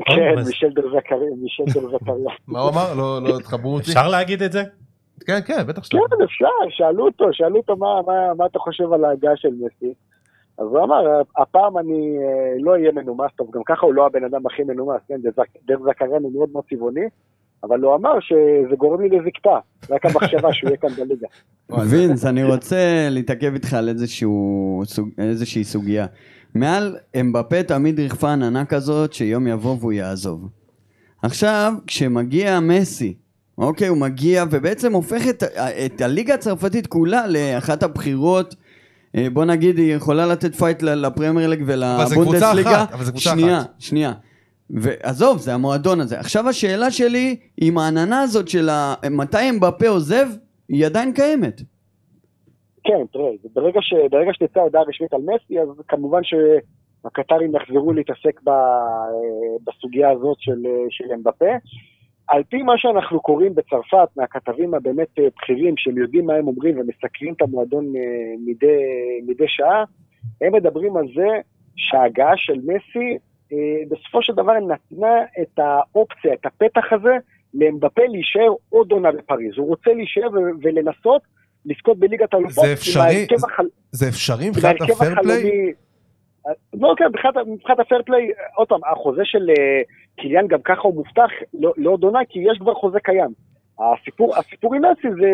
כן, 0.07 0.15
ברסט. 0.35 0.47
מישל 0.47 0.71
דר 0.75 0.83
זכריה, 0.83 1.31
מישל 1.43 1.81
דר 1.81 1.99
זכריה. 1.99 2.31
מה 2.47 2.61
הוא 2.61 2.71
אמר? 2.71 2.95
לא, 2.95 3.23
לא 3.23 3.39
תחברו 3.39 3.75
אותי. 3.75 3.91
אפשר 3.91 4.09
להגיד 4.09 4.43
את 4.43 4.53
זה? 4.53 4.63
כן, 5.27 5.39
כן, 5.47 5.67
בטח 5.67 5.85
שאתה. 5.85 5.97
כן, 5.97 6.23
אפשר, 6.25 6.47
שאלו 6.71 7.05
אותו, 7.05 7.25
שאלו 7.33 7.57
אותו 7.57 7.77
מה, 7.77 7.87
מה, 8.07 8.35
מה 8.39 8.47
אתה 8.47 8.59
חושב 8.59 8.93
על 8.93 9.05
ההגעה 9.05 9.37
של 9.37 9.49
מסי. 9.49 9.95
אז 10.59 10.67
הוא 10.67 10.81
אמר, 10.85 11.21
הפעם 11.39 11.79
אני 11.79 12.17
אה, 12.19 12.55
לא 12.61 12.71
אהיה 12.73 12.93
מנומס, 12.93 13.31
טוב, 13.37 13.51
גם 13.53 13.61
ככה 13.67 13.87
הוא 13.87 13.95
לא 13.95 14.07
הבן 14.07 14.25
אדם 14.25 14.47
הכי 14.47 14.63
מנומס, 14.63 15.01
כן, 15.09 15.21
דר- 15.23 15.43
דר 15.67 15.77
זכרן 15.85 16.23
הוא 16.23 16.33
מאוד 16.33 16.49
מאוד 16.53 16.65
צבעוני, 16.71 17.05
אבל 17.65 17.81
הוא 17.81 17.95
אמר 17.95 18.21
שזה 18.21 18.77
גורם 18.77 19.01
לי 19.01 19.09
לזקפה, 19.09 19.59
רק 19.91 20.07
המחשבה 20.07 20.53
שהוא 20.53 20.69
יהיה 20.69 20.77
כאן 20.77 20.89
בליגה. 20.89 21.27
וינס, 21.91 22.27
אני 22.27 22.45
רוצה 22.45 23.09
להתעכב 23.11 23.53
איתך 23.55 23.75
על 23.75 23.89
סוג, 24.85 25.09
איזושהי 25.19 25.65
סוגיה. 25.65 26.07
מעל 26.55 26.97
אמבפה 27.21 27.63
תמיד 27.63 28.01
ריחפה 28.01 28.33
עננה 28.33 28.65
כזאת 28.65 29.13
שיום 29.13 29.47
יבוא 29.47 29.77
והוא 29.81 29.93
יעזוב. 29.93 30.49
עכשיו, 31.23 31.73
כשמגיע 31.87 32.61
מסי, 32.61 33.15
אוקיי, 33.63 33.89
הוא 33.89 33.99
מגיע 33.99 34.45
ובעצם 34.51 34.93
הופך 34.93 35.29
את, 35.31 35.43
את 35.87 36.01
הליגה 36.01 36.35
הצרפתית 36.35 36.87
כולה 36.87 37.27
לאחת 37.27 37.83
הבכירות, 37.83 38.55
אה, 39.17 39.27
בוא 39.33 39.45
נגיד, 39.45 39.79
היא 39.79 39.95
יכולה 39.95 40.27
לתת 40.27 40.55
fight 40.55 40.83
ל- 40.83 41.07
לפרמייר 41.07 41.49
ליג 41.49 41.63
ולבונדסליגה. 41.67 42.83
אחת, 42.83 42.93
אבל 42.93 43.05
זה 43.05 43.11
קבוצה 43.11 43.31
שנייה, 43.31 43.59
אחת. 43.59 43.71
שנייה. 43.79 44.13
ועזוב, 44.71 45.39
זה 45.39 45.55
המועדון 45.55 46.01
הזה. 46.01 46.21
עכשיו 46.21 46.49
השאלה 46.49 46.91
שלי, 46.91 47.37
אם 47.63 47.79
העננה 47.79 48.21
הזאת 48.21 48.49
של 48.49 48.69
ה... 48.69 48.95
מתי 49.11 49.51
אמבפה 49.51 49.89
עוזב, 49.89 50.27
היא 50.69 50.87
עדיין 50.87 51.13
קיימת. 51.13 51.61
כן, 52.85 53.05
תראה, 53.13 53.31
ברגע, 53.55 53.81
ש, 53.83 53.95
ברגע 54.11 54.31
שתצא 54.33 54.61
הודעה 54.61 54.83
רשמית 54.83 55.13
על 55.13 55.21
מסי, 55.21 55.61
אז 55.61 55.69
כמובן 55.89 56.21
שהקטרים 56.23 57.53
יחזרו 57.57 57.93
להתעסק 57.93 58.41
ב, 58.45 58.51
בסוגיה 59.67 60.11
הזאת 60.11 60.37
של, 60.41 60.63
של 60.91 61.05
אמבפה. 61.15 61.55
על 62.33 62.43
פי 62.49 62.63
מה 62.63 62.73
שאנחנו 62.79 63.21
קוראים 63.21 63.55
בצרפת, 63.55 64.09
מהכתבים 64.17 64.75
הבאמת 64.75 65.19
אה, 65.19 65.25
בכירים, 65.37 65.75
שהם 65.77 65.99
יודעים 65.99 66.27
מה 66.27 66.35
הם 66.35 66.49
אומרים 66.49 66.79
ומסקרים 66.81 67.35
את 67.35 67.43
המועדון 67.43 67.85
אה, 67.97 68.01
מדי, 68.47 68.81
מדי 69.27 69.45
שעה, 69.49 69.85
הם 70.41 70.53
מדברים 70.53 70.97
על 70.97 71.05
זה 71.17 71.29
שההגעה 71.77 72.37
של 72.37 72.59
מסי 72.65 73.19
אה, 73.53 73.57
בסופו 73.89 74.23
של 74.23 74.33
דבר 74.33 74.53
נתנה 74.53 75.15
את 75.43 75.59
האופציה, 75.59 76.35
את 76.35 76.47
הפתח 76.47 76.93
הזה, 76.93 77.17
לאמבפה 77.55 78.03
להישאר 78.09 78.55
עוד 78.69 78.93
עונה 78.93 79.13
בפריז. 79.13 79.59
הוא 79.59 79.69
רוצה 79.69 79.93
להישאר 79.93 80.29
ולנסות 80.63 81.23
לזכות 81.67 81.99
בליגת 81.99 82.35
האלופות. 82.35 82.65
זה 82.65 82.73
אפשרי? 82.73 83.27
החל- 83.45 83.69
זה 83.93 84.09
אפשרי 84.09 84.49
מבחינת 84.49 84.77
הפרפליי? 84.81 85.73
לא, 86.75 86.95
כן, 86.97 87.05
מבחינת, 87.09 87.81
הפרפליי, 87.81 88.31
עוד 88.57 88.69
פעם, 88.69 88.81
החוזה 88.93 89.23
של 89.25 89.47
קיליאן 90.17 90.47
גם 90.47 90.63
ככה 90.65 90.83
הוא 90.83 90.95
מובטח 90.95 91.31
לא- 91.55 91.73
לעוד 91.77 92.03
עונה, 92.03 92.19
כי 92.29 92.39
יש 92.39 92.59
כבר 92.59 92.75
חוזה 92.75 93.01
קיים. 93.01 93.31
הסיפור, 93.81 94.37
הסיפור 94.37 94.75
עם 94.75 94.83
מסי 94.85 95.09
זה 95.21 95.31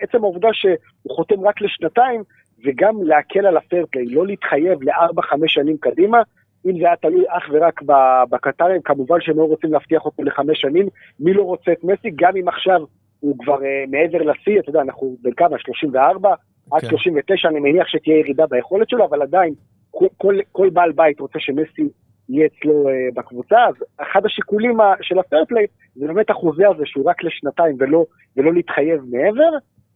עצם 0.00 0.24
העובדה 0.24 0.48
שהוא 0.52 1.16
חותם 1.16 1.46
רק 1.46 1.60
לשנתיים, 1.60 2.22
וגם 2.64 3.02
להקל 3.02 3.46
על 3.46 3.56
הפרפליי, 3.56 4.06
לא 4.06 4.26
להתחייב 4.26 4.82
לארבע-חמש 4.82 5.54
שנים 5.54 5.76
קדימה. 5.76 6.22
אם 6.66 6.78
זה 6.78 6.86
היה 6.86 6.96
תלוי 6.96 7.24
אך 7.28 7.48
ורק 7.52 7.82
בקטרים, 8.30 8.82
כמובן 8.82 9.20
שהם 9.20 9.38
לא 9.38 9.44
רוצים 9.44 9.72
להבטיח 9.72 10.04
אותו 10.04 10.22
לחמש 10.22 10.60
שנים. 10.60 10.88
מי 11.20 11.32
לא 11.32 11.42
רוצה 11.42 11.72
את 11.72 11.84
מסי? 11.84 12.10
גם 12.16 12.36
אם 12.36 12.48
עכשיו 12.48 12.80
הוא 13.20 13.38
כבר 13.38 13.56
uh, 13.56 13.90
מעבר 13.90 14.18
לשיא, 14.18 14.60
אתה 14.60 14.70
יודע, 14.70 14.80
אנחנו 14.80 15.16
בן 15.22 15.32
כמה? 15.32 15.56
34? 15.58 16.34
עד 16.72 16.80
כן. 16.80 16.88
39, 16.88 17.48
אני 17.48 17.60
מניח 17.60 17.88
שתהיה 17.88 18.18
ירידה 18.18 18.46
ביכולת 18.46 18.88
שלו, 18.88 19.04
אבל 19.04 19.22
עדיין, 19.22 19.54
כל, 19.90 20.06
כל, 20.16 20.38
כל 20.52 20.70
בעל 20.70 20.92
בית 20.92 21.20
רוצה 21.20 21.38
שמסי 21.38 21.88
יהיה 22.28 22.46
אצלו 22.46 22.72
uh, 22.88 23.14
בקבוצה, 23.14 23.56
אז 23.68 23.74
אחד 24.02 24.26
השיקולים 24.26 24.80
ה- 24.80 24.94
של 25.02 25.18
הפרפליי 25.18 25.66
זה 25.94 26.06
באמת 26.06 26.30
החוזה 26.30 26.68
הזה 26.68 26.82
שהוא 26.86 27.10
רק 27.10 27.24
לשנתיים 27.24 27.76
ולא, 27.80 28.04
ולא 28.36 28.52
להתחייב 28.52 29.00
מעבר, 29.10 29.50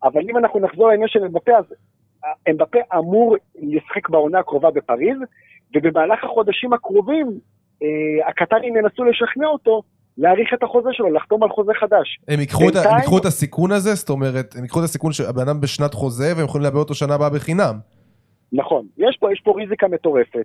אבל 0.05 0.21
אם 0.31 0.37
אנחנו 0.37 0.61
נחזור 0.61 0.89
לעניין 0.89 1.09
של 1.09 1.25
אמבפה, 1.25 1.53
אז 1.59 1.65
אה, 2.25 2.31
אמבפה 2.51 2.79
אמור 2.99 3.37
לשחק 3.63 4.09
בעונה 4.09 4.39
הקרובה 4.39 4.71
בפריז, 4.71 5.19
ובמהלך 5.77 6.25
החודשים 6.25 6.73
הקרובים, 6.73 7.27
אה, 7.83 8.29
הקטרים 8.29 8.77
ינסו 8.77 9.05
לשכנע 9.05 9.47
אותו 9.47 9.83
להאריך 10.19 10.55
את 10.55 10.63
החוזה 10.63 10.89
שלו, 10.93 11.13
לחתום 11.13 11.43
על 11.43 11.49
חוזה 11.49 11.73
חדש. 11.81 12.19
הם 12.29 12.41
ייקחו 12.41 12.69
את 12.69 12.75
ה- 12.75 12.79
הם 12.79 12.85
בינתיים- 12.85 12.97
ייקחו 12.99 13.19
את 13.19 13.25
הסיכון 13.25 13.73
הזה? 13.73 13.95
זאת 13.95 14.11
אומרת, 14.11 14.55
הם 14.57 14.63
ייקחו 14.63 14.79
את 14.79 14.85
הסיכון 14.85 15.13
שהבן 15.13 15.43
אדם 15.49 15.61
בשנת 15.61 15.95
חוזה 15.95 16.33
והם 16.37 16.45
יכולים 16.45 16.65
לאבד 16.65 16.77
אותו 16.77 16.95
שנה 16.95 17.15
הבאה 17.15 17.31
בחינם. 17.31 17.75
נכון, 18.53 18.87
יש 18.99 19.17
פה, 19.21 19.33
יש 19.33 19.41
פה 19.45 19.53
ריזיקה 19.57 19.89
מטורפת. 19.89 20.45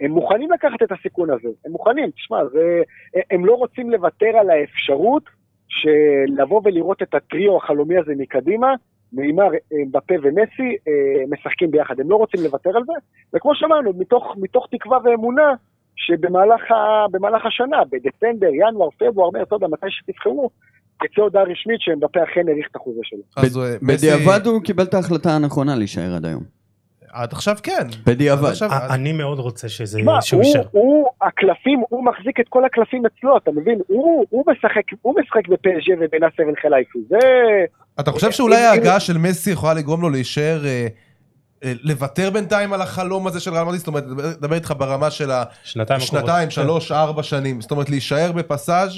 הם 0.00 0.10
מוכנים 0.10 0.50
לקחת 0.50 0.82
את 0.82 0.92
הסיכון 0.92 1.30
הזה, 1.30 1.48
הם 1.66 1.72
מוכנים, 1.72 2.10
תשמע, 2.10 2.44
זה, 2.52 2.82
הם 3.30 3.44
לא 3.44 3.54
רוצים 3.54 3.90
לוותר 3.90 4.36
על 4.40 4.50
האפשרות 4.50 5.22
של 5.68 6.32
לבוא 6.42 6.60
ולראות 6.64 7.02
את 7.02 7.14
הטריו 7.14 7.56
החלומי 7.56 7.96
הזה 7.98 8.12
מקדימה, 8.18 8.74
נאמר, 9.12 9.48
בפה 9.90 10.14
ומסי, 10.22 10.76
אה, 10.88 10.92
משחקים 11.30 11.70
ביחד, 11.70 12.00
הם 12.00 12.10
לא 12.10 12.16
רוצים 12.16 12.40
לוותר 12.44 12.70
על 12.76 12.82
זה, 12.86 12.92
וכמו 13.34 13.54
שאמרנו, 13.54 13.90
מתוך, 13.98 14.34
מתוך 14.40 14.66
תקווה 14.70 14.98
ואמונה, 15.04 15.52
שבמהלך 15.96 16.70
ה, 16.70 16.74
במהלך 17.10 17.46
השנה, 17.46 17.76
בדצמבר, 17.90 18.46
ינואר, 18.54 18.88
פברואר, 18.98 19.30
מרץ, 19.30 19.48
לא 19.52 19.56
יודע, 19.56 19.66
מתי 19.66 19.86
שתבחרו, 19.90 20.50
תצא 20.98 21.22
הודעה 21.22 21.42
רשמית 21.42 21.80
שאמבפה 21.80 22.20
אכן 22.24 22.48
האריך 22.48 22.66
את 22.70 22.76
החוזה 22.76 23.00
שלו. 23.02 23.20
אז 23.36 23.58
אה, 23.58 23.62
מסי- 23.82 24.06
בדיעבד 24.06 24.46
הוא 24.46 24.62
קיבל 24.62 24.84
את 24.84 24.94
ההחלטה 24.94 25.30
הנכונה 25.36 25.76
להישאר 25.76 26.14
עד 26.16 26.24
היום. 26.24 26.57
עד 27.12 27.32
עכשיו 27.32 27.56
כן. 27.62 27.86
בדיעבד. 28.06 28.48
עכשיו- 28.48 28.70
אני 28.90 29.12
מאוד 29.12 29.38
רוצה 29.38 29.68
שזה, 29.68 29.98
תשמע, 29.98 30.20
שהוא 30.22 30.40
הוא, 30.42 30.46
יישאר. 30.46 30.62
הוא, 30.70 31.06
הקלפים, 31.22 31.82
הוא 31.88 32.04
מחזיק 32.04 32.40
את 32.40 32.44
כל 32.48 32.64
הקלפים 32.64 33.02
אצלו, 33.06 33.36
אתה 33.36 33.50
מבין? 33.50 33.78
הוא, 33.86 34.26
הוא 34.30 34.44
משחק, 34.46 34.82
הוא 35.02 35.14
משחק 35.20 35.48
בפסג'ה 35.48 35.94
ובנאסר 36.00 36.42
אל 36.42 36.54
חלייפי, 36.62 36.98
זה... 37.08 37.16
אתה 38.00 38.12
חושב 38.12 38.30
שאולי 38.30 38.56
ההגעה 38.64 39.00
של 39.00 39.18
מסי 39.18 39.50
יכולה 39.50 39.74
לגרום 39.74 40.02
לו 40.02 40.10
להישאר, 40.10 40.66
אה, 40.66 40.86
אה, 41.64 41.72
לוותר 41.82 42.30
בינתיים 42.30 42.72
על 42.72 42.82
החלום 42.82 43.26
הזה 43.26 43.40
של 43.40 43.50
ריאל 43.52 43.64
מדריד? 43.64 43.78
זאת 43.78 43.86
אומרת, 43.88 44.04
דבר- 44.06 44.32
דבר 44.40 44.54
איתך 44.54 44.74
ברמה 44.78 45.10
של. 45.10 45.30
השנתיים, 45.90 46.50
שלוש, 46.50 46.92
ארבע 46.92 47.22
שנים. 47.22 47.60
זאת 47.60 47.70
אומרת, 47.70 47.90
להישאר 47.90 48.32
בפסאז' 48.32 48.92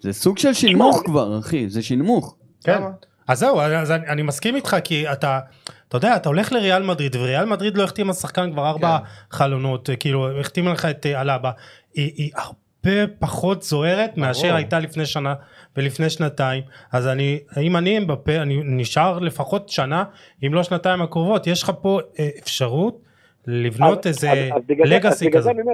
זה 0.00 0.12
סוג 0.12 0.38
של 0.38 0.52
שינמוך 0.52 1.02
כבר, 1.04 1.38
אחי, 1.38 1.68
זה 1.68 1.82
שינמוך. 1.82 2.36
כן. 2.64 2.82
אז 3.28 3.38
זהו, 3.38 3.60
אז 3.60 3.90
אני, 3.90 4.06
אני 4.06 4.22
מסכים 4.22 4.56
איתך, 4.56 4.76
כי 4.84 5.12
אתה, 5.12 5.40
אתה 5.88 5.96
יודע, 5.96 6.16
אתה 6.16 6.28
הולך 6.28 6.52
לריאל 6.52 6.82
מדריד, 6.82 7.16
וריאל 7.16 7.44
מדריד 7.44 7.76
לא 7.78 7.84
החתימה 7.84 8.12
שחקן 8.12 8.52
כבר 8.52 8.66
ארבע 8.68 8.98
חלונות, 9.30 9.88
כאילו, 10.00 10.40
החתימה 10.40 10.72
לך 10.72 10.84
את 10.84 11.06
אה, 11.06 11.20
אלאבה. 11.20 11.50
היא, 11.94 12.12
היא 12.16 12.30
הרבה 12.36 13.06
פחות 13.18 13.62
זוהרת 13.62 14.16
מאשר 14.16 14.54
הייתה 14.54 14.78
לפני 14.78 15.06
שנה 15.06 15.34
ולפני 15.76 16.10
שנתיים. 16.10 16.62
אז 16.92 17.06
אני, 17.06 17.38
אם 17.62 17.76
אני 17.76 17.98
אמבפה, 17.98 18.36
אני 18.36 18.60
נשאר 18.64 19.18
לפחות 19.18 19.68
שנה, 19.68 20.04
אם 20.46 20.54
לא 20.54 20.62
שנתיים 20.62 21.02
הקרובות. 21.02 21.46
יש 21.46 21.62
לך 21.62 21.72
פה 21.82 22.00
אה, 22.18 22.28
אפשרות 22.42 23.00
לבנות 23.46 23.98
אז- 23.98 24.06
איזה 24.06 24.30
אז- 24.32 24.38
אז 24.56 24.62
לגאסי 24.90 25.30
כזה. 25.32 25.50
אומר, 25.50 25.72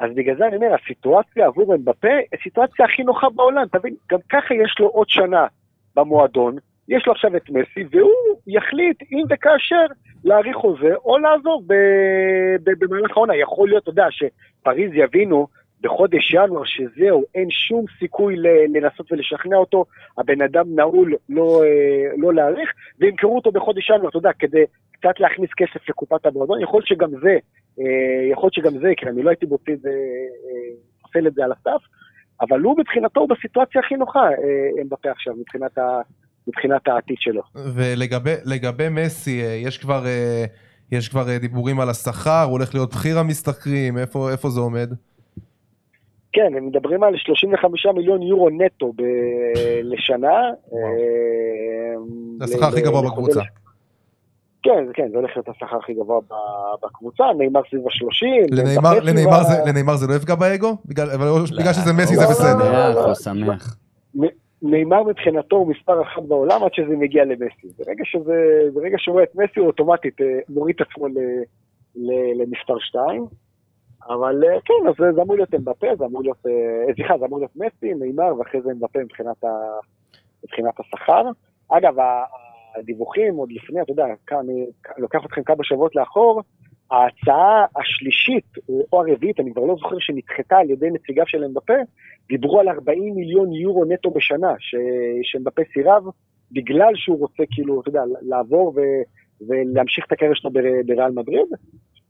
אז 0.00 0.10
בגלל 0.16 0.36
זה 0.38 0.46
אני 0.46 0.56
אומר, 0.56 0.66
הסיטואציה 0.84 1.46
עבור 1.46 1.74
אמבפה, 1.74 2.08
הסיטואציה 2.40 2.84
הכי 2.84 3.02
נוחה 3.02 3.26
בעולם, 3.36 3.62
תבין, 3.72 3.94
גם 4.10 4.18
ככה 4.28 4.54
יש 4.64 4.76
לו 4.80 4.86
עוד 4.86 5.08
שנה 5.08 5.46
במועדון, 5.96 6.56
יש 6.88 7.06
לו 7.06 7.12
עכשיו 7.12 7.36
את 7.36 7.50
מסי, 7.50 7.84
והוא 7.90 8.40
יחליט 8.46 9.02
אם 9.12 9.22
וכאשר 9.30 9.86
להאריך 10.24 10.56
חוזה 10.56 10.94
או 10.94 11.18
לעזוב 11.18 11.64
במהלך 12.62 13.10
העונה. 13.16 13.36
יכול 13.36 13.68
להיות, 13.68 13.82
אתה 13.82 13.90
יודע, 13.90 14.06
שפריז 14.10 14.90
יבינו 14.94 15.46
בחודש 15.82 16.34
ינואר 16.34 16.62
שזהו, 16.64 17.24
אין 17.34 17.50
שום 17.50 17.84
סיכוי 17.98 18.36
לנסות 18.68 19.12
ולשכנע 19.12 19.56
אותו, 19.56 19.84
הבן 20.18 20.42
אדם 20.42 20.64
נעול 20.74 21.14
לא, 21.28 21.62
אה, 21.64 22.12
לא 22.16 22.34
להאריך, 22.34 22.70
וימכרו 22.98 23.36
אותו 23.36 23.52
בחודש 23.52 23.90
ינואר, 23.90 24.08
אתה 24.08 24.18
יודע, 24.18 24.32
כדי 24.38 24.64
קצת 24.92 25.20
להכניס 25.20 25.50
כסף 25.56 25.88
לקופת 25.88 26.26
המועדון, 26.26 26.60
יכול 26.60 26.82
שגם 26.84 27.10
זה, 27.10 27.38
אה, 27.80 28.30
יכול 28.32 28.50
שגם 28.52 28.78
זה 28.78 28.90
יקרה, 28.90 29.10
אני 29.10 29.22
לא 29.22 29.30
הייתי 29.30 29.46
מוציא 29.46 29.74
את 29.74 29.80
זה, 29.80 29.90
אה, 29.90 30.74
פוסל 31.02 31.26
את 31.26 31.34
זה 31.34 31.44
על 31.44 31.52
הסף, 31.52 31.82
אבל 32.40 32.60
הוא 32.60 32.76
מבחינתו 32.78 33.20
הוא 33.20 33.28
בסיטואציה 33.28 33.80
הכי 33.84 33.94
נוחה, 33.94 34.20
אה, 34.28 34.82
אמבפה 34.82 35.10
עכשיו, 35.10 35.34
מבחינת, 35.40 35.78
ה, 35.78 36.00
מבחינת 36.48 36.88
העתיד 36.88 37.16
שלו. 37.18 37.42
ולגבי 37.74 38.34
לגבי 38.44 38.88
מסי, 38.88 39.42
אה, 39.42 39.46
יש 39.46 39.78
כבר, 39.78 40.06
אה, 40.06 40.44
יש 40.92 41.08
כבר 41.08 41.28
אה, 41.28 41.38
דיבורים 41.38 41.80
על 41.80 41.90
השכר, 41.90 42.42
הוא 42.42 42.52
הולך 42.52 42.74
להיות 42.74 42.94
בכיר 42.94 43.18
המשתכרים, 43.18 43.98
איפה, 43.98 44.30
איפה 44.30 44.48
זה 44.48 44.60
עומד? 44.60 44.90
כן, 46.32 46.52
הם 46.56 46.66
מדברים 46.66 47.02
על 47.02 47.16
35 47.16 47.86
מיליון 47.86 48.22
יורו 48.22 48.50
נטו 48.50 48.92
ב- 48.92 49.02
לשנה. 49.82 50.38
אה, 50.72 51.94
זה 52.38 52.44
השכר 52.44 52.68
הכי 52.68 52.80
גבוה 52.80 53.02
בקבוצה. 53.02 53.40
כן, 54.62 54.86
זה- 54.86 54.92
כן, 54.94 55.08
זה 55.10 55.16
הולך 55.16 55.30
להיות 55.36 55.48
השכר 55.48 55.76
הכי 55.76 55.94
גבוה 55.94 56.20
בקבוצה, 56.82 57.24
נאמר 57.38 57.60
סביב 57.70 57.80
ה-30. 57.86 58.54
לנאמר, 59.04 59.42
זה, 59.96 60.06
זה 60.06 60.06
לא 60.06 60.14
יפגע 60.14 60.34
באגו? 60.34 60.76
בגלל, 60.86 61.10
אבל 61.10 61.26
בגלל 61.58 61.72
שזה 61.72 61.92
מסי 61.92 62.16
זה 62.16 62.24
לא, 62.24 62.30
בסדר. 62.30 62.72
לא, 62.82 62.84
שמח, 62.84 62.96
לא. 62.96 63.06
הוא 63.06 63.14
שמח. 63.14 63.76
נאמר 64.62 65.02
מבחינתו 65.02 65.56
הוא 65.56 65.66
מספר 65.68 66.02
אחת 66.02 66.22
בעולם 66.22 66.64
עד 66.64 66.74
שזה 66.74 66.96
מגיע 66.96 67.24
למסי. 67.24 67.68
ברגע 67.78 68.04
שזה, 68.04 68.34
ברגע 68.74 68.96
שהוא 68.98 69.12
רואה 69.12 69.24
את 69.24 69.34
מסי 69.36 69.60
הוא 69.60 69.66
אוטומטית 69.66 70.20
אה, 70.20 70.26
מוריד 70.48 70.76
את 70.80 70.86
עצמו 70.90 71.06
ל, 71.08 71.12
ל, 71.96 72.10
למספר 72.42 72.78
שתיים. 72.78 73.26
אבל 74.08 74.44
אה, 74.44 74.58
כן, 74.64 74.88
אז 74.88 74.94
זה- 74.98 75.12
זה 75.14 75.22
אמור 75.22 75.36
להיות 75.36 75.54
אמבפה, 75.54 75.86
זה 75.98 76.04
אמור 76.04 76.22
להיות, 76.22 76.46
אה, 76.46 76.94
סליחה, 76.94 77.18
זה 77.18 77.24
אמור 77.26 77.38
להיות 77.38 77.56
מסי, 77.56 77.94
נאמר, 77.94 78.38
ואחרי 78.38 78.60
זה 78.62 78.70
אמבפה 78.70 78.98
מבחינת, 78.98 79.44
השכר. 80.80 81.22
אגב, 81.68 81.94
הדיווחים 82.76 83.34
עוד 83.34 83.52
לפני, 83.52 83.82
אתה 83.82 83.92
יודע, 83.92 84.04
אני 84.40 84.66
לוקח 84.98 85.18
אתכם 85.26 85.42
כמה 85.42 85.64
שבועות 85.64 85.96
לאחור, 85.96 86.42
ההצעה 86.90 87.64
השלישית 87.76 88.46
או 88.92 89.00
הרביעית, 89.00 89.40
אני 89.40 89.52
כבר 89.52 89.64
לא 89.64 89.74
זוכר 89.74 89.96
שנדחתה 89.98 90.56
על 90.56 90.70
ידי 90.70 90.90
נציגיו 90.90 91.24
של 91.26 91.44
אמבפה, 91.44 91.74
דיברו 92.28 92.60
על 92.60 92.68
40 92.68 93.14
מיליון 93.14 93.52
יורו 93.52 93.84
נטו 93.84 94.10
בשנה, 94.10 94.52
ש... 94.58 94.74
שאמבפה 95.22 95.62
סירב, 95.72 96.04
בגלל 96.52 96.92
שהוא 96.94 97.18
רוצה 97.18 97.42
כאילו, 97.50 97.80
אתה 97.80 97.88
יודע, 97.88 98.02
לעבור 98.22 98.72
ו... 98.76 98.80
ולהמשיך 99.48 100.04
את 100.06 100.12
הקריירה 100.12 100.36
שלו 100.36 100.50
בר... 100.50 100.60
בריאל 100.86 101.10
מדריד. 101.10 101.48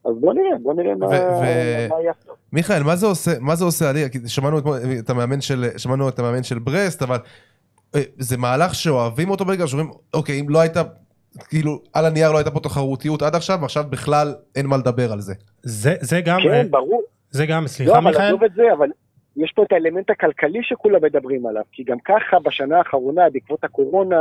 אז 0.05 0.15
בוא 0.21 0.35
נראה, 0.35 0.59
בוא 0.63 0.75
נראה 0.75 0.95
מה, 0.95 1.07
מה 1.07 2.03
יעשה. 2.05 2.33
מיכאל, 2.53 2.83
מה 2.83 2.97
זה 2.97 3.07
עושה, 3.07 3.31
מה 3.41 3.55
זה 3.55 3.65
עושה 3.65 3.93
שמענו 4.27 4.59
את 6.09 6.19
המאמן 6.19 6.43
של, 6.43 6.59
ברסט, 6.59 7.03
אבל 7.03 7.17
זה 8.19 8.37
מהלך 8.37 8.75
שאוהבים 8.75 9.31
אותו 9.31 9.45
ברגע, 9.45 9.67
שאומרים, 9.67 9.91
אוקיי, 10.15 10.41
אם 10.41 10.51
לא 10.51 10.61
הייתה, 10.61 10.83
כאילו, 11.49 11.83
על 11.93 12.07
הנייר 12.07 12.33
לא 12.33 12.37
הייתה 12.37 12.51
פה 12.51 12.61
תחרותיות 12.61 13.23
עד 13.23 13.35
עכשיו, 13.35 13.59
ועכשיו 13.61 13.85
בכלל 13.91 14.35
אין 14.57 14.67
מה 14.67 14.77
לדבר 14.77 15.13
על 15.13 15.21
זה. 15.21 15.35
זה, 15.63 15.95
זה 16.01 16.21
גם, 16.21 16.39
כן, 16.43 16.71
ברור. 16.71 17.03
זה 17.31 17.47
גם, 17.47 17.63
לא, 17.63 17.69
סליחה 17.69 17.99
אבל 17.99 18.11
מיכאל, 18.11 18.27
עזוב 18.27 18.45
את 18.45 18.55
זה, 18.55 18.73
אבל 18.73 18.89
יש 19.37 19.53
פה 19.57 19.63
את 19.63 19.73
האלמנט 19.73 20.11
הכלכלי 20.11 20.59
שכולם 20.63 21.05
מדברים 21.05 21.47
עליו, 21.47 21.63
כי 21.73 21.85
גם 21.85 21.99
ככה 22.05 22.39
בשנה 22.45 22.79
האחרונה, 22.79 23.31
בעקבות 23.33 23.65
הקורונה, 23.65 24.21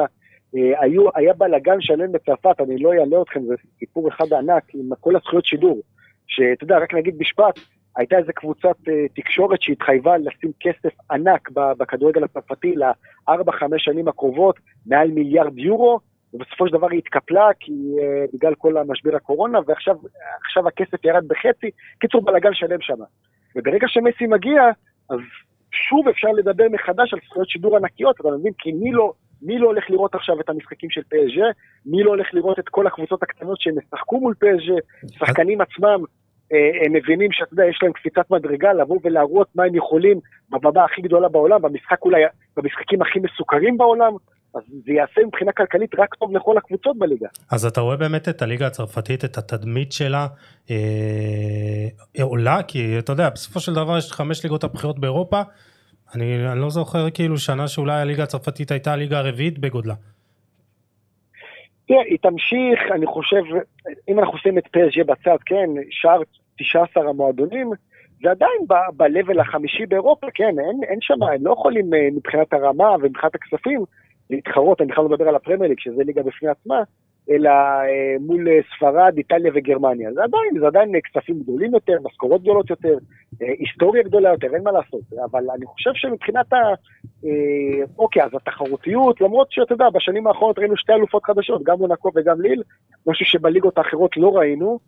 אה, 0.55 0.81
היו, 0.81 1.03
היה 1.15 1.33
בלאגן 1.33 1.81
שלם 1.81 2.11
בצרפת, 2.11 2.61
אני 2.61 2.77
לא 2.77 2.93
אעלה 2.93 3.21
אתכם, 3.21 3.39
זה 3.47 3.53
סיפור 3.79 4.09
אחד 4.09 4.33
ענק 4.33 4.63
עם 4.73 4.89
כל 4.99 5.15
הזכויות 5.15 5.45
שידור. 5.45 5.81
שאתה 6.27 6.63
יודע, 6.63 6.77
רק 6.77 6.93
נגיד 6.93 7.15
משפט, 7.19 7.59
הייתה 7.99 8.17
איזה 8.17 8.33
קבוצת 8.33 8.77
אה, 8.89 9.07
תקשורת 9.15 9.61
שהתחייבה 9.61 10.17
לשים 10.17 10.51
כסף 10.59 10.95
ענק 11.11 11.49
בכדורגל 11.51 12.23
הצרפתי 12.23 12.75
לארבע-חמש 12.75 13.83
שנים 13.83 14.07
הקרובות, 14.07 14.55
מעל 14.85 15.11
מיליארד 15.11 15.59
יורו, 15.59 15.99
ובסופו 16.33 16.67
של 16.67 16.73
דבר 16.73 16.89
היא 16.89 16.97
התקפלה 16.97 17.49
כי 17.59 17.71
אה, 17.71 18.25
בגלל 18.33 18.55
כל 18.55 18.77
המשבר 18.77 19.15
הקורונה, 19.15 19.59
ועכשיו 19.67 19.95
עכשיו 20.45 20.67
הכסף 20.67 21.05
ירד 21.05 21.27
בחצי. 21.27 21.69
קיצור, 21.99 22.21
בלאגן 22.21 22.53
שלם 22.53 22.81
שם. 22.81 22.97
וברגע 23.55 23.87
שמסי 23.87 24.27
מגיע, 24.27 24.61
אז 25.09 25.19
שוב 25.71 26.07
אפשר 26.07 26.27
לדבר 26.27 26.65
מחדש 26.71 27.13
על 27.13 27.19
זכויות 27.25 27.49
שידור 27.49 27.77
ענקיות, 27.77 28.15
אתה 28.21 28.29
מבין? 28.39 28.53
כי 28.57 28.71
מי 28.71 28.91
לא, 28.91 29.13
מי 29.41 29.59
לא 29.59 29.67
הולך 29.67 29.89
לראות 29.89 30.15
עכשיו 30.15 30.39
את 30.39 30.49
המשחקים 30.49 30.89
של 30.89 31.01
פסג', 31.03 31.41
מי 31.85 32.03
לא 32.03 32.09
הולך 32.09 32.27
לראות 32.33 32.59
את 32.59 32.69
כל 32.69 32.87
הקבוצות 32.87 33.23
הקטנות 33.23 33.61
שהם 33.61 33.75
ישחקו 33.79 34.19
מול 34.19 34.33
פסג', 34.33 34.73
שחקנים 35.11 35.61
עצמם, 35.61 36.03
הם 36.85 36.93
מבינים 36.93 37.31
שאתה 37.31 37.53
יודע, 37.53 37.65
יש 37.65 37.79
להם 37.81 37.91
קפיצת 37.91 38.31
מדרגה 38.31 38.73
לבוא 38.73 38.99
ולהראות 39.03 39.47
מה 39.55 39.63
הם 39.63 39.75
יכולים 39.75 40.19
בבמה 40.49 40.85
הכי 40.85 41.01
גדולה 41.01 41.29
בעולם, 41.29 41.61
במשחק 41.61 41.97
אולי, 42.01 42.21
במשחקים 42.57 43.01
הכי 43.01 43.19
מסוכרים 43.19 43.77
בעולם, 43.77 44.13
אז 44.55 44.61
זה 44.85 44.91
יעשה 44.93 45.21
מבחינה 45.27 45.51
כלכלית 45.51 45.95
רק 45.97 46.15
טוב 46.15 46.35
לכל 46.35 46.57
הקבוצות 46.57 46.97
בליגה. 46.97 47.27
אז 47.51 47.65
אתה 47.65 47.81
רואה 47.81 47.97
באמת 47.97 48.29
את 48.29 48.41
הליגה 48.41 48.67
הצרפתית, 48.67 49.25
את 49.25 49.37
התדמית 49.37 49.91
שלה 49.91 50.27
אה, 50.71 51.87
עולה, 52.21 52.63
כי 52.67 52.99
אתה 52.99 53.11
יודע, 53.11 53.29
בסופו 53.29 53.59
של 53.59 53.73
דבר 53.73 53.97
יש 53.97 54.11
חמש 54.11 54.43
ליגות 54.43 54.63
הבכירות 54.63 54.99
באירופה, 54.99 55.41
אני, 56.15 56.51
אני 56.51 56.59
לא 56.59 56.69
זוכר 56.69 57.09
כאילו 57.09 57.37
שנה 57.37 57.67
שאולי 57.67 58.01
הליגה 58.01 58.23
הצרפתית 58.23 58.71
הייתה 58.71 58.93
הליגה 58.93 59.19
הרביעית 59.19 59.59
בגודלה. 59.59 59.93
תראה, 61.89 62.01
היא 62.01 62.17
תמשיך, 62.21 62.79
אני 62.95 63.05
חושב, 63.05 63.41
אם 64.09 64.19
אנחנו 64.19 64.33
עושים 64.33 64.57
את 64.57 64.67
פסג' 64.67 65.01
בצד, 65.05 65.37
כן, 65.45 65.69
שאר 65.89 66.21
19 66.57 67.09
המועדונים, 67.09 67.71
זה 68.23 68.31
עדיין 68.31 68.61
ב-level 68.97 69.41
החמישי 69.41 69.85
באירופה, 69.85 70.27
כן, 70.33 70.55
אין, 70.59 70.79
אין 70.89 70.97
שם, 71.01 71.23
הם 71.23 71.45
לא 71.45 71.51
יכולים 71.53 71.93
אה, 71.93 72.07
מבחינת 72.15 72.53
הרמה 72.53 72.95
ומבחינת 73.01 73.35
הכספים 73.35 73.83
להתחרות, 74.29 74.81
אני 74.81 74.91
בכלל 74.91 75.03
לא 75.03 75.09
מדבר 75.09 75.27
על 75.27 75.35
הפרמייר 75.35 75.69
ליג, 75.69 75.79
שזה 75.79 76.03
ליגה 76.03 76.23
בפני 76.23 76.49
עצמה, 76.49 76.81
אלא 77.29 77.49
אה, 77.49 78.15
מול 78.19 78.47
אה, 78.47 78.59
ספרד, 78.75 79.13
איטליה 79.17 79.51
וגרמניה. 79.55 80.13
זה 80.13 80.23
עדיין, 80.23 80.59
זה 80.59 80.67
עדיין 80.67 80.95
אה, 80.95 81.01
כספים 81.01 81.39
גדולים 81.39 81.73
יותר, 81.73 81.97
משכורות 82.03 82.41
גדולות 82.41 82.69
יותר, 82.69 82.97
היסטוריה 83.39 84.03
גדולה 84.03 84.29
יותר, 84.29 84.55
אין 84.55 84.63
מה 84.63 84.71
לעשות. 84.71 85.01
אבל 85.31 85.43
אני 85.55 85.65
חושב 85.65 85.91
שמבחינת 85.93 86.53
ה... 86.53 86.57
אוקיי, 87.97 88.23
אז 88.23 88.29
התחרותיות, 88.33 89.21
למרות 89.21 89.47
שאתה 89.51 89.73
יודע, 89.73 89.89
בשנים 89.89 90.27
האחרונות 90.27 90.59
ראינו 90.59 90.77
שתי 90.77 90.93
אלופות 90.93 91.23
חדשות, 91.23 91.63
גם 91.63 91.77
מונקו 91.77 92.11
וגם 92.15 92.41
ליל, 92.41 92.63
משהו 93.07 93.25
שבליגות 93.25 93.77
האחרות 93.77 94.17
לא 94.17 94.37
ראינו, 94.37 94.79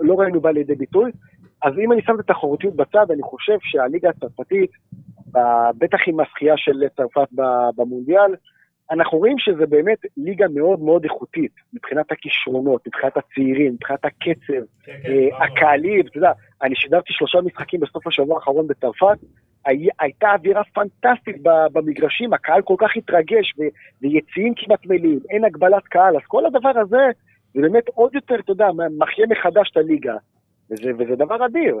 לא 0.00 0.14
ראינו 0.14 0.40
בא 0.40 0.50
לידי 0.50 0.74
ביטוי. 0.74 1.10
אז 1.62 1.72
אם 1.84 1.92
אני 1.92 2.02
שם 2.02 2.14
את 2.14 2.30
התחרותיות 2.30 2.76
בצד, 2.76 3.10
אני 3.10 3.22
חושב 3.22 3.56
שהליגה 3.60 4.08
הצרפתית, 4.08 4.70
בטח 5.78 5.98
עם 6.06 6.20
הזכייה 6.20 6.56
של 6.56 6.82
צרפת 6.96 7.28
במונדיאל, 7.76 8.34
אנחנו 8.90 9.18
רואים 9.18 9.38
שזה 9.38 9.66
באמת 9.66 9.98
ליגה 10.16 10.46
מאוד 10.54 10.80
מאוד 10.80 11.04
איכותית, 11.04 11.52
מבחינת 11.72 12.12
הכישרונות, 12.12 12.86
מבחינת 12.86 13.16
הצעירים, 13.16 13.72
מבחינת 13.72 14.04
הקצב, 14.04 14.62
אה, 14.88 15.44
הקהלים, 15.44 16.06
אתה 16.06 16.18
יודע, 16.18 16.32
אני 16.62 16.76
שידרתי 16.76 17.12
שלושה 17.12 17.38
משחקים 17.40 17.80
בסוף 17.80 18.06
השבוע 18.06 18.36
האחרון 18.36 18.66
בצרפת, 18.66 19.18
הי- 19.66 19.88
הייתה 20.00 20.32
אווירה 20.34 20.62
פנטסטית 20.74 21.36
במגרשים, 21.72 22.32
הקהל 22.32 22.62
כל 22.62 22.74
כך 22.78 22.90
התרגש, 22.96 23.54
ו- 23.58 23.62
ויציעים 24.02 24.52
כמעט 24.56 24.86
מלאים, 24.86 25.18
אין 25.30 25.44
הגבלת 25.44 25.82
קהל, 25.84 26.16
אז 26.16 26.22
כל 26.26 26.46
הדבר 26.46 26.72
הזה, 26.80 27.06
זה 27.54 27.60
באמת 27.62 27.88
עוד 27.94 28.14
יותר, 28.14 28.34
אתה 28.34 28.52
יודע, 28.52 28.68
מחיה 28.98 29.26
מחדש 29.26 29.70
את 29.72 29.76
הליגה, 29.76 30.14
וזה, 30.70 30.90
וזה 30.98 31.16
דבר 31.16 31.46
אדיר. 31.46 31.76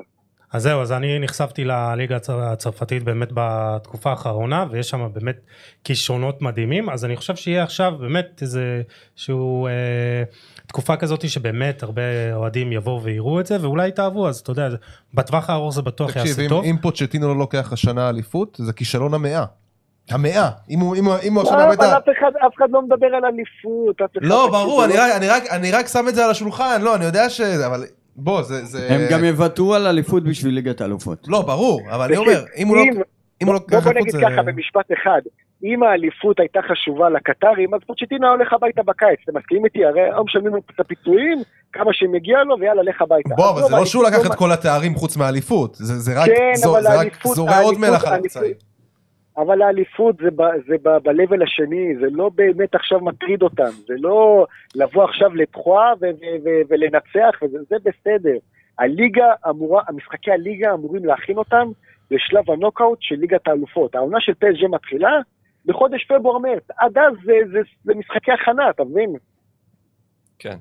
אז 0.52 0.62
זהו, 0.62 0.80
אז 0.82 0.92
אני 0.92 1.18
נחשפתי 1.18 1.64
לליגה 1.64 2.16
הצר- 2.16 2.40
הצרפתית 2.40 3.02
באמת 3.02 3.28
בתקופה 3.34 4.10
האחרונה, 4.10 4.64
ויש 4.70 4.90
שם 4.90 5.08
באמת 5.12 5.36
כישרונות 5.84 6.42
מדהימים, 6.42 6.90
אז 6.90 7.04
אני 7.04 7.16
חושב 7.16 7.36
שיהיה 7.36 7.62
עכשיו 7.62 7.92
באמת 8.00 8.38
איזה 8.42 8.82
שהוא 9.16 9.68
אה, 9.68 10.22
תקופה 10.66 10.96
כזאת 10.96 11.28
שבאמת 11.30 11.82
הרבה 11.82 12.02
אוהדים 12.34 12.72
יבואו 12.72 13.02
ויראו 13.02 13.40
את 13.40 13.46
זה, 13.46 13.56
ואולי 13.60 13.88
יתאהבו, 13.88 14.28
אז 14.28 14.36
אתה 14.38 14.50
יודע, 14.50 14.68
בטווח 15.14 15.50
הארוך 15.50 15.74
זה 15.74 15.82
בטוח 15.82 16.10
תקשיב, 16.10 16.26
יעשה 16.26 16.42
אם- 16.42 16.48
טוב. 16.48 16.64
אם 16.64 16.76
פוצ'טינו 16.82 17.28
לא 17.28 17.36
לוקח 17.36 17.72
השנה 17.72 18.08
אליפות, 18.08 18.56
זה 18.62 18.72
כישלון 18.72 19.14
המאה. 19.14 19.44
המאה. 20.10 20.48
אם 20.70 20.80
הוא 20.80 20.96
אם 20.96 21.04
הוא- 21.04 21.14
אם 21.22 21.34
הוא 21.34 21.42
עכשיו 21.42 21.58
לא, 21.58 21.64
באמת... 21.64 21.78
אבל 21.80 21.88
אף 21.96 22.02
אחד, 22.18 22.30
אף 22.46 22.52
אחד 22.56 22.66
לא 22.70 22.82
מדבר 22.82 23.06
על 23.06 23.24
אליפות, 23.24 24.00
אף 24.04 24.10
אחד... 24.18 24.26
לא, 24.26 24.48
ברור, 24.52 24.80
זה 24.80 24.86
אני 24.86 24.94
לא- 24.96 25.00
רק- 25.02 25.12
אני 25.16 25.28
רק- 25.28 25.50
אני 25.50 25.70
רק 25.72 25.86
שם 25.88 26.04
את 26.08 26.14
זה 26.14 26.24
על 26.24 26.30
השולחן, 26.30 26.82
לא, 26.82 26.94
אני 26.96 27.04
יודע 27.04 27.30
ש... 27.30 27.40
אבל 27.40 27.84
בוא, 28.20 28.42
זה... 28.42 28.64
זה- 28.64 28.86
הם 28.90 29.00
גם 29.10 29.24
יוותרו 29.24 29.74
על 29.74 29.86
אליפות 29.86 30.22
בשביל 30.24 30.54
ליגת 30.54 30.80
האלופות. 30.80 31.18
לא, 31.28 31.42
ברור, 31.42 31.80
אבל 31.90 32.04
אני 32.06 32.16
אומר, 32.16 32.44
אם 32.56 32.68
הוא 32.68 32.76
לא... 32.76 32.82
אם- 32.82 32.92
הוא 33.46 33.54
לא 33.54 33.58
בוא 33.58 33.76
לוקח 33.76 33.84
בוא 33.84 33.92
נגיד 33.92 34.12
זה... 34.12 34.18
ככה 34.22 34.42
במשפט 34.42 34.86
אחד, 34.92 35.20
אם 35.64 35.82
האליפות 35.82 36.40
הייתה 36.40 36.60
חשובה 36.70 37.08
לקטרים, 37.10 37.74
אז 37.74 37.80
פוצ'טינו 37.86 38.26
היה 38.26 38.34
הולך 38.34 38.52
הביתה 38.52 38.82
בקיץ, 38.82 39.18
אתם 39.24 39.38
מסכימים 39.38 39.64
איתי? 39.64 39.84
הרי 39.84 40.00
היום 40.00 40.24
משלמים 40.24 40.52
לו 40.54 40.60
את 40.74 40.80
הפיצויים, 40.80 41.38
כמה 41.72 41.90
שמגיע 41.92 42.38
לו, 42.44 42.56
ויאללה, 42.60 42.82
לך 42.82 43.02
הביתה. 43.02 43.34
בוא, 43.36 43.50
אבל 43.50 43.62
זה 43.62 43.76
לא 43.76 43.84
שהוא 43.84 44.04
האליפות 44.04 44.24
לקח 44.26 44.32
את 44.32 44.38
כל 44.38 44.52
התארים 44.52 44.94
חוץ 44.94 45.16
מהאליפות, 45.16 45.74
זה 45.74 45.98
זה 45.98 46.20
רק 46.22 46.26
כן, 46.28 46.52
זורע 47.34 47.60
עוד 47.60 47.78
מלח 47.78 48.04
על 48.04 48.14
הפצעים. 48.20 48.52
אבל 49.38 49.62
האליפות 49.62 50.16
זה, 50.22 50.30
ב, 50.30 50.42
זה 50.68 50.76
ב, 50.82 50.88
ב-level 50.88 51.42
השני, 51.44 51.94
זה 52.00 52.06
לא 52.10 52.30
באמת 52.34 52.74
עכשיו 52.74 53.00
מטריד 53.00 53.42
אותם, 53.42 53.70
זה 53.86 53.94
לא 53.98 54.46
לבוא 54.74 55.04
עכשיו 55.04 55.34
לטרואה 55.34 55.92
ו- 56.00 56.04
ו- 56.04 56.44
ו- 56.44 56.60
ולנצח, 56.68 57.38
וזה 57.42 57.58
זה 57.70 57.76
בסדר. 57.84 58.36
הליגה 58.78 59.24
אמורה, 59.48 59.82
המשחקי 59.88 60.30
הליגה 60.30 60.72
אמורים 60.74 61.04
להכין 61.04 61.36
אותם 61.38 61.68
לשלב 62.10 62.50
הנוקאוט 62.50 62.98
של 63.02 63.14
ליגת 63.14 63.48
האלופות. 63.48 63.94
העונה 63.94 64.20
של 64.20 64.34
פ.ס.ז' 64.34 64.66
מתחילה 64.70 65.10
בחודש 65.66 66.04
פברואר-מרץ, 66.04 66.62
עד 66.78 66.98
אז 66.98 67.12
זה, 67.24 67.32
זה, 67.52 67.58
זה 67.84 67.92
משחקי 67.94 68.32
הכנה, 68.32 68.70
אתה 68.70 68.84
מבין? 68.84 69.14
כן. 70.38 70.56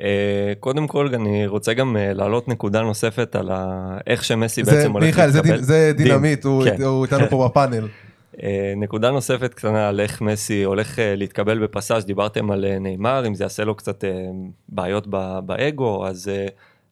אה, 0.00 0.52
קודם 0.60 0.86
כל 0.86 1.08
אני 1.14 1.46
רוצה 1.46 1.74
גם 1.74 1.96
אה, 1.96 2.12
להעלות 2.12 2.48
נקודה 2.48 2.82
נוספת 2.82 3.36
על 3.36 3.48
ה- 3.52 3.98
איך 4.06 4.24
שמסי 4.24 4.64
זה, 4.64 4.72
בעצם 4.72 4.92
הולך 4.92 5.04
מיכאל, 5.04 5.28
זה 5.28 5.38
להתקבל. 5.38 5.56
דין- 5.56 5.64
זה 5.64 5.92
דין, 5.96 6.06
דינמיט, 6.06 6.44
הוא 6.44 6.64
כן. 6.64 6.82
הוא 6.82 7.04
איתנו 7.04 7.26
פה 7.30 7.48
בפאנל. 7.48 7.88
אה, 8.42 8.72
נקודה 8.76 9.10
נוספת 9.10 9.54
קטנה 9.54 9.88
על 9.88 10.00
איך 10.00 10.20
מסי 10.20 10.62
הולך 10.62 10.98
אה, 10.98 11.16
להתקבל 11.16 11.58
בפ.ס.ז' 11.58 12.04
דיברתם 12.04 12.50
על 12.50 12.64
אה, 12.64 12.78
נאמר 12.78 13.26
אם 13.26 13.34
זה 13.34 13.44
יעשה 13.44 13.64
לו 13.64 13.74
קצת 13.74 14.04
בעיות 14.68 15.06
באגו 15.46 16.06
אז 16.06 16.30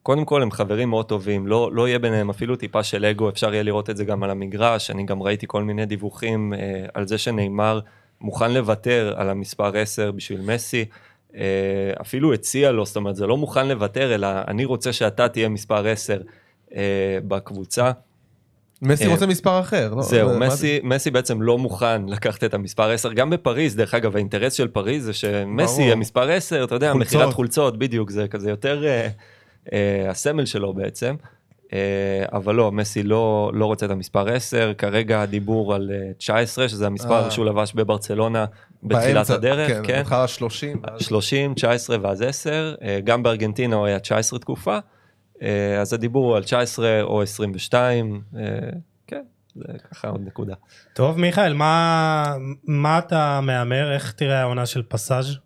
קודם 0.03 0.25
כל 0.25 0.41
הם 0.41 0.51
חברים 0.51 0.89
מאוד 0.89 1.05
טובים 1.05 1.47
לא 1.47 1.69
לא 1.73 1.87
יהיה 1.87 1.99
ביניהם 1.99 2.29
אפילו 2.29 2.55
טיפה 2.55 2.83
של 2.83 3.05
אגו 3.05 3.29
אפשר 3.29 3.53
יהיה 3.53 3.63
לראות 3.63 3.89
את 3.89 3.97
זה 3.97 4.05
גם 4.05 4.23
על 4.23 4.29
המגרש 4.29 4.91
אני 4.91 5.05
גם 5.05 5.23
ראיתי 5.23 5.45
כל 5.49 5.63
מיני 5.63 5.85
דיווחים 5.85 6.53
על 6.93 7.07
זה 7.07 7.17
שנאמר 7.17 7.79
מוכן 8.21 8.53
לוותר 8.53 9.13
על 9.17 9.29
המספר 9.29 9.77
10 9.77 10.11
בשביל 10.11 10.41
מסי. 10.41 10.85
אפילו 12.01 12.33
הציע 12.33 12.71
לו 12.71 12.85
זאת 12.85 12.95
אומרת 12.95 13.15
זה 13.15 13.27
לא 13.27 13.37
מוכן 13.37 13.67
לוותר 13.67 14.15
אלא 14.15 14.27
אני 14.47 14.65
רוצה 14.65 14.93
שאתה 14.93 15.29
תהיה 15.29 15.49
מספר 15.49 15.87
10 15.87 16.17
אה, 16.75 17.17
בקבוצה. 17.27 17.91
מסי 18.81 19.05
אה, 19.05 19.11
רוצה 19.11 19.25
מספר 19.27 19.59
אחר. 19.59 19.93
לא? 19.95 20.01
זהו, 20.01 20.39
מה- 20.39 20.47
מסי, 20.47 20.79
מסי 20.83 21.11
בעצם 21.11 21.41
לא 21.41 21.57
מוכן 21.57 22.05
לקחת 22.07 22.43
את 22.43 22.53
המספר 22.53 22.91
10, 22.91 23.13
גם 23.13 23.29
בפריז, 23.29 23.75
דרך 23.75 23.93
אגב, 23.93 24.15
האינטרס 24.15 24.53
של 24.53 24.67
פריז 24.67 25.05
זה 25.05 25.13
שמסי 25.13 25.65
ברור. 25.73 25.81
יהיה 25.81 25.95
מספר 25.95 26.31
10, 26.31 26.63
אתה 26.63 26.75
יודע. 26.75 26.93
מכירת 26.93 27.33
חולצות, 27.33 27.79
בדיוק, 27.79 28.09
זה 28.09 28.27
כזה 28.27 28.49
יותר 28.49 28.85
אה, 28.85 29.07
אה, 29.73 30.09
הסמל 30.09 30.45
שלו 30.45 30.73
בעצם. 30.73 31.15
אה, 31.73 31.79
אבל 32.33 32.55
לא, 32.55 32.71
מסי 32.71 33.03
לא, 33.03 33.51
לא 33.53 33.65
רוצה 33.65 33.85
את 33.85 33.91
המספר 33.91 34.29
10, 34.33 34.73
כרגע 34.77 35.21
הדיבור 35.21 35.73
על 35.75 35.91
אה, 35.93 36.13
19, 36.17 36.69
שזה 36.69 36.87
המספר 36.87 37.25
אה. 37.25 37.31
שהוא 37.31 37.45
לבש 37.45 37.73
בברצלונה 37.73 38.45
בתחילת 38.83 39.13
באמצע, 39.15 39.33
הדרך, 39.33 39.67
כן, 39.71 39.81
כן. 39.83 39.97
בהתחלה 39.97 40.27
30. 40.27 40.81
ואז- 40.83 41.01
30, 41.01 41.53
19 41.53 41.97
ואז 42.01 42.21
10, 42.21 42.75
אה, 42.81 42.99
גם 43.03 43.23
בארגנטינה 43.23 43.75
הוא 43.75 43.85
היה 43.85 43.99
19 43.99 44.39
תקופה, 44.39 44.73
אה, 44.73 44.79
אז 45.81 45.93
הדיבור 45.93 46.27
הוא 46.27 46.37
על 46.37 46.43
19 46.43 47.01
או 47.01 47.21
22, 47.21 48.21
אה, 48.37 48.41
כן, 49.07 49.23
זה 49.55 49.63
ככה 49.91 50.07
עוד 50.07 50.21
נקודה. 50.25 50.53
טוב 50.93 51.19
מיכאל 51.19 51.53
מה 51.53 52.23
מה 52.67 52.97
אתה 52.99 53.39
מהמר 53.43 53.93
איך 53.93 54.11
תראה 54.11 54.41
העונה 54.41 54.65
של 54.65 54.83
פסאז'? 54.83 55.37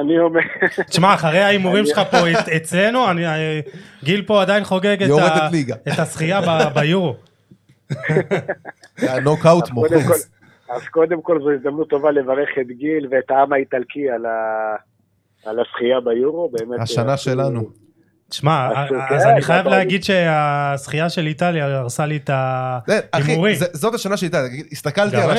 אני 0.00 0.18
אומר, 0.18 0.40
תשמע 0.86 1.14
אחרי 1.14 1.38
ההימורים 1.46 1.86
שלך 1.86 2.00
פה 2.10 2.16
אצלנו 2.56 3.10
אני 3.10 3.26
אה, 3.26 3.60
גיל 4.04 4.22
פה 4.26 4.42
עדיין 4.42 4.64
חוגג 4.64 5.02
את 5.02 5.10
ה-. 5.10 5.48
את 5.92 5.98
הזכייה 5.98 6.40
ב- 6.40 6.74
ביורו. 6.74 7.14
הנוקאוט 8.98 9.70
מוחץ. 9.70 10.30
אז 10.68 10.88
קודם 10.88 11.22
כל 11.22 11.42
זו 11.42 11.50
הזדמנות 11.50 11.90
טובה 11.90 12.10
לברך 12.10 12.48
את 12.60 12.66
גיל 12.66 13.08
ואת 13.10 13.30
העם 13.30 13.52
האיטלקי 13.52 14.10
על, 14.10 14.26
ה, 14.26 14.76
על 15.44 15.60
הזכייה 15.60 16.00
ביורו, 16.00 16.48
באמת. 16.52 16.80
השנה 16.80 17.12
אה, 17.12 17.16
שלנו. 17.16 17.81
תשמע 18.32 18.68
אז 19.10 19.22
כן, 19.22 19.28
אני 19.28 19.42
חייב 19.42 19.68
להגיד 19.68 20.04
שהזכייה 20.04 21.10
של 21.10 21.26
איטליה 21.26 21.64
הרסה 21.78 22.06
לי 22.06 22.16
את 22.16 22.30
ההימורים. 23.12 23.56
זאת 23.72 23.94
השנה 23.94 24.16
שהייתה, 24.16 24.42
הסתכלתי 24.72 25.16
גם 25.16 25.30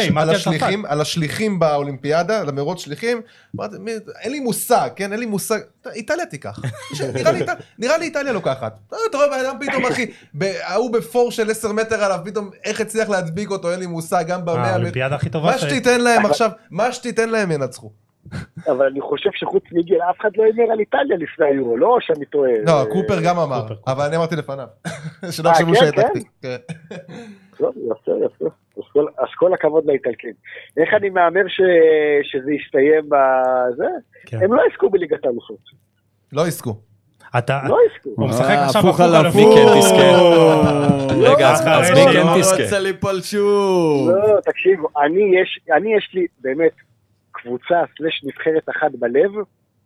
על. 0.86 1.02
השליחים, 1.02 1.60
באולימפיאדה, 1.60 2.40
על 2.42 2.50
המרוץ 2.50 2.80
שליחים, 2.84 3.22
אמרתי, 3.56 3.76
אין 4.22 4.32
לי 4.32 4.40
מושג, 4.40 4.90
כן, 4.96 5.12
אין 5.12 5.20
לי 5.20 5.26
מושג, 5.26 5.60
איטליה 5.94 6.26
תיקח, 6.26 6.60
נראה 7.20 7.32
לי 7.32 7.40
איטליה- 7.40 8.02
איטליה 8.02 8.34
לוקחת, 8.34 8.78
אתה 8.88 8.96
אתה 9.10 9.18
רואה 9.18 9.28
בן 9.30 9.46
אדם 9.46 9.56
פתאום 9.68 9.86
אחי, 9.86 10.06
ההוא 10.64 10.94
בפור 10.94 11.32
של 11.32 11.52
10 11.52 11.72
מטר 11.72 12.04
עליו, 12.04 12.20
פתאום 12.26 12.50
איך 12.64 12.82
הצליח 12.82 13.10
להדביק 13.10 13.52
אותו, 13.52 13.72
אין 13.72 13.80
לי 13.80 13.86
מושג, 13.86 14.24
גם 14.28 14.46
במאה, 14.46 14.70
האולימפיאדה 14.72 15.16
הכי 15.16 15.30
טובה 15.30 15.52
מה 15.52 15.58
שתיתן 15.58 16.02
להם 16.02 16.26
עכשיו, 16.26 16.50
מה 16.72 16.92
שתיתן 16.92 17.30
להם 17.30 17.52
ינצחו. 17.52 18.03
אבל 18.68 18.86
אני 18.86 19.02
חושב 19.02 19.30
שחוץ 19.34 19.64
מגיל 19.72 20.02
אף 20.02 20.16
אחד 20.22 20.30
לא 20.38 20.44
הימר 20.44 20.72
על 20.72 20.80
איטליה 20.80 21.18
לפני 21.18 21.46
היורו, 21.46 21.78
לא 21.78 21.98
שאני 22.02 22.26
טועה. 22.26 22.52
לא, 22.66 22.86
קופר 22.92 23.22
גם 23.26 23.40
אמר, 23.40 23.68
אבל 23.88 24.06
אני 24.06 24.16
אמרתי 24.16 24.36
לפניו, 24.36 24.68
שלא 25.32 25.50
אה, 25.50 25.54
יחשבו 25.54 25.74
כן, 25.74 25.80
שהעתקתי. 25.80 26.24
כן. 26.42 26.56
טוב, 27.58 27.74
יפה, 27.92 28.12
יפה. 28.26 28.46
אז 29.18 29.28
כל, 29.38 29.54
הכבוד 29.54 29.86
לאיטלקים. 29.86 30.34
איך 30.78 30.90
אני 30.94 31.10
מהמר 31.10 31.48
שזה 32.24 32.52
יסתיים 32.52 33.10
בזה? 33.10 33.88
כן. 34.26 34.38
הם 34.44 34.54
לא 34.54 34.62
יזכו 34.72 34.90
בליגת 34.90 35.26
האלופות. 35.26 35.58
לא 36.34 36.48
יזכו. 36.48 36.76
אתה 37.38 37.60
לא 37.68 37.78
יזכו. 37.86 38.10
הוא 38.16 38.30
משחק 38.30 38.50
אה, 38.50 38.66
עכשיו 38.66 38.82
הפוך 38.82 39.00
על 39.00 39.16
הפוך. 39.16 39.36
מי 39.36 39.56
כן 39.56 39.80
תזכה? 39.80 40.12
לא, 41.18 41.34
רגע, 41.36 41.52
אז 41.52 41.68
לא, 41.68 41.74
לא, 41.74 41.80
מי 41.82 42.06
לא, 42.06 42.12
כן 42.12 42.28
לא 42.28 42.42
תזכה? 42.42 42.64
רוצה 42.64 42.80
ליפול 42.80 43.22
שוב. 43.22 44.10
לא, 44.10 44.42
תקשיבו, 44.42 44.88
אני 45.76 45.96
יש 45.98 46.10
לי 46.14 46.26
באמת 46.42 46.72
קבוצה 47.44 47.76
סלש 47.98 48.22
נבחרת 48.24 48.70
אחת 48.70 48.92
בלב, 49.00 49.32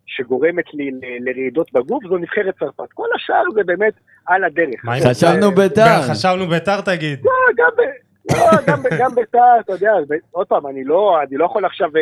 שגורמת 0.06 0.64
לי 0.74 0.90
לרעידות 1.20 1.72
בגוף, 1.72 2.04
זו 2.08 2.16
נבחרת 2.18 2.54
צרפת. 2.58 2.92
כל 2.94 3.06
השאר 3.16 3.42
זה 3.54 3.60
באמת 3.66 3.92
על 4.26 4.44
הדרך. 4.44 4.84
מה 4.84 4.94
עם- 4.94 5.02
חשבנו 5.10 5.50
ביתר. 5.52 6.02
חשבנו 6.10 6.46
ביתר 6.46 6.80
תגיד. 6.80 7.18
לא, 7.24 7.32
גם 7.56 7.70
ב- 7.76 8.08
לא, 8.32 8.46
גם 8.66 8.82
ב- 8.82 8.88
גם 8.98 9.14
ביתר, 9.14 9.38
אתה 9.60 9.72
יודע, 9.72 9.92
עוד 10.30 10.46
פעם, 10.46 10.66
אני 10.66 10.84
לא, 10.84 11.18
אני 11.28 11.36
לא 11.36 11.44
יכול 11.44 11.64
עכשיו 11.64 11.88
אה, 11.96 12.00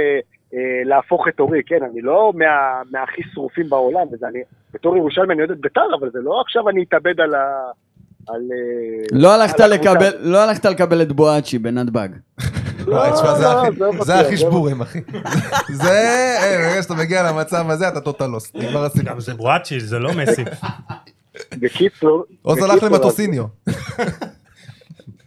אה, 0.55 0.59
להפוך 0.85 1.29
את 1.29 1.41
אורי, 1.41 1.61
כן, 1.67 1.79
אני 1.93 2.01
לא 2.01 2.33
מה- 2.35 2.83
מהכי 2.91 3.23
שרופים 3.35 3.69
בעולם, 3.69 4.07
וזה 4.13 4.27
אני, 4.29 4.39
בתור 4.75 4.97
ירושלמי 4.97 5.35
אני 5.35 5.41
אוהד 5.43 5.51
את 5.51 5.61
ביתר, 5.61 5.95
אבל 6.01 6.11
זה 6.13 6.19
לא 6.23 6.41
עכשיו 6.41 6.69
אני 6.69 6.85
אתאבד 6.89 7.21
על 7.21 7.35
ה... 7.35 7.45
על... 8.29 8.41
אה, 8.53 9.19
לא 9.19 9.35
הלכת. 9.35 9.61
לקבל, 9.61 10.11
לא 10.21 10.39
הלכת 10.39 10.65
לקבל 10.65 11.03
את 11.03 11.13
בואצ'י 11.13 11.59
בנתב"ג. 11.59 12.09
לא, 12.87 12.95
וואי, 12.97 13.11
תשמע, 13.13 13.35
זה 13.35 13.45
לא, 13.45 13.63
הכי- 13.67 13.81
לא 13.81 13.93
זה 13.93 13.99
בטוח, 13.99 14.09
הכי 14.27 14.31
לא 14.31 14.37
שבורים, 14.37 14.81
אחי. 14.81 14.99
זה, 15.73 15.91
אה, 16.43 16.69
ברגע 16.71 16.83
שאתה 16.83 16.95
מגיע 16.95 17.23
למצב 17.33 17.71
הזה, 17.71 17.89
אתה 17.89 18.01
טוטלוס. 18.01 18.55
נגמר 18.55 18.85
הסיפור. 18.85 19.11
גם 19.13 19.21
זה 19.21 19.35
בואצ'י 19.35 19.81
זה 19.81 19.99
לא 19.99 20.11
מסי. 20.23 20.45
בקיצור, 21.59 22.25
עוז 22.43 22.59
הלך 22.63 22.71
בקיצור, 22.73 22.89
למטוסיניו. 22.89 23.45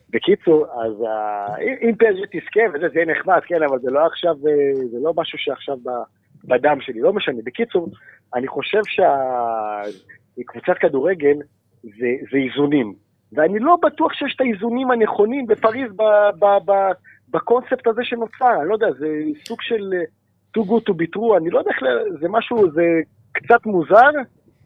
בקיצור, 0.10 0.66
אז 0.66 0.94
ה- 1.02 1.56
אם 1.90 1.96
פסג' 1.96 2.26
תזכה 2.40 2.60
וזה, 2.74 2.88
זה 2.94 3.00
יהיה 3.00 3.06
נחמד, 3.20 3.40
כן, 3.48 3.64
אבל 3.70 3.80
זה 3.80 3.92
לא 3.92 4.06
עכשיו, 4.06 4.32
אה, 4.48 4.52
זה 4.92 4.98
לא 5.04 5.14
משהו 5.18 5.38
שעכשיו 5.38 5.78
ב- 5.78 6.04
בדם 6.44 6.78
שלי, 6.82 7.00
לא 7.02 7.14
משנה. 7.14 7.38
בקיצור, 7.44 7.90
אני 8.36 8.48
חושב 8.48 8.80
שקבוצת 8.86 10.78
כדורגל 10.80 11.36
זה, 11.84 11.90
זה 12.32 12.38
איזונים, 12.38 12.94
ואני 13.34 13.60
לא 13.60 13.78
בטוח 13.86 14.14
שיש 14.14 14.34
את 14.36 14.42
האיזונים 14.42 14.92
הנכונים 14.92 15.48
בפריז 15.48 15.92
ב- 15.96 16.30
ב- 16.46 16.72
ב- 16.72 16.92
בקונספט 17.34 17.88
הזה 17.88 18.02
שנוצר, 18.04 18.60
אני 18.62 18.70
לא 18.70 18.74
יודע, 18.74 18.88
זה 19.00 19.08
סוג 19.48 19.58
של 19.62 19.94
אה, 19.94 20.04
too 20.58 20.66
good 20.68 20.84
to 20.90 20.94
be 20.94 21.08
true, 21.16 21.38
אני 21.38 21.50
לא 21.50 21.60
יודע 21.60 21.72
איך, 21.72 21.80
זה 22.22 22.28
משהו, 22.30 22.72
זה 22.72 22.84
קצת 23.32 23.66
מוזר, 23.66 24.10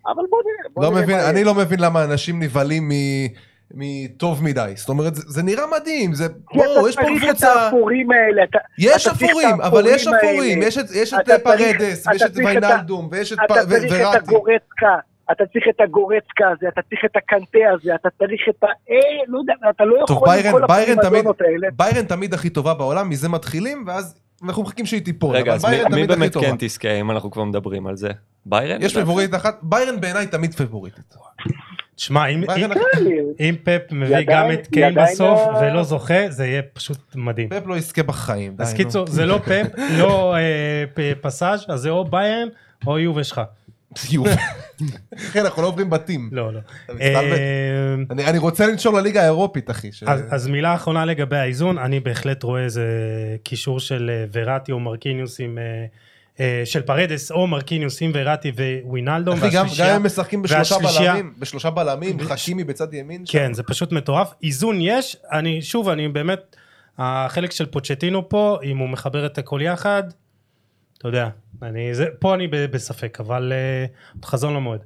אבל 0.07 0.23
בוא 0.29 0.41
נראה. 0.43 0.69
בוא 0.73 0.83
לא 0.83 0.89
נראה 0.89 1.01
מבין, 1.03 1.19
אני. 1.19 1.43
לא 1.43 1.53
מבין 1.53 1.79
למה 1.79 2.03
אנשים 2.03 2.43
נבהלים 2.43 2.89
מ- 2.89 3.27
מטוב 3.75 4.43
מדי. 4.43 4.71
זאת 4.75 4.89
אומרת, 4.89 5.15
זה- 5.15 5.23
זה 5.27 5.43
נראה 5.43 5.63
מדהים, 5.79 6.13
זה, 6.13 6.27
כי 6.27 6.59
אתה 6.59 6.67
בואו, 6.75 6.87
יש 6.89 6.95
פה 6.95 7.01
צריך 7.01 7.23
את 7.23 7.29
קבוצה, 7.29 7.53
האפורים 7.53 8.11
האלה, 8.11 8.43
אתה- 8.43 8.59
יש 8.77 9.07
אתה 9.07 9.15
אפורים, 9.15 9.61
אבל 9.61 9.83
יש 9.87 10.07
אפורים. 10.07 10.59
יש 10.61 10.77
את- 10.77 10.85
יש 10.95 11.13
את 11.13 11.19
אתה 11.19 11.39
צריך- 11.39 11.43
פרדס, 11.77 12.07
ויש 12.07 12.21
אתה 12.21 12.31
את 12.31 12.37
ויינלדום, 12.37 13.07
ויש 13.11 13.33
את 13.33 13.37
אתה 13.45 13.53
פ- 13.53 13.57
צריך 13.69 13.93
את. 13.93 14.15
הגורצקה, 14.15 14.97
אתה 15.31 15.43
צריך 15.53 15.63
את 15.69 15.81
הגורצקה 15.81 16.49
הזה, 16.49 16.67
אתה 16.67 16.81
צריך 16.81 16.99
את 17.05 17.15
הקנטה 17.15 17.59
הזה, 17.73 17.95
אתה 17.95 18.09
צריך 18.17 18.41
את 18.49 18.63
ה... 18.63 18.67
אה, 18.67 18.95
לא 19.27 19.39
יודע, 19.39 19.53
אתה 19.69 19.85
לא 19.85 19.95
טוב, 20.07 20.17
יכול 20.17 20.29
עם 20.29 20.35
ביירן- 20.35 20.51
כל 20.51 20.67
ביירן 20.67 21.01
תמיד- 21.01 21.25
האלה. 21.39 21.67
ביירן 21.75 22.05
תמיד 22.05 22.33
הכי 22.33 22.49
טובה 22.49 22.73
בעולם, 22.73 23.09
מזה 23.09 23.29
מתחילים, 23.29 23.83
ואז 23.87 24.15
אנחנו 24.43 24.63
מחכים 24.63 24.85
שהיא 24.85 25.01
תיפול. 25.05 25.35
רגע, 25.35 25.53
אז 25.53 25.65
מי- 25.65 25.95
מי 26.01 26.07
באמת. 26.07 26.37
כן 26.37 26.55
תזכה, 26.59 26.91
אם 26.91 27.11
אנחנו 27.11 27.31
כבר 27.31 27.43
מדברים 27.43 27.87
על 27.87 27.95
זה? 27.95 28.09
ביירן? 28.45 28.81
יש? 28.81 28.97
פבוריטית 28.97 29.35
אחת, 29.35 29.59
ביירן 29.61 30.01
בעיניי 30.01 30.27
תמיד 30.27 30.53
פבוריטית. 30.53 31.15
תשמע 31.95 32.25
אם- 32.27 32.43
אם- 32.57 32.71
אם 33.39 33.55
פפ 33.63 33.81
מביא 33.91 34.07
עדיין- 34.17 34.25
גם 34.29 34.51
את 34.51 34.67
קיין 34.67 34.95
בסוף 34.95 35.39
לא- 35.51 35.57
ולא 35.57 35.83
זוכה 35.83 36.29
זה 36.29 36.45
יהיה 36.45 36.61
פשוט 36.73 36.97
מדהים. 37.15 37.49
פפ 37.49 37.67
לא 37.67 37.77
יזכה 37.77 38.03
בחיים. 38.03 38.55
אז. 38.59 38.73
קיצור 38.73 39.07
זה 39.07 39.25
לא 39.25 39.37
פפ 39.47 39.67
לא 39.99 40.35
אה, 40.35 40.83
פסאז' 41.21 41.65
אז 41.69 41.79
זה 41.79 41.89
או 41.89 42.05
ביירן 42.05 42.47
או 42.87 42.99
יובה 42.99 43.23
יופי. 44.11 44.29
אחי, 45.15 45.41
אנחנו 45.41 45.61
לא 45.61 45.67
עוברים 45.67 45.89
בתים. 45.89 46.29
לא 46.31 46.53
לא. 46.53 46.59
אה, 47.01 47.95
אני 48.11 48.37
רוצה 48.37 48.67
לנשור 48.67 48.93
לליגה 48.93 49.21
האירופית, 49.21 49.69
אחי. 49.69 49.89
אז, 50.05 50.47
מילה 50.47 50.75
אחרונה 50.75 51.05
לגבי 51.05 51.37
האיזון, 51.37 51.77
אני 51.77 51.99
בהחלט 51.99 52.43
רואה 52.43 52.63
איזה 52.63 52.85
קישור 53.43 53.79
של 53.79 54.11
אה, 54.13 54.25
וראטי 54.33 54.71
או 54.71 54.79
מרקיניוס 54.79 55.39
עם, 55.39 55.57
אה, 56.39 56.61
של 56.65 56.81
פרדס 56.81 57.31
או 57.31 57.47
מרקיניוס 57.47 58.01
עם 58.01 58.11
וראטי 58.13 58.51
ווינלדום. 58.85 59.37
אחי, 59.37 59.49
גם 59.51 59.65
הם 59.79 60.05
משחקים 60.05 60.41
בשלושה 60.41 60.75
בלמים, 60.77 61.33
בשלושה 61.39 61.69
בלמים, 61.69 62.19
חכימי 62.19 62.63
בצד 62.63 62.93
ימין. 62.93 63.23
כן, 63.27 63.53
זה 63.53 63.63
פשוט 63.63 63.91
מטורף. 63.91 64.33
איזון 64.43 64.81
יש, 64.81 65.17
אני, 65.31 65.61
שוב, 65.61 65.89
אני 65.89 66.07
באמת, 66.07 66.55
החלק 66.97 67.51
של 67.51 67.65
פוצ'טינו 67.65 68.29
פה, 68.29 68.57
אם 68.63 68.77
הוא 68.77 68.89
מחבר 68.89 69.25
את 69.25 69.37
הכל 69.37 69.59
יחד, 69.63 70.03
אתה 71.03 71.09
יודע, 71.09 71.29
אני, 71.61 71.93
זה, 71.93 72.05
פה 72.19 72.35
אני 72.35 72.47
בספק, 72.47 73.19
אבל 73.19 73.53
uh, 74.21 74.25
חזון 74.25 74.53
למועד. 74.53 74.83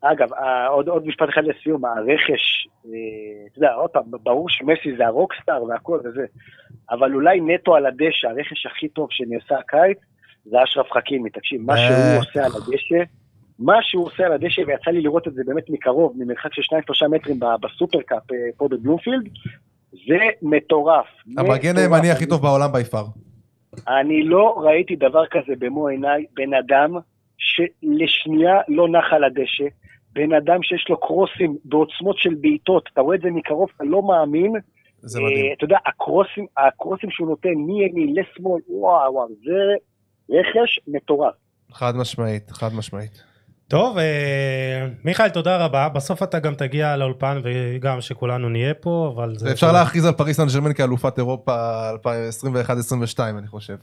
אגב, 0.00 0.32
אה, 0.32 0.66
עוד, 0.66 0.88
עוד 0.88 1.06
משפט 1.06 1.28
אחד 1.28 1.44
לסיום, 1.44 1.84
הרכש, 1.84 2.68
אה, 2.86 2.90
אתה 3.50 3.58
יודע, 3.58 3.72
עוד 3.72 3.90
פעם, 3.90 4.02
ברור 4.22 4.48
שמסי 4.48 4.96
זה 4.96 5.06
הרוקסטאר 5.06 5.64
והכל 5.64 6.00
וזה, 6.04 6.24
אבל 6.90 7.14
אולי 7.14 7.40
נטו 7.40 7.76
על 7.76 7.86
הדשא, 7.86 8.28
הרכש 8.28 8.66
הכי 8.66 8.88
טוב 8.88 9.08
שנעשה 9.10 9.58
הקיץ, 9.58 9.98
זה 10.44 10.62
אשרף 10.64 10.86
חכימי, 10.92 11.30
תקשיב, 11.30 11.60
מה 11.62 11.76
שהוא. 11.76 12.18
עושה 12.18 12.44
על 12.44 12.52
הדשא, 12.56 13.02
מה 13.58 13.82
שהוא 13.82 14.06
עושה 14.06 14.26
על 14.26 14.32
הדשא, 14.32 14.62
ויצא 14.66 14.90
לי 14.90 15.00
לראות 15.00 15.28
את 15.28 15.34
זה 15.34 15.42
באמת 15.46 15.70
מקרוב, 15.70 16.12
ממרחק 16.18 16.54
של 16.54 16.62
2-3 17.06 17.08
מטרים 17.08 17.40
בסופרקאפ 17.60 18.22
פה 18.56 18.68
בבלומפילד, 18.68 19.28
זה 19.92 20.18
מטורף. 20.42 21.06
המגן. 21.38 21.76
הימני 21.76 22.10
הכי 22.10 22.26
טוב 22.26 22.42
בעולם 22.42 22.72
ביפר. 22.72 23.04
אני 23.88 24.22
לא 24.22 24.54
ראיתי 24.56 24.96
דבר 24.96 25.26
כזה 25.26 25.52
במו 25.58 25.88
עיניי, 25.88 26.24
בן 26.34 26.54
אדם 26.54 26.90
שלשנייה 27.38 28.54
לא 28.68 28.88
נח 28.88 29.04
על 29.12 29.24
הדשא, 29.24 29.64
בן 30.12 30.32
אדם 30.32 30.62
שיש 30.62 30.86
לו 30.88 31.00
קרוסים 31.00 31.56
בעוצמות 31.64 32.18
של 32.18 32.34
בעיטות, 32.40 32.88
אתה 32.92 33.00
רואה 33.00 33.16
את 33.16 33.20
זה 33.20 33.30
מקרוב, 33.30 33.68
אתה 33.76 33.84
לא 33.84 34.02
מאמין. 34.02 34.52
זה 34.98 35.18
אה, 35.18 35.24
מדהים. 35.24 35.52
אתה 35.56 35.64
יודע, 35.64 35.78
הקרוסים, 35.86 36.46
הקרוסים 36.56 37.10
שהוא 37.10 37.28
נותן 37.28 37.48
מימין 37.48 38.14
לשמאל, 38.14 38.60
וואו 38.68 39.14
וואו, 39.14 39.28
זה 39.28 39.74
רכש 40.30 40.80
מטורף. 40.86 41.34
חד 41.72 41.92
משמעית, 41.96 42.50
חד 42.50 42.68
משמעית. 42.78 43.29
טוב, 43.70 43.98
אה, 43.98 44.86
מיכאל, 45.04 45.28
תודה 45.28 45.64
רבה. 45.64 45.88
בסוף 45.88 46.22
אתה 46.22 46.38
גם 46.38 46.54
תגיע 46.54 46.96
לאולפן, 46.96 47.40
וגם 47.42 48.00
שכולנו 48.00 48.48
נהיה 48.48 48.74
פה, 48.74 49.12
אבל 49.16 49.34
זה... 49.38 49.52
אפשר 49.52 49.72
להכריז 49.72 50.04
על 50.06 50.12
פריס 50.12 50.36
סן 50.36 50.46
ג'רמן 50.54 50.72
כאלופת 50.72 51.18
אירופה 51.18 51.54
2021-2022 51.90 51.96
אני 53.38 53.46
חושב. 53.46 53.76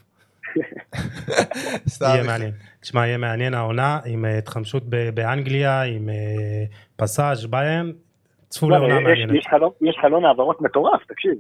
יהיה 2.02 2.24
מעניין. 2.24 2.52
תשמע, 2.82 3.08
יהיה 3.08 3.18
מעניין 3.18 3.54
העונה, 3.54 4.00
עם 4.06 4.26
אה, 4.26 4.38
התחמשות 4.38 4.84
באנגליה, 5.14 5.82
עם 5.82 6.10
אה, 6.10 6.16
פסאז' 6.96 7.46
ביירן. 7.46 7.92
צפו 8.50 8.70
לעונה 8.70 8.96
יש- 8.98 9.04
מעניינת. 9.04 9.36
יש 9.40 9.48
חלון- 9.50 9.72
יש 9.82 9.98
חלון 10.02 10.26
העברות 10.26 10.62
מטורף, 10.62 11.02
תקשיב. 11.08 11.32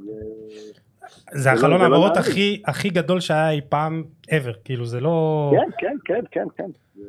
זה 1.31 1.39
זה 1.41 1.51
החלון 1.51 1.71
לא- 1.71 1.77
לא 1.89 1.95
העברות. 1.95 2.17
הכי 2.17 2.61
הכי 2.65 2.89
גדול 2.89 3.19
שהיה 3.19 3.49
אי 3.51 3.61
פעם 3.69 4.03
ever, 4.31 4.53
כאילו 4.65 4.85
זה 4.85 4.99
לא... 4.99 5.51
כן, 5.55 5.69
כן, 5.77 5.95
כן, 6.05 6.23
כן, 6.31 6.47
כן. 6.57 7.01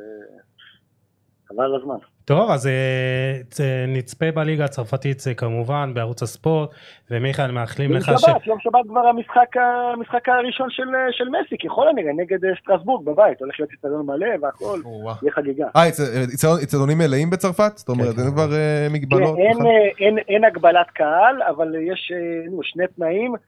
חבל 1.49 1.65
על 1.65 1.75
הזמן. 1.75 1.97
טוב, 2.25 2.51
אז 2.51 2.67
אה, 2.67 3.85
נצפה 3.89 4.27
בליגה 4.35 4.65
הצרפתית 4.65 5.21
זה 5.21 5.35
כמובן 5.35 5.95
בערוץ 5.95 6.23
הספורט, 6.23 6.71
ומיכאל 7.11 7.51
מאחלים 7.51 7.91
יום 7.91 7.99
לך 7.99 8.05
ש... 8.19 8.23
שבת, 8.23 8.47
יום 8.47 8.59
שבת 8.61 8.81
כבר 8.89 9.01
המשחק, 9.01 9.57
המשחק 9.97 10.29
הראשון 10.29 10.71
של, 10.71 10.85
של 11.11 11.25
מסי, 11.29 11.57
ככל 11.65 11.89
הנראה, 11.89 12.13
נגד 12.17 12.45
אה, 12.45 12.51
סטרסבורג 12.63 13.05
בבית, 13.05 13.41
הולך 13.41 13.55
להיות 13.59 13.71
אצטדיון 13.75 14.07
מלא 14.07 14.27
והכל, 14.43 14.81
וואו. 14.85 15.15
יהיה 15.23 15.33
חגיגה. 15.33 15.67
אה, 15.77 15.89
אצטדיונים 16.63 16.99
מלאים 16.99 17.31
בצרפת? 17.31 17.73
זאת 17.77 17.89
אומרת, 17.89 18.15
כן, 18.15 18.21
אין. 18.21 18.31
כבר 18.31 18.53
אה, 18.53 18.87
כן, 18.89 18.93
מגבלות? 18.93 19.39
אין? 19.39 19.67
אה, 19.67 20.07
אין, 20.07 20.19
אין 20.19 20.45
הגבלת 20.45 20.91
קהל, 20.91 21.43
אבל 21.43 21.75
יש 21.93 22.13
אה, 22.15 22.59
שני 22.63 22.85
תנאים, 22.97 23.35
אה, 23.35 23.41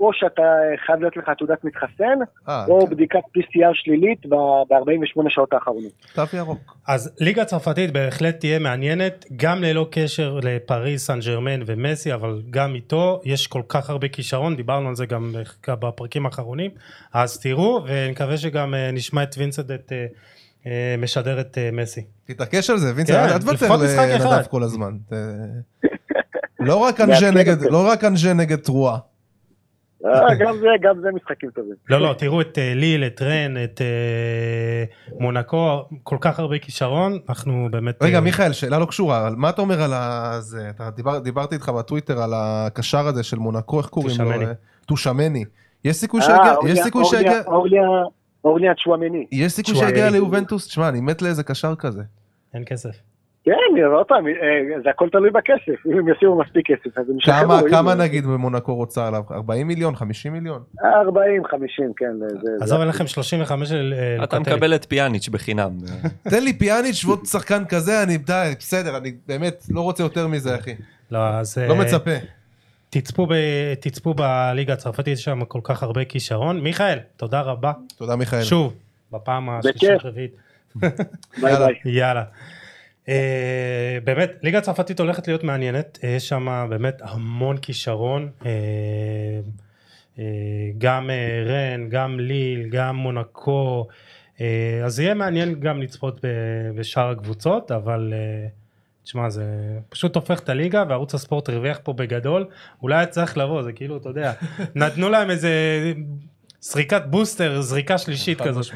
או 0.00 0.10
שאתה 0.12 0.42
חייב 0.86 1.00
להיות 1.00 1.16
לך 1.16 1.30
תעודת 1.38 1.64
מתחסן, 1.64 2.18
אה, 2.48 2.64
או 2.68 2.86
כן. 2.86 2.90
בדיקת 2.94 3.18
PCR 3.18 3.70
שלילית 3.74 4.26
ב-48 4.26 5.28
שעות 5.28 5.52
האחרונות. 5.52 5.92
תו 6.14 6.22
ירוק. 6.36 6.76
אז 6.88 7.14
ליגה 7.20 7.44
צרפתית 7.44 7.92
בהחלט 7.92 8.40
תהיה 8.40 8.58
מעניינת, 8.58 9.24
גם 9.36 9.62
ללא 9.62 9.86
קשר 9.90 10.38
לפריס 10.42 11.06
סן 11.06 11.18
ג'רמן 11.26 11.60
ומסי, 11.66 12.14
אבל 12.14 12.42
גם 12.50 12.74
איתו 12.74 13.20
יש 13.24 13.46
כל 13.46 13.62
כך 13.68 13.90
הרבה 13.90 14.08
כישרון, 14.08 14.56
דיברנו 14.56 14.88
על 14.88 14.94
זה 14.96 15.06
גם 15.06 15.34
בפרקים 15.68 16.26
האחרונים, 16.26 16.70
אז 17.14 17.40
תראו, 17.40 17.84
ונקווה 17.86 18.36
שגם 18.36 18.74
אה, 18.74 18.90
נשמע 18.92 19.22
את 19.22 19.34
וינסנט 19.38 19.70
את, 19.70 19.92
אה, 20.66 20.94
משדר 20.98 21.40
את 21.40 21.58
מסי. 21.72 22.04
תתעקש 22.24 22.70
על 22.70 22.78
זה, 22.78 22.92
וינסנט, 22.96 23.16
כן, 23.16 23.22
אל 23.32 23.38
תוותר 23.38 23.66
לנדב. 23.76 24.46
כל 24.46 24.62
הזמן. 24.62 24.92
ת- 25.08 25.12
לא 26.60 26.76
רק 26.76 27.00
אנג'ה 27.00 27.30
נגד, 27.40 27.56
אותי. 27.58 27.70
לא 27.72 27.88
רק 27.88 28.04
אנג'ה 28.04 28.32
נגד 28.34 28.58
טרואה. 28.58 28.92
אה, 28.92 28.98
גם 30.40 30.54
זה, 30.60 30.66
גם 30.82 31.00
זה 31.00 31.08
משחקים 31.14 31.50
טובים. 31.50 31.74
לא, 31.90 32.00
לא, 32.00 32.14
תראו 32.18 32.40
את 32.40 32.58
אה, 32.58 32.72
ליל, 32.74 33.04
את 33.04 33.22
רן, 33.22 33.54
את 33.64 33.80
אה, 33.80 34.84
מונקו, 35.20 35.84
כל 36.02 36.16
כך 36.20 36.38
הרבה 36.38 36.58
כישרון, 36.58 37.18
אנחנו 37.28 37.68
באמת... 37.70 38.02
רגע, 38.02 38.16
אה, 38.16 38.20
מיכאל, 38.20 38.52
שאלה 38.52 38.78
לא 38.78 38.84
קשורה, 38.86 39.30
מה 39.36 39.48
אתה 39.50 39.62
אומר 39.62 39.82
על 39.82 39.92
זה? 40.40 40.70
אתה 40.70 40.90
דיבר- 40.90 41.18
דיברתי 41.18 41.54
איתך 41.54 41.68
בטוויטר 41.68 42.22
על 42.22 42.30
הקשר 42.34 43.06
הזה 43.06 43.22
של 43.22 43.38
מונקו, 43.38 43.78
איך 43.80 43.86
קוראים 43.88 44.20
לו? 44.20 44.30
אה, 44.32 44.52
טושמני. 44.86 45.44
יש 45.84 45.96
סיכוי 45.96 46.20
אה, 46.20 46.26
שיגיע, 46.26 46.72
יש 46.72 46.78
סיכוי 46.78 47.02
אורליה- 47.02 47.20
שיגיע, 47.20 47.42
אורליה- 47.46 48.04
אורליה 48.44 48.72
צ'ואמני. 48.74 49.26
יש 49.32 49.52
סיכוי 49.52 49.74
שיגיע 49.74 50.10
ליובנטוס? 50.10 50.66
תשמע, 50.66 50.88
אני 50.88 51.00
מת 51.00 51.22
לאיזה 51.22 51.42
קשר 51.42 51.74
כזה. 51.74 52.02
אין 52.54 52.62
כסף. 52.66 52.96
כן, 53.50 53.82
עוד 53.84 54.06
פעם, 54.06 54.26
אה, 54.26 54.32
זה 54.84 54.90
הכל 54.90 55.08
תלוי 55.12 55.30
בכסף, 55.30 55.86
אם 55.86 55.98
הם 55.98 56.08
ישימו 56.08 56.38
מספיק 56.38 56.66
כסף, 56.66 56.98
אז 56.98 57.10
הם 57.10 57.18
ישחררו. 57.18 57.40
כמה. 57.40 57.70
כמה 57.70 57.94
נגיד 57.94 58.26
במונקו 58.26 58.74
רוצה 58.74 59.08
עליו? 59.08 59.22
40 59.30 59.66
מיליון? 59.66 59.96
50 59.96 60.32
מיליון? 60.32 60.62
40, 60.84 61.44
50, 61.44 61.92
כן. 61.96 62.12
עזוב, 62.60 62.80
אין 62.80 62.88
לכם 62.88 63.06
35 63.06 63.68
של... 63.68 63.94
אה, 63.96 64.24
אתה. 64.24 64.38
מקבל 64.38 64.74
את 64.74 64.84
פיאניץ' 64.84 65.28
בחינם. 65.28 65.70
תן 66.30 66.42
לי 66.42 66.52
פיאניץ' 66.52 67.04
ועוד 67.04 67.26
שחקן 67.26 67.64
כזה, 67.64 68.02
אני 68.02 68.18
די, 68.18 68.52
בסדר, 68.58 68.96
אני 68.96 69.12
באמת 69.28 69.66
לא 69.70 69.80
רוצה 69.80 70.02
יותר 70.02 70.26
מזה, 70.26 70.54
אחי. 70.54 70.74
לא, 71.10 71.18
אז... 71.18 71.58
לא 71.58 71.74
אה, 71.74 71.80
מצפה. 71.80 72.16
תצפו, 72.90 73.26
ב, 73.26 73.34
תצפו 73.80 74.14
בליגה 74.14 74.72
הצרפתית, 74.72 75.12
יש 75.12 75.24
שם 75.24 75.44
כל 75.44 75.60
כך 75.62 75.82
הרבה 75.82 76.04
כישרון. 76.04 76.60
מיכאל, 76.60 76.98
תודה 77.16 77.40
רבה. 77.40 77.72
תודה 77.98 78.16
מיכאל. 78.16 78.42
שוב, 78.42 78.74
בפעם 79.12 79.50
השלישית. 79.50 80.04
רביעית. 80.04 80.32
ביי 81.40 81.74
יאללה. 81.84 82.22
אה, 83.10 83.98
באמת, 84.04 84.32
ליגה 84.42 84.58
הצרפתית 84.58 85.00
הולכת 85.00 85.28
להיות 85.28 85.44
מעניינת, 85.44 85.98
אה, 86.04 86.08
יש 86.08 86.28
שם 86.28 86.66
באמת 86.70 87.02
המון 87.02 87.56
כישרון. 87.56 88.30
אה, 88.46 89.40
גם 90.78 91.10
רן, 91.46 91.88
גם 91.88 92.20
ליל, 92.20 92.68
גם 92.68 92.96
מונקו. 92.96 93.86
אז 94.84 95.00
יהיה 95.00 95.14
מעניין 95.14 95.60
גם 95.60 95.82
לצפות 95.82 96.24
בשאר 96.74 97.10
הקבוצות, 97.10 97.70
אבל... 97.70 98.12
תשמע, 99.04 99.30
זה 99.30 99.44
פשוט 99.88 100.16
הופך 100.16 100.40
את 100.40 100.48
הליגה, 100.48 100.84
וערוץ 100.88 101.14
הספורט 101.14 101.48
הרוויח 101.48 101.80
פה 101.82 101.92
בגדול. 101.92 102.46
אולי 102.82 102.96
היה 102.96 103.06
צריך 103.06 103.38
לבוא, 103.38 103.62
זה 103.62 103.72
כאילו, 103.72 103.96
אתה 103.96 104.08
יודע, 104.08 104.32
נתנו 104.74 105.08
להם 105.08 105.30
איזה 105.30 105.52
זריקת 106.60 107.02
בוסטר, 107.06 107.60
זריקה 107.60 107.98
שלישית 107.98 108.40
כזאת. 108.40 108.66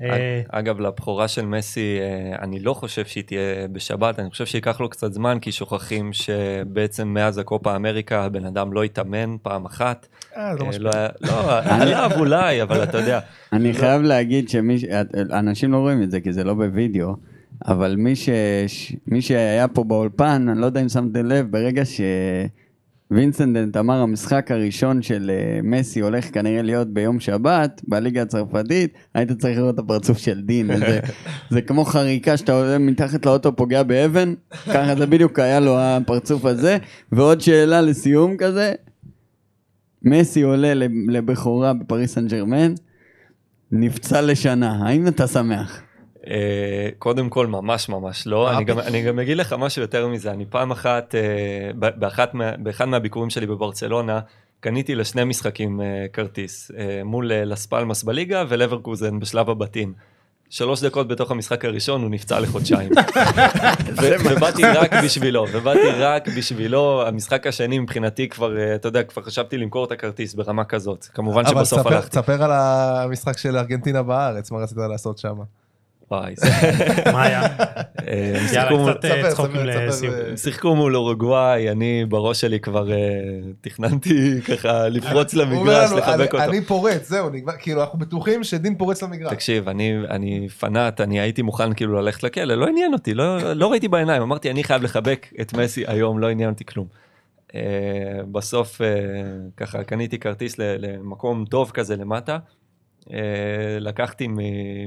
אה, 0.00 0.42
אגב, 0.48 0.80
לבכורה 0.80 1.28
של 1.28 1.46
מסי, 1.46 1.98
אה, 2.00 2.36
אני 2.42 2.60
לא 2.60 2.74
חושב 2.74 3.04
שהיא 3.04 3.24
תהיה 3.24 3.68
בשבת, 3.72 4.18
אני 4.18 4.30
חושב 4.30 4.46
שייקח 4.46 4.80
לו 4.80 4.88
קצת 4.88 5.12
זמן, 5.12 5.38
כי 5.40 5.52
שוכחים 5.52 6.12
שבעצם 6.12 7.08
מאז 7.08 7.38
הקופה 7.38 7.76
אמריקה 7.76 8.24
הבן 8.24 8.44
אדם 8.44 8.72
לא 8.72 8.84
התאמן 8.84 9.36
פעם 9.42 9.64
אחת. 9.64 10.06
אה, 10.36 10.54
לא 10.54 10.64
אה, 10.64 10.68
משפיע. 10.68 10.90
לא 11.20 11.28
לא, 11.28 11.58
עליו 11.64 12.10
אולי, 12.16 12.62
אבל 12.62 12.82
אתה 12.82 12.98
יודע. 12.98 13.20
אני 13.52 13.72
חייב 13.72 14.02
להגיד 14.02 14.48
שאנשים 14.48 15.72
לא 15.72 15.76
רואים 15.76 16.02
את 16.02 16.10
זה 16.10 16.20
כי 16.20 16.32
זה 16.32 16.44
לא 16.44 16.54
בווידאו, 16.54 17.16
אבל 17.66 17.96
מי, 17.96 18.16
ש... 18.16 18.28
מי 19.06 19.22
שהיה 19.22 19.68
פה 19.68 19.84
באולפן, 19.84 20.48
אני 20.48 20.60
לא 20.60 20.66
יודע 20.66 20.80
אם 20.80 20.88
שמתם 20.88 21.26
לב, 21.26 21.50
ברגע 21.50 21.82
שווינסנדנט 23.14 23.76
אמר 23.76 23.94
המשחק 24.00 24.50
הראשון 24.50 25.02
של 25.02 25.30
אה, 25.34 25.60
מסי 25.62 26.00
הולך 26.00 26.34
כנראה 26.34 26.62
להיות 26.62 26.88
ביום 26.88 27.20
שבת 27.20 27.80
בליגה 27.88 28.22
הצרפתית, 28.22 28.94
היית 29.14 29.32
צריך 29.32 29.58
לראות 29.58 29.74
את 29.74 29.78
הפרצוף 29.78 30.18
של 30.18 30.42
דין. 30.42 30.78
זה, 30.78 31.00
זה 31.50 31.62
כמו 31.62 31.84
חריקה 31.84 32.36
שאתה 32.36 32.52
עולה 32.52 32.78
מתחת 32.78 33.26
לאוטו 33.26 33.56
פוגע 33.56 33.82
באבן, 33.82 34.34
ככה 34.66 34.96
זה 34.96 35.06
בדיוק 35.06 35.38
היה 35.38 35.60
לו 35.60 35.78
הפרצוף 35.78 36.44
הזה. 36.44 36.78
ועוד 37.12 37.40
שאלה 37.40 37.80
לסיום 37.80 38.36
כזה, 38.36 38.72
מסי 40.02 40.42
עולה 40.42 40.74
לב- 40.74 41.10
לבכורה 41.10 41.72
בפריס 41.72 42.14
סן 42.14 42.26
ג'רמן, 42.26 42.74
נפצע 43.72 44.22
לשנה, 44.22 44.86
האם 44.86 45.08
אתה 45.08 45.26
שמח? 45.26 45.83
אה, 46.30 46.88
קודם 46.98 47.28
כל 47.28 47.46
ממש 47.46 47.88
ממש 47.88 48.26
לא, 48.26 48.56
אני 48.56 48.64
גם? 48.64 48.78
אני 48.78 49.02
גם 49.02 49.18
אגיד 49.18 49.36
לך 49.36 49.52
משהו 49.58 49.82
יותר 49.82 50.08
מזה, 50.08 50.30
אני 50.30 50.44
פעם 50.46 50.70
אחת, 50.70 51.14
ב- 51.78 52.00
באחת 52.00 52.32
באחד 52.58 52.88
מהביקורים 52.88 53.30
שלי 53.30 53.46
בברצלונה, 53.46 54.20
קניתי 54.64 54.94
לשני 54.94 55.24
משחקים 55.24 55.80
אה, 55.80 56.06
כרטיס, 56.12 56.70
אה, 56.78 57.04
מול 57.04 57.32
אה, 57.32 57.44
לס 57.44 57.66
פלמאס 57.66 58.02
בליגה 58.02 58.44
ולברקוזן 58.48 59.20
בשלב 59.20 59.50
הבתים. 59.50 59.92
שלוש 60.50 60.84
דקות 60.84 61.08
בתוך 61.08 61.30
המשחק 61.30 61.64
הראשון 61.64 62.02
הוא 62.02 62.10
נפצע 62.10 62.40
לחודשיים. 62.40 62.90
ובאתי 64.24 64.62
רק 64.64 64.90
בשבילו, 65.04 65.46
ובאתי 65.52 65.88
רק 65.98 66.28
בשבילו, 66.28 67.06
המשחק 67.06 67.46
השני 67.46 67.78
מבחינתי 67.78 68.28
כבר, 68.28 68.74
אתה 68.74 68.88
יודע, 68.88 69.02
כבר 69.02 69.22
חשבתי 69.22 69.58
למכור 69.58 69.84
את 69.84 69.92
הכרטיס 69.92 70.34
ברמה 70.34 70.64
כזאת. 70.64 71.04
כמובן 71.04 71.46
אבל 71.46 71.54
שבסוף 71.54 71.86
הלכתי. 71.86 72.10
תספר 72.10 72.42
על 72.42 72.50
המשחק 72.52 73.38
של 73.38 73.56
ארגנטינה 73.56 74.02
בארץ, 74.02 74.50
מה 74.50 74.58
רצית 74.58 74.78
לעשות 74.90 75.18
שם. 75.18 75.36
זה... 76.36 76.46
מה 77.12 77.22
היה? 77.22 77.42
אה, 77.42 77.46
הם 78.40 78.48
שיחקו 78.48 78.54
יאללה, 78.74 78.78
מול- 78.82 78.92
קצת 78.94 79.04
אה, 79.04 79.30
צחוקים 79.30 79.60
לסיום. 79.64 80.14
הם 80.30 80.36
שיחקו 80.36 80.76
מול 80.76 80.96
אורוגוואי, 80.96 81.70
אני 81.70 82.04
בראש 82.08 82.40
שלי 82.40 82.60
כבר 82.60 82.92
אה, 82.92 82.96
תכננתי 83.60 84.40
ככה 84.48 84.88
לפרוץ 84.88 85.34
למגרש, 85.34 85.90
לחבק 85.92 86.08
"אני- 86.14 86.24
אותו. 86.24 86.38
אני 86.50 86.60
פורץ, 86.64 87.08
זהו, 87.08 87.28
כאילו, 87.58 87.80
אנחנו 87.80 87.98
בטוחים 87.98 88.44
שדין 88.44 88.74
פורץ 88.78 89.02
למגרש. 89.02 89.32
תקשיב, 89.32 89.68
אני, 89.68 89.94
אני 90.10 90.48
פנאט, 90.48 91.00
אני 91.00 91.20
הייתי 91.20 91.42
מוכן 91.42 91.72
כאילו 91.74 92.00
ללכת 92.00 92.22
לכלא, 92.22 92.54
לא 92.54 92.66
עניין 92.66 92.92
אותי, 92.92 93.14
לא, 93.14 93.52
לא 93.54 93.70
ראיתי 93.70 93.88
בעיניים, 93.88 94.22
אמרתי 94.22 94.50
אני 94.50 94.64
חייב 94.64 94.82
לחבק 94.82 95.26
את 95.40 95.52
מסי 95.54 95.84
היום, 95.86 96.18
לא 96.18 96.28
עניין 96.30 96.50
אותי 96.50 96.64
כלום. 96.64 96.86
בסוף 98.32 98.80
ככה 99.56 99.84
קניתי 99.84 100.18
כרטיס 100.18 100.58
ל- 100.58 100.76
למקום 100.78 101.44
טוב 101.50 101.70
כזה 101.70 101.96
למטה. 101.96 102.38
Uh, 103.08 103.10
לקחתי 103.80 104.28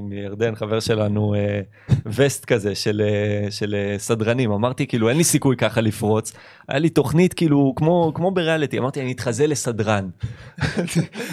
מירדן 0.01 0.55
חבר 0.55 0.79
שלנו 0.79 1.35
uh, 1.35 1.93
וסט 2.05 2.45
כזה 2.45 2.75
של, 2.75 3.01
uh, 3.47 3.51
של 3.51 3.75
סדרנים 3.97 4.51
אמרתי 4.51 4.87
כאילו 4.87 5.09
אין 5.09 5.17
לי 5.17 5.23
סיכוי 5.23 5.57
ככה 5.57 5.81
לפרוץ 5.81 6.33
היה 6.67 6.79
לי 6.79 6.89
תוכנית 6.89 7.33
כאילו 7.33 7.73
כמו 7.75 8.11
כמו 8.15 8.31
בריאליטי 8.31 8.79
אמרתי 8.79 9.01
אני 9.01 9.11
אתחזה 9.11 9.47
לסדרן. 9.47 10.09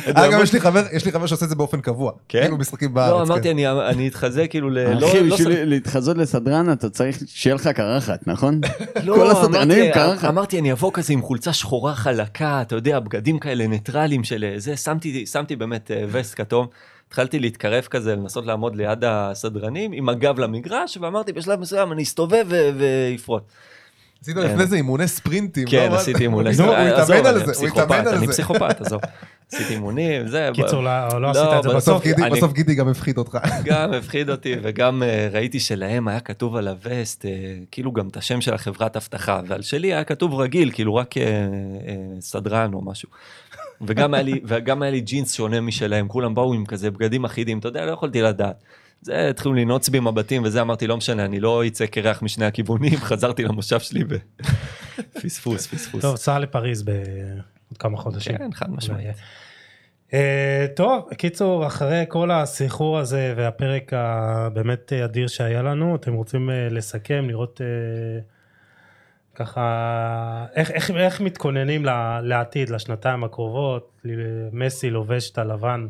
אגב, 0.07 0.41
יש 0.43 0.53
לי 0.53 0.61
חבר, 0.61 0.83
יש 0.93 1.05
לי 1.05 1.13
חבר 1.13 1.27
שעושה 1.27 1.45
את 1.45 1.51
זה 1.51 1.57
באופן 1.57 1.81
קבוע. 1.81 2.13
כן? 2.29 2.43
כאילו 2.43 2.57
משחקים 2.57 2.95
בארץ. 2.95 3.13
לא 3.13 3.25
כן. 3.25 3.33
אמרתי 3.33 3.51
אני 3.51 3.69
אני 3.69 4.09
אתחזה 4.09 4.47
כאילו 4.47 4.71
ל... 4.71 4.79
לא- 4.79 5.09
אחי, 5.09 5.23
לא 5.23 5.37
בשביל 5.37 5.65
להתחזות 5.65 6.17
לסדרן 6.17 6.73
אתה 6.73 6.91
צריך 6.91 7.19
שיהיה 7.27 7.55
לך 7.55 7.69
קרחת, 7.69 8.27
נכון? 8.27 8.61
לא, 9.05 9.15
כל 9.15 9.31
הסדרנים 9.31 9.79
אמרתי, 9.79 9.93
קרחת. 9.95 10.29
אמרתי 10.29 10.59
אני 10.59 10.73
אבוא 10.73 10.91
כזה 10.95 11.13
עם 11.13 11.23
חולצה 11.23 11.53
שחורה 11.53 11.95
חלקה, 11.95 12.63
אתה 12.63 12.75
יודע, 12.75 13.01
בגדים 13.01 13.39
כאלה 13.39 13.67
ניטרלים 13.67 14.25
של 14.25 14.45
אה, 14.45 14.59
זה, 14.59 14.77
שמתי, 14.77 15.27
שמתי 15.27 15.57
באמת 15.57 15.91
אה, 15.91 16.05
וסט 16.09 16.35
כתום. 16.37 16.67
התחלתי 17.15 17.39
להתקרב 17.39 17.85
כזה, 17.85 18.17
לנסות 18.17 18.47
לעמוד 18.47 18.77
ליד 18.77 19.05
הסדרנים 19.07 19.93
עם 19.93 20.09
הגב 20.09 20.39
למגרש, 20.39 20.99
ואמרתי 21.01 21.33
בשלב 21.33 21.61
מסוים 21.61 21.93
אני 21.93 22.03
אסתובב 22.03 22.45
ו- 22.49 22.71
ואפרוט. 22.79 23.43
עשית 24.23 24.37
לפני 24.37 24.67
זה 24.67 24.77
אימוני 24.77 25.09
ספרינטים. 25.09 25.67
כן, 25.69 25.89
לא? 25.93 25.97
עשיתי 25.97 26.23
אימוני. 26.23 26.51
נו, 26.59 26.65
הוא 26.65 26.75
התאמן 26.75 27.27
על 27.27 27.37
אני 27.39 27.47
זה, 27.55 27.61
הוא 27.61 27.69
התאמן 27.69 28.07
על 28.07 28.15
אני 28.15 28.27
זה. 28.27 28.33
פסיכופת, 28.33 28.81
עזוב. 28.81 29.01
עשיתי 29.53 29.75
אימונים, 29.75 30.29
זה. 30.29 30.51
קיצור, 30.55 30.83
לא 30.83 31.09
לא 31.09 31.21
לא, 31.23 31.31
עשית 31.31 31.43
את 31.59 31.63
זה 31.63 31.69
בסוף 31.69 31.77
בסוף. 31.77 32.03
גידי- 32.05 32.23
אני- 32.67 32.75
גם 32.77 32.89
הפחיד 32.89 33.19
אותך. 33.19 33.39
גם 33.65 33.93
הפחיד 33.93 34.31
אותי 34.31 34.55
וגם 34.63 35.03
אה, 35.03 35.29
ראיתי 35.33 35.61
שלהם 35.61 36.09
היה 36.09 36.21
כתוב 36.21 36.57
על 36.57 36.69
הווסט 36.69 37.25
אה, 37.27 37.31
כאילו 37.71 37.93
גם 37.93 38.09
את 38.09 38.17
השם 38.17 38.41
של 38.41 38.55
החברת 38.55 38.97
אבטחה 38.97 39.41
ועל 39.47 39.63
שלי 39.63 39.95
היה 39.95 40.05
כתוב 40.05 40.35
רגיל 40.41 40.71
כאילו 40.73 40.95
רק 40.95 41.17
אה, 41.19 41.23
סדרן 42.21 42.75
או 42.75 42.83
משהו. 42.85 43.09
וגם 43.87 44.15
היה 44.15 44.23
לי 44.23 44.41
וגם 44.45 44.83
היה 44.83 44.91
לי 44.91 45.01
ג'ינס 45.01 45.33
שונה 45.33 45.61
משלהם 45.61 46.09
כולם 46.09 46.35
באו 46.35 46.55
עם 46.55 46.67
כזה 46.67 46.91
בגדים 46.91 47.25
אחידים 47.25 47.59
אתה 47.59 47.69
יודע 47.69 47.87
לא 47.87 47.91
יכולתי 47.91 48.23
לדעת. 48.23 48.63
זה 49.03 49.29
התחילו 49.31 49.55
לנעוץ 49.55 49.89
בי 49.89 50.01
מבטים 50.01 50.43
וזה 50.45 50.61
אמרתי 50.61 50.87
לא 50.87 50.97
משנה 50.97 51.25
אני 51.25 51.41
לא 51.41 51.67
אצא 51.67 51.87
קרח 51.87 52.23
משני 52.23 52.45
הכיוונים 52.45 52.97
חזרתי 53.09 53.43
למושב 53.43 53.81
שלי 53.81 54.05
ופספוס 55.17 55.67
פספוס. 55.75 56.03
טוב, 56.03 56.17
סע 56.17 56.39
לפריז 56.39 56.83
בעוד 56.83 57.79
כמה 57.79 57.99
חודשים. 57.99 58.39
כן 58.39 58.53
חד 58.53 58.71
משמעית. 58.71 59.17
אה, 60.15 60.67
טוב, 60.77 61.09
קיצור, 61.19 61.67
אחרי 61.67 62.05
כל 62.09 62.31
הסחרור 62.31 62.99
הזה 62.99 63.35
והפרק 63.37 63.93
הבאמת 63.93 64.93
אדיר 64.93 65.27
שהיה 65.27 65.63
לנו, 65.63 65.97
אתם 65.97 66.13
רוצים 66.13 66.51
אה, 66.51 66.69
לסכם, 66.71 67.25
לראות 67.29 67.61
אה, 67.61 68.21
ככה, 69.35 69.65
איך, 70.55 70.71
איך, 70.71 70.91
איך 70.91 71.21
מתכוננים 71.21 71.85
ל- 71.87 72.21
לעתיד, 72.23 72.69
לשנתיים 72.71 73.25
הקרובות, 73.25 73.91
ל- 74.05 74.11
מסי 74.53 74.91
לובש 74.91 75.31
את 75.31 75.39
הלבן. 75.39 75.87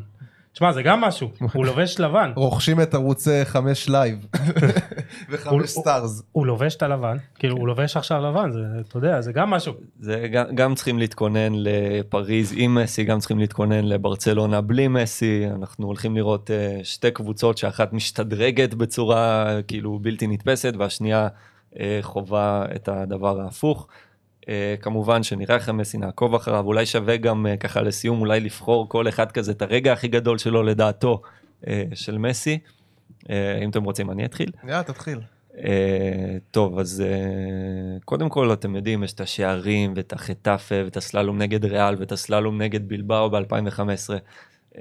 תשמע, 0.53 0.71
זה 0.71 0.81
גם 0.83 1.01
משהו, 1.01 1.29
הוא 1.53 1.65
לובש 1.69 1.99
לבן, 1.99 2.31
רוכשים 2.35 2.81
את 2.81 2.93
ערוצי 2.93 3.45
חמש 3.45 3.89
Live. 3.89 4.19
הוא- 4.35 4.51
וחמש 5.29 5.69
Stars. 5.69 6.23
הוא 6.31 6.45
לובש 6.45 6.75
את 6.75 6.83
הלבן, 6.83 7.17
כאילו 7.39 7.57
הוא 7.57 7.67
לובש 7.67 7.97
עכשיו 7.97 8.21
לבן, 8.21 8.51
זה, 8.51 8.59
אתה 8.89 8.97
יודע, 8.97 9.21
זה 9.21 9.31
גם 9.31 9.49
משהו. 9.49 9.73
זה 9.99 10.27
גם, 10.31 10.45
גם 10.55 10.75
צריכים 10.75 10.99
להתכונן 10.99 11.51
לפריז 11.55 12.53
עם 12.57 12.75
מסי, 12.75 13.03
גם 13.03 13.19
צריכים 13.19 13.39
להתכונן 13.39 13.83
לברצלונה 13.85 14.61
בלי 14.61 14.87
מסי. 14.87 15.45
אנחנו 15.55 15.87
הולכים 15.87 16.15
לראות 16.15 16.49
אה, 16.49 16.83
שתי 16.85 17.11
קבוצות 17.11 17.57
שאחת 17.57 17.93
משתדרגת 17.93 18.73
בצורה 18.73 19.45
כאילו 19.67 19.99
בלתי 20.01 20.27
נתפסת 20.27 20.73
והשנייה 20.79 21.27
חווה 22.01 22.65
את 22.75 22.87
הדבר 22.87 23.41
ההפוך. 23.41 23.87
Uh, 24.41 24.47
כמובן 24.81 25.23
שנראה 25.23 25.57
אחרי 25.57 25.73
מסי, 25.73 25.97
נעקוב 25.97 26.35
אחריו, 26.35 26.65
אולי 26.65 26.85
שווה 26.85 27.17
גם 27.17 27.45
uh, 27.45 27.57
ככה 27.57 27.81
לסיום 27.81 28.19
אולי 28.21 28.39
לבחור 28.39 28.89
כל 28.89 29.07
אחד 29.07 29.31
כזה 29.31 29.51
את 29.51 29.61
הרגע 29.61 29.93
הכי 29.93 30.07
גדול 30.07 30.37
שלו 30.37 30.63
לדעתו 30.63 31.21
uh, 31.61 31.67
של 31.93 32.17
מסי. 32.17 32.59
Uh, 33.23 33.27
אם 33.63 33.69
אתם 33.69 33.83
רוצים 33.83 34.11
אני 34.11 34.25
אתחיל. 34.25 34.51
יאללה, 34.63 34.83
תתחיל. 34.83 35.19
Uh, 35.51 35.57
טוב, 36.51 36.79
אז 36.79 37.03
uh, 37.05 38.03
קודם 38.05 38.29
כל 38.29 38.53
אתם 38.53 38.75
יודעים, 38.75 39.03
יש 39.03 39.13
את 39.13 39.21
השערים 39.21 39.93
ואת 39.95 40.13
החטאפה 40.13 40.75
ואת 40.85 40.97
הסללום 40.97 41.37
נגד 41.37 41.65
ריאל 41.65 41.95
ואת 41.99 42.11
הסללום 42.11 42.61
נגד 42.61 42.87
בלבאו 42.87 43.29
ב-2015. 43.29 43.79
Uh, 44.73 44.77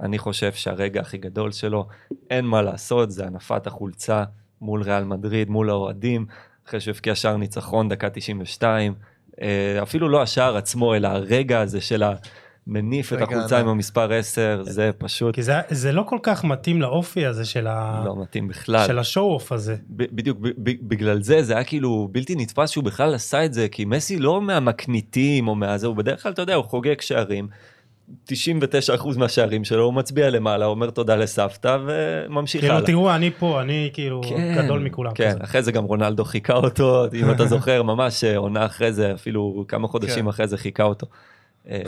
אני 0.00 0.18
חושב 0.18 0.52
שהרגע 0.52 1.00
הכי 1.00 1.18
גדול 1.18 1.52
שלו, 1.52 1.86
אין 2.30 2.44
מה 2.44 2.62
לעשות, 2.62 3.10
זה 3.10 3.26
הנפת 3.26 3.66
החולצה 3.66 4.24
מול 4.60 4.82
ריאל 4.82 5.04
מדריד, 5.04 5.50
מול 5.50 5.70
האוהדים, 5.70 6.26
אחרי 6.68 6.80
שהבקיע 6.80 7.14
שער 7.14 7.36
ניצחון 7.36 7.88
דקה 7.88 8.10
92. 8.10 8.94
Uh, 9.30 9.40
אפילו 9.82 10.08
לא 10.08 10.22
השער 10.22 10.56
עצמו, 10.56 10.94
אלא 10.94 11.08
הרגע 11.08 11.60
הזה 11.60 11.80
של 11.80 12.02
המניף 12.66 13.12
את 13.12 13.22
החולצה. 13.22 13.60
עם 13.60 13.68
המספר 13.68 14.12
10, 14.12 14.62
זה 14.62 14.90
פשוט 14.98 15.34
כי 15.34 15.42
זה, 15.42 15.52
זה 15.68 15.92
לא 15.92 16.02
כל 16.02 16.18
כך 16.22 16.44
מתאים 16.44 16.82
לאופי 16.82 17.26
הזה 17.26 17.44
של, 17.44 17.66
ה... 17.66 18.02
לא 18.06 18.22
מתאים 18.22 18.48
בכלל. 18.48 18.86
של 18.86 18.98
השואו-אוף 18.98 19.52
הזה. 19.52 19.76
ב- 19.90 20.16
בדיוק 20.16 20.38
ב- 20.40 20.48
ב- 20.48 20.88
בגלל 20.88 21.22
זה 21.22 21.42
זה 21.42 21.54
היה 21.54 21.64
כאילו 21.64 22.08
בלתי 22.12 22.34
נתפס 22.34 22.70
שהוא 22.70 22.84
בכלל 22.84 23.14
עשה 23.14 23.44
את 23.44 23.54
זה 23.54 23.68
כי 23.68 23.84
מסי 23.84 24.18
לא 24.18 24.40
מהמקניטים 24.40 25.48
או 25.48 25.54
מהזה 25.54 25.86
הוא 25.86 25.96
בדרך 25.96 26.22
כלל 26.22 26.32
אתה 26.32 26.42
יודע 26.42 26.54
הוא 26.54 26.64
חוגג 26.64 27.00
שערים. 27.00 27.48
99% 28.26 28.30
מהשערים 29.18 29.64
שלו 29.64 29.84
הוא 29.84 29.94
מצביע 29.94 30.30
למעלה 30.30 30.66
אומר 30.66 30.90
תודה 30.90 31.16
לסבתא 31.16 31.76
וממשיך 31.86 32.60
כאילו, 32.60 32.74
הלאה. 32.74 32.86
תראו, 32.86 33.14
אני 33.14 33.30
פה, 33.30 33.60
אני 33.62 33.90
כאילו 33.92 34.20
גדול 34.56 34.80
מכולם. 34.80 35.14
כן, 35.14 35.30
כזה. 35.30 35.44
אחרי 35.44 35.62
זה 35.62 35.72
גם 35.72 35.84
רונלדו 35.84 36.24
חיכה 36.24 36.52
אותו, 36.52 37.06
אם 37.14 37.30
אתה 37.30 37.46
זוכר, 37.54 37.82
ממש 37.82 38.24
אה, 38.24 38.36
עונה 38.36 38.66
אחרי 38.66 38.92
זה, 38.92 39.14
אפילו 39.14 39.64
כמה 39.68 39.88
חודשים 39.88 40.24
כן. 40.24 40.28
אחרי 40.28 40.48
זה 40.48 40.56
חיכה 40.56 40.82
אותו. 40.82 41.06
אה, 41.70 41.80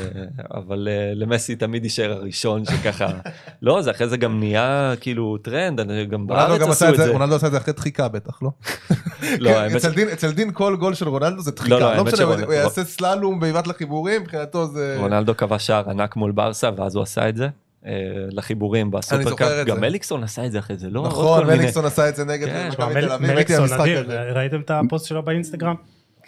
אבל 0.55 0.89
אה, 0.91 1.13
למסי 1.15 1.57
תמיד 1.57 1.85
יישאר 1.85 2.13
הראשון 2.13 2.65
שככה, 2.65 3.07
לא, 3.63 3.83
זה 3.83 3.91
אחרי 3.91 4.09
זה 4.09 4.17
גם 4.17 4.39
נהיה 4.39 4.95
כאילו 5.01 5.39
טרנד, 5.39 5.81
גם 6.11 6.27
בארץ 6.27 6.63
עשו 6.63 6.89
את 6.89 6.97
זה. 6.97 7.11
רונלדו 7.11 7.35
עשה 7.35 7.47
את 7.47 7.53
זה 7.53 7.59
אחרי 7.59 7.73
דחיקה 7.75 8.09
בטח, 8.09 8.43
לא? 8.43 8.51
לא, 9.39 9.51
כן, 9.51 9.57
האמת 9.57 9.85
אצל 10.13 10.33
דין- 10.33 10.53
כל 10.53 10.77
גול 10.77 10.95
של 10.95 11.09
רונלדו 11.09 11.43
זה 11.43 11.51
לא, 11.51 11.57
דחיקה, 11.57 11.79
לא 11.79 11.91
האמת 11.91 12.07
משנה, 12.13 12.17
שרונלדו- 12.27 12.45
הוא 12.47 12.53
יעשה 12.55 12.85
סללום 12.85 13.41
בעיבת 13.41 13.67
לחיבורים, 13.67 14.23
מבחינתו 14.23 14.67
זה... 14.67 14.97
רונלדו 14.99 15.37
כבש 15.37 15.67
שער 15.67 15.91
ענק 15.91 16.17
מול 16.17 16.33
ברסה 16.33 16.71
ואז 16.77 16.95
הוא 16.97 17.03
עשה 17.03 17.29
את 17.29 17.37
זה 17.37 17.49
אה, 17.87 17.93
לחיבורים 18.31 18.91
בסופרקאפ 18.91 19.67
גם. 19.67 19.81
מליקסון 19.81 20.25
עשה 20.25 20.47
את 20.47 20.53
זה 20.53 20.59
אחרי 20.59 20.77
זה 20.77 20.91
לא 20.91 21.03
נכון, 21.03 21.47
מליקסון 21.47 21.85
עשה 21.85 22.09
את 22.09 22.17
זה 22.17 22.25
נגד 22.25 22.47
כן, 22.47 22.69
מכבי 22.73 23.01
תל 23.01 23.13
אביב. 23.13 23.31
ראיתם 24.35 24.61
את 24.61 24.71
הפוסט 24.71 25.07
שלו 25.07 25.23
באינסטגרם? 25.23 25.75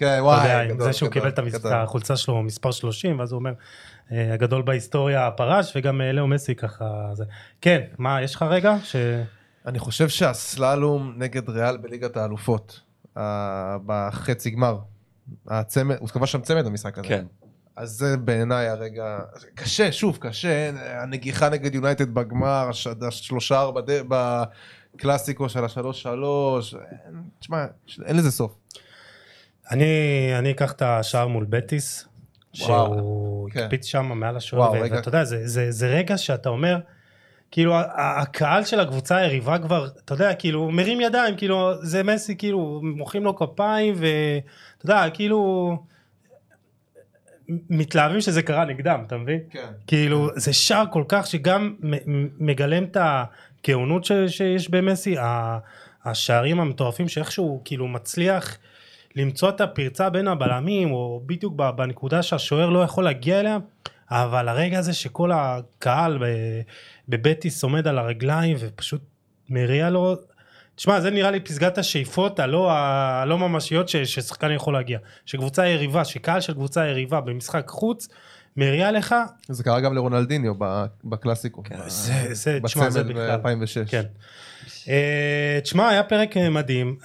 כן, 0.03 0.15
אתה 0.15 0.23
וואי, 0.25 0.43
יודע, 0.63 0.75
גדול, 0.75 0.83
זה 0.87 0.93
שהוא 0.93 1.09
גדול, 1.11 1.31
קיבל 1.31 1.49
את 1.49 1.53
גדול. 1.55 1.73
החולצה 1.73 2.17
שלו 2.17 2.43
מספר 2.43 2.71
30, 2.71 3.19
ואז 3.19 3.33
הוא 3.33 3.39
אומר, 3.39 3.53
"אה, 4.13 4.35
הגדול 4.35 4.63
בהיסטוריה 4.63 5.31
פרש, 5.31 5.73
וגם 5.77 6.01
אה, 6.01 6.13
לאו 6.13 6.27
מסי 6.27 6.55
ככה, 6.55 6.85
זה. 7.13 7.25
כן, 7.61 7.81
מה, 7.99 8.23
יש 8.23 8.35
לך 8.35 8.43
רגע? 8.43 8.75
ש... 8.85 8.97
אני 9.67 9.79
חושב 9.79 10.09
שהסללום 10.09 11.15
נגד 11.17 11.49
ריאל 11.49 11.77
בליגת 11.77 12.17
האלופות, 12.17 12.81
אה, 13.17 13.77
בחצי 13.87 14.51
גמר, 14.51 14.79
הצמד, 15.49 15.97
הוא 16.01 16.09
כבש 16.09 16.33
שם 16.33 16.41
צמד 16.41 16.65
במשחק 16.67 16.99
הזה. 16.99 17.09
כן. 17.09 17.25
אז 17.77 17.91
זה 17.91 18.17
בעיניי 18.17 18.69
הרגע, 18.69 19.19
קשה, 19.55 19.93
שוב, 19.93 20.19
קשה, 20.21 20.71
הנגיחה 21.03 21.49
נגד 21.49 21.75
יונייטד 21.75 22.15
בגמר, 22.15 22.67
הש- 22.71 22.87
השלושה 23.09 23.61
ארבע 23.61 23.81
בקלאסיקו 24.09 25.49
של 25.49 25.65
השלוש 25.65 26.03
שלוש, 26.03 26.75
תשמע, 27.41 27.65
אין 28.05 28.17
לזה 28.17 28.31
סוף. 28.31 28.55
אני, 29.73 29.85
אני 30.39 30.51
אקח 30.51 30.73
את 30.73 30.83
השער 30.83 31.27
מול 31.27 31.47
בטיס, 31.49 32.09
שהוא 32.53 33.51
כן. 33.51 33.61
הקפיץ 33.61 33.87
שם 33.87 34.07
מעל 34.07 34.37
השוער. 34.37 34.73
ואתה 34.73 35.09
יודע, 35.09 35.25
זה, 35.25 35.49
זה, 35.49 35.71
זה 35.71 35.89
רגע 35.89 36.19
שאתה 36.19 36.49
אומר, 36.49 36.79
כאילו 37.51 37.75
הקהל 37.97 38.65
של 38.65 38.81
הקבוצה 38.81 39.17
היריבה 39.17 39.59
כבר, 39.59 39.89
אתה 40.05 40.15
יודע, 40.15 40.35
כאילו 40.35 40.71
מרים 40.71 41.01
ידיים, 41.01 41.37
כאילו 41.37 41.85
זה 41.85 42.03
מסי, 42.03 42.37
כאילו 42.37 42.81
מוחאים 42.83 43.25
לו 43.25 43.37
כפיים, 43.37 43.95
ואתה 43.97 44.85
יודע, 44.85 45.11
כאילו 45.15 45.77
מתלהבים 47.49 48.21
שזה 48.21 48.43
קרה 48.43 48.65
נגדם, 48.65 49.03
אתה 49.07 49.17
מבין? 49.17 49.39
כן. 49.51 49.67
כאילו 49.87 50.29
זה 50.37 50.53
שער 50.53 50.85
כל 50.93 51.05
כך 51.09 51.27
שגם 51.27 51.75
מגלם 52.39 52.85
את 52.85 52.97
הגאונות 53.01 54.05
שיש 54.05 54.71
במסי, 54.71 55.17
השערים 56.05 56.61
המטורפים 56.61 57.09
שאיכשהו 57.09 57.61
כאילו 57.65 57.89
מצליח 57.89 58.59
למצוא 59.17 59.49
את 59.49 59.61
הפרצה 59.61 60.11
בין 60.11 60.29
הבלמים, 60.29 60.93
או 60.93 61.23
בדיוק 61.27 61.55
בנקודה 61.77 62.23
שהשוער 62.23 62.71
לא 62.71 62.79
יכול 62.83 63.05
להגיע 63.05 63.41
אליה, 63.41 63.59
אבל 64.11 64.49
הרגע 64.49 64.79
הזה 64.79 64.93
שכל 64.93 65.31
הקהל 65.35 66.19
בבטיס 67.09 67.63
עומד 67.63 67.87
על 67.89 67.99
הרגליים 67.99 68.57
ופשוט 68.61 69.01
מריע 69.51 69.91
לו, 69.91 70.17
תשמע 70.77 71.01
זה 71.01 71.11
נראה 71.11 71.31
לי 71.31 71.41
פסגת 71.41 71.79
השאיפות 71.79 72.41
הלא, 72.41 72.73
הלא 72.73 73.39
ממשיות 73.39 73.89
ש, 73.89 73.97
ששחקן 73.97 74.51
יכול 74.51 74.75
להגיע, 74.75 74.99
שקבוצה 75.27 75.67
יריבה, 75.67 76.05
שקהל 76.05 76.41
של 76.41 76.53
קבוצה 76.55 76.87
יריבה 76.87 77.21
במשחק 77.21 77.69
חוץ, 77.69 78.09
מריע 78.57 78.93
לך, 78.93 79.15
זה 79.49 79.65
קרה 79.65 79.81
גם 79.81 79.95
לרונלדיניו 79.95 80.55
בקלאסיקו. 81.05 81.63
כן. 81.63 81.77
זה- 81.87 82.35
זה- 82.35 82.59
תשמע, 82.65 82.91
זה 82.91 83.03
בצמד 83.03 83.13
בכלל. 83.13 83.37
ב-2006. 83.37 83.91
כן. 83.91 84.03
אה, 84.89 85.59
תשמע, 85.63 85.89
היה 85.89 86.03
פרק 86.03 86.37
אה, 86.37 86.51
מדהים. 86.51 86.97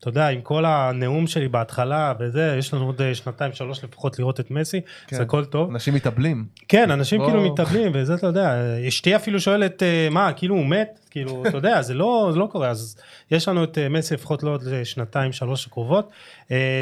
אתה 0.00 0.08
יודע, 0.08 0.28
עם 0.28 0.40
כל 0.40 0.64
הנאום 0.64 1.26
שלי 1.26 1.48
בהתחלה 1.48 2.14
וזה, 2.20 2.54
יש 2.58 2.74
לנו 2.74 2.86
עוד 2.86 3.02
אה, 3.02 3.14
שנתיים 3.14 3.52
שלוש 3.52 3.84
לפחות 3.84 4.18
לראות 4.18 4.40
את 4.40 4.50
מסי, 4.50 4.80
כן. 5.06 5.16
זה 5.16 5.22
הכל 5.22 5.44
טוב. 5.44 5.70
אנשים 5.70 5.94
מתאבלים. 5.94 6.44
כן, 6.68 6.90
אנשים 6.90 7.18
בוא. 7.18 7.26
כאילו 7.26 7.52
מתאבלים, 7.52 7.92
וזה 7.94 8.14
אתה 8.14 8.26
יודע, 8.26 8.54
אשתי 8.88 9.16
אפילו 9.16 9.40
שואלת, 9.40 9.82
אה, 9.82 10.08
מה, 10.10 10.32
כאילו 10.32 10.54
הוא 10.54 10.66
מת? 10.66 10.98
כאילו, 11.10 11.42
אתה 11.48 11.56
יודע, 11.56 11.82
זה 11.82 11.94
לא, 11.94 12.28
זה 12.32 12.38
לא 12.38 12.48
קורה, 12.52 12.68
אז 12.68 12.96
יש 13.30 13.48
לנו 13.48 13.64
את 13.64 13.78
אה, 13.78 13.88
מסי 13.88 14.14
לפחות 14.14 14.42
לעוד 14.42 14.62
אה, 14.72 14.84
שנתיים, 14.84 15.32
שלוש 15.32 15.66
הקרובות. 15.66 16.10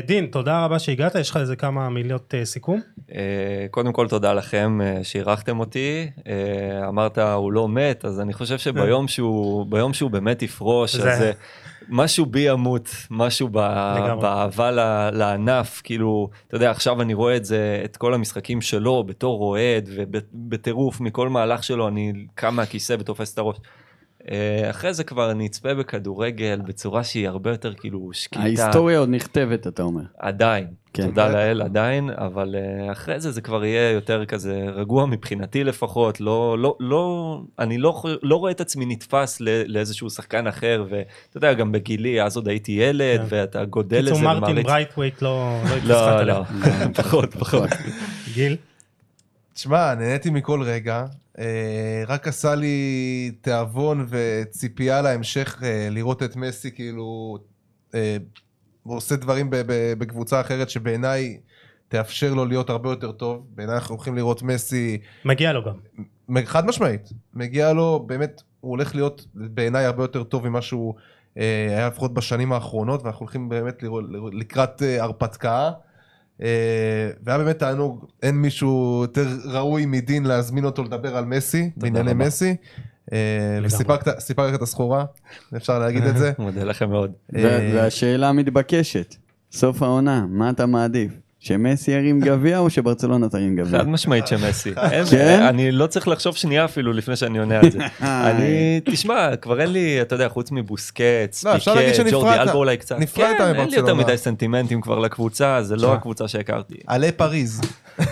דין, 0.07 0.27
תודה 0.27 0.65
רבה 0.65 0.79
שהגעת, 0.79 1.15
יש 1.15 1.31
לך 1.31 1.37
איזה 1.37 1.57
כמה 1.57 1.89
מילות 1.89 2.35
סיכום? 2.45 2.81
קודם 3.71 3.93
כל 3.93 4.09
תודה 4.09 4.33
לכם 4.33 4.79
שאירחתם 5.03 5.61
אותי. 5.61 6.11
אמרת 6.89 7.19
הוא 7.19 7.53
לא 7.53 7.69
מת, 7.69 8.05
אז 8.05 8.21
אני 8.21 8.33
חושב 8.33 8.59
שביום 8.59 9.09
שהוא, 9.09 9.93
שהוא 9.93 10.11
באמת 10.11 10.43
יפרוש, 10.43 10.97
אז 10.97 11.23
משהו 11.89 12.27
בי 12.27 12.41
ימות, 12.41 12.89
משהו 13.11 13.49
ב-. 13.49 13.59
באהבה 14.21 14.71
לענף, 15.11 15.81
כאילו, 15.85 16.29
אתה 16.49 16.57
יודע, 16.57 16.71
עכשיו 16.71 17.03
אני 17.03 17.15
רואה 17.15 17.37
את 17.37 17.45
זה, 17.45 17.83
את 17.85 17.97
כל 17.97 18.15
המשחקים 18.15 18.61
שלו 18.61 19.05
בתור 19.05 19.43
אוהד 19.43 19.89
ובטירוף 19.97 21.01
מכל 21.01 21.29
מהלך 21.29 21.65
שלו, 21.65 21.89
אני 21.89 22.13
קם 22.35 22.55
מהכיסא 22.55 22.97
ותופס 22.99 23.35
את 23.35 23.39
הראש. 23.39 23.57
אה, 24.31 24.71
אחרי 24.71 24.95
זה 24.95 25.05
כבר 25.05 25.31
אני 25.31 25.47
אצפה 25.47 25.75
בכדורגל 25.75 26.61
בצורה 26.67 27.05
שהיא 27.05 27.29
הרבה 27.29 27.51
יותר 27.51 27.75
כאילו 27.75 28.11
שקטה. 28.13 28.41
ההיסטוריה 28.41 28.99
עוד 28.99 29.09
נכתבת, 29.09 29.67
אתה 29.67 29.83
אומר. 29.83 30.03
עדיין, 30.19 30.67
כן. 30.93 31.07
תודה 31.07 31.29
לאל 31.29 31.63
עדיין, 31.63 32.11
אבל 32.11 32.55
אה, 32.89 32.93
אחרי 32.93 33.21
זה 33.21 33.31
זה 33.31 33.41
כבר 33.41 33.65
יהיה 33.65 33.91
יותר 33.91 34.25
כזה 34.25 34.65
רגוע 34.75 35.07
מבחינתי 35.07 35.65
לפחות, 35.65 36.21
לא, 36.21 36.57
לא, 36.59 36.77
לא, 36.81 37.39
אני 37.59 37.79
לא, 37.79 38.03
לא 38.23 38.37
רואה 38.37 38.51
את 38.51 38.61
עצמי 38.61 38.87
נתפס 38.87 39.41
ל- 39.41 39.63
לאיזשהו 39.67 40.11
שחקן 40.11 40.47
אחר, 40.47 40.85
ואתה 40.89 41.07
יודע, 41.37 41.53
גם 41.55 41.73
בגילי, 41.73 42.23
אז 42.23 42.37
עוד 42.37 42.49
הייתי 42.49 42.73
ילד, 42.73 43.21
כן. 43.21 43.27
ואתה 43.29 43.65
גדל 43.65 43.99
לזה. 44.01 44.11
בקיצור, 44.11 44.35
מרטין 44.35 44.63
ברייטווייט 44.63 45.23
לא 45.23 45.61
לא 45.71 45.75
יתפס 45.75 45.91
לך 45.91 45.93
לא, 45.93 46.23
לא. 46.23 46.43
פחות, 47.03 47.35
פחות. 47.35 47.71
גיל? 48.35 48.57
תשמע, 49.59 49.95
נהניתי 49.95 50.31
מכל 50.31 50.63
רגע, 50.63 51.05
אה, 51.39 52.03
רק 52.09 52.29
עשה 52.29 52.55
לי 52.55 53.31
תיאבון 53.41 54.07
וציפייה 54.09 55.03
להמשך 55.03 55.63
אה, 55.63 55.89
לראות 55.91 56.23
את 56.23 56.37
מסי 56.37 56.71
כאילו 56.71 57.39
אה, 57.95 58.17
עושה 58.83 59.17
דברים 59.17 59.49
בקבוצה 59.99 60.41
אחרת 60.41 60.71
שבעיניי 60.71 61.41
תאפשר 61.89 62.35
לו 62.35 62.45
להיות 62.45 62.71
הרבה 62.71 62.91
יותר 62.91 63.13
טוב. 63.13 63.47
בעיניי 63.55 63.75
אנחנו 63.75 63.95
הולכים 63.95 64.17
לראות 64.17 64.43
מסי 64.43 64.99
מגיע 65.25 65.53
לו 65.53 65.65
גם. 65.65 66.45
חד 66.45 66.67
משמעית, 66.67 67.09
מגיע 67.35 67.73
לו, 67.73 68.05
באמת, 68.07 68.43
הוא 68.61 68.71
הולך 68.71 68.95
להיות 68.95 69.27
בעיניי 69.35 69.85
הרבה 69.85 70.05
יותר 70.05 70.25
טוב 70.25 70.49
ממה 70.49 70.63
שהוא 70.63 70.95
היה 71.37 71.89
לפחות 71.89 72.15
בשנים 72.15 72.53
האחרונות, 72.53 73.03
ואנחנו 73.03 73.25
הולכים 73.25 73.49
באמת 73.49 73.83
לראות, 73.83 74.05
לקראת 74.33 74.83
הרפתקה. 74.99 75.71
אה, 76.43 77.11
והיה 77.23 77.39
באמת 77.39 77.59
תענוג, 77.59 78.05
אין 78.23 78.35
מישהו 78.35 78.99
יותר 79.03 79.27
ראוי 79.45 79.87
מדין 79.87 80.25
להזמין 80.25 80.65
אותו 80.65 80.85
לדבר 80.85 81.17
על 81.17 81.25
מסי, 81.25 81.71
בענייני. 81.77 82.15
מסי. 82.15 82.57
אה, 83.13 83.59
וסיפקת 83.63 84.19
סיפקת 84.19 84.55
את 84.55 84.63
הסחורה, 84.63 85.05
אפשר 85.57 85.79
להגיד 85.79 86.03
את 86.03 86.19
זה. 86.19 86.33
מודה 86.39 86.65
לכם 86.65 86.91
מאוד. 86.91 87.13
והשאלה 87.75 88.29
המתבקשת, 88.29 89.15
סוף 89.53 89.83
העונה, 89.83 90.27
מה 90.29 90.51
אתה 90.51 90.67
מעדיף? 90.67 91.13
שמסי 91.49 91.91
ירים 91.91 92.21
גביע 92.21 92.59
או 92.59 92.71
שברצלונה 92.71 93.29
תרים 93.29 93.57
גביע? 93.57 93.79
חד 93.79 93.89
משמעית 93.89 94.27
שמסי. 94.27 94.75
כן? 95.11 95.43
אני 95.43 95.73
לא 95.73 95.87
צריך 95.87 96.09
לחשוב 96.09 96.37
שנייה 96.37 96.65
אפילו 96.65 96.93
לפני 96.93 97.17
שאני 97.17 97.39
עונה 97.39 97.59
על 97.61 97.71
זה. 97.71 97.79
אני, 98.31 98.81
תשמע, 98.85 99.37
כבר 99.37 99.61
אין 99.61 99.73
לי, 99.73 100.03
אתה 100.03 100.15
יודע, 100.15 100.29
חוץ 100.29 100.51
מבוסקטס, 100.53 101.45
לא, 101.45 101.59
שנפרדת. 101.59 102.11
ג'ורדי 102.11 102.39
אלבו 102.39 102.59
אולי 102.59 102.77
קצת. 102.77 102.99
נפרדת 102.99 103.39
כן, 103.39 103.45
אין 103.45 103.55
לי 103.55 103.61
יותר 103.63 103.95
מברצלונה. 103.95 104.03
מדי 104.05 104.17
סנטימנטים 104.17 104.81
כבר 104.81 104.99
לקבוצה, 104.99 105.63
זה 105.63 105.77
לא. 105.77 105.95
הקבוצה 105.95 106.29
שהכרתי. 106.29 106.75
עלי 106.87 107.13
פריז. 107.13 107.61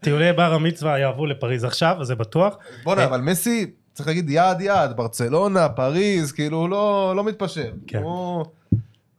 טיולי 0.00 0.32
בר 0.32 0.54
המצווה 0.54 0.98
יעברו 0.98 1.26
לפריז 1.26 1.64
עכשיו, 1.64 1.96
זה 2.02 2.14
בטוח. 2.14 2.56
בואנה, 2.84 3.00
אה. 3.00 3.06
אבל 3.06 3.20
מסי, 3.20 3.70
צריך 3.92 4.08
להגיד 4.08 4.30
יעד 4.30 4.60
יעד, 4.60 4.96
ברצלונה, 4.96 5.68
פריז, 5.68 6.32
כאילו 6.32 6.58
הוא 6.58 6.68
לא 6.68 7.12
לא 7.16 7.24
מתפשר. 7.24 7.70
כן. 7.86 8.02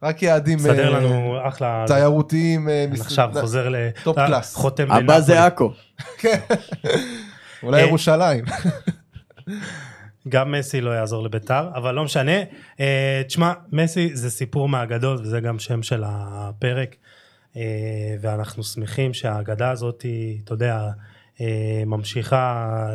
רק 0.02 0.22
יעדים 0.22 0.58
מסדר 0.58 0.94
אה, 0.94 1.00
לנו 1.00 1.38
אחלה... 1.48 1.84
תיירותיים. 1.86 2.68
אה, 2.68 2.86
כן, 2.94 3.00
עכשיו 3.00 3.30
חוזר 3.40 3.68
ל... 3.68 3.76
טופ 4.02 4.18
אה, 4.18 4.26
קלאס. 4.26 4.54
חותם 4.54 4.84
הבא 4.84 5.00
בנאפולי. 5.00 5.22
זה 5.22 5.44
עכו. 5.44 5.72
אולי 7.62 7.82
אה, 7.82 7.86
ירושלים. 7.86 8.44
גם 10.28 10.52
מסי 10.52 10.80
לא 10.80 10.90
יעזור 10.90 11.24
לביתר, 11.24 11.68
אבל 11.74 11.94
לא 11.94 12.04
משנה. 12.04 12.32
תשמע, 13.26 13.52
מסי 13.72 14.16
זה 14.16 14.30
סיפור 14.30 14.68
מהאגדות, 14.68 15.20
וזה 15.20 15.40
גם 15.40 15.58
שם 15.58 15.82
של 15.82 16.02
הפרק. 16.06 16.96
ואנחנו 18.20 18.64
שמחים 18.64 19.14
שהאגדה 19.14 19.70
הזאת, 19.70 20.06
אתה 20.44 20.54
יודע, 20.54 20.88
ממשיכה 21.86 22.86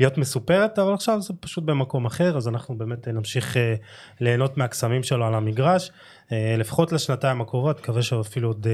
להיות 0.00 0.18
מסופרת, 0.18 0.78
אבל 0.78 0.94
עכשיו 0.94 1.22
זה 1.22 1.34
פשוט 1.40 1.64
במקום 1.64 2.06
אחר, 2.06 2.36
אז 2.36 2.48
אנחנו 2.48 2.78
באמת 2.78 3.08
נמשיך 3.08 3.56
אה, 3.56 3.74
ליהנות 4.20 4.56
מהקסמים 4.56 5.02
שלו 5.02 5.26
על 5.26 5.34
המגרש, 5.34 5.90
אה, 6.32 6.54
לפחות 6.58 6.92
לשנתיים 6.92 7.40
הקרובות, 7.40 7.80
מקווה 7.80 8.02
שאפילו 8.02 8.48
עוד 8.48 8.66
אה, 8.66 8.72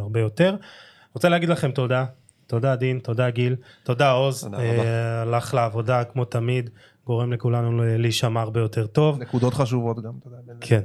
הרבה 0.00 0.20
יותר. 0.20 0.56
רוצה 1.14 1.28
להגיד 1.28 1.48
לכם 1.48 1.70
תודה. 1.70 2.04
תודה 2.46 2.76
דין, 2.76 2.98
תודה 2.98 3.30
גיל, 3.30 3.56
תודה 3.82 4.10
עוז, 4.10 4.44
תודה 4.44 4.58
אה, 4.58 5.22
הלך 5.22 5.54
לעבודה 5.54 6.04
כמו 6.04 6.24
תמיד, 6.24 6.70
גורם 7.06 7.32
לכולנו 7.32 7.82
להישמע 7.98 8.40
הרבה 8.40 8.60
יותר 8.60 8.86
טוב. 8.86 9.18
נקודות 9.20 9.54
חשובות 9.54 10.02
גם. 10.02 10.12
בין- 10.46 10.56
כן. 10.60 10.80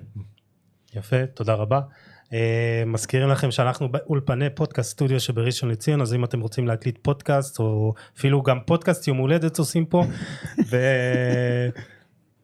יפה, 0.95 1.25
תודה 1.33 1.53
רבה. 1.53 1.79
Uh, 2.30 2.35
מזכירים 2.85 3.30
לכם 3.30 3.52
שאנחנו 3.52 3.91
באולפני 3.91 4.49
פודקאסט 4.49 4.91
סטודיו 4.91 5.19
שבראשון 5.19 5.69
לציון, 5.69 6.02
אז 6.02 6.14
אם 6.14 6.23
אתם 6.23 6.39
רוצים 6.39 6.68
להקליט 6.68 6.97
פודקאסט, 7.02 7.60
או 7.60 7.93
אפילו 8.18 8.41
גם 8.43 8.60
פודקאסט 8.65 9.07
יום 9.07 9.18
הולדת 9.18 9.60
עושים 9.60 9.85
פה, 9.85 10.06
ו... 10.69 10.77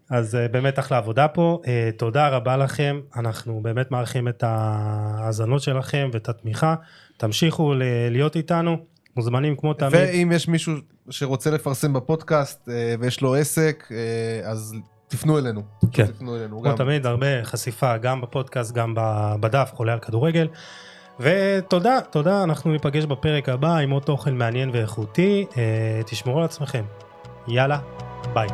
אז 0.09 0.35
uh, 0.35 0.51
באמת 0.51 0.79
אחלה 0.79 0.97
עבודה 0.97 1.27
פה. 1.27 1.61
Uh, 1.63 1.67
תודה 1.97 2.29
רבה 2.29 2.57
לכם, 2.57 2.99
אנחנו 3.15 3.59
באמת 3.61 3.91
מעריכים 3.91 4.27
את 4.27 4.43
ההאזנות 4.43 5.61
שלכם 5.61 6.09
ואת 6.13 6.29
התמיכה. 6.29 6.75
תמשיכו 7.17 7.73
להיות 8.09 8.35
איתנו, 8.35 8.77
מוזמנים 9.15 9.55
כמו 9.55 9.73
תמיד. 9.73 9.93
ואם 9.93 10.31
יש 10.35 10.47
מישהו 10.47 10.73
שרוצה 11.09 11.51
לפרסם 11.51 11.93
בפודקאסט 11.93 12.69
אה, 12.69 12.95
ויש 12.99 13.21
לו 13.21 13.35
עסק, 13.35 13.91
אה, 13.91 14.49
אז 14.49 14.75
תפנו 15.11 15.37
אלינו. 15.37 15.61
כן. 15.91 16.05
תפנו 16.05 16.35
אלינו 16.35 16.61
כמו 16.61 16.69
גם. 16.69 16.75
תמיד, 16.75 17.05
הרבה 17.05 17.43
חשיפה 17.43 17.97
גם 17.97 18.21
בפודקאסט, 18.21 18.71
גם 18.71 18.93
בדף, 19.39 19.71
חולה 19.75 19.93
על 19.93 19.99
כדורגל. 19.99 20.47
ותודה, 21.19 21.99
תודה, 22.11 22.43
אנחנו 22.43 22.71
ניפגש 22.71 23.05
בפרק 23.05 23.49
הבא 23.49 23.77
עם 23.77 23.89
עוד 23.89 24.03
תוכן 24.03 24.37
מעניין 24.37 24.69
ואיכותי. 24.73 25.45
אה, 25.57 26.01
תשמרו 26.05 26.37
על 26.37 26.43
עצמכם. 26.43 26.83
יאללה, 27.47 27.79
ביי. 28.33 28.47